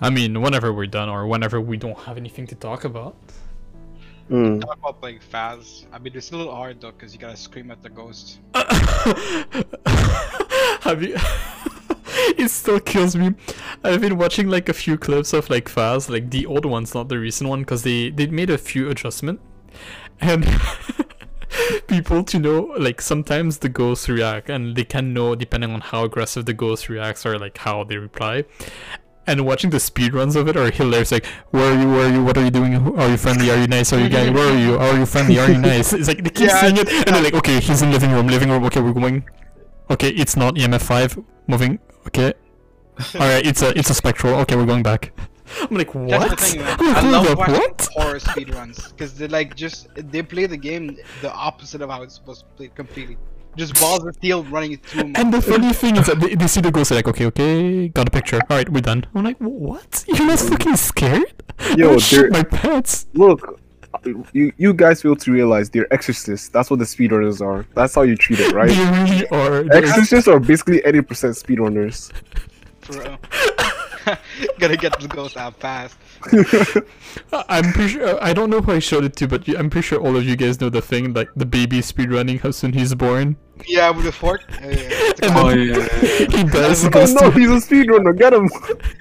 I 0.00 0.10
mean, 0.10 0.40
whenever 0.40 0.72
we're 0.72 0.86
done 0.86 1.08
or 1.08 1.26
whenever 1.26 1.60
we 1.60 1.76
don't 1.76 1.98
have 2.06 2.16
anything 2.16 2.46
to 2.48 2.54
talk 2.54 2.84
about. 2.84 3.16
Mm. 4.30 4.60
Talk 4.60 4.76
about 4.78 5.00
playing 5.00 5.18
Faz. 5.32 5.86
I 5.92 5.98
mean, 5.98 6.12
it's 6.14 6.30
a 6.32 6.36
little 6.36 6.54
hard 6.54 6.80
though, 6.80 6.92
because 6.92 7.12
you 7.14 7.18
gotta 7.18 7.36
scream 7.36 7.70
at 7.72 7.82
the 7.82 7.88
ghost. 7.88 8.38
have 10.86 11.02
you? 11.02 11.16
it 12.38 12.48
still 12.50 12.80
kills 12.80 13.16
me. 13.16 13.34
I've 13.84 14.00
been 14.00 14.18
watching 14.18 14.48
like 14.48 14.68
a 14.68 14.72
few 14.74 14.98
clips 14.98 15.32
of 15.32 15.50
like 15.50 15.66
Faz, 15.68 16.08
like 16.10 16.30
the 16.30 16.46
old 16.46 16.64
ones, 16.64 16.94
not 16.94 17.08
the 17.08 17.18
recent 17.18 17.48
one, 17.48 17.60
because 17.60 17.82
they 17.82 18.10
they 18.10 18.26
made 18.26 18.50
a 18.50 18.58
few 18.58 18.88
adjustment, 18.90 19.40
and 20.20 20.46
people 21.86 22.24
to 22.24 22.38
know 22.38 22.74
like 22.78 23.00
sometimes 23.00 23.58
the 23.58 23.68
ghosts 23.68 24.08
react, 24.08 24.50
and 24.50 24.76
they 24.76 24.84
can 24.84 25.12
know 25.12 25.34
depending 25.34 25.72
on 25.72 25.80
how 25.80 26.04
aggressive 26.04 26.46
the 26.46 26.54
ghost 26.54 26.88
reacts 26.88 27.24
or 27.26 27.38
like 27.38 27.58
how 27.58 27.84
they 27.84 27.96
reply. 27.96 28.44
And 29.26 29.44
watching 29.44 29.68
the 29.68 29.76
speedruns 29.76 30.36
of 30.36 30.48
it 30.48 30.56
are 30.56 30.70
hilarious. 30.70 31.12
Like, 31.12 31.26
where 31.50 31.72
are 31.74 31.78
you? 31.78 31.88
Where 31.90 32.06
are 32.08 32.12
you? 32.14 32.24
What 32.24 32.38
are 32.38 32.44
you 32.44 32.50
doing? 32.50 32.74
Are 32.98 33.10
you 33.10 33.18
friendly? 33.18 33.50
Are 33.50 33.58
you 33.60 33.66
nice? 33.66 33.92
Are 33.92 34.00
you 34.00 34.08
guy? 34.08 34.30
Where 34.30 34.54
are 34.54 34.58
you? 34.58 34.78
Are 34.78 34.96
you 34.98 35.04
friendly? 35.04 35.38
Are 35.38 35.50
you 35.50 35.58
nice? 35.58 35.92
It's 35.92 36.08
like 36.08 36.24
they 36.24 36.30
keep 36.30 36.48
Yeah, 36.48 36.60
saying 36.60 36.78
it, 36.78 36.88
and 36.90 37.14
they're 37.14 37.22
like, 37.22 37.34
okay, 37.34 37.60
he's 37.60 37.82
in 37.82 37.92
living 37.92 38.10
room, 38.12 38.26
living 38.26 38.48
room. 38.48 38.64
Okay, 38.64 38.80
we're 38.80 38.94
going. 38.94 39.24
Okay, 39.90 40.08
it's 40.10 40.34
not 40.36 40.54
EMF 40.54 40.80
five 40.82 41.18
moving. 41.46 41.78
Okay, 42.08 42.32
all 43.14 43.20
right, 43.20 43.44
it's 43.46 43.62
a 43.62 43.78
it's 43.78 43.90
a 43.90 43.94
spectral. 43.94 44.34
Okay, 44.40 44.56
we're 44.56 44.66
going 44.66 44.82
back. 44.82 45.12
I'm 45.62 45.76
like, 45.76 45.94
what? 45.94 46.28
That's 46.28 46.52
the 46.52 46.58
thing, 46.58 46.60
man. 46.80 46.96
I 46.96 47.10
love 47.10 47.26
up, 47.26 47.38
watching 47.38 47.54
what? 47.54 47.88
horror 47.92 48.18
speedruns 48.18 48.90
because 48.90 49.16
they 49.16 49.28
like 49.28 49.54
just 49.54 49.88
they 49.94 50.22
play 50.22 50.46
the 50.46 50.56
game 50.56 50.96
the 51.20 51.32
opposite 51.32 51.82
of 51.82 51.90
how 51.90 52.02
it's 52.02 52.14
supposed 52.14 52.40
to 52.40 52.46
be 52.46 52.56
played 52.56 52.74
completely. 52.74 53.16
Just 53.56 53.78
balls 53.80 54.04
of 54.06 54.14
steel 54.14 54.44
running 54.44 54.76
through. 54.78 55.00
'em. 55.00 55.12
And 55.16 55.34
the 55.34 55.42
funny 55.42 55.72
thing 55.72 55.96
is 55.96 56.06
that 56.06 56.20
they, 56.20 56.34
they 56.34 56.46
see 56.46 56.60
the 56.60 56.70
ghost, 56.70 56.90
they're 56.90 56.98
like, 56.98 57.08
okay, 57.08 57.26
okay, 57.26 57.88
got 57.88 58.06
a 58.06 58.10
picture. 58.10 58.38
All 58.48 58.56
right, 58.56 58.68
we're 58.68 58.82
done. 58.82 59.04
I'm 59.14 59.24
like, 59.24 59.38
what? 59.38 60.04
You're 60.06 60.26
not 60.26 60.38
mm. 60.38 60.50
fucking 60.50 60.76
scared? 60.76 61.42
Yo, 61.76 61.88
I 61.88 61.90
would 61.92 62.02
shoot 62.02 62.30
my 62.30 62.44
pants. 62.44 63.06
Look, 63.14 63.60
you 64.32 64.52
you 64.56 64.72
guys 64.72 65.02
fail 65.02 65.16
to 65.16 65.32
realize 65.32 65.70
they're 65.70 65.92
exorcists. 65.92 66.48
That's 66.48 66.70
what 66.70 66.78
the 66.78 66.84
speedrunners 66.84 67.40
are. 67.40 67.66
That's 67.74 67.94
how 67.94 68.02
you 68.02 68.16
treat 68.16 68.40
it, 68.40 68.52
right? 68.52 68.68
They 68.78 69.14
really 69.14 69.28
are. 69.28 69.72
Exorcists 69.72 70.28
are 70.28 70.40
basically 70.40 70.80
80% 70.80 71.02
speedrunners. 71.42 72.12
Bro. 72.86 73.74
Gotta 74.58 74.76
get 74.76 74.98
the 75.00 75.08
ghost 75.08 75.36
out 75.36 75.58
fast. 75.60 75.96
I'm 77.48 77.72
pretty 77.72 77.90
sure. 77.94 78.22
I 78.22 78.32
don't 78.32 78.50
know 78.50 78.60
who 78.60 78.72
I 78.72 78.78
showed 78.78 79.04
it 79.04 79.16
to, 79.16 79.28
but 79.28 79.48
I'm 79.56 79.70
pretty 79.70 79.86
sure 79.86 80.00
all 80.00 80.16
of 80.16 80.24
you 80.24 80.36
guys 80.36 80.60
know 80.60 80.68
the 80.68 80.82
thing, 80.82 81.12
like 81.12 81.28
the 81.36 81.46
baby 81.46 81.78
speedrunning, 81.80 82.40
how 82.40 82.50
soon 82.50 82.72
he's 82.72 82.94
born. 82.94 83.36
Yeah, 83.66 83.90
with 83.90 84.04
the 84.04 84.12
fork. 84.12 84.42
Yeah, 84.60 84.70
yeah, 84.70 84.72
yeah. 84.72 85.12
And 85.22 85.32
Oh, 85.36 85.48
then 85.48 85.58
yeah. 85.58 86.36
he 86.36 86.44
dies. 86.44 86.84
oh 86.84 86.88
no, 87.20 87.30
he's 87.30 87.50
a 87.50 87.60
speedrunner. 87.66 88.16
Get 88.16 88.32
him. 88.32 88.48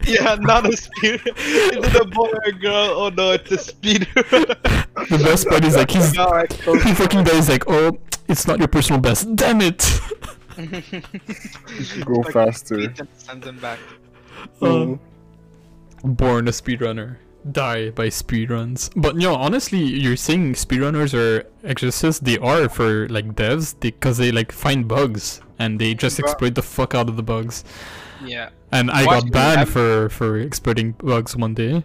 Yeah, 0.05 0.35
not 0.39 0.67
a 0.71 0.75
speed. 0.75 1.21
Is 1.25 1.85
it 1.85 1.95
a 1.95 2.05
boy 2.05 2.29
or 2.29 2.41
a 2.45 2.51
girl? 2.51 2.89
Oh 2.97 3.09
no, 3.09 3.31
it's 3.31 3.51
a 3.51 3.57
speed. 3.57 4.07
The 4.15 5.21
best 5.23 5.47
part 5.47 5.63
is 5.63 5.75
like 5.75 5.91
he's 5.91 6.13
No, 6.13 6.27
I 6.27 6.45
he 6.83 6.93
fucking 6.93 7.23
dies 7.23 7.49
like, 7.49 7.65
oh, 7.67 7.97
it's 8.27 8.47
not 8.47 8.57
your 8.59 8.67
personal 8.67 8.99
best. 8.99 9.35
Damn 9.35 9.61
it. 9.61 9.83
Go 12.05 12.23
faster. 12.23 12.93
Send 13.17 13.43
them 13.43 13.59
back. 13.59 13.79
Uh, 14.61 14.95
born 16.03 16.47
a 16.47 16.51
speedrunner. 16.51 17.17
die 17.49 17.89
by 17.91 18.07
speedruns. 18.09 18.89
But 18.95 19.15
no, 19.15 19.33
honestly, 19.35 19.79
you're 19.79 20.17
saying 20.17 20.53
speedrunners 20.55 21.13
are 21.13 21.45
exorcists. 21.63 22.19
They 22.19 22.37
are 22.39 22.67
for 22.67 23.07
like 23.07 23.35
devs 23.35 23.73
because 23.79 24.17
they 24.17 24.31
like 24.31 24.51
find 24.51 24.85
bugs 24.87 25.39
and 25.57 25.79
they 25.79 25.93
just 25.93 26.19
exploit 26.19 26.55
the 26.55 26.61
fuck 26.61 26.93
out 26.93 27.07
of 27.07 27.15
the 27.15 27.23
bugs. 27.23 27.63
Yeah. 28.25 28.49
And 28.73 28.91
I 28.91 29.05
Watching 29.05 29.29
got 29.29 29.33
banned 29.33 29.59
them- 29.61 29.73
for 29.73 30.09
for 30.09 30.37
exploiting 30.39 30.91
bugs 30.99 31.35
one 31.37 31.53
day. 31.53 31.83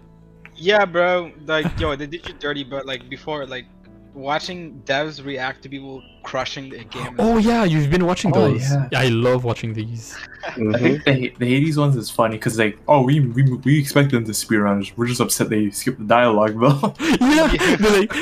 Yeah, 0.56 0.84
bro. 0.84 1.30
Like, 1.46 1.66
yo, 1.78 1.94
they 1.96 2.06
did 2.06 2.26
you 2.28 2.34
dirty, 2.34 2.64
but 2.64 2.84
like 2.86 3.08
before, 3.08 3.46
like 3.46 3.66
watching 4.14 4.82
devs 4.84 5.24
react 5.24 5.62
to 5.62 5.68
people 5.68 6.02
crushing 6.22 6.68
the 6.70 6.84
game. 6.84 7.16
Oh 7.18 7.38
yeah, 7.38 7.64
you've 7.64 7.90
been 7.90 8.06
watching 8.06 8.30
Oh, 8.34 8.50
those. 8.52 8.70
yeah. 8.70 8.88
I 8.94 9.08
love 9.08 9.44
watching 9.44 9.72
these. 9.74 10.16
I 10.46 10.50
Mhm. 10.50 10.80
think 10.80 11.04
the, 11.04 11.34
the 11.38 11.46
Hades 11.46 11.78
ones 11.78 11.96
is 11.96 12.10
funny 12.10 12.36
because 12.36 12.58
like, 12.58 12.78
oh, 12.88 13.02
we, 13.02 13.20
we 13.20 13.42
we 13.64 13.78
expect 13.78 14.10
them 14.12 14.24
to 14.24 14.32
speedrun. 14.32 14.90
We're 14.96 15.06
just 15.06 15.20
upset 15.20 15.48
they 15.50 15.70
skip 15.70 15.98
the 15.98 16.04
dialogue 16.04 16.60
though. 16.60 16.94
yeah, 17.20 17.52
Yeah. 17.52 17.76
like, 17.90 18.12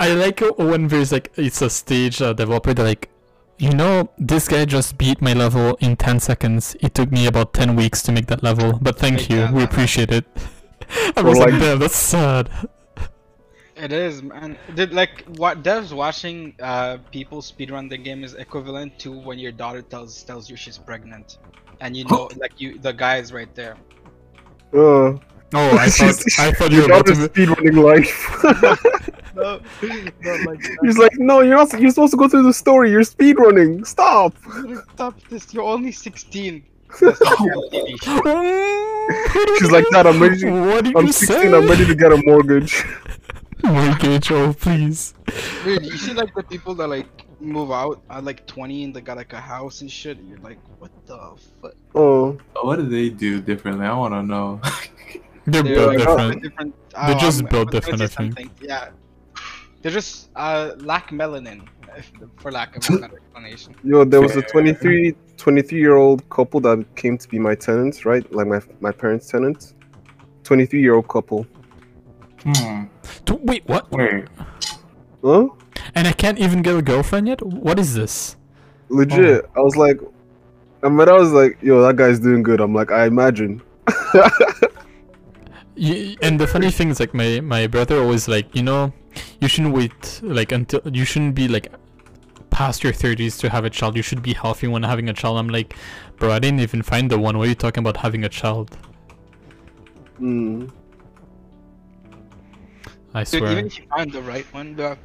I 0.00 0.12
like 0.14 0.42
it 0.42 0.58
when 0.58 0.88
there's 0.88 1.12
like 1.12 1.32
it's 1.36 1.62
a 1.62 1.70
stage 1.70 2.20
uh, 2.22 2.32
developer. 2.32 2.74
They're 2.74 2.84
like, 2.86 3.08
you 3.58 3.70
know, 3.72 4.10
this 4.18 4.46
guy 4.48 4.64
just 4.66 4.98
beat 4.98 5.20
my 5.20 5.32
level 5.32 5.76
in 5.80 5.96
ten 5.96 6.20
seconds. 6.20 6.76
It 6.80 6.94
took 6.94 7.10
me 7.10 7.26
about 7.26 7.54
ten 7.54 7.74
weeks 7.74 8.02
to 8.02 8.12
make 8.12 8.26
that 8.26 8.42
level, 8.42 8.78
but 8.82 8.98
thank 8.98 9.16
Make 9.16 9.30
you, 9.30 9.36
that 9.38 9.52
we 9.52 9.62
appreciate 9.64 10.12
it. 10.12 10.26
I 11.16 11.22
was 11.22 11.38
like, 11.38 11.50
like- 11.52 11.60
damn, 11.60 11.78
that's 11.80 11.96
sad. 11.96 12.48
It 13.78 13.92
is, 13.92 14.22
man. 14.22 14.58
Did 14.74 14.92
like 14.92 15.24
what 15.36 15.62
devs 15.62 15.92
watching 15.92 16.54
uh 16.60 16.98
people 17.12 17.40
speedrun 17.40 17.88
the 17.88 17.96
game 17.96 18.24
is 18.24 18.34
equivalent 18.34 18.98
to 19.00 19.12
when 19.12 19.38
your 19.38 19.52
daughter 19.52 19.82
tells 19.82 20.22
tells 20.24 20.50
you 20.50 20.56
she's 20.56 20.78
pregnant, 20.78 21.38
and 21.80 21.96
you 21.96 22.04
know 22.04 22.28
like 22.36 22.60
you 22.60 22.78
the 22.78 22.92
guy 22.92 23.16
is 23.18 23.32
right 23.32 23.54
there. 23.54 23.76
Uh, 24.74 25.16
Oh, 25.54 25.78
I 25.78 25.88
thought 25.88 26.22
I 26.38 26.52
thought 26.52 26.70
you 26.72 26.80
were 26.80 26.86
about 26.86 27.06
daughter's 27.06 27.18
to. 27.18 27.28
speedrunning 27.30 27.78
life. 27.82 28.12
No, 29.34 29.60
not 30.22 30.40
like 30.46 30.60
He's 30.82 30.98
like, 30.98 31.12
no, 31.16 31.42
you're 31.42 31.54
not. 31.54 31.72
You're 31.80 31.90
supposed 31.90 32.10
to 32.10 32.16
go 32.16 32.26
through 32.28 32.42
the 32.42 32.52
story. 32.52 32.90
You're 32.90 33.02
speedrunning. 33.02 33.86
Stop. 33.86 34.34
Stop 34.94 35.14
this! 35.30 35.54
You're 35.54 35.62
only 35.62 35.92
16. 35.92 36.64
That's 37.00 37.20
not 37.20 37.38
reality. 37.38 37.96
She's 39.58 39.70
like, 39.70 39.84
Dad, 39.92 40.06
I'm 40.08 40.20
ready. 40.20 40.38
To, 40.40 40.50
What 40.50 40.84
did 40.84 40.96
I'm 40.96 41.06
you 41.06 41.12
16. 41.12 41.36
say? 41.36 41.56
I'm 41.56 41.68
ready 41.68 41.86
to 41.86 41.94
get 41.94 42.10
a 42.12 42.20
mortgage. 42.26 42.82
Mortgage, 43.62 44.30
oh 44.32 44.52
please. 44.52 45.14
Dude, 45.64 45.84
you 45.84 45.96
see 45.98 46.12
like 46.14 46.34
the 46.34 46.42
people 46.42 46.74
that 46.76 46.86
like 46.88 47.26
move 47.40 47.70
out 47.70 48.02
at 48.10 48.24
like 48.24 48.46
20 48.46 48.84
and 48.84 48.94
they 48.94 49.00
got 49.00 49.16
like 49.16 49.32
a 49.32 49.40
house 49.40 49.80
and 49.80 49.90
shit. 49.90 50.18
And 50.18 50.28
you're 50.28 50.38
like, 50.38 50.58
what 50.78 50.90
the 51.06 51.18
fuck? 51.62 51.74
Oh, 51.94 52.38
what 52.62 52.76
do 52.76 52.82
they 52.88 53.08
do 53.10 53.40
differently? 53.40 53.86
I 53.86 53.94
want 53.96 54.14
to 54.14 54.22
know. 54.22 54.60
They're 55.46 55.62
They're 55.62 55.74
built 55.74 55.88
like, 55.88 55.98
different. 55.98 56.42
different 56.42 56.74
They're 56.90 57.16
oh, 57.16 57.18
just 57.18 57.40
I'm- 57.42 57.48
built 57.50 57.74
I 57.74 57.78
was 57.78 57.86
gonna 57.86 57.96
different, 57.98 58.02
I 58.02 58.06
think. 58.06 58.48
something. 58.48 58.50
Yeah. 58.68 58.90
They're 59.82 59.92
just 59.92 60.30
uh 60.36 60.72
lack 60.78 61.10
melanin, 61.10 61.66
if, 61.96 62.10
for 62.38 62.50
lack 62.52 62.76
of 62.76 62.88
a 62.94 62.98
better 63.00 63.16
explanation. 63.18 63.74
yo, 63.84 64.04
there 64.04 64.20
was 64.20 64.34
a 64.36 64.42
23, 64.42 65.14
23 65.36 65.78
year 65.78 65.96
old 65.96 66.28
couple 66.30 66.58
that 66.60 66.84
came 66.96 67.16
to 67.16 67.28
be 67.28 67.38
my 67.38 67.54
tenants, 67.54 68.04
right? 68.04 68.30
Like 68.32 68.46
my 68.48 68.60
my 68.80 68.90
parents' 68.92 69.28
tenants. 69.28 69.74
23 70.44 70.80
year 70.80 70.94
old 70.94 71.08
couple. 71.08 71.46
hmm. 72.42 72.84
Do- 73.28 73.40
Wait, 73.42 73.62
what? 73.66 73.90
Wait. 73.92 74.24
Huh? 75.22 75.48
And 75.94 76.06
I 76.08 76.12
can't 76.12 76.38
even 76.38 76.62
get 76.62 76.74
a 76.76 76.82
girlfriend 76.82 77.28
yet? 77.28 77.40
What 77.44 77.78
is 77.78 77.94
this? 77.94 78.36
Legit. 78.88 79.48
I 79.56 79.60
was 79.60 79.76
like, 79.76 80.00
I 80.82 80.88
mean, 80.88 81.08
I 81.08 81.12
was 81.12 81.32
like, 81.32 81.58
yo, 81.62 81.82
that 81.82 81.96
guy's 81.96 82.18
doing 82.20 82.42
good. 82.42 82.60
I'm 82.60 82.74
like, 82.74 82.90
I 82.90 83.06
imagine. 83.06 83.62
Y- 85.76 86.16
and 86.22 86.40
the 86.40 86.46
funny 86.46 86.70
thing 86.72 86.88
is 86.90 86.98
like 86.98 87.14
my 87.14 87.38
my 87.40 87.68
brother 87.68 88.00
always 88.00 88.26
like 88.26 88.52
you 88.52 88.64
know 88.64 88.92
you 89.40 89.46
shouldn't 89.46 89.72
wait 89.72 90.20
like 90.24 90.50
until 90.50 90.80
you 90.92 91.04
shouldn't 91.04 91.36
be 91.36 91.46
like 91.46 91.68
past 92.50 92.82
your 92.82 92.92
30s 92.92 93.38
to 93.38 93.48
have 93.48 93.64
a 93.64 93.70
child 93.70 93.94
you 93.96 94.02
should 94.02 94.20
be 94.20 94.32
healthy 94.32 94.66
when 94.66 94.82
having 94.82 95.08
a 95.08 95.12
child 95.12 95.38
i'm 95.38 95.46
like 95.48 95.76
bro 96.16 96.32
i 96.32 96.40
didn't 96.40 96.58
even 96.58 96.82
find 96.82 97.08
the 97.12 97.16
one 97.16 97.38
what 97.38 97.46
are 97.46 97.48
you 97.48 97.54
talking 97.54 97.80
about 97.80 97.96
having 97.98 98.24
a 98.24 98.28
child 98.28 98.76
Mm. 100.20 100.68
I 103.14 103.20
Dude, 103.24 103.28
swear 103.28 103.52
even 103.52 103.66
if 103.66 103.78
you 103.78 103.84
find 103.86 104.12
the 104.12 104.22
right 104.22 104.44
one, 104.52 104.74
bro, 104.74 104.96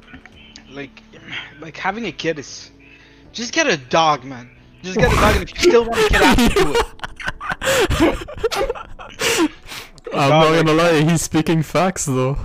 like, 0.70 1.02
like 1.60 1.76
having 1.76 2.06
a 2.06 2.12
kid 2.12 2.38
is, 2.38 2.70
just 3.32 3.52
get 3.52 3.66
a 3.66 3.76
dog, 3.76 4.24
man. 4.24 4.50
Just 4.82 4.98
get 4.98 5.12
a 5.12 5.16
dog, 5.16 5.36
and 5.36 5.42
if 5.48 5.54
you 5.54 5.70
still 5.70 5.84
want 5.84 5.98
a 5.98 6.08
kid 6.08 6.22
after, 6.22 6.48
do 6.62 6.74
it. 6.74 6.86
i'm 10.12 10.30
not 10.30 10.52
gonna 10.54 10.72
lie 10.72 11.00
he's 11.02 11.22
speaking 11.22 11.62
facts 11.62 12.04
though 12.04 12.36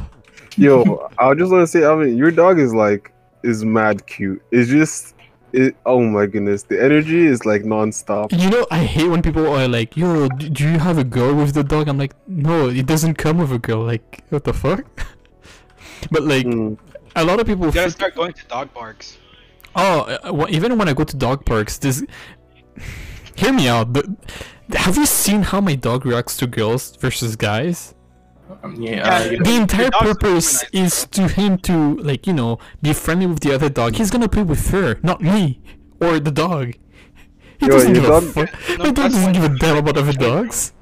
Yo, 0.57 1.09
I 1.19 1.33
just 1.35 1.51
want 1.51 1.63
to 1.63 1.67
say, 1.67 1.85
I 1.85 1.95
mean, 1.95 2.17
your 2.17 2.31
dog 2.31 2.59
is 2.59 2.73
like 2.73 3.13
is 3.43 3.63
mad 3.63 4.05
cute. 4.07 4.41
It's 4.51 4.69
just, 4.69 5.15
it. 5.53 5.75
Oh 5.85 6.01
my 6.01 6.25
goodness, 6.25 6.63
the 6.63 6.83
energy 6.83 7.25
is 7.25 7.45
like 7.45 7.63
non-stop. 7.63 8.33
you 8.33 8.49
know 8.49 8.65
i 8.69 8.79
hate 8.79 9.07
when 9.07 9.21
people 9.21 9.47
are 9.47 9.67
like 9.67 9.95
yo 9.95 10.27
do 10.29 10.63
you 10.69 10.77
have 10.79 10.97
a 10.97 11.03
girl 11.03 11.33
with 11.33 11.53
the 11.53 11.63
dog 11.63 11.87
i'm 11.87 11.97
like 11.97 12.13
no 12.27 12.67
it 12.69 12.85
doesn't 12.85 13.15
come 13.15 13.37
with 13.37 13.51
a 13.51 13.59
girl 13.59 13.83
like 13.83 14.23
what 14.29 14.43
the 14.43 14.53
fuck 14.53 14.83
but 16.11 16.23
like 16.23 16.45
Mm. 16.45 16.77
a 17.15 17.23
lot 17.23 17.39
of 17.39 17.45
people 17.47 17.65
You 17.67 17.71
gotta 17.71 17.89
freak- 17.89 17.95
start 18.01 18.15
going 18.15 18.33
to 18.33 18.43
dog 18.47 18.73
parks. 18.73 19.17
Oh, 19.75 20.01
uh, 20.23 20.45
even 20.49 20.77
when 20.77 20.87
I 20.89 20.93
go 20.93 21.03
to 21.03 21.15
dog 21.15 21.45
parks, 21.45 21.77
this. 21.77 22.03
Hear 23.35 23.53
me 23.53 23.67
out. 23.67 23.93
The... 23.93 24.15
Have 24.75 24.97
you 24.97 25.05
seen 25.05 25.41
how 25.43 25.61
my 25.61 25.75
dog 25.75 26.05
reacts 26.05 26.37
to 26.37 26.47
girls 26.47 26.95
versus 26.97 27.35
guys? 27.35 27.95
Um, 28.63 28.75
yeah. 28.81 28.91
Yeah, 28.91 29.15
uh, 29.15 29.23
you 29.25 29.31
you 29.31 29.37
know- 29.37 29.43
The 29.45 29.55
entire 29.55 29.89
dogs 29.89 30.05
purpose 30.07 30.63
is 30.73 31.05
to 31.17 31.27
him 31.27 31.57
to, 31.59 31.95
like, 31.97 32.25
you 32.27 32.33
know, 32.33 32.57
be 32.81 32.93
friendly 32.93 33.27
with 33.27 33.39
the 33.41 33.53
other 33.53 33.69
dog. 33.69 33.95
He's 33.95 34.09
gonna 34.11 34.27
play 34.29 34.43
with 34.43 34.69
her, 34.71 34.99
not 35.03 35.21
me. 35.21 35.61
Or 36.01 36.19
the 36.19 36.31
dog. 36.31 36.73
He 37.59 37.65
Yo, 37.67 37.73
doesn't 37.73 37.93
your 37.95 38.03
give 38.03 38.09
a 38.09 38.21
dog- 38.21 38.23
fuck. 38.33 38.49
No, 38.79 38.85
My 38.85 38.91
dog 38.91 39.11
doesn't 39.11 39.33
give 39.33 39.43
a 39.43 39.49
damn 39.49 39.77
about 39.77 39.97
other 39.97 40.13
dogs. 40.13 40.73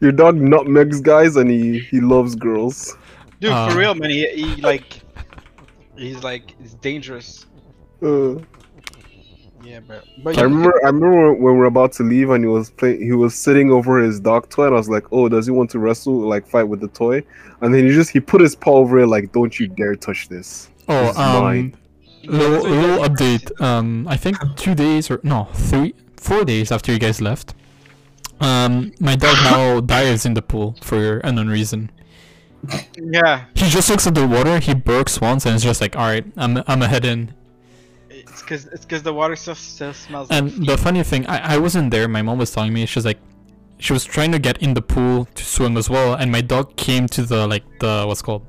Your 0.00 0.12
dog 0.12 0.36
nutmegs 0.36 1.00
guys, 1.00 1.36
and 1.36 1.48
he 1.50 1.78
he 1.78 2.00
loves 2.00 2.34
girls. 2.34 2.96
Dude, 3.44 3.52
Uh. 3.52 3.68
for 3.70 3.78
real, 3.78 3.94
man. 3.94 4.10
He, 4.10 4.26
he 4.28 4.56
like, 4.62 5.00
he's 5.96 6.22
like, 6.22 6.54
it's 6.62 6.74
dangerous. 6.74 7.44
Uh, 8.02 8.36
Yeah, 9.62 9.80
bro. 9.80 10.00
But 10.22 10.36
I 10.38 10.42
you- 10.42 10.48
remember, 10.48 10.72
I 10.84 10.86
remember 10.88 11.32
when 11.34 11.52
we 11.54 11.58
were 11.58 11.64
about 11.66 11.92
to 11.98 12.02
leave, 12.02 12.28
and 12.30 12.42
he 12.44 12.48
was 12.48 12.70
playing. 12.70 13.00
He 13.02 13.12
was 13.12 13.34
sitting 13.34 13.70
over 13.70 13.98
his 13.98 14.20
dog 14.20 14.48
toy, 14.50 14.66
and 14.66 14.74
I 14.74 14.78
was 14.78 14.88
like, 14.90 15.06
"Oh, 15.10 15.28
does 15.28 15.46
he 15.46 15.52
want 15.52 15.70
to 15.70 15.78
wrestle, 15.78 16.16
like 16.32 16.46
fight 16.46 16.64
with 16.72 16.80
the 16.80 16.88
toy?" 16.88 17.22
And 17.60 17.72
then 17.72 17.86
he 17.86 17.92
just 17.94 18.10
he 18.10 18.20
put 18.20 18.40
his 18.42 18.54
paw 18.54 18.76
over 18.82 18.98
it, 19.00 19.06
like, 19.06 19.32
"Don't 19.32 19.58
you 19.58 19.66
dare 19.68 19.94
touch 19.96 20.28
this." 20.28 20.68
Oh, 20.88 21.06
This 21.06 21.18
um, 21.18 21.42
mine. 21.44 21.76
little, 22.24 22.62
little 22.68 22.98
update. 23.08 23.46
Um, 23.60 24.06
I 24.08 24.16
think 24.18 24.36
two 24.56 24.74
days 24.74 25.10
or 25.10 25.18
no, 25.22 25.48
three, 25.54 25.94
four 26.18 26.44
days 26.44 26.70
after 26.70 26.92
you 26.92 26.98
guys 26.98 27.20
left, 27.22 27.54
um, 28.40 28.92
my 29.00 29.16
dog 29.16 29.36
now 29.50 29.80
dives 29.80 30.26
in 30.26 30.34
the 30.34 30.42
pool 30.42 30.76
for 30.82 31.18
an 31.20 31.38
unknown 31.38 31.48
reason. 31.48 31.90
Yeah, 32.96 33.44
He 33.54 33.68
just 33.68 33.88
looks 33.90 34.06
at 34.06 34.14
the 34.14 34.26
water, 34.26 34.58
he 34.60 34.72
burps 34.74 35.20
once, 35.20 35.44
and 35.46 35.54
it's 35.54 35.64
just 35.64 35.80
like, 35.80 35.96
all 35.96 36.06
right, 36.06 36.24
I'm 36.36 36.62
I'm 36.66 36.82
a 36.82 36.88
head 36.88 37.04
in. 37.04 37.32
it's 38.10 38.42
cause 38.42 38.66
it's 38.74 38.84
cause 38.86 39.02
the 39.02 39.12
water 39.12 39.36
still, 39.36 39.54
still 39.54 39.92
smells. 39.94 40.28
And 40.30 40.44
like 40.58 40.66
the 40.68 40.78
funny 40.78 41.02
thing, 41.02 41.26
I 41.26 41.54
I 41.54 41.58
wasn't 41.58 41.90
there. 41.90 42.06
My 42.08 42.22
mom 42.22 42.38
was 42.38 42.50
telling 42.52 42.72
me 42.72 42.86
she's 42.86 43.04
like, 43.04 43.18
she 43.78 43.92
was 43.92 44.04
trying 44.04 44.32
to 44.32 44.38
get 44.38 44.56
in 44.62 44.74
the 44.74 44.82
pool 44.82 45.26
to 45.34 45.42
swim 45.44 45.76
as 45.76 45.88
well, 45.90 46.14
and 46.14 46.30
my 46.32 46.40
dog 46.40 46.76
came 46.76 47.06
to 47.08 47.22
the 47.22 47.46
like 47.46 47.64
the 47.80 48.04
what's 48.06 48.22
called. 48.22 48.46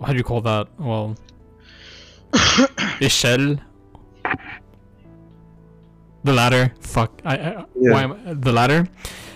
How 0.00 0.12
do 0.12 0.18
you 0.18 0.24
call 0.24 0.40
that? 0.42 0.68
Well, 0.78 1.16
échelle. 3.00 3.60
The 6.24 6.32
ladder. 6.32 6.72
Fuck. 6.80 7.20
I, 7.24 7.34
I 7.36 7.64
Yeah. 7.76 7.92
why 7.92 8.02
am 8.04 8.12
I, 8.12 8.34
the 8.34 8.52
ladder? 8.52 8.88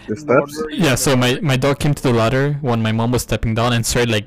The 0.09 0.17
steps. 0.17 0.63
Yeah, 0.71 0.95
so 0.95 1.17
my, 1.17 1.39
my 1.41 1.57
dog 1.57 1.81
came 1.81 1.93
to 1.93 2.03
the 2.03 2.13
ladder 2.13 2.55
when 2.63 2.83
my 2.83 2.93
mom 2.93 3.13
was 3.13 3.23
stepping 3.23 3.55
down 3.55 3.75
and 3.75 3.85
started 3.85 4.11
like 4.11 4.27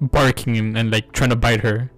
barking 0.00 0.58
and, 0.58 0.76
and 0.76 0.90
like 0.90 1.12
trying 1.12 1.30
to 1.30 1.36
bite 1.36 1.60
her. 1.62 1.90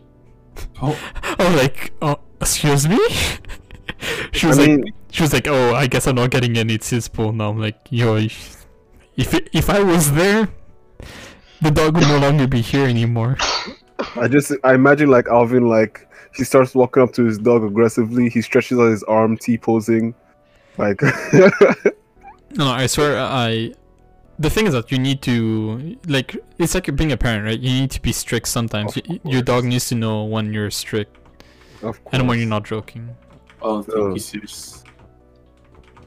Oh. 0.80 0.96
I 1.22 1.34
was 1.38 1.46
oh, 1.54 1.56
like, 1.56 1.92
oh, 2.00 2.20
excuse 2.40 2.88
me? 2.88 3.00
she 4.32 4.46
I 4.46 4.48
was 4.48 4.58
like, 4.58 4.68
mean, 4.68 4.92
she 5.10 5.22
was 5.22 5.32
like, 5.32 5.48
oh, 5.48 5.74
I 5.74 5.88
guess 5.88 6.06
I'm 6.06 6.14
not 6.14 6.30
getting 6.30 6.54
in. 6.54 6.70
It's 6.70 6.90
his 6.90 7.08
pool 7.08 7.32
now. 7.32 7.50
I'm 7.50 7.58
like, 7.58 7.78
yo, 7.90 8.16
if 8.16 8.66
if, 9.16 9.34
it, 9.34 9.50
if 9.52 9.68
I 9.68 9.82
was 9.82 10.12
there, 10.12 10.48
the 11.60 11.72
dog 11.72 11.96
would 11.96 12.06
no 12.06 12.18
longer 12.26 12.46
be 12.46 12.60
here 12.60 12.86
anymore. 12.86 13.36
I 14.14 14.28
just 14.28 14.52
I 14.62 14.74
imagine 14.74 15.10
like 15.10 15.26
Alvyn 15.26 15.68
like 15.68 16.08
he 16.36 16.44
starts 16.44 16.72
walking 16.72 17.02
up 17.02 17.12
to 17.14 17.24
his 17.24 17.36
dog 17.36 17.64
aggressively. 17.64 18.28
He 18.28 18.42
stretches 18.42 18.78
out 18.78 18.90
his 18.90 19.02
arm, 19.04 19.36
T 19.36 19.58
posing, 19.58 20.14
like. 20.76 21.00
No, 22.56 22.64
no, 22.66 22.70
I 22.70 22.86
swear, 22.86 23.18
I. 23.18 23.72
The 24.40 24.48
thing 24.50 24.66
is 24.68 24.72
that 24.72 24.92
you 24.92 24.98
need 24.98 25.20
to 25.22 25.98
like 26.06 26.36
it's 26.58 26.74
like 26.74 26.94
being 26.94 27.10
a 27.12 27.16
parent, 27.16 27.44
right? 27.44 27.58
You 27.58 27.80
need 27.80 27.90
to 27.90 28.00
be 28.00 28.12
strict 28.12 28.46
sometimes. 28.48 28.96
Of 28.96 29.02
Y- 29.08 29.20
Your 29.24 29.42
dog 29.42 29.64
needs 29.64 29.88
to 29.88 29.96
know 29.96 30.24
when 30.24 30.52
you're 30.52 30.70
strict 30.70 31.16
of 31.82 31.98
and 32.12 32.28
when 32.28 32.38
you're 32.38 32.48
not 32.48 32.64
joking. 32.64 33.08
Oh, 33.60 33.82
thank 33.82 33.98
Oh. 33.98 34.14
you, 34.14 34.20
sis. 34.20 34.84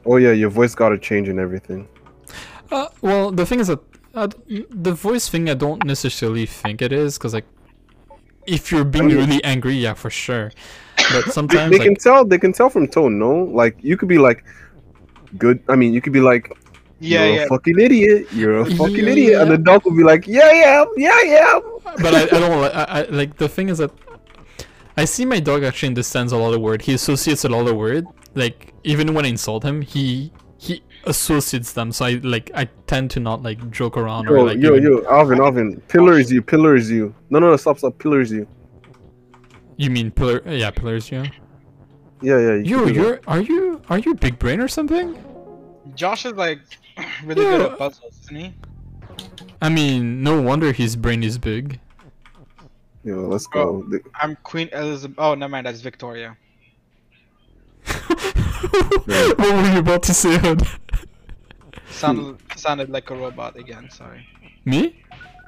Oh 0.06 0.16
yeah, 0.16 0.32
your 0.32 0.48
voice 0.48 0.74
got 0.74 0.88
to 0.88 0.98
change 0.98 1.28
and 1.28 1.38
everything. 1.38 1.86
Uh, 2.70 2.88
well, 3.02 3.30
the 3.30 3.44
thing 3.44 3.60
is 3.60 3.66
that 3.68 3.80
I 4.14 4.26
d- 4.28 4.64
the 4.70 4.92
voice 4.92 5.28
thing, 5.28 5.50
I 5.50 5.54
don't 5.54 5.84
necessarily 5.84 6.46
think 6.46 6.80
it 6.80 6.90
is, 6.92 7.18
because 7.18 7.34
like, 7.34 7.46
if 8.46 8.72
you're 8.72 8.84
being 8.84 9.08
mean- 9.08 9.16
really 9.18 9.44
angry, 9.44 9.74
yeah, 9.74 9.92
for 9.94 10.08
sure. 10.10 10.50
But 11.12 11.24
They, 11.26 11.30
sometimes, 11.30 11.70
they 11.70 11.78
like, 11.78 11.86
can 11.86 11.96
tell. 11.96 12.24
They 12.24 12.38
can 12.38 12.52
tell 12.54 12.70
from 12.70 12.88
tone. 12.88 13.18
No, 13.18 13.44
like 13.44 13.76
you 13.82 13.98
could 13.98 14.08
be 14.08 14.18
like, 14.18 14.42
good. 15.38 15.62
I 15.68 15.76
mean, 15.76 15.92
you 15.92 16.00
could 16.00 16.12
be 16.12 16.20
like, 16.20 16.52
Yeah, 17.00 17.24
you're 17.24 17.34
yeah. 17.36 17.42
a 17.42 17.48
fucking 17.48 17.78
idiot. 17.78 18.26
You're 18.32 18.58
a 18.60 18.66
fucking 18.80 18.96
Yeah. 19.04 19.10
idiot, 19.12 19.40
and 19.42 19.50
the 19.50 19.58
dog 19.58 19.84
will 19.84 19.96
be 19.96 20.04
like, 20.04 20.26
yeah, 20.26 20.50
yeah, 20.52 20.84
yeah, 20.96 21.20
yeah. 21.24 21.60
but 21.96 22.14
I, 22.14 22.22
I 22.22 22.26
don't 22.40 22.60
like. 22.60 22.74
I, 22.74 22.84
I 22.84 23.02
like 23.10 23.36
the 23.38 23.48
thing 23.48 23.68
is 23.68 23.78
that 23.78 23.90
I 24.96 25.04
see 25.06 25.24
my 25.24 25.40
dog 25.40 25.64
actually 25.64 25.88
understands 25.88 26.32
a 26.32 26.36
lot 26.36 26.52
of 26.54 26.60
word. 26.60 26.82
He 26.82 26.94
associates 26.94 27.44
a 27.44 27.48
lot 27.48 27.66
of 27.66 27.76
word. 27.76 28.06
Like 28.34 28.72
even 28.84 29.14
when 29.14 29.24
I 29.24 29.28
insult 29.28 29.62
him, 29.64 29.82
he 29.82 30.32
he 30.58 30.82
associates 31.04 31.72
them. 31.72 31.92
So 31.92 32.04
I 32.04 32.20
like 32.22 32.50
I 32.54 32.64
tend 32.86 33.10
to 33.12 33.20
not 33.20 33.42
like 33.42 33.58
joke 33.70 33.96
around 33.96 34.28
or 34.28 34.36
Yo, 34.36 34.44
like. 34.44 34.58
yo, 34.58 34.76
even- 34.76 34.82
yo, 34.84 35.04
Alvyn, 35.10 35.40
Alvyn, 35.40 35.80
pillars 35.88 36.30
you, 36.30 36.40
pillars 36.42 36.90
you. 36.90 37.14
No, 37.30 37.38
no, 37.40 37.50
no, 37.50 37.56
stop, 37.56 37.78
stop, 37.78 37.98
pillars 37.98 38.30
you. 38.30 38.46
You 39.76 39.90
mean 39.90 40.10
pillar? 40.10 40.42
Yeah, 40.46 40.70
pillars. 40.70 41.10
Yeah. 41.10 41.26
Yeah, 42.22 42.38
yeah. 42.38 42.54
you 42.54 42.78
Yo, 42.78 42.84
can 42.84 42.94
do 42.94 42.94
that. 42.94 43.00
you're 43.00 43.20
are 43.26 43.40
you 43.40 43.82
are 43.90 43.98
you 43.98 44.14
big 44.14 44.38
brain 44.38 44.60
or 44.60 44.68
something? 44.68 45.16
Josh 45.94 46.24
is 46.24 46.34
like 46.34 46.60
really 47.24 47.42
good 47.42 47.60
at 47.60 47.78
puzzles, 47.78 48.18
isn't 48.22 48.36
he? 48.36 48.54
I 49.60 49.68
mean, 49.68 50.22
no 50.22 50.40
wonder 50.40 50.72
his 50.72 50.96
brain 50.96 51.22
is 51.22 51.38
big. 51.38 51.80
Yo, 53.04 53.26
let's 53.26 53.46
go. 53.46 53.84
The- 53.90 54.00
I'm 54.20 54.36
Queen 54.44 54.68
Elizabeth. 54.72 55.16
Oh, 55.18 55.34
never 55.34 55.50
mind. 55.50 55.66
That's 55.66 55.80
Victoria. 55.80 56.36
what 57.86 59.38
were 59.38 59.72
you 59.72 59.78
about 59.80 60.04
to 60.04 60.14
say? 60.14 60.38
Hud? 60.38 60.66
Sounded 61.90 62.38
sounded 62.56 62.90
like 62.90 63.10
a 63.10 63.16
robot 63.16 63.56
again. 63.56 63.90
Sorry. 63.90 64.24
Me? 64.64 65.02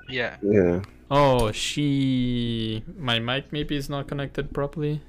Yeah. 0.09 0.37
Yeah. 0.43 0.83
Oh, 1.11 1.53
she. 1.53 2.83
My 2.99 3.21
mic 3.21 3.53
maybe 3.53 3.77
is 3.77 3.89
not 3.89 4.09
connected 4.09 4.53
properly. 4.53 5.01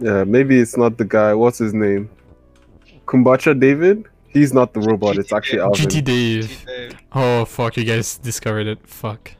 Yeah, 0.00 0.24
maybe 0.24 0.58
it's 0.58 0.76
not 0.76 0.96
the 0.98 1.04
guy. 1.04 1.34
What's 1.34 1.58
his 1.58 1.74
name? 1.74 2.10
Kombucha 3.06 3.58
David? 3.58 4.06
He's 4.28 4.52
not 4.54 4.72
the 4.72 4.80
robot. 4.80 5.18
It's 5.18 5.32
actually 5.32 5.60
Alvyn. 5.60 5.86
GT 5.86 6.04
Dave. 6.04 6.50
She- 6.50 6.96
Oh 7.12 7.44
fuck! 7.44 7.76
You 7.76 7.84
guys 7.84 8.18
discovered 8.18 8.66
it. 8.68 8.86
Fuck. 8.86 9.32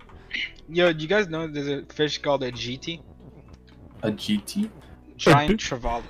Yo, 0.68 0.92
do 0.92 0.98
you 1.00 1.08
guys 1.08 1.28
know 1.28 1.46
there's 1.46 1.68
a 1.68 1.84
fish 1.92 2.18
called 2.18 2.42
a 2.42 2.50
GT? 2.52 3.00
A 4.02 4.11
GT? 4.11 4.68
Giant 5.16 5.61
trevally. 5.61 6.02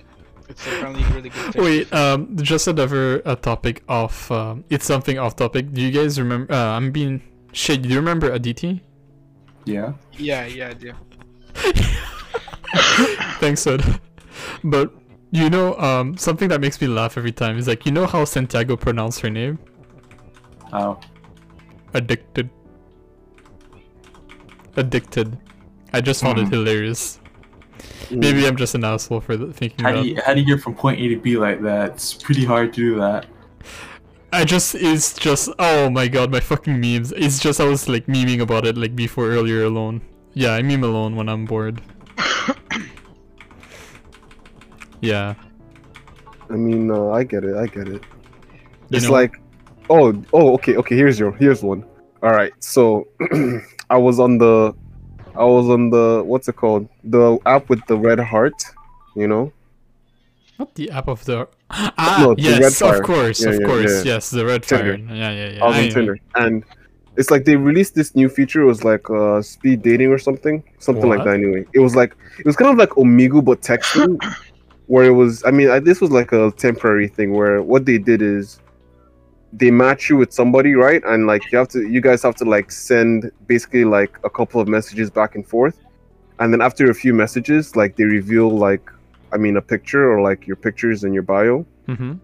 It's 0.48 0.66
apparently 0.66 1.05
really 1.14 1.28
good 1.28 1.53
fish. 1.53 1.62
Wait. 1.62 1.92
Um. 1.92 2.34
Just 2.38 2.66
another 2.66 3.20
uh, 3.26 3.36
topic 3.36 3.82
off. 3.88 4.30
Um. 4.30 4.64
It's 4.70 4.86
something 4.86 5.18
off 5.18 5.36
topic. 5.36 5.72
Do 5.72 5.82
you 5.82 5.90
guys 5.90 6.18
remember? 6.18 6.53
Uh, 6.53 6.76
I'm 6.76 6.90
being. 6.90 7.20
Shit. 7.53 7.82
Do 7.82 7.88
you 7.90 7.96
remember 7.96 8.30
a 8.30 8.34
Aditi? 8.36 8.82
Yeah. 9.66 9.92
Yeah, 10.16 10.46
yeah, 10.46 10.68
I 10.68 10.72
do. 10.72 10.92
Thanks, 13.40 13.66
Ed. 13.66 14.01
But 14.64 14.93
you 15.32 15.49
know, 15.49 15.76
um, 15.78 16.16
something 16.16 16.49
that 16.49 16.61
makes 16.61 16.80
me 16.80 16.88
laugh 16.88 17.16
every 17.16 17.30
time 17.32 17.57
is 17.57 17.68
like, 17.68 17.86
you 17.86 17.93
know 17.93 18.07
how 18.07 18.24
Santiago 18.24 18.76
pronounced 18.76 19.20
her 19.20 19.30
name? 19.30 19.59
How? 20.70 20.99
Addicted. 21.95 22.51
Addicted. 24.76 25.36
I 25.93 26.01
just 26.01 26.22
found 26.22 26.38
it 26.38 26.47
Mhm. 26.47 26.51
hilarious. 26.53 27.20
Mm. 28.11 28.18
Maybe 28.18 28.47
I'm 28.47 28.57
just 28.57 28.74
an 28.74 28.84
asshole 28.84 29.20
for 29.20 29.36
thinking 29.53 29.84
How 29.84 29.93
that. 29.93 30.03
do 30.03 30.09
you 30.09 30.20
how 30.24 30.34
do 30.34 30.41
you 30.41 30.47
get 30.47 30.61
from 30.62 30.74
point 30.74 31.01
A 31.01 31.09
to 31.09 31.16
B 31.16 31.36
like 31.36 31.61
that? 31.62 31.91
It's 31.95 32.14
pretty 32.14 32.45
hard 32.45 32.72
to 32.74 32.80
do 32.80 32.97
that. 33.01 33.26
I 34.32 34.45
just 34.45 34.74
it's 34.76 35.14
just 35.18 35.49
oh 35.59 35.91
my 35.91 36.07
god 36.07 36.30
my 36.30 36.41
fucking 36.41 36.80
memes. 36.80 37.12
It's 37.12 37.38
just 37.41 37.61
I 37.61 37.64
was 37.64 37.88
like 37.88 38.07
memeing 38.07 38.41
about 38.41 38.66
it 38.66 38.76
like 38.76 38.95
before 38.95 39.26
earlier 39.28 39.64
alone. 39.64 40.03
Yeah, 40.34 40.53
I 40.55 40.62
meme 40.62 40.84
alone 40.84 41.16
when 41.16 41.28
I'm 41.28 41.45
bored. 41.47 41.80
yeah. 45.01 45.34
I 46.48 46.55
mean, 46.55 46.90
uh, 46.90 47.11
I 47.11 47.22
get 47.24 47.44
it. 47.44 47.57
I 47.57 47.66
get 47.66 47.86
it. 47.88 48.03
You 48.03 48.96
it's 48.96 49.07
know- 49.07 49.12
like, 49.12 49.40
oh, 49.88 50.12
oh, 50.32 50.55
okay, 50.55 50.76
okay. 50.76 50.96
Here's 50.96 51.18
your, 51.18 51.32
here's 51.32 51.62
one. 51.62 51.84
All 52.22 52.30
right. 52.32 52.53
So, 52.59 53.07
I 53.90 53.96
was 53.96 54.18
on 54.20 54.38
the, 54.38 54.74
I 55.36 55.44
was 55.44 55.68
on 55.70 55.90
the, 55.90 56.22
what's 56.24 56.48
it 56.48 56.57
called? 56.57 56.88
The 57.05 57.38
app 57.46 57.68
with 57.68 57.84
the 57.86 57.96
red 57.96 58.18
heart. 58.18 58.61
You 59.16 59.26
know? 59.28 59.53
Not 60.59 60.74
the 60.74 60.90
app 60.90 61.09
of 61.09 61.24
the 61.24 61.48
Ah 61.70 62.18
No, 62.20 62.34
the 62.34 62.42
yes, 62.42 62.82
of 62.82 63.03
course, 63.03 63.42
Yeah, 63.42 63.51
of 63.51 63.61
yeah, 63.61 63.66
course, 63.66 64.05
yeah. 64.05 64.12
yes, 64.14 64.30
the 64.30 64.44
red 64.44 64.62
Tinder. 64.62 64.98
fire. 64.98 65.16
Yeah, 65.16 65.30
yeah, 65.30 65.48
yeah. 65.53 65.64
I 65.64 65.68
was 65.68 65.76
I- 65.76 65.82
on 65.84 65.88
Tinder, 65.90 66.18
and 66.34 66.64
it's 67.16 67.30
like 67.30 67.44
they 67.44 67.57
released 67.57 67.94
this 67.94 68.14
new 68.14 68.28
feature. 68.28 68.61
It 68.62 68.66
was 68.66 68.84
like 68.84 69.09
uh, 69.11 69.40
speed 69.42 69.82
dating 69.82 70.09
or 70.11 70.18
something, 70.18 70.62
something 70.78 71.09
like 71.09 71.24
that. 71.24 71.34
Anyway, 71.34 71.66
it 71.72 71.78
was 71.80 71.96
like 71.96 72.14
it 72.38 72.44
was 72.46 72.57
kind 72.57 72.70
of 72.70 72.76
like 72.76 72.90
Omegle 72.90 73.44
but 73.44 73.62
texting, 73.62 74.18
where 74.91 75.05
it 75.05 75.16
was. 75.22 75.45
I 75.45 75.53
mean, 75.53 75.70
I, 75.70 75.78
this 75.78 76.01
was 76.01 76.11
like 76.11 76.32
a 76.32 76.51
temporary 76.66 77.07
thing 77.07 77.32
where 77.38 77.62
what 77.62 77.82
they 77.86 77.97
did 77.97 78.20
is 78.22 78.59
they 79.53 79.70
match 79.70 80.11
you 80.11 80.16
with 80.16 80.32
somebody, 80.32 80.74
right? 80.74 81.03
And 81.05 81.28
like 81.32 81.43
you 81.51 81.59
have 81.59 81.68
to, 81.68 81.80
you 81.95 82.01
guys 82.01 82.22
have 82.24 82.34
to 82.43 82.45
like 82.45 82.72
send 82.72 83.30
basically 83.47 83.84
like 83.84 84.18
a 84.24 84.30
couple 84.38 84.61
of 84.61 84.66
messages 84.66 85.09
back 85.09 85.36
and 85.36 85.47
forth, 85.47 85.76
and 86.41 86.53
then 86.53 86.61
after 86.61 86.91
a 86.91 86.95
few 87.03 87.14
messages, 87.14 87.76
like 87.76 87.95
they 87.95 88.05
reveal 88.05 88.51
like, 88.51 88.91
I 89.32 89.36
mean, 89.36 89.57
a 89.57 89.62
picture 89.62 90.11
or 90.12 90.22
like 90.22 90.49
your 90.49 90.57
pictures 90.57 91.05
in 91.05 91.12
your 91.12 91.26
bio. 91.34 91.64
Mhm. 91.86 92.18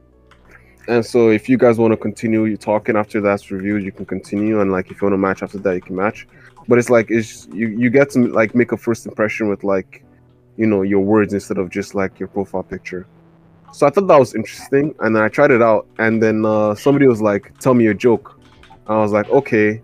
And 0.88 1.06
so 1.12 1.30
if 1.30 1.48
you 1.48 1.58
guys 1.64 1.78
want 1.78 1.92
to 1.92 1.96
continue 2.08 2.44
you 2.46 2.56
talking 2.56 2.96
after 2.96 3.20
that's 3.20 3.50
reviewed, 3.50 3.84
you 3.84 3.92
can 3.92 4.06
continue. 4.06 4.60
And 4.60 4.72
like 4.72 4.90
if 4.90 5.00
you 5.00 5.04
want 5.06 5.14
to 5.14 5.24
match 5.28 5.40
after 5.44 5.58
that, 5.58 5.74
you 5.74 5.84
can 5.88 5.96
match. 6.04 6.26
But 6.68 6.78
it's 6.80 6.90
like 6.90 7.12
it's 7.18 7.46
you 7.52 7.68
you 7.82 7.90
get 7.90 8.10
to 8.14 8.26
like 8.40 8.56
make 8.56 8.72
a 8.72 8.76
first 8.76 9.06
impression 9.06 9.48
with 9.48 9.62
like, 9.62 10.02
you 10.56 10.66
know, 10.66 10.82
your 10.82 11.00
words 11.00 11.34
instead 11.34 11.58
of 11.58 11.70
just 11.70 11.94
like 11.94 12.18
your 12.18 12.28
profile 12.28 12.62
picture. 12.62 13.06
So 13.72 13.86
I 13.86 13.90
thought 13.90 14.06
that 14.06 14.18
was 14.18 14.34
interesting, 14.34 14.94
and 15.00 15.14
then 15.14 15.22
I 15.22 15.28
tried 15.28 15.50
it 15.50 15.62
out, 15.62 15.86
and 15.98 16.22
then 16.22 16.44
uh, 16.44 16.74
somebody 16.74 17.06
was 17.06 17.20
like, 17.20 17.58
"Tell 17.58 17.74
me 17.74 17.88
a 17.88 17.94
joke." 17.94 18.40
I 18.86 18.96
was 18.98 19.12
like, 19.12 19.28
"Okay," 19.28 19.82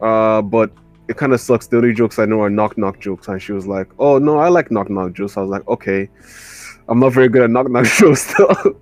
uh, 0.00 0.42
but 0.42 0.70
it 1.08 1.16
kind 1.16 1.32
of 1.32 1.40
sucks. 1.40 1.66
The 1.66 1.76
only 1.78 1.92
jokes 1.92 2.18
I 2.18 2.24
know 2.24 2.40
are 2.42 2.50
knock 2.50 2.76
knock 2.76 3.00
jokes, 3.00 3.28
and 3.28 3.40
she 3.40 3.52
was 3.52 3.66
like, 3.66 3.88
"Oh 3.98 4.18
no, 4.18 4.38
I 4.38 4.48
like 4.48 4.70
knock 4.70 4.90
knock 4.90 5.12
jokes." 5.12 5.36
I 5.36 5.40
was 5.40 5.50
like, 5.50 5.66
"Okay." 5.68 6.08
I'm 6.88 7.00
not 7.00 7.12
very 7.14 7.28
good 7.28 7.42
at 7.42 7.50
knock 7.50 7.70
knock 7.70 7.86
jokes 7.86 8.34
though. 8.36 8.76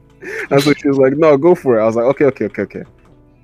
And 0.51 0.63
so 0.63 0.73
she 0.75 0.89
was 0.89 0.99
like, 0.99 1.15
"No, 1.17 1.37
go 1.37 1.55
for 1.55 1.79
it." 1.79 1.83
I 1.83 1.87
was 1.87 1.97
like, 1.97 2.05
"Okay, 2.07 2.25
okay, 2.27 2.45
okay, 2.47 2.63
okay." 2.63 2.85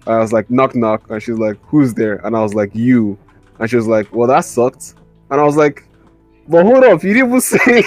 I 0.06 0.18
was 0.18 0.32
like, 0.32 0.50
"Knock, 0.50 0.74
knock," 0.74 1.10
and 1.10 1.22
she's 1.22 1.38
like, 1.38 1.56
"Who's 1.62 1.94
there?" 1.94 2.16
And 2.24 2.36
I 2.36 2.42
was 2.42 2.54
like, 2.54 2.74
"You." 2.74 3.18
And 3.58 3.68
she 3.68 3.76
was 3.76 3.86
like, 3.86 4.12
"Well, 4.14 4.28
that 4.28 4.44
sucked." 4.44 4.94
And 5.30 5.40
I 5.40 5.44
was 5.44 5.56
like, 5.56 5.87
"But 6.48 6.64
hold 6.64 6.84
up, 6.84 7.02
you 7.02 7.14
didn't 7.14 7.28
even 7.28 7.40
say 7.40 7.58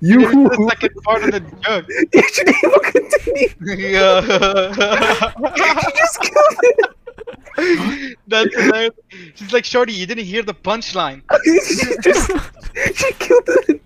you." 0.00 0.20
It's 0.20 0.32
the 0.32 0.66
second 0.70 0.94
part 1.04 1.24
of 1.24 1.32
the 1.32 1.40
joke. 1.40 1.86
You 2.12 2.22
didn't 2.34 2.56
even 2.64 2.80
continue. 2.80 3.48
Yeah. 3.88 4.20
You 5.56 5.92
just 5.96 6.20
killed 6.20 6.58
it. 6.62 8.16
That's 8.26 8.54
hilarious. 8.54 8.94
She's 9.34 9.52
like, 9.52 9.64
Shorty, 9.64 9.92
you 9.92 10.06
didn't 10.06 10.24
hear 10.24 10.42
the 10.42 10.54
punchline. 10.54 11.22
she 11.44 11.96
just 12.02 12.30
she 12.94 13.12
killed 13.14 13.48
it. 13.68 13.82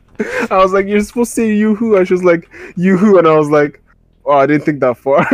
I 0.50 0.58
was 0.58 0.72
like, 0.72 0.86
"You're 0.86 1.00
supposed 1.00 1.34
to 1.34 1.40
say 1.40 1.52
you-hoo," 1.54 1.96
and 1.96 2.06
she 2.06 2.14
was 2.14 2.22
like, 2.22 2.48
"You-hoo," 2.76 3.18
and 3.18 3.26
I 3.26 3.36
was 3.36 3.50
like, 3.50 3.82
"Oh, 4.24 4.32
I 4.32 4.46
didn't 4.46 4.64
think 4.64 4.78
that 4.80 4.96
far." 4.96 5.26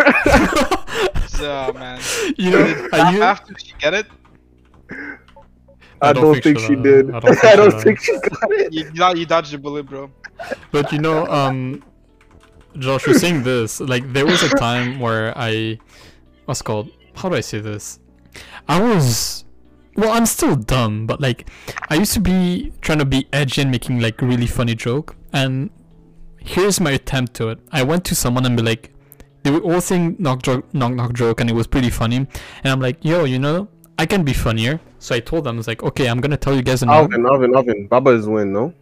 So, 1.29 1.73
man. 1.75 2.01
you 2.39 2.51
know, 2.51 2.65
Did 2.67 2.95
are 2.95 3.13
you? 3.13 3.23
After 3.23 3.55
she 3.59 3.73
get 3.79 3.93
it, 3.95 4.07
I 6.03 6.13
don't 6.13 6.43
think 6.43 6.59
she 6.59 6.77
did. 6.77 7.11
I 7.11 7.21
I 7.43 7.57
don't 7.57 7.71
don't 7.71 7.73
think 7.73 7.99
think 8.01 8.01
she 8.01 8.13
she 8.13 8.19
got 8.19 8.51
it. 8.53 8.73
you, 8.73 8.85
you, 8.85 8.91
dod- 8.93 9.19
you 9.19 9.27
dodged 9.27 9.53
the 9.53 9.59
bullet, 9.59 9.85
bro. 9.87 10.11
But 10.73 10.93
you 10.93 10.99
know, 10.99 11.27
um, 11.27 11.83
Josh 12.79 13.07
was 13.07 13.21
saying 13.21 13.43
this. 13.43 13.81
Like, 13.81 14.13
there 14.13 14.27
was 14.27 14.43
a 14.43 14.49
time 14.57 15.01
where 15.01 15.37
I, 15.37 15.79
what's 16.45 16.63
called? 16.63 16.91
How 17.15 17.29
do 17.29 17.37
I 17.37 17.41
say 17.41 17.61
this? 17.61 18.01
I 18.69 18.81
was, 18.81 19.45
well, 19.97 20.13
I'm 20.13 20.27
still 20.27 20.57
dumb, 20.57 21.07
but 21.07 21.21
like, 21.21 21.49
I 21.89 21.97
used 21.97 22.13
to 22.15 22.21
be 22.21 22.73
trying 22.81 22.99
to 22.99 23.05
be 23.05 23.29
edgy 23.33 23.63
and 23.63 23.71
making 23.71 24.01
like 24.01 24.21
really 24.23 24.47
funny 24.47 24.75
joke. 24.75 25.17
And 25.33 25.71
here's 26.39 26.81
my 26.81 26.93
attempt 26.93 27.35
to 27.35 27.49
it. 27.51 27.59
I 27.73 27.83
went 27.83 28.05
to 28.07 28.15
someone 28.15 28.47
and 28.47 28.57
be 28.57 28.63
like, 28.63 28.93
they 29.43 29.51
were 29.51 29.61
all 29.61 29.81
saying 29.81 30.17
knock 30.19 30.43
joke, 30.43 30.73
knock 30.75 30.93
knock 30.95 31.13
joke, 31.15 31.41
and 31.41 31.51
it 31.51 31.55
was 31.55 31.67
pretty 31.67 31.91
funny. 31.91 32.17
And 32.17 32.29
I'm 32.65 32.81
like, 32.81 33.05
yo, 33.05 33.25
you 33.25 33.39
know, 33.39 33.69
I 33.99 34.07
can 34.07 34.23
be 34.25 34.33
funnier. 34.33 34.81
So 35.01 35.15
I 35.15 35.21
told 35.21 35.45
them, 35.45 35.57
I 35.57 35.59
was 35.59 35.67
like, 35.67 35.83
okay, 35.83 36.09
I'm 36.09 36.21
gonna 36.21 36.37
tell 36.37 36.55
you 36.55 36.63
guys. 36.63 36.83
Alvyn, 36.83 37.27
Alvyn, 37.27 37.57
Alvyn. 37.57 37.87
Baba 37.89 38.11
is 38.11 38.29
win, 38.29 38.53
no? 38.53 38.73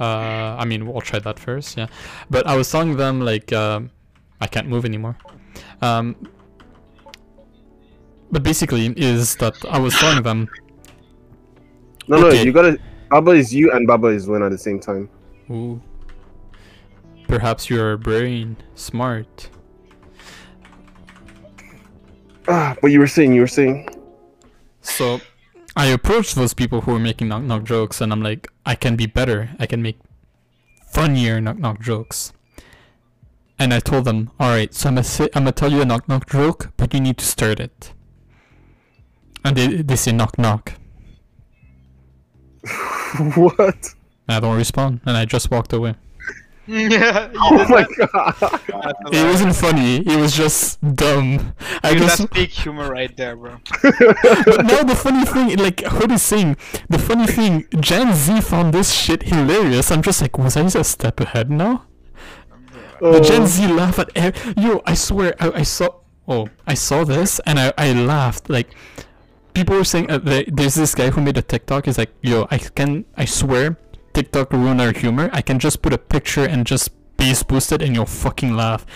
Uh, 0.00 0.56
I 0.58 0.64
mean, 0.64 0.86
we'll 0.86 1.02
try 1.02 1.18
that 1.20 1.38
first, 1.38 1.76
yeah. 1.76 1.86
But 2.30 2.46
I 2.46 2.56
was 2.56 2.68
telling 2.70 2.96
them 2.96 3.20
like, 3.20 3.52
um, 3.52 3.90
I 4.40 4.46
can't 4.46 4.66
move 4.66 4.84
anymore. 4.84 5.16
Um, 5.82 6.16
but 8.32 8.42
basically, 8.42 8.86
is 8.96 9.36
that 9.36 9.54
I 9.70 9.78
was 9.78 9.94
telling 9.94 10.22
them, 10.22 10.48
No, 12.08 12.18
no, 12.18 12.30
you 12.30 12.52
gotta. 12.52 12.78
Baba 13.10 13.32
is 13.32 13.54
you 13.54 13.70
and 13.72 13.86
Baba 13.86 14.08
is 14.08 14.26
win 14.26 14.42
at 14.42 14.50
the 14.50 14.58
same 14.58 14.80
time. 14.80 15.08
ooh, 15.50 15.80
perhaps 17.28 17.68
your 17.68 17.98
brain 17.98 18.56
smart. 18.74 19.50
Ah, 22.48 22.74
but 22.80 22.90
you 22.90 22.98
were 22.98 23.06
saying, 23.06 23.34
you 23.34 23.42
were 23.42 23.46
saying. 23.46 23.88
So 24.82 25.20
I 25.74 25.86
approached 25.86 26.34
those 26.34 26.52
people 26.52 26.82
who 26.82 26.92
were 26.92 26.98
making 26.98 27.28
knock 27.28 27.42
knock 27.42 27.64
jokes, 27.64 28.00
and 28.00 28.12
I'm 28.12 28.22
like, 28.22 28.48
I 28.66 28.74
can 28.74 28.96
be 28.96 29.06
better. 29.06 29.50
I 29.58 29.66
can 29.66 29.80
make 29.80 29.98
funnier 30.90 31.40
knock 31.40 31.58
knock 31.58 31.80
jokes. 31.80 32.32
And 33.58 33.72
I 33.72 33.80
told 33.80 34.04
them, 34.04 34.30
all 34.40 34.50
right, 34.50 34.74
so 34.74 34.88
I'm 34.88 34.96
gonna 34.96 35.04
say, 35.04 35.28
I'm 35.34 35.44
gonna 35.44 35.52
tell 35.52 35.72
you 35.72 35.80
a 35.80 35.84
knock 35.84 36.08
knock 36.08 36.28
joke, 36.28 36.72
but 36.76 36.92
you 36.92 37.00
need 37.00 37.16
to 37.18 37.24
start 37.24 37.60
it. 37.60 37.92
And 39.44 39.56
they 39.56 39.82
they 39.82 39.96
say 39.96 40.12
knock 40.12 40.38
knock. 40.38 40.74
what? 43.34 43.94
And 44.28 44.36
I 44.36 44.40
don't 44.40 44.56
respond, 44.56 45.00
and 45.06 45.16
I 45.16 45.24
just 45.24 45.50
walked 45.50 45.72
away. 45.72 45.94
Yeah, 46.66 47.30
Oh 47.36 47.66
my 47.68 47.82
that. 47.82 48.10
god. 48.12 48.34
That's 48.68 48.98
It 49.12 49.24
wasn't 49.26 49.54
funny. 49.56 49.96
It 49.98 50.16
was 50.18 50.34
just 50.36 50.80
dumb. 50.94 51.54
I 51.82 51.94
Dude, 51.94 52.02
just 52.02 52.18
that's 52.18 52.30
peak 52.32 52.50
humor 52.50 52.90
right 52.90 53.14
there, 53.16 53.36
bro. 53.36 53.58
but 53.82 54.64
now 54.64 54.82
the 54.82 54.94
funny 54.96 55.24
thing, 55.24 55.56
like 55.58 55.80
Hood 55.80 56.12
is 56.12 56.22
saying, 56.22 56.56
the 56.88 56.98
funny 56.98 57.26
thing, 57.26 57.66
Gen 57.80 58.14
Z 58.14 58.40
found 58.42 58.72
this 58.74 58.92
shit 58.92 59.24
hilarious. 59.24 59.90
I'm 59.90 60.02
just 60.02 60.22
like, 60.22 60.38
was 60.38 60.56
I 60.56 60.62
just 60.62 60.76
a 60.76 60.84
step 60.84 61.20
ahead 61.20 61.50
now? 61.50 61.84
The 63.00 63.20
Gen 63.20 63.42
Oh, 63.42 63.46
Z 63.46 63.66
laugh 63.66 63.98
at 63.98 64.10
ev- 64.14 64.54
yo. 64.56 64.80
I 64.86 64.94
swear, 64.94 65.34
I, 65.40 65.50
I 65.50 65.62
saw. 65.64 65.88
Oh, 66.28 66.48
I 66.66 66.74
saw 66.74 67.02
this 67.04 67.40
and 67.46 67.58
I, 67.58 67.72
I 67.76 67.92
laughed. 67.92 68.48
Like, 68.48 68.70
people 69.54 69.76
were 69.76 69.84
saying 69.84 70.08
uh, 70.08 70.18
the, 70.18 70.44
there's 70.46 70.74
this 70.76 70.94
guy 70.94 71.10
who 71.10 71.20
made 71.20 71.36
a 71.36 71.42
TikTok. 71.42 71.86
He's 71.86 71.98
like, 71.98 72.12
yo, 72.22 72.46
I 72.50 72.58
can, 72.58 73.04
I 73.16 73.24
swear, 73.24 73.76
TikTok 74.12 74.52
ruin 74.52 74.80
our 74.80 74.92
humor. 74.92 75.30
I 75.32 75.42
can 75.42 75.58
just 75.58 75.82
put 75.82 75.92
a 75.92 75.98
picture 75.98 76.44
and 76.44 76.66
just 76.66 76.90
bass 77.16 77.42
boost 77.42 77.72
it 77.72 77.82
and 77.82 77.94
you'll 77.94 78.06
fucking 78.06 78.54
laugh. 78.56 78.86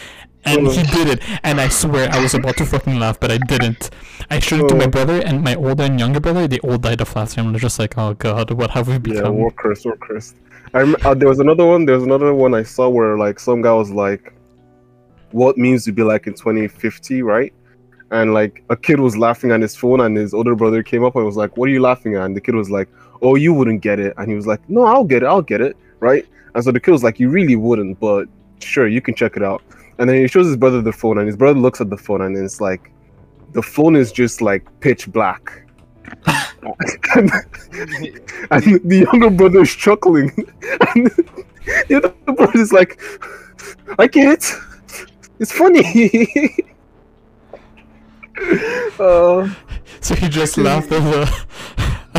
And 0.45 0.69
he 0.69 0.85
did 0.85 1.09
it, 1.09 1.23
and 1.43 1.61
I 1.61 1.69
swear 1.69 2.09
I 2.13 2.23
was 2.23 2.33
about 2.35 2.57
to 2.59 2.65
fucking 2.65 3.01
laugh, 3.01 3.19
but 3.19 3.33
I 3.33 3.39
didn't. 3.39 3.91
I 4.31 4.39
showed 4.39 4.61
it 4.61 4.69
to 4.69 4.77
my 4.77 4.87
brother 4.87 5.21
and 5.21 5.43
my 5.43 5.57
older 5.57 5.83
and 5.83 5.99
younger 5.99 6.21
brother. 6.21 6.47
They 6.47 6.61
all 6.61 6.79
died 6.79 7.01
of 7.01 7.17
laughter. 7.17 7.41
I'm 7.41 7.57
just 7.59 7.81
like, 7.81 7.99
oh 7.99 8.15
god, 8.15 8.53
what 8.53 8.71
have 8.71 8.87
we 8.87 8.95
yeah, 8.95 8.99
become? 8.99 9.35
war 9.35 9.51
curse, 9.51 9.85
war 9.85 9.97
curse. 9.97 10.35
I 10.73 10.83
rem- 10.83 10.97
uh, 11.05 11.15
there 11.15 11.29
was 11.29 11.41
another 11.41 11.67
one. 11.67 11.85
There 11.85 11.97
was 11.97 12.05
another 12.05 12.33
one 12.33 12.55
I 12.55 12.63
saw 12.63 12.89
where 12.89 13.19
like 13.19 13.41
some 13.41 13.61
guy 13.61 13.73
was 13.73 13.91
like, 13.91 14.33
"What 15.33 15.59
means 15.59 15.85
to 15.87 15.93
be 15.93 16.05
like 16.05 16.29
in 16.29 16.35
2050?" 16.35 17.23
Right? 17.23 17.53
And 18.13 18.33
like 18.33 18.63
a 18.71 18.77
kid 18.77 19.01
was 19.01 19.17
laughing 19.17 19.51
on 19.51 19.61
his 19.61 19.75
phone, 19.75 20.01
and 20.01 20.17
his 20.17 20.33
older 20.33 20.55
brother 20.55 20.85
came 20.85 21.03
up 21.03 21.17
and 21.17 21.27
was 21.27 21.37
like, 21.37 21.57
"What 21.57 21.69
are 21.69 21.73
you 21.73 21.83
laughing 21.83 22.15
at?" 22.15 22.23
And 22.23 22.37
the 22.37 22.41
kid 22.41 22.55
was 22.55 22.71
like, 22.71 22.89
"Oh, 23.27 23.35
you 23.35 23.53
wouldn't 23.55 23.81
get 23.83 23.99
it." 23.99 24.15
And 24.17 24.29
he 24.29 24.35
was 24.35 24.47
like, 24.47 24.61
"No, 24.69 24.83
I'll 24.85 25.05
get 25.05 25.23
it. 25.23 25.27
I'll 25.27 25.43
get 25.43 25.61
it." 25.61 25.77
Right? 26.01 26.27
And 26.55 26.65
so 26.65 26.73
the 26.73 26.81
kid 26.81 26.93
was 26.93 27.03
like, 27.03 27.19
"You 27.21 27.29
really 27.31 27.57
wouldn't, 27.57 27.99
but 28.01 28.29
sure, 28.61 28.87
you 28.87 29.01
can 29.01 29.15
check 29.15 29.37
it 29.37 29.43
out." 29.43 29.63
And 29.99 30.09
then 30.09 30.17
he 30.17 30.29
shows 30.29 30.47
his 30.47 30.57
brother 30.57 30.81
the 30.83 30.93
phone, 30.93 31.19
and 31.19 31.27
his 31.27 31.37
brother 31.37 31.59
looks 31.59 31.81
at 31.81 31.91
the 31.91 31.97
phone, 31.97 32.23
and 32.23 32.37
it's 32.37 32.61
like, 32.61 32.93
the 33.53 33.63
phone 33.63 33.97
is 33.97 34.13
just 34.13 34.43
like 34.43 34.65
pitch 34.81 35.11
black. 35.11 35.63
and, 36.27 37.31
and 38.51 38.81
the 38.85 39.07
younger 39.11 39.31
brother 39.31 39.63
is 39.63 39.75
chuckling, 39.75 40.31
and 40.95 41.11
the 41.89 41.95
other 41.97 42.33
brother 42.33 42.61
is 42.61 42.73
like, 42.73 43.01
"I 43.99 44.07
get 44.07 44.35
it. 44.35 44.45
It's 45.39 45.53
funny." 45.53 45.83
uh, 49.01 49.49
So 50.01 50.15
he 50.15 50.29
just 50.29 50.59
laughed 50.59 50.93
at 50.93 51.46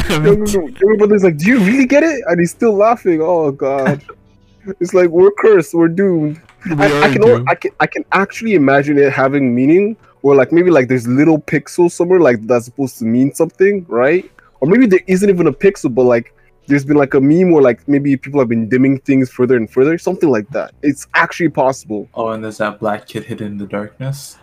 the. 0.22 0.24
younger, 0.24 0.62
younger 0.62 0.98
brother's 0.98 1.24
like, 1.24 1.38
"Do 1.38 1.48
you 1.48 1.60
really 1.60 1.86
get 1.86 2.04
it?" 2.04 2.24
And 2.28 2.40
he's 2.40 2.52
still 2.52 2.74
laughing. 2.74 3.22
Oh 3.22 3.52
god, 3.52 4.04
it's 4.80 4.94
like 4.94 5.10
we're 5.10 5.32
cursed. 5.32 5.74
We're 5.74 5.88
doomed. 5.88 6.42
we 6.66 6.72
I, 6.74 7.02
I 7.02 7.14
can 7.14 7.22
al- 7.24 7.38
doomed. 7.38 7.50
I 7.50 7.56
can 7.56 7.72
I 7.80 7.88
can 7.88 8.06
actually 8.12 8.56
imagine 8.56 8.98
it 8.98 9.12
having 9.12 9.54
meaning, 9.54 9.98
or 10.22 10.36
like 10.36 10.52
maybe 10.52 10.72
like 10.72 10.88
there's 10.88 11.08
little 11.08 11.40
pixels 11.40 11.92
somewhere 11.92 12.20
like 12.20 12.42
that's 12.48 12.66
supposed 12.66 12.98
to 13.00 13.06
mean 13.06 13.34
something, 13.34 13.86
right? 13.88 14.30
Or 14.60 14.68
maybe 14.68 14.88
there 14.88 15.02
isn't 15.08 15.30
even 15.30 15.48
a 15.48 15.54
pixel, 15.54 15.94
but 15.94 16.04
like 16.04 16.34
there's 16.68 16.86
been 16.86 16.98
like 16.98 17.14
a 17.14 17.22
meme 17.22 17.52
where 17.52 17.62
like 17.62 17.88
maybe 17.88 18.16
people 18.18 18.40
have 18.40 18.50
been 18.50 18.68
dimming 18.68 19.00
things 19.00 19.30
further 19.30 19.56
and 19.56 19.70
further, 19.70 19.98
something 19.98 20.30
like 20.30 20.50
that. 20.50 20.74
It's 20.84 21.08
actually 21.14 21.50
possible. 21.50 22.10
Oh, 22.14 22.30
and 22.30 22.44
there's 22.44 22.58
that 22.58 22.80
black 22.80 23.08
kid 23.08 23.24
hidden 23.24 23.48
in 23.54 23.58
the 23.58 23.68
darkness. 23.68 24.38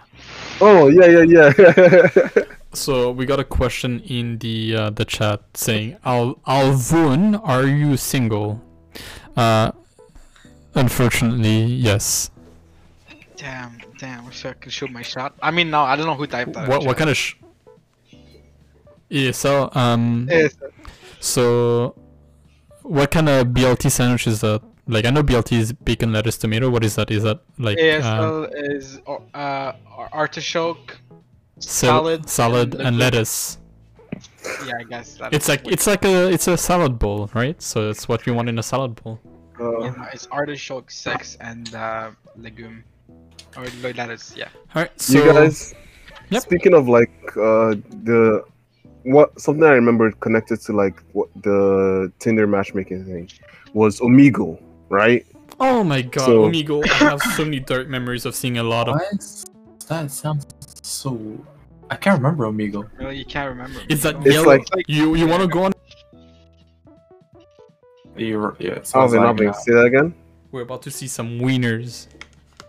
Oh 0.61 0.89
yeah 0.89 1.07
yeah 1.07 1.23
yeah. 1.23 2.45
So 2.75 3.13
we 3.13 3.25
got 3.25 3.39
a 3.39 3.45
question 3.45 4.01
in 4.01 4.39
the 4.39 4.75
uh, 4.75 4.91
the 4.91 5.05
chat 5.05 5.43
saying, 5.55 5.97
Al 6.05 6.35
Alvun, 6.47 7.41
are 7.45 7.67
you 7.67 7.97
single? 7.97 8.61
Uh, 9.37 9.71
unfortunately, 10.75 11.63
yes. 11.65 12.31
Damn, 13.37 13.79
damn. 13.99 14.27
Wish 14.27 14.45
I 14.45 14.55
could 14.55 14.73
shoot 14.73 14.91
my 14.91 15.03
shot. 15.03 15.35
I 15.41 15.53
mean, 15.53 15.71
no, 15.71 15.83
I 15.83 15.95
don't 15.95 16.07
know 16.07 16.15
who 16.15 16.27
typed 16.27 16.53
that. 16.55 16.69
What 16.69 16.85
what 16.85 16.97
kind 16.97 17.11
of 17.11 17.17
sh- 17.17 17.35
ESL? 19.11 19.75
Um. 19.77 20.27
Yes. 20.29 20.57
So, 21.21 21.95
what 22.83 23.11
kind 23.13 23.29
of 23.29 23.49
BLT 23.49 23.91
sandwich 23.91 24.27
is 24.27 24.41
that? 24.41 24.63
Like 24.87 25.07
I 25.07 25.11
know 25.11 25.23
BLT 25.23 25.59
is 25.59 25.73
bacon, 25.73 26.13
lettuce, 26.13 26.39
tomato. 26.39 26.69
What 26.71 26.85
is 26.85 26.97
that? 26.97 27.11
Is 27.11 27.23
that 27.23 27.41
like 27.57 27.79
uh, 27.79 27.83
ASL 27.83 28.51
is 28.55 29.01
uh 29.33 29.73
artichoke, 30.13 30.99
sal- 31.59 32.05
salad, 32.05 32.29
salad, 32.29 32.75
and 32.75 32.89
and 32.89 32.99
lettuce? 32.99 33.59
Yeah, 34.67 34.75
I 34.79 34.85
guess 34.85 35.15
that 35.19 35.33
It's 35.33 35.49
like 35.49 35.67
it's 35.67 35.87
like 35.87 36.05
a 36.05 36.31
it's 36.31 36.49
a 36.49 36.57
salad 36.57 36.99
bowl, 36.99 37.31
right? 37.35 37.61
So 37.63 37.91
it's 37.91 38.09
what 38.09 38.27
you 38.27 38.35
want 38.35 38.49
in 38.49 38.59
a 38.59 38.63
salad 38.63 38.95
bowl. 39.03 39.21
Uh, 39.59 39.85
yeah, 39.85 40.09
it's 40.13 40.27
artichoke, 40.31 40.91
sex, 40.91 41.37
and 41.41 41.75
uh, 41.75 42.11
legume, 42.37 42.85
or 43.57 43.65
lettuce. 43.83 44.35
Yeah. 44.37 44.49
All 44.75 44.83
right. 44.83 45.01
So 45.01 45.19
you 45.19 45.33
guys. 45.33 45.75
Yep. 46.31 46.43
Speaking 46.43 46.75
of 46.75 46.89
like 46.89 47.13
uh 47.37 47.77
the 48.05 48.45
what 49.05 49.39
something 49.41 49.65
I 49.65 49.73
remember 49.73 50.11
connected 50.13 50.61
to 50.63 50.73
like 50.73 51.03
what 51.13 51.29
the 51.43 52.11
Tinder 52.19 52.47
matchmaking 52.47 53.05
thing 53.05 53.31
was 53.75 54.01
Omegle, 54.01 54.61
right? 54.89 55.27
Oh 55.61 55.85
my 55.85 56.03
god, 56.03 56.25
So- 56.27 56.49
Omegle! 56.51 56.83
I 56.91 56.95
have 56.95 57.23
so 57.37 57.45
many 57.45 57.61
dark 57.61 57.89
memories 57.89 58.25
of 58.27 58.35
seeing 58.35 58.59
a 58.59 58.63
lot 58.63 58.89
of. 58.89 58.97
Why 58.97 59.07
is 59.13 59.45
that 59.89 60.11
sounds 60.11 60.47
so? 60.83 61.39
I 61.91 61.97
can't 61.97 62.17
remember 62.17 62.45
Omegle. 62.47 62.89
Really, 62.99 63.19
you 63.19 63.25
can't 63.25 63.49
remember. 63.51 63.81
It's 63.89 64.03
that 64.03 64.17
Omegle? 64.17 64.27
It's 64.27 64.35
yellow. 64.35 64.47
like- 64.49 64.65
you 64.89 65.15
you 65.15 65.27
want 65.27 65.43
to 65.43 65.49
go 65.49 65.65
on? 65.65 65.73
You're, 68.17 68.57
yeah, 68.61 68.73
it 68.73 68.87
sounds 68.87 69.13
Alvyn, 69.13 69.21
like 69.21 69.29
Alvyn, 69.29 69.47
that. 69.49 69.57
say 69.57 69.73
that 69.73 69.85
again. 69.87 70.15
We're 70.53 70.63
about 70.63 70.83
to 70.83 70.91
see 70.91 71.09
some 71.09 71.41
wieners. 71.41 72.07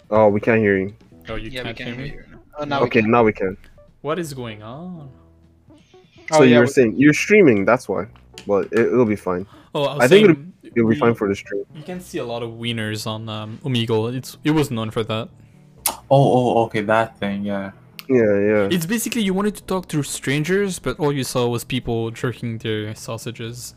Oh, 0.09 0.27
we 0.27 0.39
can't 0.39 0.59
hear 0.59 0.77
you. 0.77 0.95
Oh, 1.29 1.35
you 1.35 1.49
yeah, 1.51 1.63
can't 1.63 1.77
can 1.77 1.85
hear 1.87 1.95
hear 1.95 2.03
me. 2.03 2.11
you. 2.31 2.39
Oh, 2.57 2.63
now 2.63 2.79
we 2.81 2.87
okay, 2.87 3.01
can. 3.01 3.11
now 3.11 3.23
we 3.23 3.31
can. 3.33 3.55
What 4.01 4.17
is 4.17 4.33
going 4.33 4.63
on? 4.63 5.11
Oh, 5.71 6.37
so 6.37 6.43
yeah, 6.43 6.55
you're 6.55 6.61
we- 6.61 6.67
saying 6.67 6.95
you're 6.97 7.13
streaming, 7.13 7.63
that's 7.65 7.87
why. 7.87 8.07
But 8.47 8.65
it, 8.73 8.79
it'll 8.87 9.05
be 9.05 9.15
fine. 9.15 9.45
Oh, 9.75 9.83
I, 9.83 10.05
I 10.05 10.07
think 10.07 10.25
saying, 10.27 10.53
It'll 10.63 10.75
be 10.75 10.81
we- 10.81 10.95
fine 10.95 11.13
for 11.13 11.27
the 11.29 11.35
stream. 11.35 11.63
You 11.75 11.83
can 11.83 11.99
see 11.99 12.17
a 12.17 12.25
lot 12.25 12.41
of 12.41 12.51
wieners 12.51 13.05
on 13.05 13.29
um, 13.29 13.59
Omegle. 13.63 14.15
It's 14.15 14.37
it 14.43 14.51
was 14.51 14.71
known 14.71 14.89
for 14.89 15.03
that. 15.03 15.29
Oh, 15.87 16.03
oh, 16.09 16.63
okay, 16.65 16.81
that 16.81 17.19
thing. 17.19 17.43
Yeah. 17.45 17.71
Yeah, 18.09 18.39
yeah. 18.39 18.69
It's 18.71 18.85
basically 18.85 19.21
you 19.23 19.33
wanted 19.33 19.55
to 19.55 19.63
talk 19.63 19.87
to 19.89 20.03
strangers, 20.03 20.79
but 20.79 20.99
all 20.99 21.11
you 21.11 21.23
saw 21.23 21.47
was 21.47 21.63
people 21.63 22.11
jerking 22.11 22.57
their 22.59 22.93
sausages. 22.95 23.75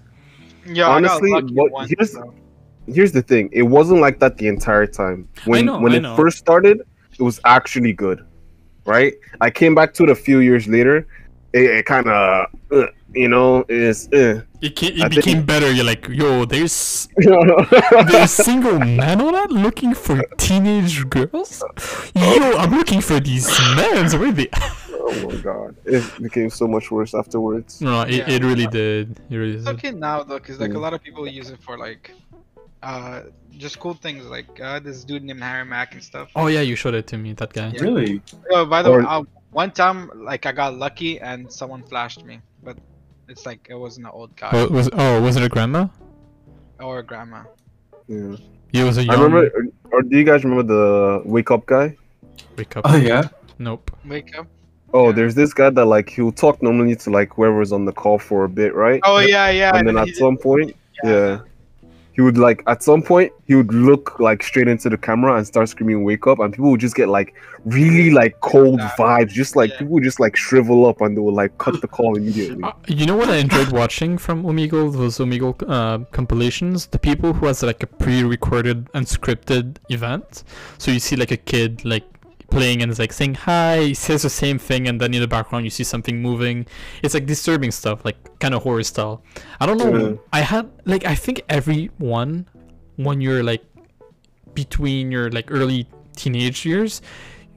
Yeah, 0.66 0.88
Honestly, 0.88 1.32
I 1.32 1.40
what- 1.40 1.70
once, 1.72 1.90
here's- 1.90 2.12
though. 2.12 2.34
Here's 2.86 3.12
the 3.12 3.20
thing. 3.22 3.50
It 3.52 3.64
wasn't 3.64 4.00
like 4.00 4.18
that 4.20 4.38
the 4.38 4.48
entire 4.48 4.86
time. 4.86 5.28
When 5.44 5.66
know, 5.66 5.78
when 5.78 5.92
I 5.92 5.96
it 5.96 6.00
know. 6.00 6.16
first 6.16 6.38
started, 6.38 6.80
it 7.18 7.22
was 7.22 7.38
actually 7.44 7.92
good. 7.92 8.24
Right? 8.86 9.12
I 9.42 9.50
came 9.50 9.74
back 9.74 9.92
to 9.94 10.05
it 10.05 10.09
a 10.10 10.14
few 10.14 10.38
years 10.38 10.66
later. 10.66 11.06
It, 11.52 11.62
it 11.78 11.86
kind 11.86 12.06
of, 12.08 12.46
uh, 12.70 12.86
you 13.14 13.28
know, 13.28 13.64
is. 13.68 14.08
Uh. 14.12 14.42
It 14.60 14.76
ca- 14.76 14.88
it 14.88 15.02
I 15.02 15.08
think- 15.08 15.14
became 15.24 15.42
better. 15.46 15.70
You're 15.72 15.84
like, 15.84 16.06
yo, 16.08 16.44
there's 16.44 17.08
there's 17.16 18.30
single 18.32 18.78
men 18.78 19.20
on 19.20 19.32
that 19.32 19.50
looking 19.50 19.94
for 19.94 20.22
teenage 20.36 21.08
girls. 21.08 21.62
Yo, 22.14 22.56
I'm 22.58 22.72
looking 22.72 23.00
for 23.00 23.20
these 23.20 23.48
men. 23.76 24.10
Where 24.20 24.32
they? 24.32 24.48
oh 24.90 25.28
my 25.30 25.36
god! 25.36 25.76
It 25.84 26.04
became 26.22 26.50
so 26.50 26.66
much 26.66 26.90
worse 26.90 27.14
afterwards. 27.14 27.80
No, 27.80 28.02
it, 28.02 28.10
Yeah. 28.14 28.30
it 28.30 28.42
really 28.42 28.66
did. 28.66 29.18
It 29.30 29.36
really 29.36 29.54
It's 29.54 29.64
did. 29.64 29.74
okay 29.76 29.90
now 29.92 30.22
though, 30.24 30.40
cause 30.40 30.58
like 30.60 30.70
a 30.70 30.74
Mm. 30.74 30.80
lot 30.80 30.92
of 30.92 31.02
people 31.02 31.26
use 31.26 31.50
it 31.50 31.60
for 31.62 31.78
like, 31.78 32.10
uh, 32.82 33.22
just 33.56 33.78
cool 33.78 33.94
things 33.94 34.24
like 34.26 34.60
uh, 34.60 34.80
this 34.80 35.04
dude 35.04 35.22
named 35.24 35.40
Harry 35.42 35.64
Mack 35.64 35.94
and 35.94 36.02
stuff. 36.02 36.30
Oh 36.36 36.48
yeah, 36.48 36.60
you 36.62 36.74
showed 36.76 36.94
it 36.94 37.06
to 37.08 37.16
me. 37.16 37.32
That 37.34 37.52
guy. 37.52 37.68
Yeah. 37.74 37.82
Really? 37.82 38.20
Oh, 38.50 38.66
by 38.66 38.82
the 38.82 38.90
Or- 38.90 38.98
way, 39.00 39.04
uh, 39.08 39.22
one 39.50 39.70
time 39.70 40.10
like 40.14 40.46
I 40.46 40.52
got 40.52 40.74
lucky 40.76 41.20
and 41.20 41.50
someone 41.52 41.82
flashed 41.82 42.24
me, 42.24 42.40
but 42.62 42.76
it's 43.28 43.44
like 43.46 43.66
it 43.70 43.74
wasn't 43.74 44.06
an 44.06 44.12
old 44.14 44.34
guy 44.36 44.50
Oh, 44.52 44.68
was 44.68 44.88
oh 44.92 45.20
was 45.22 45.36
it 45.36 45.42
a 45.42 45.48
grandma? 45.48 45.88
or 46.80 47.00
a 47.00 47.02
grandma. 47.02 47.42
Yeah. 48.06 48.36
He 48.72 48.82
was 48.84 48.98
a 48.98 49.04
young. 49.04 49.16
I 49.16 49.22
remember. 49.22 49.50
Or 49.90 50.02
do 50.02 50.16
you 50.16 50.24
guys 50.24 50.44
remember 50.44 50.62
the 50.62 51.22
wake 51.24 51.50
up 51.50 51.66
guy? 51.66 51.96
Wake 52.56 52.76
up. 52.76 52.82
Oh 52.86 52.96
yeah. 52.96 53.22
Nope. 53.58 53.90
Wake 54.04 54.36
up. 54.38 54.46
Oh, 54.94 55.06
Yeah. 55.06 55.12
there's 55.12 55.34
this 55.34 55.52
guy 55.52 55.70
that 55.70 55.84
like 55.86 56.08
he'll 56.08 56.32
talk 56.32 56.62
normally 56.62 56.94
to 56.96 57.10
like 57.10 57.32
whoever's 57.34 57.72
on 57.72 57.84
the 57.84 57.92
call 57.92 58.18
for 58.18 58.44
a 58.44 58.48
bit, 58.48 58.74
right? 58.74 59.00
Oh 59.04 59.18
yeah, 59.18 59.50
yeah. 59.50 59.74
and 59.76 59.86
then 59.88 59.98
at 59.98 60.08
some 60.14 60.36
point, 60.36 60.74
yeah, 61.04 61.40
he 62.18 62.22
would 62.22 62.36
like 62.36 62.64
at 62.66 62.82
some 62.82 63.00
point 63.00 63.30
he 63.46 63.54
would 63.54 63.72
look 63.72 64.18
like 64.18 64.42
straight 64.42 64.66
into 64.66 64.88
the 64.90 64.98
camera 64.98 65.36
and 65.36 65.46
start 65.46 65.68
screaming 65.68 66.02
"Wake 66.02 66.26
up!" 66.26 66.40
and 66.40 66.52
people 66.52 66.72
would 66.72 66.80
just 66.80 66.96
get 66.96 67.08
like 67.08 67.32
really 67.64 68.10
like 68.10 68.40
cold 68.40 68.80
That- 68.80 68.96
vibes, 68.98 69.28
just 69.28 69.54
like 69.54 69.70
yeah. 69.70 69.78
people 69.78 69.94
would 69.94 70.02
just 70.02 70.18
like 70.18 70.34
shrivel 70.34 70.86
up 70.86 71.00
and 71.00 71.16
they 71.16 71.20
would 71.20 71.34
like 71.34 71.56
cut 71.58 71.80
the 71.80 71.86
call 71.86 72.16
immediately. 72.16 72.58
Uh, 72.68 72.72
you 72.88 73.06
know 73.06 73.16
what 73.16 73.28
I 73.28 73.36
enjoyed 73.36 73.70
watching 73.70 74.18
from 74.18 74.42
Omegle? 74.42 74.92
Those 74.92 75.18
Omegle 75.18 75.62
uh, 75.68 75.98
compilations. 76.10 76.86
The 76.86 76.98
people 76.98 77.32
who 77.34 77.46
has 77.46 77.62
like 77.62 77.84
a 77.84 77.86
pre-recorded 77.86 78.86
unscripted 78.94 79.76
event. 79.88 80.42
So 80.78 80.90
you 80.90 80.98
see 80.98 81.14
like 81.14 81.30
a 81.30 81.36
kid 81.36 81.84
like 81.84 82.02
playing 82.50 82.80
and 82.82 82.90
it's 82.90 82.98
like 82.98 83.12
saying 83.12 83.34
hi, 83.34 83.80
he 83.84 83.94
says 83.94 84.22
the 84.22 84.30
same 84.30 84.58
thing, 84.58 84.88
and 84.88 85.00
then 85.00 85.12
in 85.14 85.20
the 85.20 85.28
background 85.28 85.64
you 85.64 85.70
see 85.70 85.84
something 85.84 86.20
moving. 86.22 86.66
It's 87.02 87.14
like 87.14 87.26
disturbing 87.26 87.70
stuff, 87.70 88.04
like 88.04 88.16
kind 88.40 88.54
of 88.54 88.62
horror 88.62 88.82
style. 88.82 89.22
I 89.60 89.66
don't 89.66 89.78
know. 89.78 89.92
Mhm. 89.92 90.18
I 90.32 90.40
had 90.40 90.70
like 90.84 91.04
I 91.04 91.14
think 91.14 91.42
everyone 91.48 92.48
when 92.96 93.20
you're 93.20 93.42
like 93.42 93.64
between 94.54 95.12
your 95.12 95.30
like 95.30 95.50
early 95.50 95.86
teenage 96.16 96.64
years, 96.64 97.00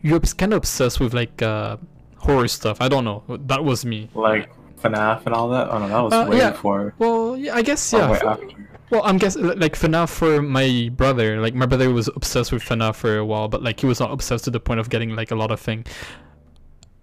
you're 0.01 0.19
kind 0.19 0.53
of 0.53 0.57
obsessed 0.57 0.99
with 0.99 1.13
like 1.13 1.41
uh, 1.41 1.77
horror 2.17 2.47
stuff. 2.47 2.77
I 2.81 2.87
don't 2.89 3.05
know. 3.05 3.23
That 3.47 3.63
was 3.63 3.85
me. 3.85 4.09
Like 4.13 4.51
FNAF 4.83 5.25
and 5.25 5.33
all 5.33 5.49
that. 5.49 5.69
Oh 5.71 5.79
no, 5.79 5.87
that 5.87 6.01
was 6.01 6.13
Uh, 6.13 6.27
way 6.29 6.37
yeah. 6.37 6.51
before. 6.51 6.93
Well, 6.99 7.37
yeah, 7.37 7.55
I 7.55 7.61
guess 7.61 7.93
or 7.93 7.99
yeah. 7.99 8.11
way 8.11 8.19
after. 8.19 8.47
Well, 8.91 9.01
I'm 9.05 9.17
guessing 9.17 9.43
like 9.43 9.73
FNAF 9.77 10.09
for 10.09 10.41
my 10.41 10.89
brother. 10.93 11.39
Like 11.41 11.55
my 11.55 11.65
brother 11.65 11.89
was 11.91 12.07
obsessed 12.09 12.51
with 12.51 12.61
FNAF 12.63 12.95
for 12.95 13.17
a 13.17 13.25
while, 13.25 13.47
but 13.47 13.63
like 13.63 13.79
he 13.79 13.85
was 13.85 13.99
not 13.99 14.11
obsessed 14.11 14.43
to 14.45 14.51
the 14.51 14.59
point 14.59 14.79
of 14.79 14.89
getting 14.89 15.15
like 15.15 15.31
a 15.31 15.35
lot 15.35 15.49
of 15.49 15.59
thing. 15.59 15.85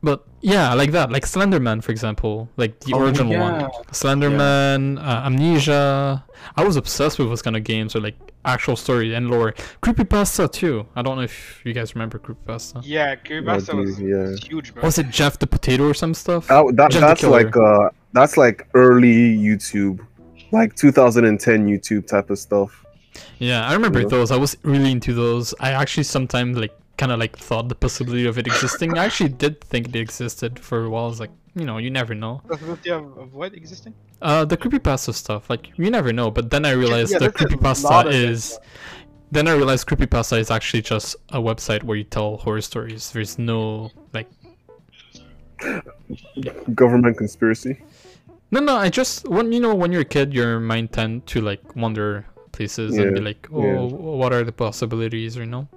But 0.00 0.24
yeah, 0.42 0.74
like 0.74 0.92
that, 0.92 1.10
like 1.10 1.24
Slenderman, 1.24 1.82
for 1.82 1.90
example, 1.90 2.48
like 2.56 2.78
the 2.80 2.92
Oh, 2.94 3.00
original 3.02 3.32
yeah. 3.32 3.62
one, 3.62 3.70
Slenderman, 3.90 4.98
uh, 5.04 5.22
Amnesia. 5.26 6.24
I 6.56 6.62
was 6.64 6.76
obsessed 6.76 7.18
with 7.18 7.28
those 7.28 7.42
kind 7.42 7.56
of 7.56 7.64
games 7.64 7.96
or 7.96 8.00
like 8.00 8.14
actual 8.44 8.76
story 8.76 9.14
and 9.14 9.28
lore. 9.28 9.54
Creepypasta 9.82 10.52
too. 10.52 10.86
I 10.94 11.02
don't 11.02 11.16
know 11.16 11.22
if 11.22 11.62
you 11.64 11.72
guys 11.72 11.96
remember 11.96 12.18
Creepypasta. 12.20 12.82
Yeah, 12.84 13.16
Creepypasta 13.16 13.74
Oh, 13.74 13.78
was 13.78 14.00
yeah. 14.00 14.36
huge, 14.48 14.72
bro. 14.72 14.84
Was 14.84 14.98
it 14.98 15.10
Jeff 15.10 15.38
the 15.40 15.48
Potato 15.48 15.88
or 15.88 15.94
some 15.94 16.14
stuff? 16.14 16.46
That, 16.46 16.76
that 16.76 16.90
Jeff 16.92 17.00
that's 17.00 17.20
Killer. 17.22 17.42
like 17.44 17.56
uh 17.56 17.90
that's 18.12 18.36
like 18.36 18.68
early 18.74 19.36
YouTube, 19.36 19.98
like 20.52 20.74
2010 20.76 21.66
YouTube 21.66 22.06
type 22.06 22.30
of 22.30 22.38
stuff. 22.38 22.84
Yeah, 23.38 23.66
I 23.68 23.72
remember 23.72 24.00
Yeah. 24.00 24.08
those. 24.08 24.30
I 24.30 24.36
was 24.36 24.56
really 24.62 24.92
into 24.92 25.12
those. 25.14 25.54
I 25.60 25.72
actually 25.72 26.04
sometimes 26.04 26.56
like 26.58 26.74
kind 26.96 27.12
of 27.12 27.18
like 27.18 27.36
thought 27.38 27.68
the 27.68 27.74
possibility 27.74 28.26
of 28.26 28.38
it 28.38 28.46
existing. 28.46 28.96
I 28.98 29.04
actually 29.04 29.30
did 29.30 29.60
think 29.62 29.92
they 29.92 30.00
existed 30.00 30.58
for 30.58 30.84
a 30.84 30.90
while. 30.90 31.04
I 31.04 31.08
was 31.08 31.20
like, 31.20 31.30
you 31.54 31.64
know, 31.64 31.78
you 31.78 31.90
never 31.90 32.14
know. 32.14 32.42
Possibility 32.48 32.90
of, 32.90 33.16
of 33.18 33.34
what 33.34 33.54
existing? 33.54 33.94
Uh, 34.20 34.44
the 34.44 34.56
creepypasta 34.56 35.14
stuff, 35.14 35.48
like 35.50 35.68
you 35.76 35.90
never 35.90 36.12
know. 36.12 36.30
But 36.30 36.50
then 36.50 36.64
I 36.64 36.72
realized 36.72 37.12
yeah, 37.12 37.18
the 37.18 37.30
there's 37.30 37.82
a 37.82 37.86
lot 37.86 38.06
creepypasta 38.06 38.06
of 38.06 38.12
it, 38.12 38.14
is. 38.30 38.58
Then 39.30 39.46
I 39.46 39.52
realized 39.52 39.86
creepypasta 39.86 40.38
is 40.38 40.50
actually 40.50 40.82
just 40.82 41.14
a 41.30 41.38
website 41.40 41.82
where 41.82 41.96
you 41.96 42.04
tell 42.04 42.36
horror 42.38 42.60
stories. 42.62 43.10
There's 43.12 43.38
no 43.38 43.90
like. 44.12 44.28
Government 46.74 47.16
conspiracy. 47.16 47.80
No, 48.50 48.60
no. 48.60 48.76
I 48.76 48.88
just 48.88 49.28
when 49.28 49.52
you 49.52 49.60
know 49.60 49.74
when 49.74 49.92
you're 49.92 50.02
a 50.02 50.12
kid, 50.16 50.32
your 50.32 50.60
mind 50.60 50.92
tend 50.92 51.26
to 51.28 51.40
like 51.40 51.76
wander 51.76 52.26
places 52.52 52.96
and 52.96 53.14
be 53.14 53.20
like, 53.20 53.46
oh, 53.52 53.62
yeah. 53.62 53.80
what 53.80 54.32
are 54.32 54.44
the 54.44 54.52
possibilities? 54.52 55.36
You 55.36 55.46
know. 55.46 55.68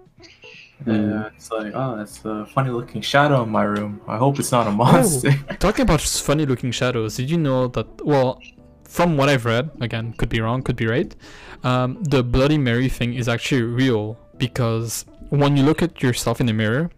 Yeah, 0.85 1.30
it's 1.35 1.52
like, 1.52 1.73
oh, 1.76 1.95
that's 1.98 2.26
a 2.26 2.45
funny 2.48 2.72
looking 2.72 3.02
shadow 3.02 3.43
in 3.43 3.49
my 3.49 3.64
room. 3.64 4.02
I 4.07 4.18
hope 4.18 4.39
it's 4.39 4.52
not 4.52 4.65
a 4.65 4.72
monster. 4.72 5.31
Talking 5.60 5.84
about 5.84 6.02
funny 6.02 6.45
looking 6.45 6.72
shadows, 6.72 7.18
did 7.18 7.30
you 7.30 7.38
know 7.38 7.68
that, 7.68 8.03
well, 8.03 8.41
from 8.84 9.15
what 9.15 9.30
I've 9.30 9.45
read, 9.45 9.69
again, 9.80 10.14
could 10.14 10.30
be 10.30 10.41
wrong, 10.41 10.64
could 10.64 10.76
be 10.76 10.88
right, 10.88 11.15
um, 11.64 12.02
the 12.03 12.23
Bloody 12.23 12.57
Mary 12.57 12.89
thing 12.89 13.14
is 13.14 13.30
actually 13.30 13.61
real 13.61 14.18
because 14.38 15.06
when 15.30 15.56
you 15.56 15.64
look 15.64 15.84
at 15.84 16.02
yourself 16.02 16.41
in 16.41 16.48
the 16.48 16.53
mirror 16.53 16.89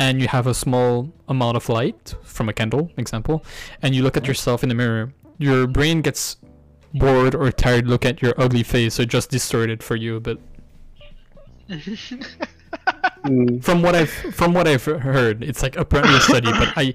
and 0.00 0.20
you 0.20 0.26
have 0.28 0.46
a 0.46 0.54
small 0.54 1.12
amount 1.28 1.56
of 1.58 1.68
light 1.68 2.14
from 2.22 2.48
a 2.48 2.52
candle, 2.54 2.90
example, 2.96 3.44
and 3.82 3.94
you 3.94 4.02
look 4.02 4.16
at 4.16 4.26
yourself 4.26 4.62
in 4.62 4.70
the 4.70 4.74
mirror, 4.74 5.12
your 5.38 5.66
brain 5.66 6.00
gets 6.00 6.38
bored 6.94 7.34
or 7.34 7.52
tired 7.52 7.86
look 7.86 8.04
at 8.06 8.22
your 8.22 8.34
ugly 8.38 8.62
face, 8.62 8.94
so 8.94 9.02
it 9.02 9.10
just 9.10 9.30
distorted 9.30 9.82
for 9.82 9.96
you 9.96 10.16
a 10.16 10.20
bit. 10.20 10.38
Mm, 11.68 13.62
From 13.64 13.82
what 13.82 13.94
I've 13.94 14.10
from 14.10 14.54
what 14.54 14.66
I've 14.66 14.84
heard, 14.84 15.44
it's 15.44 15.62
like 15.62 15.76
apparently 15.76 16.16
a 16.16 16.20
study, 16.20 16.50
but 16.50 16.72
I 16.76 16.94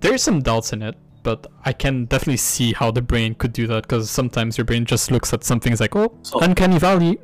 there's 0.00 0.22
some 0.22 0.40
doubts 0.42 0.72
in 0.72 0.82
it. 0.82 0.96
But 1.22 1.46
I 1.64 1.72
can 1.72 2.06
definitely 2.06 2.38
see 2.38 2.72
how 2.72 2.90
the 2.90 3.00
brain 3.00 3.36
could 3.36 3.52
do 3.52 3.68
that 3.68 3.84
because 3.84 4.10
sometimes 4.10 4.58
your 4.58 4.64
brain 4.64 4.84
just 4.84 5.12
looks 5.12 5.32
at 5.32 5.44
something, 5.44 5.70
it's 5.70 5.80
like, 5.80 5.94
oh, 5.94 6.12
So- 6.22 6.40
uncanny 6.40 6.80
valley. 6.80 7.20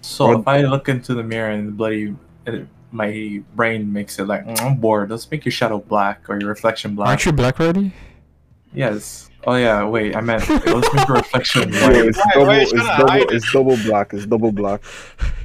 So 0.00 0.40
if 0.40 0.48
I 0.48 0.62
look 0.62 0.88
into 0.88 1.12
the 1.12 1.22
mirror 1.22 1.50
and 1.50 1.68
the 1.68 1.72
bloody, 1.72 2.16
it, 2.46 2.66
my 2.92 3.42
brain 3.54 3.92
makes 3.92 4.18
it 4.18 4.26
like, 4.26 4.44
"Mm, 4.46 4.60
I'm 4.62 4.76
bored. 4.76 5.10
Let's 5.10 5.30
make 5.30 5.44
your 5.44 5.52
shadow 5.52 5.78
black 5.78 6.28
or 6.28 6.38
your 6.40 6.48
reflection 6.48 6.94
black. 6.94 7.08
Aren't 7.08 7.26
you 7.26 7.32
black 7.32 7.60
already? 7.60 7.92
Yes. 8.74 9.30
Oh 9.46 9.54
yeah. 9.54 9.84
Wait, 9.84 10.14
I 10.16 10.20
meant 10.20 10.48
let's 10.48 10.92
make 10.94 11.08
your 11.08 11.16
reflection 11.18 11.72
yeah, 11.72 11.86
white. 11.88 11.96
it's 11.96 12.18
Why- 12.18 12.32
double, 12.34 12.46
why 12.46 12.56
you 12.56 12.62
it's 12.62 12.72
double, 12.72 13.34
it's 13.34 13.52
double 13.52 13.76
black, 13.84 14.12
it's 14.14 14.26
double 14.26 14.52
black. 14.52 14.80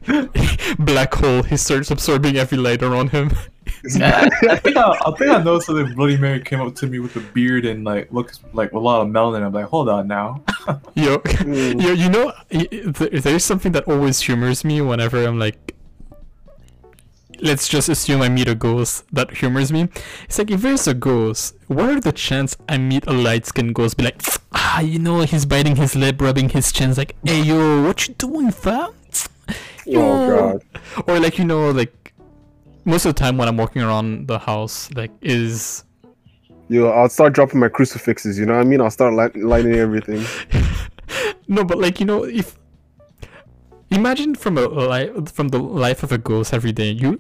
black 0.79 1.13
hole. 1.13 1.43
He 1.43 1.57
starts 1.57 1.91
absorbing 1.91 2.35
every 2.37 2.57
light 2.57 2.83
around 2.83 3.11
him. 3.11 3.31
I, 4.01 4.29
I 4.49 4.55
think 4.57 4.75
I, 4.75 4.91
I 5.05 5.11
think 5.17 5.31
I 5.31 5.41
noticed 5.41 5.67
that 5.67 5.93
Bloody 5.95 6.17
Mary 6.17 6.41
came 6.41 6.59
up 6.61 6.75
to 6.75 6.87
me 6.87 6.99
with 6.99 7.15
a 7.15 7.21
beard 7.21 7.65
and 7.65 7.83
like 7.85 8.11
looks 8.11 8.39
like 8.51 8.73
a 8.73 8.79
lot 8.79 9.01
of 9.01 9.07
melanin. 9.07 9.45
I'm 9.45 9.53
like, 9.53 9.65
hold 9.65 9.87
on 9.89 10.07
now. 10.07 10.41
Yo, 10.95 11.17
Mm. 11.19 11.81
yo, 11.81 11.91
you 11.91 12.09
know, 12.09 12.33
y- 12.51 12.67
th- 12.69 13.23
there's 13.23 13.43
something 13.45 13.71
that 13.73 13.85
always 13.87 14.19
humors 14.21 14.63
me 14.65 14.81
whenever 14.81 15.23
I'm 15.25 15.39
like, 15.39 15.75
let's 17.41 17.67
just 17.67 17.89
assume 17.89 18.21
I 18.21 18.29
meet 18.29 18.47
a 18.47 18.55
ghost 18.55 19.05
that 19.11 19.31
humors 19.31 19.71
me. 19.71 19.89
It's 20.25 20.37
like 20.37 20.51
if 20.51 20.61
there's 20.61 20.87
a 20.87 20.93
ghost, 20.93 21.55
what 21.67 21.89
are 21.89 21.99
the 21.99 22.11
chance 22.11 22.55
I 22.69 22.77
meet 22.77 23.05
a 23.07 23.13
light 23.13 23.45
skinned 23.45 23.75
ghost? 23.75 23.97
Be 23.97 24.03
like, 24.05 24.21
ah, 24.53 24.79
you 24.81 24.99
know, 24.99 25.21
he's 25.21 25.45
biting 25.45 25.75
his 25.75 25.95
lip, 25.95 26.21
rubbing 26.21 26.49
his 26.49 26.71
chin. 26.71 26.89
It's 26.89 26.97
like, 26.97 27.15
hey 27.23 27.41
yo, 27.41 27.83
what 27.83 28.07
you 28.07 28.13
doing, 28.15 28.51
fam? 28.51 28.91
Oh 29.85 30.29
god. 30.29 30.63
Or 31.09 31.19
like 31.19 31.37
you 31.37 31.43
know, 31.43 31.69
like 31.71 32.13
most 32.85 33.05
of 33.05 33.13
the 33.13 33.19
time 33.19 33.37
when 33.37 33.49
I'm 33.49 33.57
walking 33.57 33.81
around 33.81 34.29
the 34.29 34.39
house, 34.39 34.89
like 34.93 35.11
is 35.21 35.83
Yo, 36.69 36.87
I'll 36.87 37.09
start 37.09 37.33
dropping 37.33 37.59
my 37.59 37.67
crucifixes. 37.67 38.39
You 38.39 38.45
know 38.45 38.53
what 38.53 38.61
I 38.61 38.63
mean? 38.63 38.79
I'll 38.79 38.89
start 38.89 39.13
light, 39.13 39.35
lighting 39.35 39.75
everything. 39.75 40.25
no, 41.47 41.63
but 41.63 41.77
like 41.77 41.99
you 41.99 42.05
know, 42.05 42.23
if 42.23 42.57
imagine 43.93 44.35
from 44.35 44.57
a 44.57 44.67
li- 44.67 45.11
from 45.25 45.49
the 45.49 45.59
life 45.59 46.03
of 46.03 46.11
a 46.11 46.17
ghost 46.17 46.53
every 46.53 46.71
day, 46.71 46.91
you. 46.91 47.19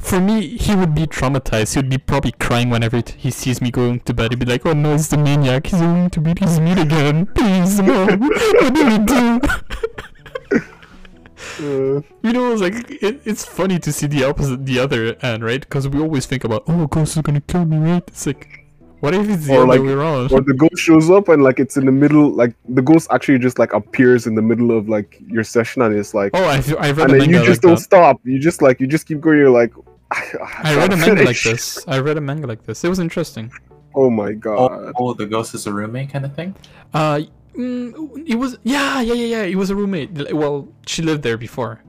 For 0.00 0.20
me, 0.20 0.56
he 0.56 0.74
would 0.74 0.94
be 0.96 1.06
traumatized. 1.06 1.74
He 1.74 1.78
would 1.78 1.88
be 1.88 1.98
probably 1.98 2.32
crying 2.32 2.70
whenever 2.70 3.00
t- 3.02 3.14
he 3.16 3.30
sees 3.30 3.60
me 3.60 3.70
going 3.70 4.00
to 4.00 4.12
bed. 4.12 4.32
He'd 4.32 4.40
be 4.40 4.46
like, 4.46 4.66
"Oh 4.66 4.72
no, 4.72 4.94
it's 4.94 5.08
the 5.08 5.16
maniac! 5.18 5.66
He's 5.68 5.78
going 5.80 6.10
to 6.10 6.20
beat 6.20 6.38
his 6.40 6.58
meat 6.58 6.78
again! 6.78 7.26
Please, 7.26 7.78
no! 7.78 8.06
What 8.60 8.74
do 8.74 8.84
we 8.86 8.98
do?" 8.98 9.40
Uh, 11.60 12.02
You 12.22 12.32
know, 12.32 12.52
it's 12.52 12.62
like 12.62 12.90
it, 13.02 13.20
it's 13.24 13.44
funny 13.44 13.78
to 13.78 13.92
see 13.92 14.06
the 14.06 14.24
opposite, 14.24 14.64
the 14.66 14.78
other 14.80 15.16
end, 15.22 15.44
right? 15.44 15.60
Because 15.60 15.88
we 15.88 16.00
always 16.00 16.26
think 16.26 16.44
about, 16.44 16.64
"Oh, 16.66 16.84
a 16.84 16.88
ghost 16.88 17.16
is 17.16 17.22
gonna 17.22 17.40
kill 17.40 17.64
me," 17.64 17.78
right? 17.78 18.02
It's 18.08 18.26
like, 18.26 18.61
what 19.02 19.14
if 19.14 19.28
it's 19.28 19.46
the 19.46 19.52
Or 19.54 19.56
other 19.58 19.66
like- 19.66 19.82
way 19.82 19.92
around? 19.92 20.30
or 20.32 20.40
the 20.40 20.54
ghost 20.54 20.78
shows 20.78 21.10
up 21.10 21.28
and 21.28 21.42
like 21.42 21.58
it's 21.58 21.76
in 21.76 21.84
the 21.86 21.92
middle, 21.92 22.30
like 22.42 22.54
the 22.68 22.82
ghost 22.90 23.08
actually 23.10 23.38
just 23.38 23.58
like 23.58 23.72
appears 23.74 24.26
in 24.28 24.34
the 24.34 24.42
middle 24.50 24.70
of 24.78 24.88
like 24.88 25.10
your 25.26 25.44
session 25.44 25.82
and 25.82 25.94
it's 25.94 26.14
like, 26.14 26.30
Oh, 26.34 26.44
I've, 26.54 26.66
I've 26.78 26.96
read 26.98 27.10
and 27.10 27.16
a 27.16 27.18
then 27.18 27.30
manga 27.30 27.38
you 27.40 27.44
just 27.52 27.62
like 27.64 27.68
don't 27.68 27.78
that. 27.78 27.90
stop. 27.90 28.20
You 28.24 28.38
just 28.38 28.62
like 28.62 28.80
you 28.80 28.86
just 28.86 29.06
keep 29.08 29.20
going. 29.20 29.38
You're 29.38 29.50
like, 29.62 29.72
I 30.12 30.74
read 30.76 30.92
a 30.92 30.96
manga 30.96 31.24
like 31.24 31.42
this. 31.42 31.82
I 31.88 31.98
read 31.98 32.16
a 32.16 32.20
manga 32.20 32.46
like 32.46 32.62
this. 32.64 32.84
It 32.84 32.88
was 32.88 33.00
interesting. 33.00 33.50
Oh 33.94 34.08
my 34.08 34.30
Oh, 34.30 34.34
god. 34.46 34.92
oh, 34.98 35.12
the 35.14 35.26
ghost 35.26 35.54
is 35.54 35.66
a 35.66 35.72
roommate 35.72 36.10
kind 36.14 36.24
of 36.24 36.32
thing. 36.34 36.54
Uh, 36.94 37.20
mm, 37.58 38.24
it 38.26 38.36
was 38.36 38.56
yeah, 38.62 39.00
yeah, 39.02 39.12
yeah, 39.22 39.36
yeah. 39.36 39.42
It 39.42 39.56
was 39.56 39.68
a 39.70 39.76
roommate. 39.76 40.32
Well, 40.32 40.68
she 40.86 41.02
lived 41.02 41.22
there 41.22 41.36
before. 41.36 41.82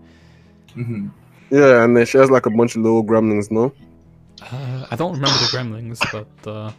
Mm-hmm. 0.76 1.08
Yeah, 1.52 1.84
and 1.84 1.96
then 1.96 2.06
she 2.06 2.18
has 2.18 2.30
like 2.32 2.46
a 2.46 2.50
bunch 2.50 2.76
of 2.76 2.82
little 2.82 3.04
gremlins. 3.04 3.52
No. 3.52 3.72
Uh, 4.42 4.86
I 4.92 4.96
don't 4.96 5.14
remember 5.14 5.38
the 5.46 5.50
gremlins, 5.56 6.00
but 6.12 6.50
uh, 6.52 6.72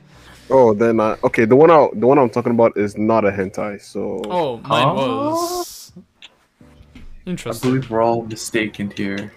Oh, 0.50 0.74
then 0.74 1.00
I, 1.00 1.16
okay. 1.24 1.44
The 1.46 1.56
one 1.56 1.70
I 1.70 1.88
the 1.94 2.06
one 2.06 2.18
I'm 2.18 2.30
talking 2.30 2.52
about 2.52 2.76
is 2.76 2.96
not 2.98 3.24
a 3.24 3.30
hentai. 3.30 3.80
So 3.80 4.20
oh, 4.26 4.58
mine 4.58 4.86
Huh? 4.88 4.94
was 4.94 5.92
I 7.26 7.30
interesting. 7.30 7.70
believe 7.70 7.90
we're 7.90 8.02
all 8.02 8.22
mistaken 8.22 8.90
here. 8.90 9.32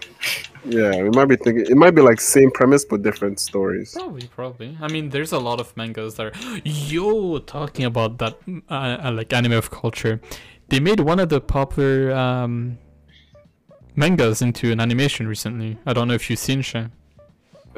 yeah, 0.64 1.02
we 1.02 1.08
might 1.10 1.24
be 1.26 1.36
thinking 1.36 1.64
it 1.66 1.76
might 1.76 1.94
be 1.94 2.02
like 2.02 2.20
same 2.20 2.50
premise 2.50 2.84
but 2.84 3.02
different 3.02 3.40
stories. 3.40 3.92
Probably, 3.94 4.26
probably. 4.28 4.76
I 4.80 4.88
mean, 4.88 5.08
there's 5.08 5.32
a 5.32 5.38
lot 5.38 5.60
of 5.60 5.74
mangas 5.76 6.14
that 6.16 6.26
are. 6.26 6.32
Yo, 6.64 7.38
talking 7.38 7.86
about 7.86 8.18
that, 8.18 8.36
uh, 8.70 8.98
uh, 9.04 9.12
like 9.12 9.32
anime 9.32 9.52
of 9.52 9.70
culture, 9.70 10.20
they 10.68 10.80
made 10.80 11.00
one 11.00 11.18
of 11.20 11.30
the 11.30 11.40
popular 11.40 12.12
um, 12.12 12.76
mangas 13.96 14.42
into 14.42 14.70
an 14.72 14.80
animation 14.80 15.26
recently. 15.26 15.78
I 15.86 15.94
don't 15.94 16.08
know 16.08 16.14
if 16.14 16.28
you've 16.28 16.38
seen 16.38 16.60
Shay. 16.60 16.88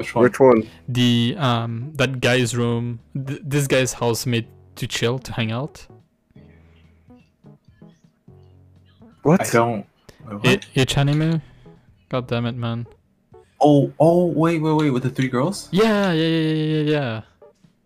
Which 0.01 0.15
one? 0.15 0.23
Which 0.23 0.39
one? 0.39 0.59
the 0.87 1.35
um 1.37 1.91
that 1.95 2.19
guy's 2.21 2.55
room 2.55 2.99
th- 3.27 3.41
this 3.43 3.65
guy's 3.67 3.93
house 3.93 4.25
made 4.25 4.47
to 4.75 4.87
chill 4.87 5.19
to 5.19 5.31
hang 5.33 5.51
out 5.51 5.85
What? 9.23 9.41
I 9.41 9.49
don't. 9.51 9.85
wait, 10.25 10.33
what? 10.33 10.45
It, 10.45 10.65
itch 10.73 10.97
anime? 10.97 11.41
God 12.09 12.27
damn 12.27 12.45
it, 12.45 12.55
man. 12.55 12.87
Oh, 13.61 13.93
oh, 13.99 14.25
wait, 14.25 14.59
wait, 14.59 14.73
wait, 14.73 14.89
with 14.89 15.03
the 15.03 15.09
three 15.11 15.27
girls? 15.27 15.69
Yeah, 15.71 16.11
yeah, 16.11 16.25
yeah, 16.27 16.53
yeah, 16.53 16.65
yeah, 16.81 16.91
yeah. 16.97 17.21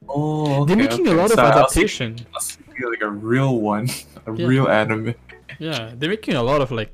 Oh, 0.07 0.61
okay, 0.61 0.65
They're 0.67 0.83
making 0.87 1.07
okay. 1.07 1.11
a 1.17 1.17
lot 1.21 1.25
of 1.31 1.35
Sorry, 1.35 1.51
I 1.51 1.55
was 1.55 1.59
adaptation. 1.75 2.15
thinking- 2.15 2.27
I 2.33 2.37
was 2.37 2.51
thinking 2.55 2.89
like 2.89 3.01
a 3.01 3.09
real 3.11 3.59
one, 3.59 3.89
a 4.25 4.31
Yeah. 4.33 4.47
real 4.47 4.67
anime. 4.69 5.15
Yeah, 5.59 5.91
they're 5.97 6.09
making 6.09 6.35
a 6.35 6.43
lot 6.43 6.61
of 6.61 6.71
like 6.71 6.93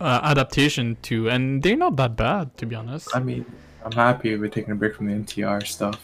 uh, 0.00 0.20
adaptation 0.22 0.96
too, 1.02 1.28
and 1.28 1.62
they're 1.62 1.76
not 1.76 1.96
that 1.96 2.14
bad 2.16 2.56
to 2.58 2.66
be 2.66 2.74
honest. 2.76 3.08
I 3.14 3.20
mean, 3.20 3.44
I'm 3.84 3.92
happy 3.92 4.36
we're 4.36 4.48
taking 4.48 4.72
a 4.72 4.74
break 4.74 4.94
from 4.96 5.06
the 5.06 5.14
NTR 5.14 5.66
stuff. 5.66 6.00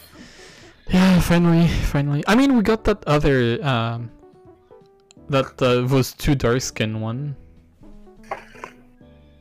Yeah, 0.89 1.21
finally, 1.21 1.67
finally. 1.69 2.23
I 2.27 2.35
mean, 2.35 2.57
we 2.57 2.63
got 2.63 2.85
that 2.85 3.03
other 3.07 3.65
um, 3.65 4.11
that 5.29 5.61
uh, 5.63 5.87
was 5.89 6.13
too 6.13 6.35
dark 6.35 6.61
skin 6.61 7.01
one. 7.01 7.37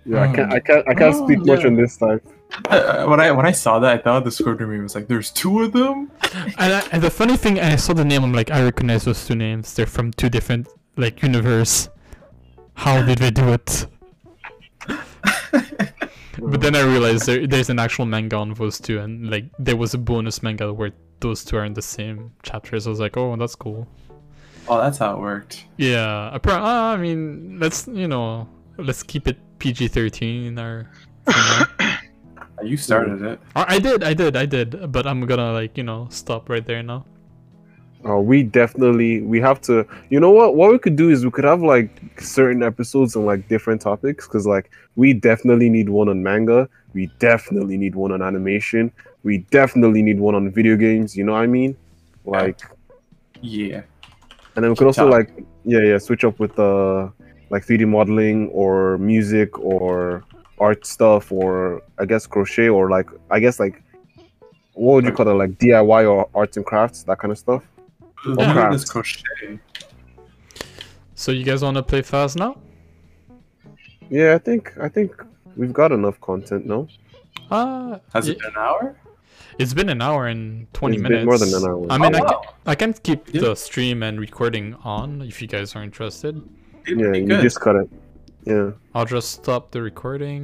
Yeah, 0.05 0.21
I 0.23 0.35
can't. 0.35 0.53
I 0.53 0.59
can't. 0.59 0.87
I 0.87 0.93
can't 0.93 1.15
Oh, 1.15 1.25
speak 1.25 1.39
much 1.45 1.65
on 1.65 1.75
this 1.75 1.97
time. 1.97 2.21
Uh, 2.69 3.05
when 3.05 3.19
I 3.19 3.31
when 3.31 3.45
I 3.45 3.51
saw 3.51 3.77
that, 3.79 3.99
I 3.99 4.01
thought 4.01 4.23
the 4.23 4.31
script 4.31 4.61
me 4.61 4.79
was 4.79 4.95
like, 4.95 5.07
"There's 5.07 5.31
two 5.31 5.61
of 5.61 5.71
them." 5.73 6.11
And, 6.59 6.73
I, 6.73 6.83
and 6.91 7.01
the 7.01 7.09
funny 7.09 7.37
thing, 7.37 7.59
I 7.59 7.75
saw 7.75 7.93
the 7.93 8.05
name. 8.05 8.23
I'm 8.23 8.33
like, 8.33 8.51
I 8.51 8.63
recognize 8.63 9.03
those 9.03 9.25
two 9.25 9.35
names. 9.35 9.73
They're 9.73 9.85
from 9.87 10.11
two 10.13 10.29
different 10.29 10.67
like 10.95 11.21
universe. 11.23 11.89
How 12.75 13.03
did 13.03 13.17
they 13.17 13.31
do 13.31 13.49
it? 13.53 13.87
But 16.41 16.61
then 16.61 16.75
I 16.75 16.81
realized 16.81 17.25
there, 17.25 17.45
there's 17.47 17.69
an 17.69 17.79
actual 17.79 18.05
manga 18.05 18.35
on 18.37 18.53
those 18.53 18.79
two, 18.79 18.99
and 18.99 19.29
like 19.29 19.45
there 19.59 19.75
was 19.77 19.93
a 19.93 19.97
bonus 19.97 20.41
manga 20.43 20.73
where 20.73 20.91
those 21.19 21.43
two 21.43 21.57
are 21.57 21.65
in 21.65 21.73
the 21.73 21.81
same 21.81 22.31
chapters. 22.43 22.87
I 22.87 22.89
was 22.89 22.99
like, 22.99 23.17
oh, 23.17 23.35
that's 23.35 23.55
cool. 23.55 23.87
Oh, 24.67 24.77
that's 24.79 24.97
how 24.97 25.15
it 25.15 25.19
worked. 25.19 25.65
Yeah, 25.77 26.31
appar- 26.33 26.59
uh, 26.59 26.93
I 26.93 26.97
mean, 26.97 27.57
let's 27.59 27.87
you 27.87 28.07
know, 28.07 28.47
let's 28.77 29.03
keep 29.03 29.27
it 29.27 29.37
PG-13 29.59 30.57
or. 30.59 30.89
you 31.27 31.33
know. 31.33 31.65
Uh, 31.79 31.95
You 32.63 32.75
started 32.75 33.21
it. 33.21 33.39
I 33.55 33.79
did, 33.79 34.03
I 34.03 34.13
did, 34.13 34.35
I 34.35 34.45
did, 34.45 34.91
but 34.91 35.07
I'm 35.07 35.21
gonna 35.25 35.53
like 35.53 35.77
you 35.77 35.83
know 35.83 36.07
stop 36.11 36.49
right 36.49 36.65
there 36.65 36.83
now. 36.83 37.05
Oh, 38.05 38.21
we 38.21 38.43
definitely 38.43 39.21
we 39.21 39.41
have 39.41 39.59
to. 39.61 39.85
You 40.09 40.19
know 40.21 40.31
what? 40.31 40.55
What 40.55 40.71
we 40.71 40.79
could 40.79 40.95
do 40.95 41.09
is 41.09 41.25
we 41.25 41.31
could 41.31 41.43
have 41.43 41.61
like 41.61 41.89
certain 42.21 42.63
episodes 42.63 43.15
on 43.15 43.25
like 43.25 43.47
different 43.49 43.81
topics 43.81 44.25
because 44.25 44.47
like 44.47 44.71
we 44.95 45.13
definitely 45.13 45.69
need 45.69 45.89
one 45.89 46.07
on 46.07 46.23
manga. 46.23 46.69
We 46.93 47.11
definitely 47.19 47.77
need 47.77 47.95
one 47.95 48.11
on 48.13 48.21
animation. 48.21 48.91
We 49.23 49.39
definitely 49.51 50.01
need 50.01 50.19
one 50.19 50.33
on 50.33 50.49
video 50.49 50.77
games. 50.77 51.15
You 51.17 51.25
know 51.25 51.33
what 51.33 51.41
I 51.41 51.47
mean? 51.47 51.75
Like, 52.23 52.61
Yeah. 53.41 53.81
and 54.55 54.63
then 54.63 54.69
we 54.71 54.75
could 54.75 54.87
also 54.87 55.07
like 55.07 55.31
yeah 55.65 55.79
yeah 55.81 55.97
switch 55.97 56.23
up 56.23 56.39
with 56.39 56.57
uh 56.57 57.09
like 57.49 57.65
3D 57.65 57.85
modeling 57.87 58.47
or 58.49 58.97
music 58.97 59.57
or 59.59 60.23
art 60.59 60.85
stuff 60.85 61.31
or 61.31 61.81
I 61.97 62.05
guess 62.05 62.27
crochet 62.27 62.69
or 62.69 62.89
like 62.89 63.09
I 63.29 63.39
guess 63.39 63.59
like 63.59 63.81
what 64.73 64.93
would 64.95 65.05
you 65.05 65.11
call 65.11 65.27
it 65.27 65.33
like 65.33 65.51
DIY 65.57 66.09
or 66.09 66.29
arts 66.33 66.55
and 66.55 66.65
crafts 66.65 67.03
that 67.03 67.19
kind 67.19 67.31
of 67.33 67.37
stuff. 67.37 67.63
Look 68.25 68.71
this 68.71 68.85
crochet. 68.89 69.59
So 71.15 71.31
you 71.31 71.43
guys 71.43 71.61
wanna 71.63 71.83
play 71.83 72.01
fast 72.01 72.37
now? 72.37 72.57
Yeah, 74.09 74.35
I 74.35 74.37
think 74.37 74.73
I 74.81 74.89
think 74.89 75.11
we've 75.55 75.73
got 75.73 75.91
enough 75.91 76.19
content, 76.21 76.65
no? 76.65 76.87
Uh, 77.51 77.99
Has 78.13 78.27
it 78.27 78.39
been 78.39 78.47
an 78.49 78.57
hour? 78.57 78.95
it's 79.57 79.73
been 79.73 79.89
an 79.89 80.01
hour 80.01 80.27
and 80.27 80.71
20 80.73 80.95
It's 80.95 81.03
minutes. 81.03 81.19
been 81.19 81.25
more 81.25 81.37
than 81.37 81.53
an 81.53 81.63
hour. 81.69 81.85
I 81.89 81.97
mean, 81.97 82.15
oh, 82.15 82.17
I, 82.17 82.21
wow. 82.21 82.27
ca- 82.45 82.53
I 82.65 82.75
can 82.75 82.93
keep 82.93 83.33
Yeah. 83.33 83.41
the 83.41 83.55
stream 83.55 84.03
and 84.03 84.19
recording 84.19 84.75
on 84.83 85.21
if 85.21 85.41
you 85.41 85.47
guys 85.47 85.75
are 85.75 85.83
interested. 85.83 86.41
It'd 86.87 86.99
Yeah, 86.99 87.13
you 87.13 87.41
just 87.41 87.59
cut 87.59 87.75
it. 87.75 87.89
Yeah. 88.45 88.71
I'll 88.95 89.05
just 89.05 89.31
stop 89.31 89.71
the 89.71 89.81
recording. 89.81 90.43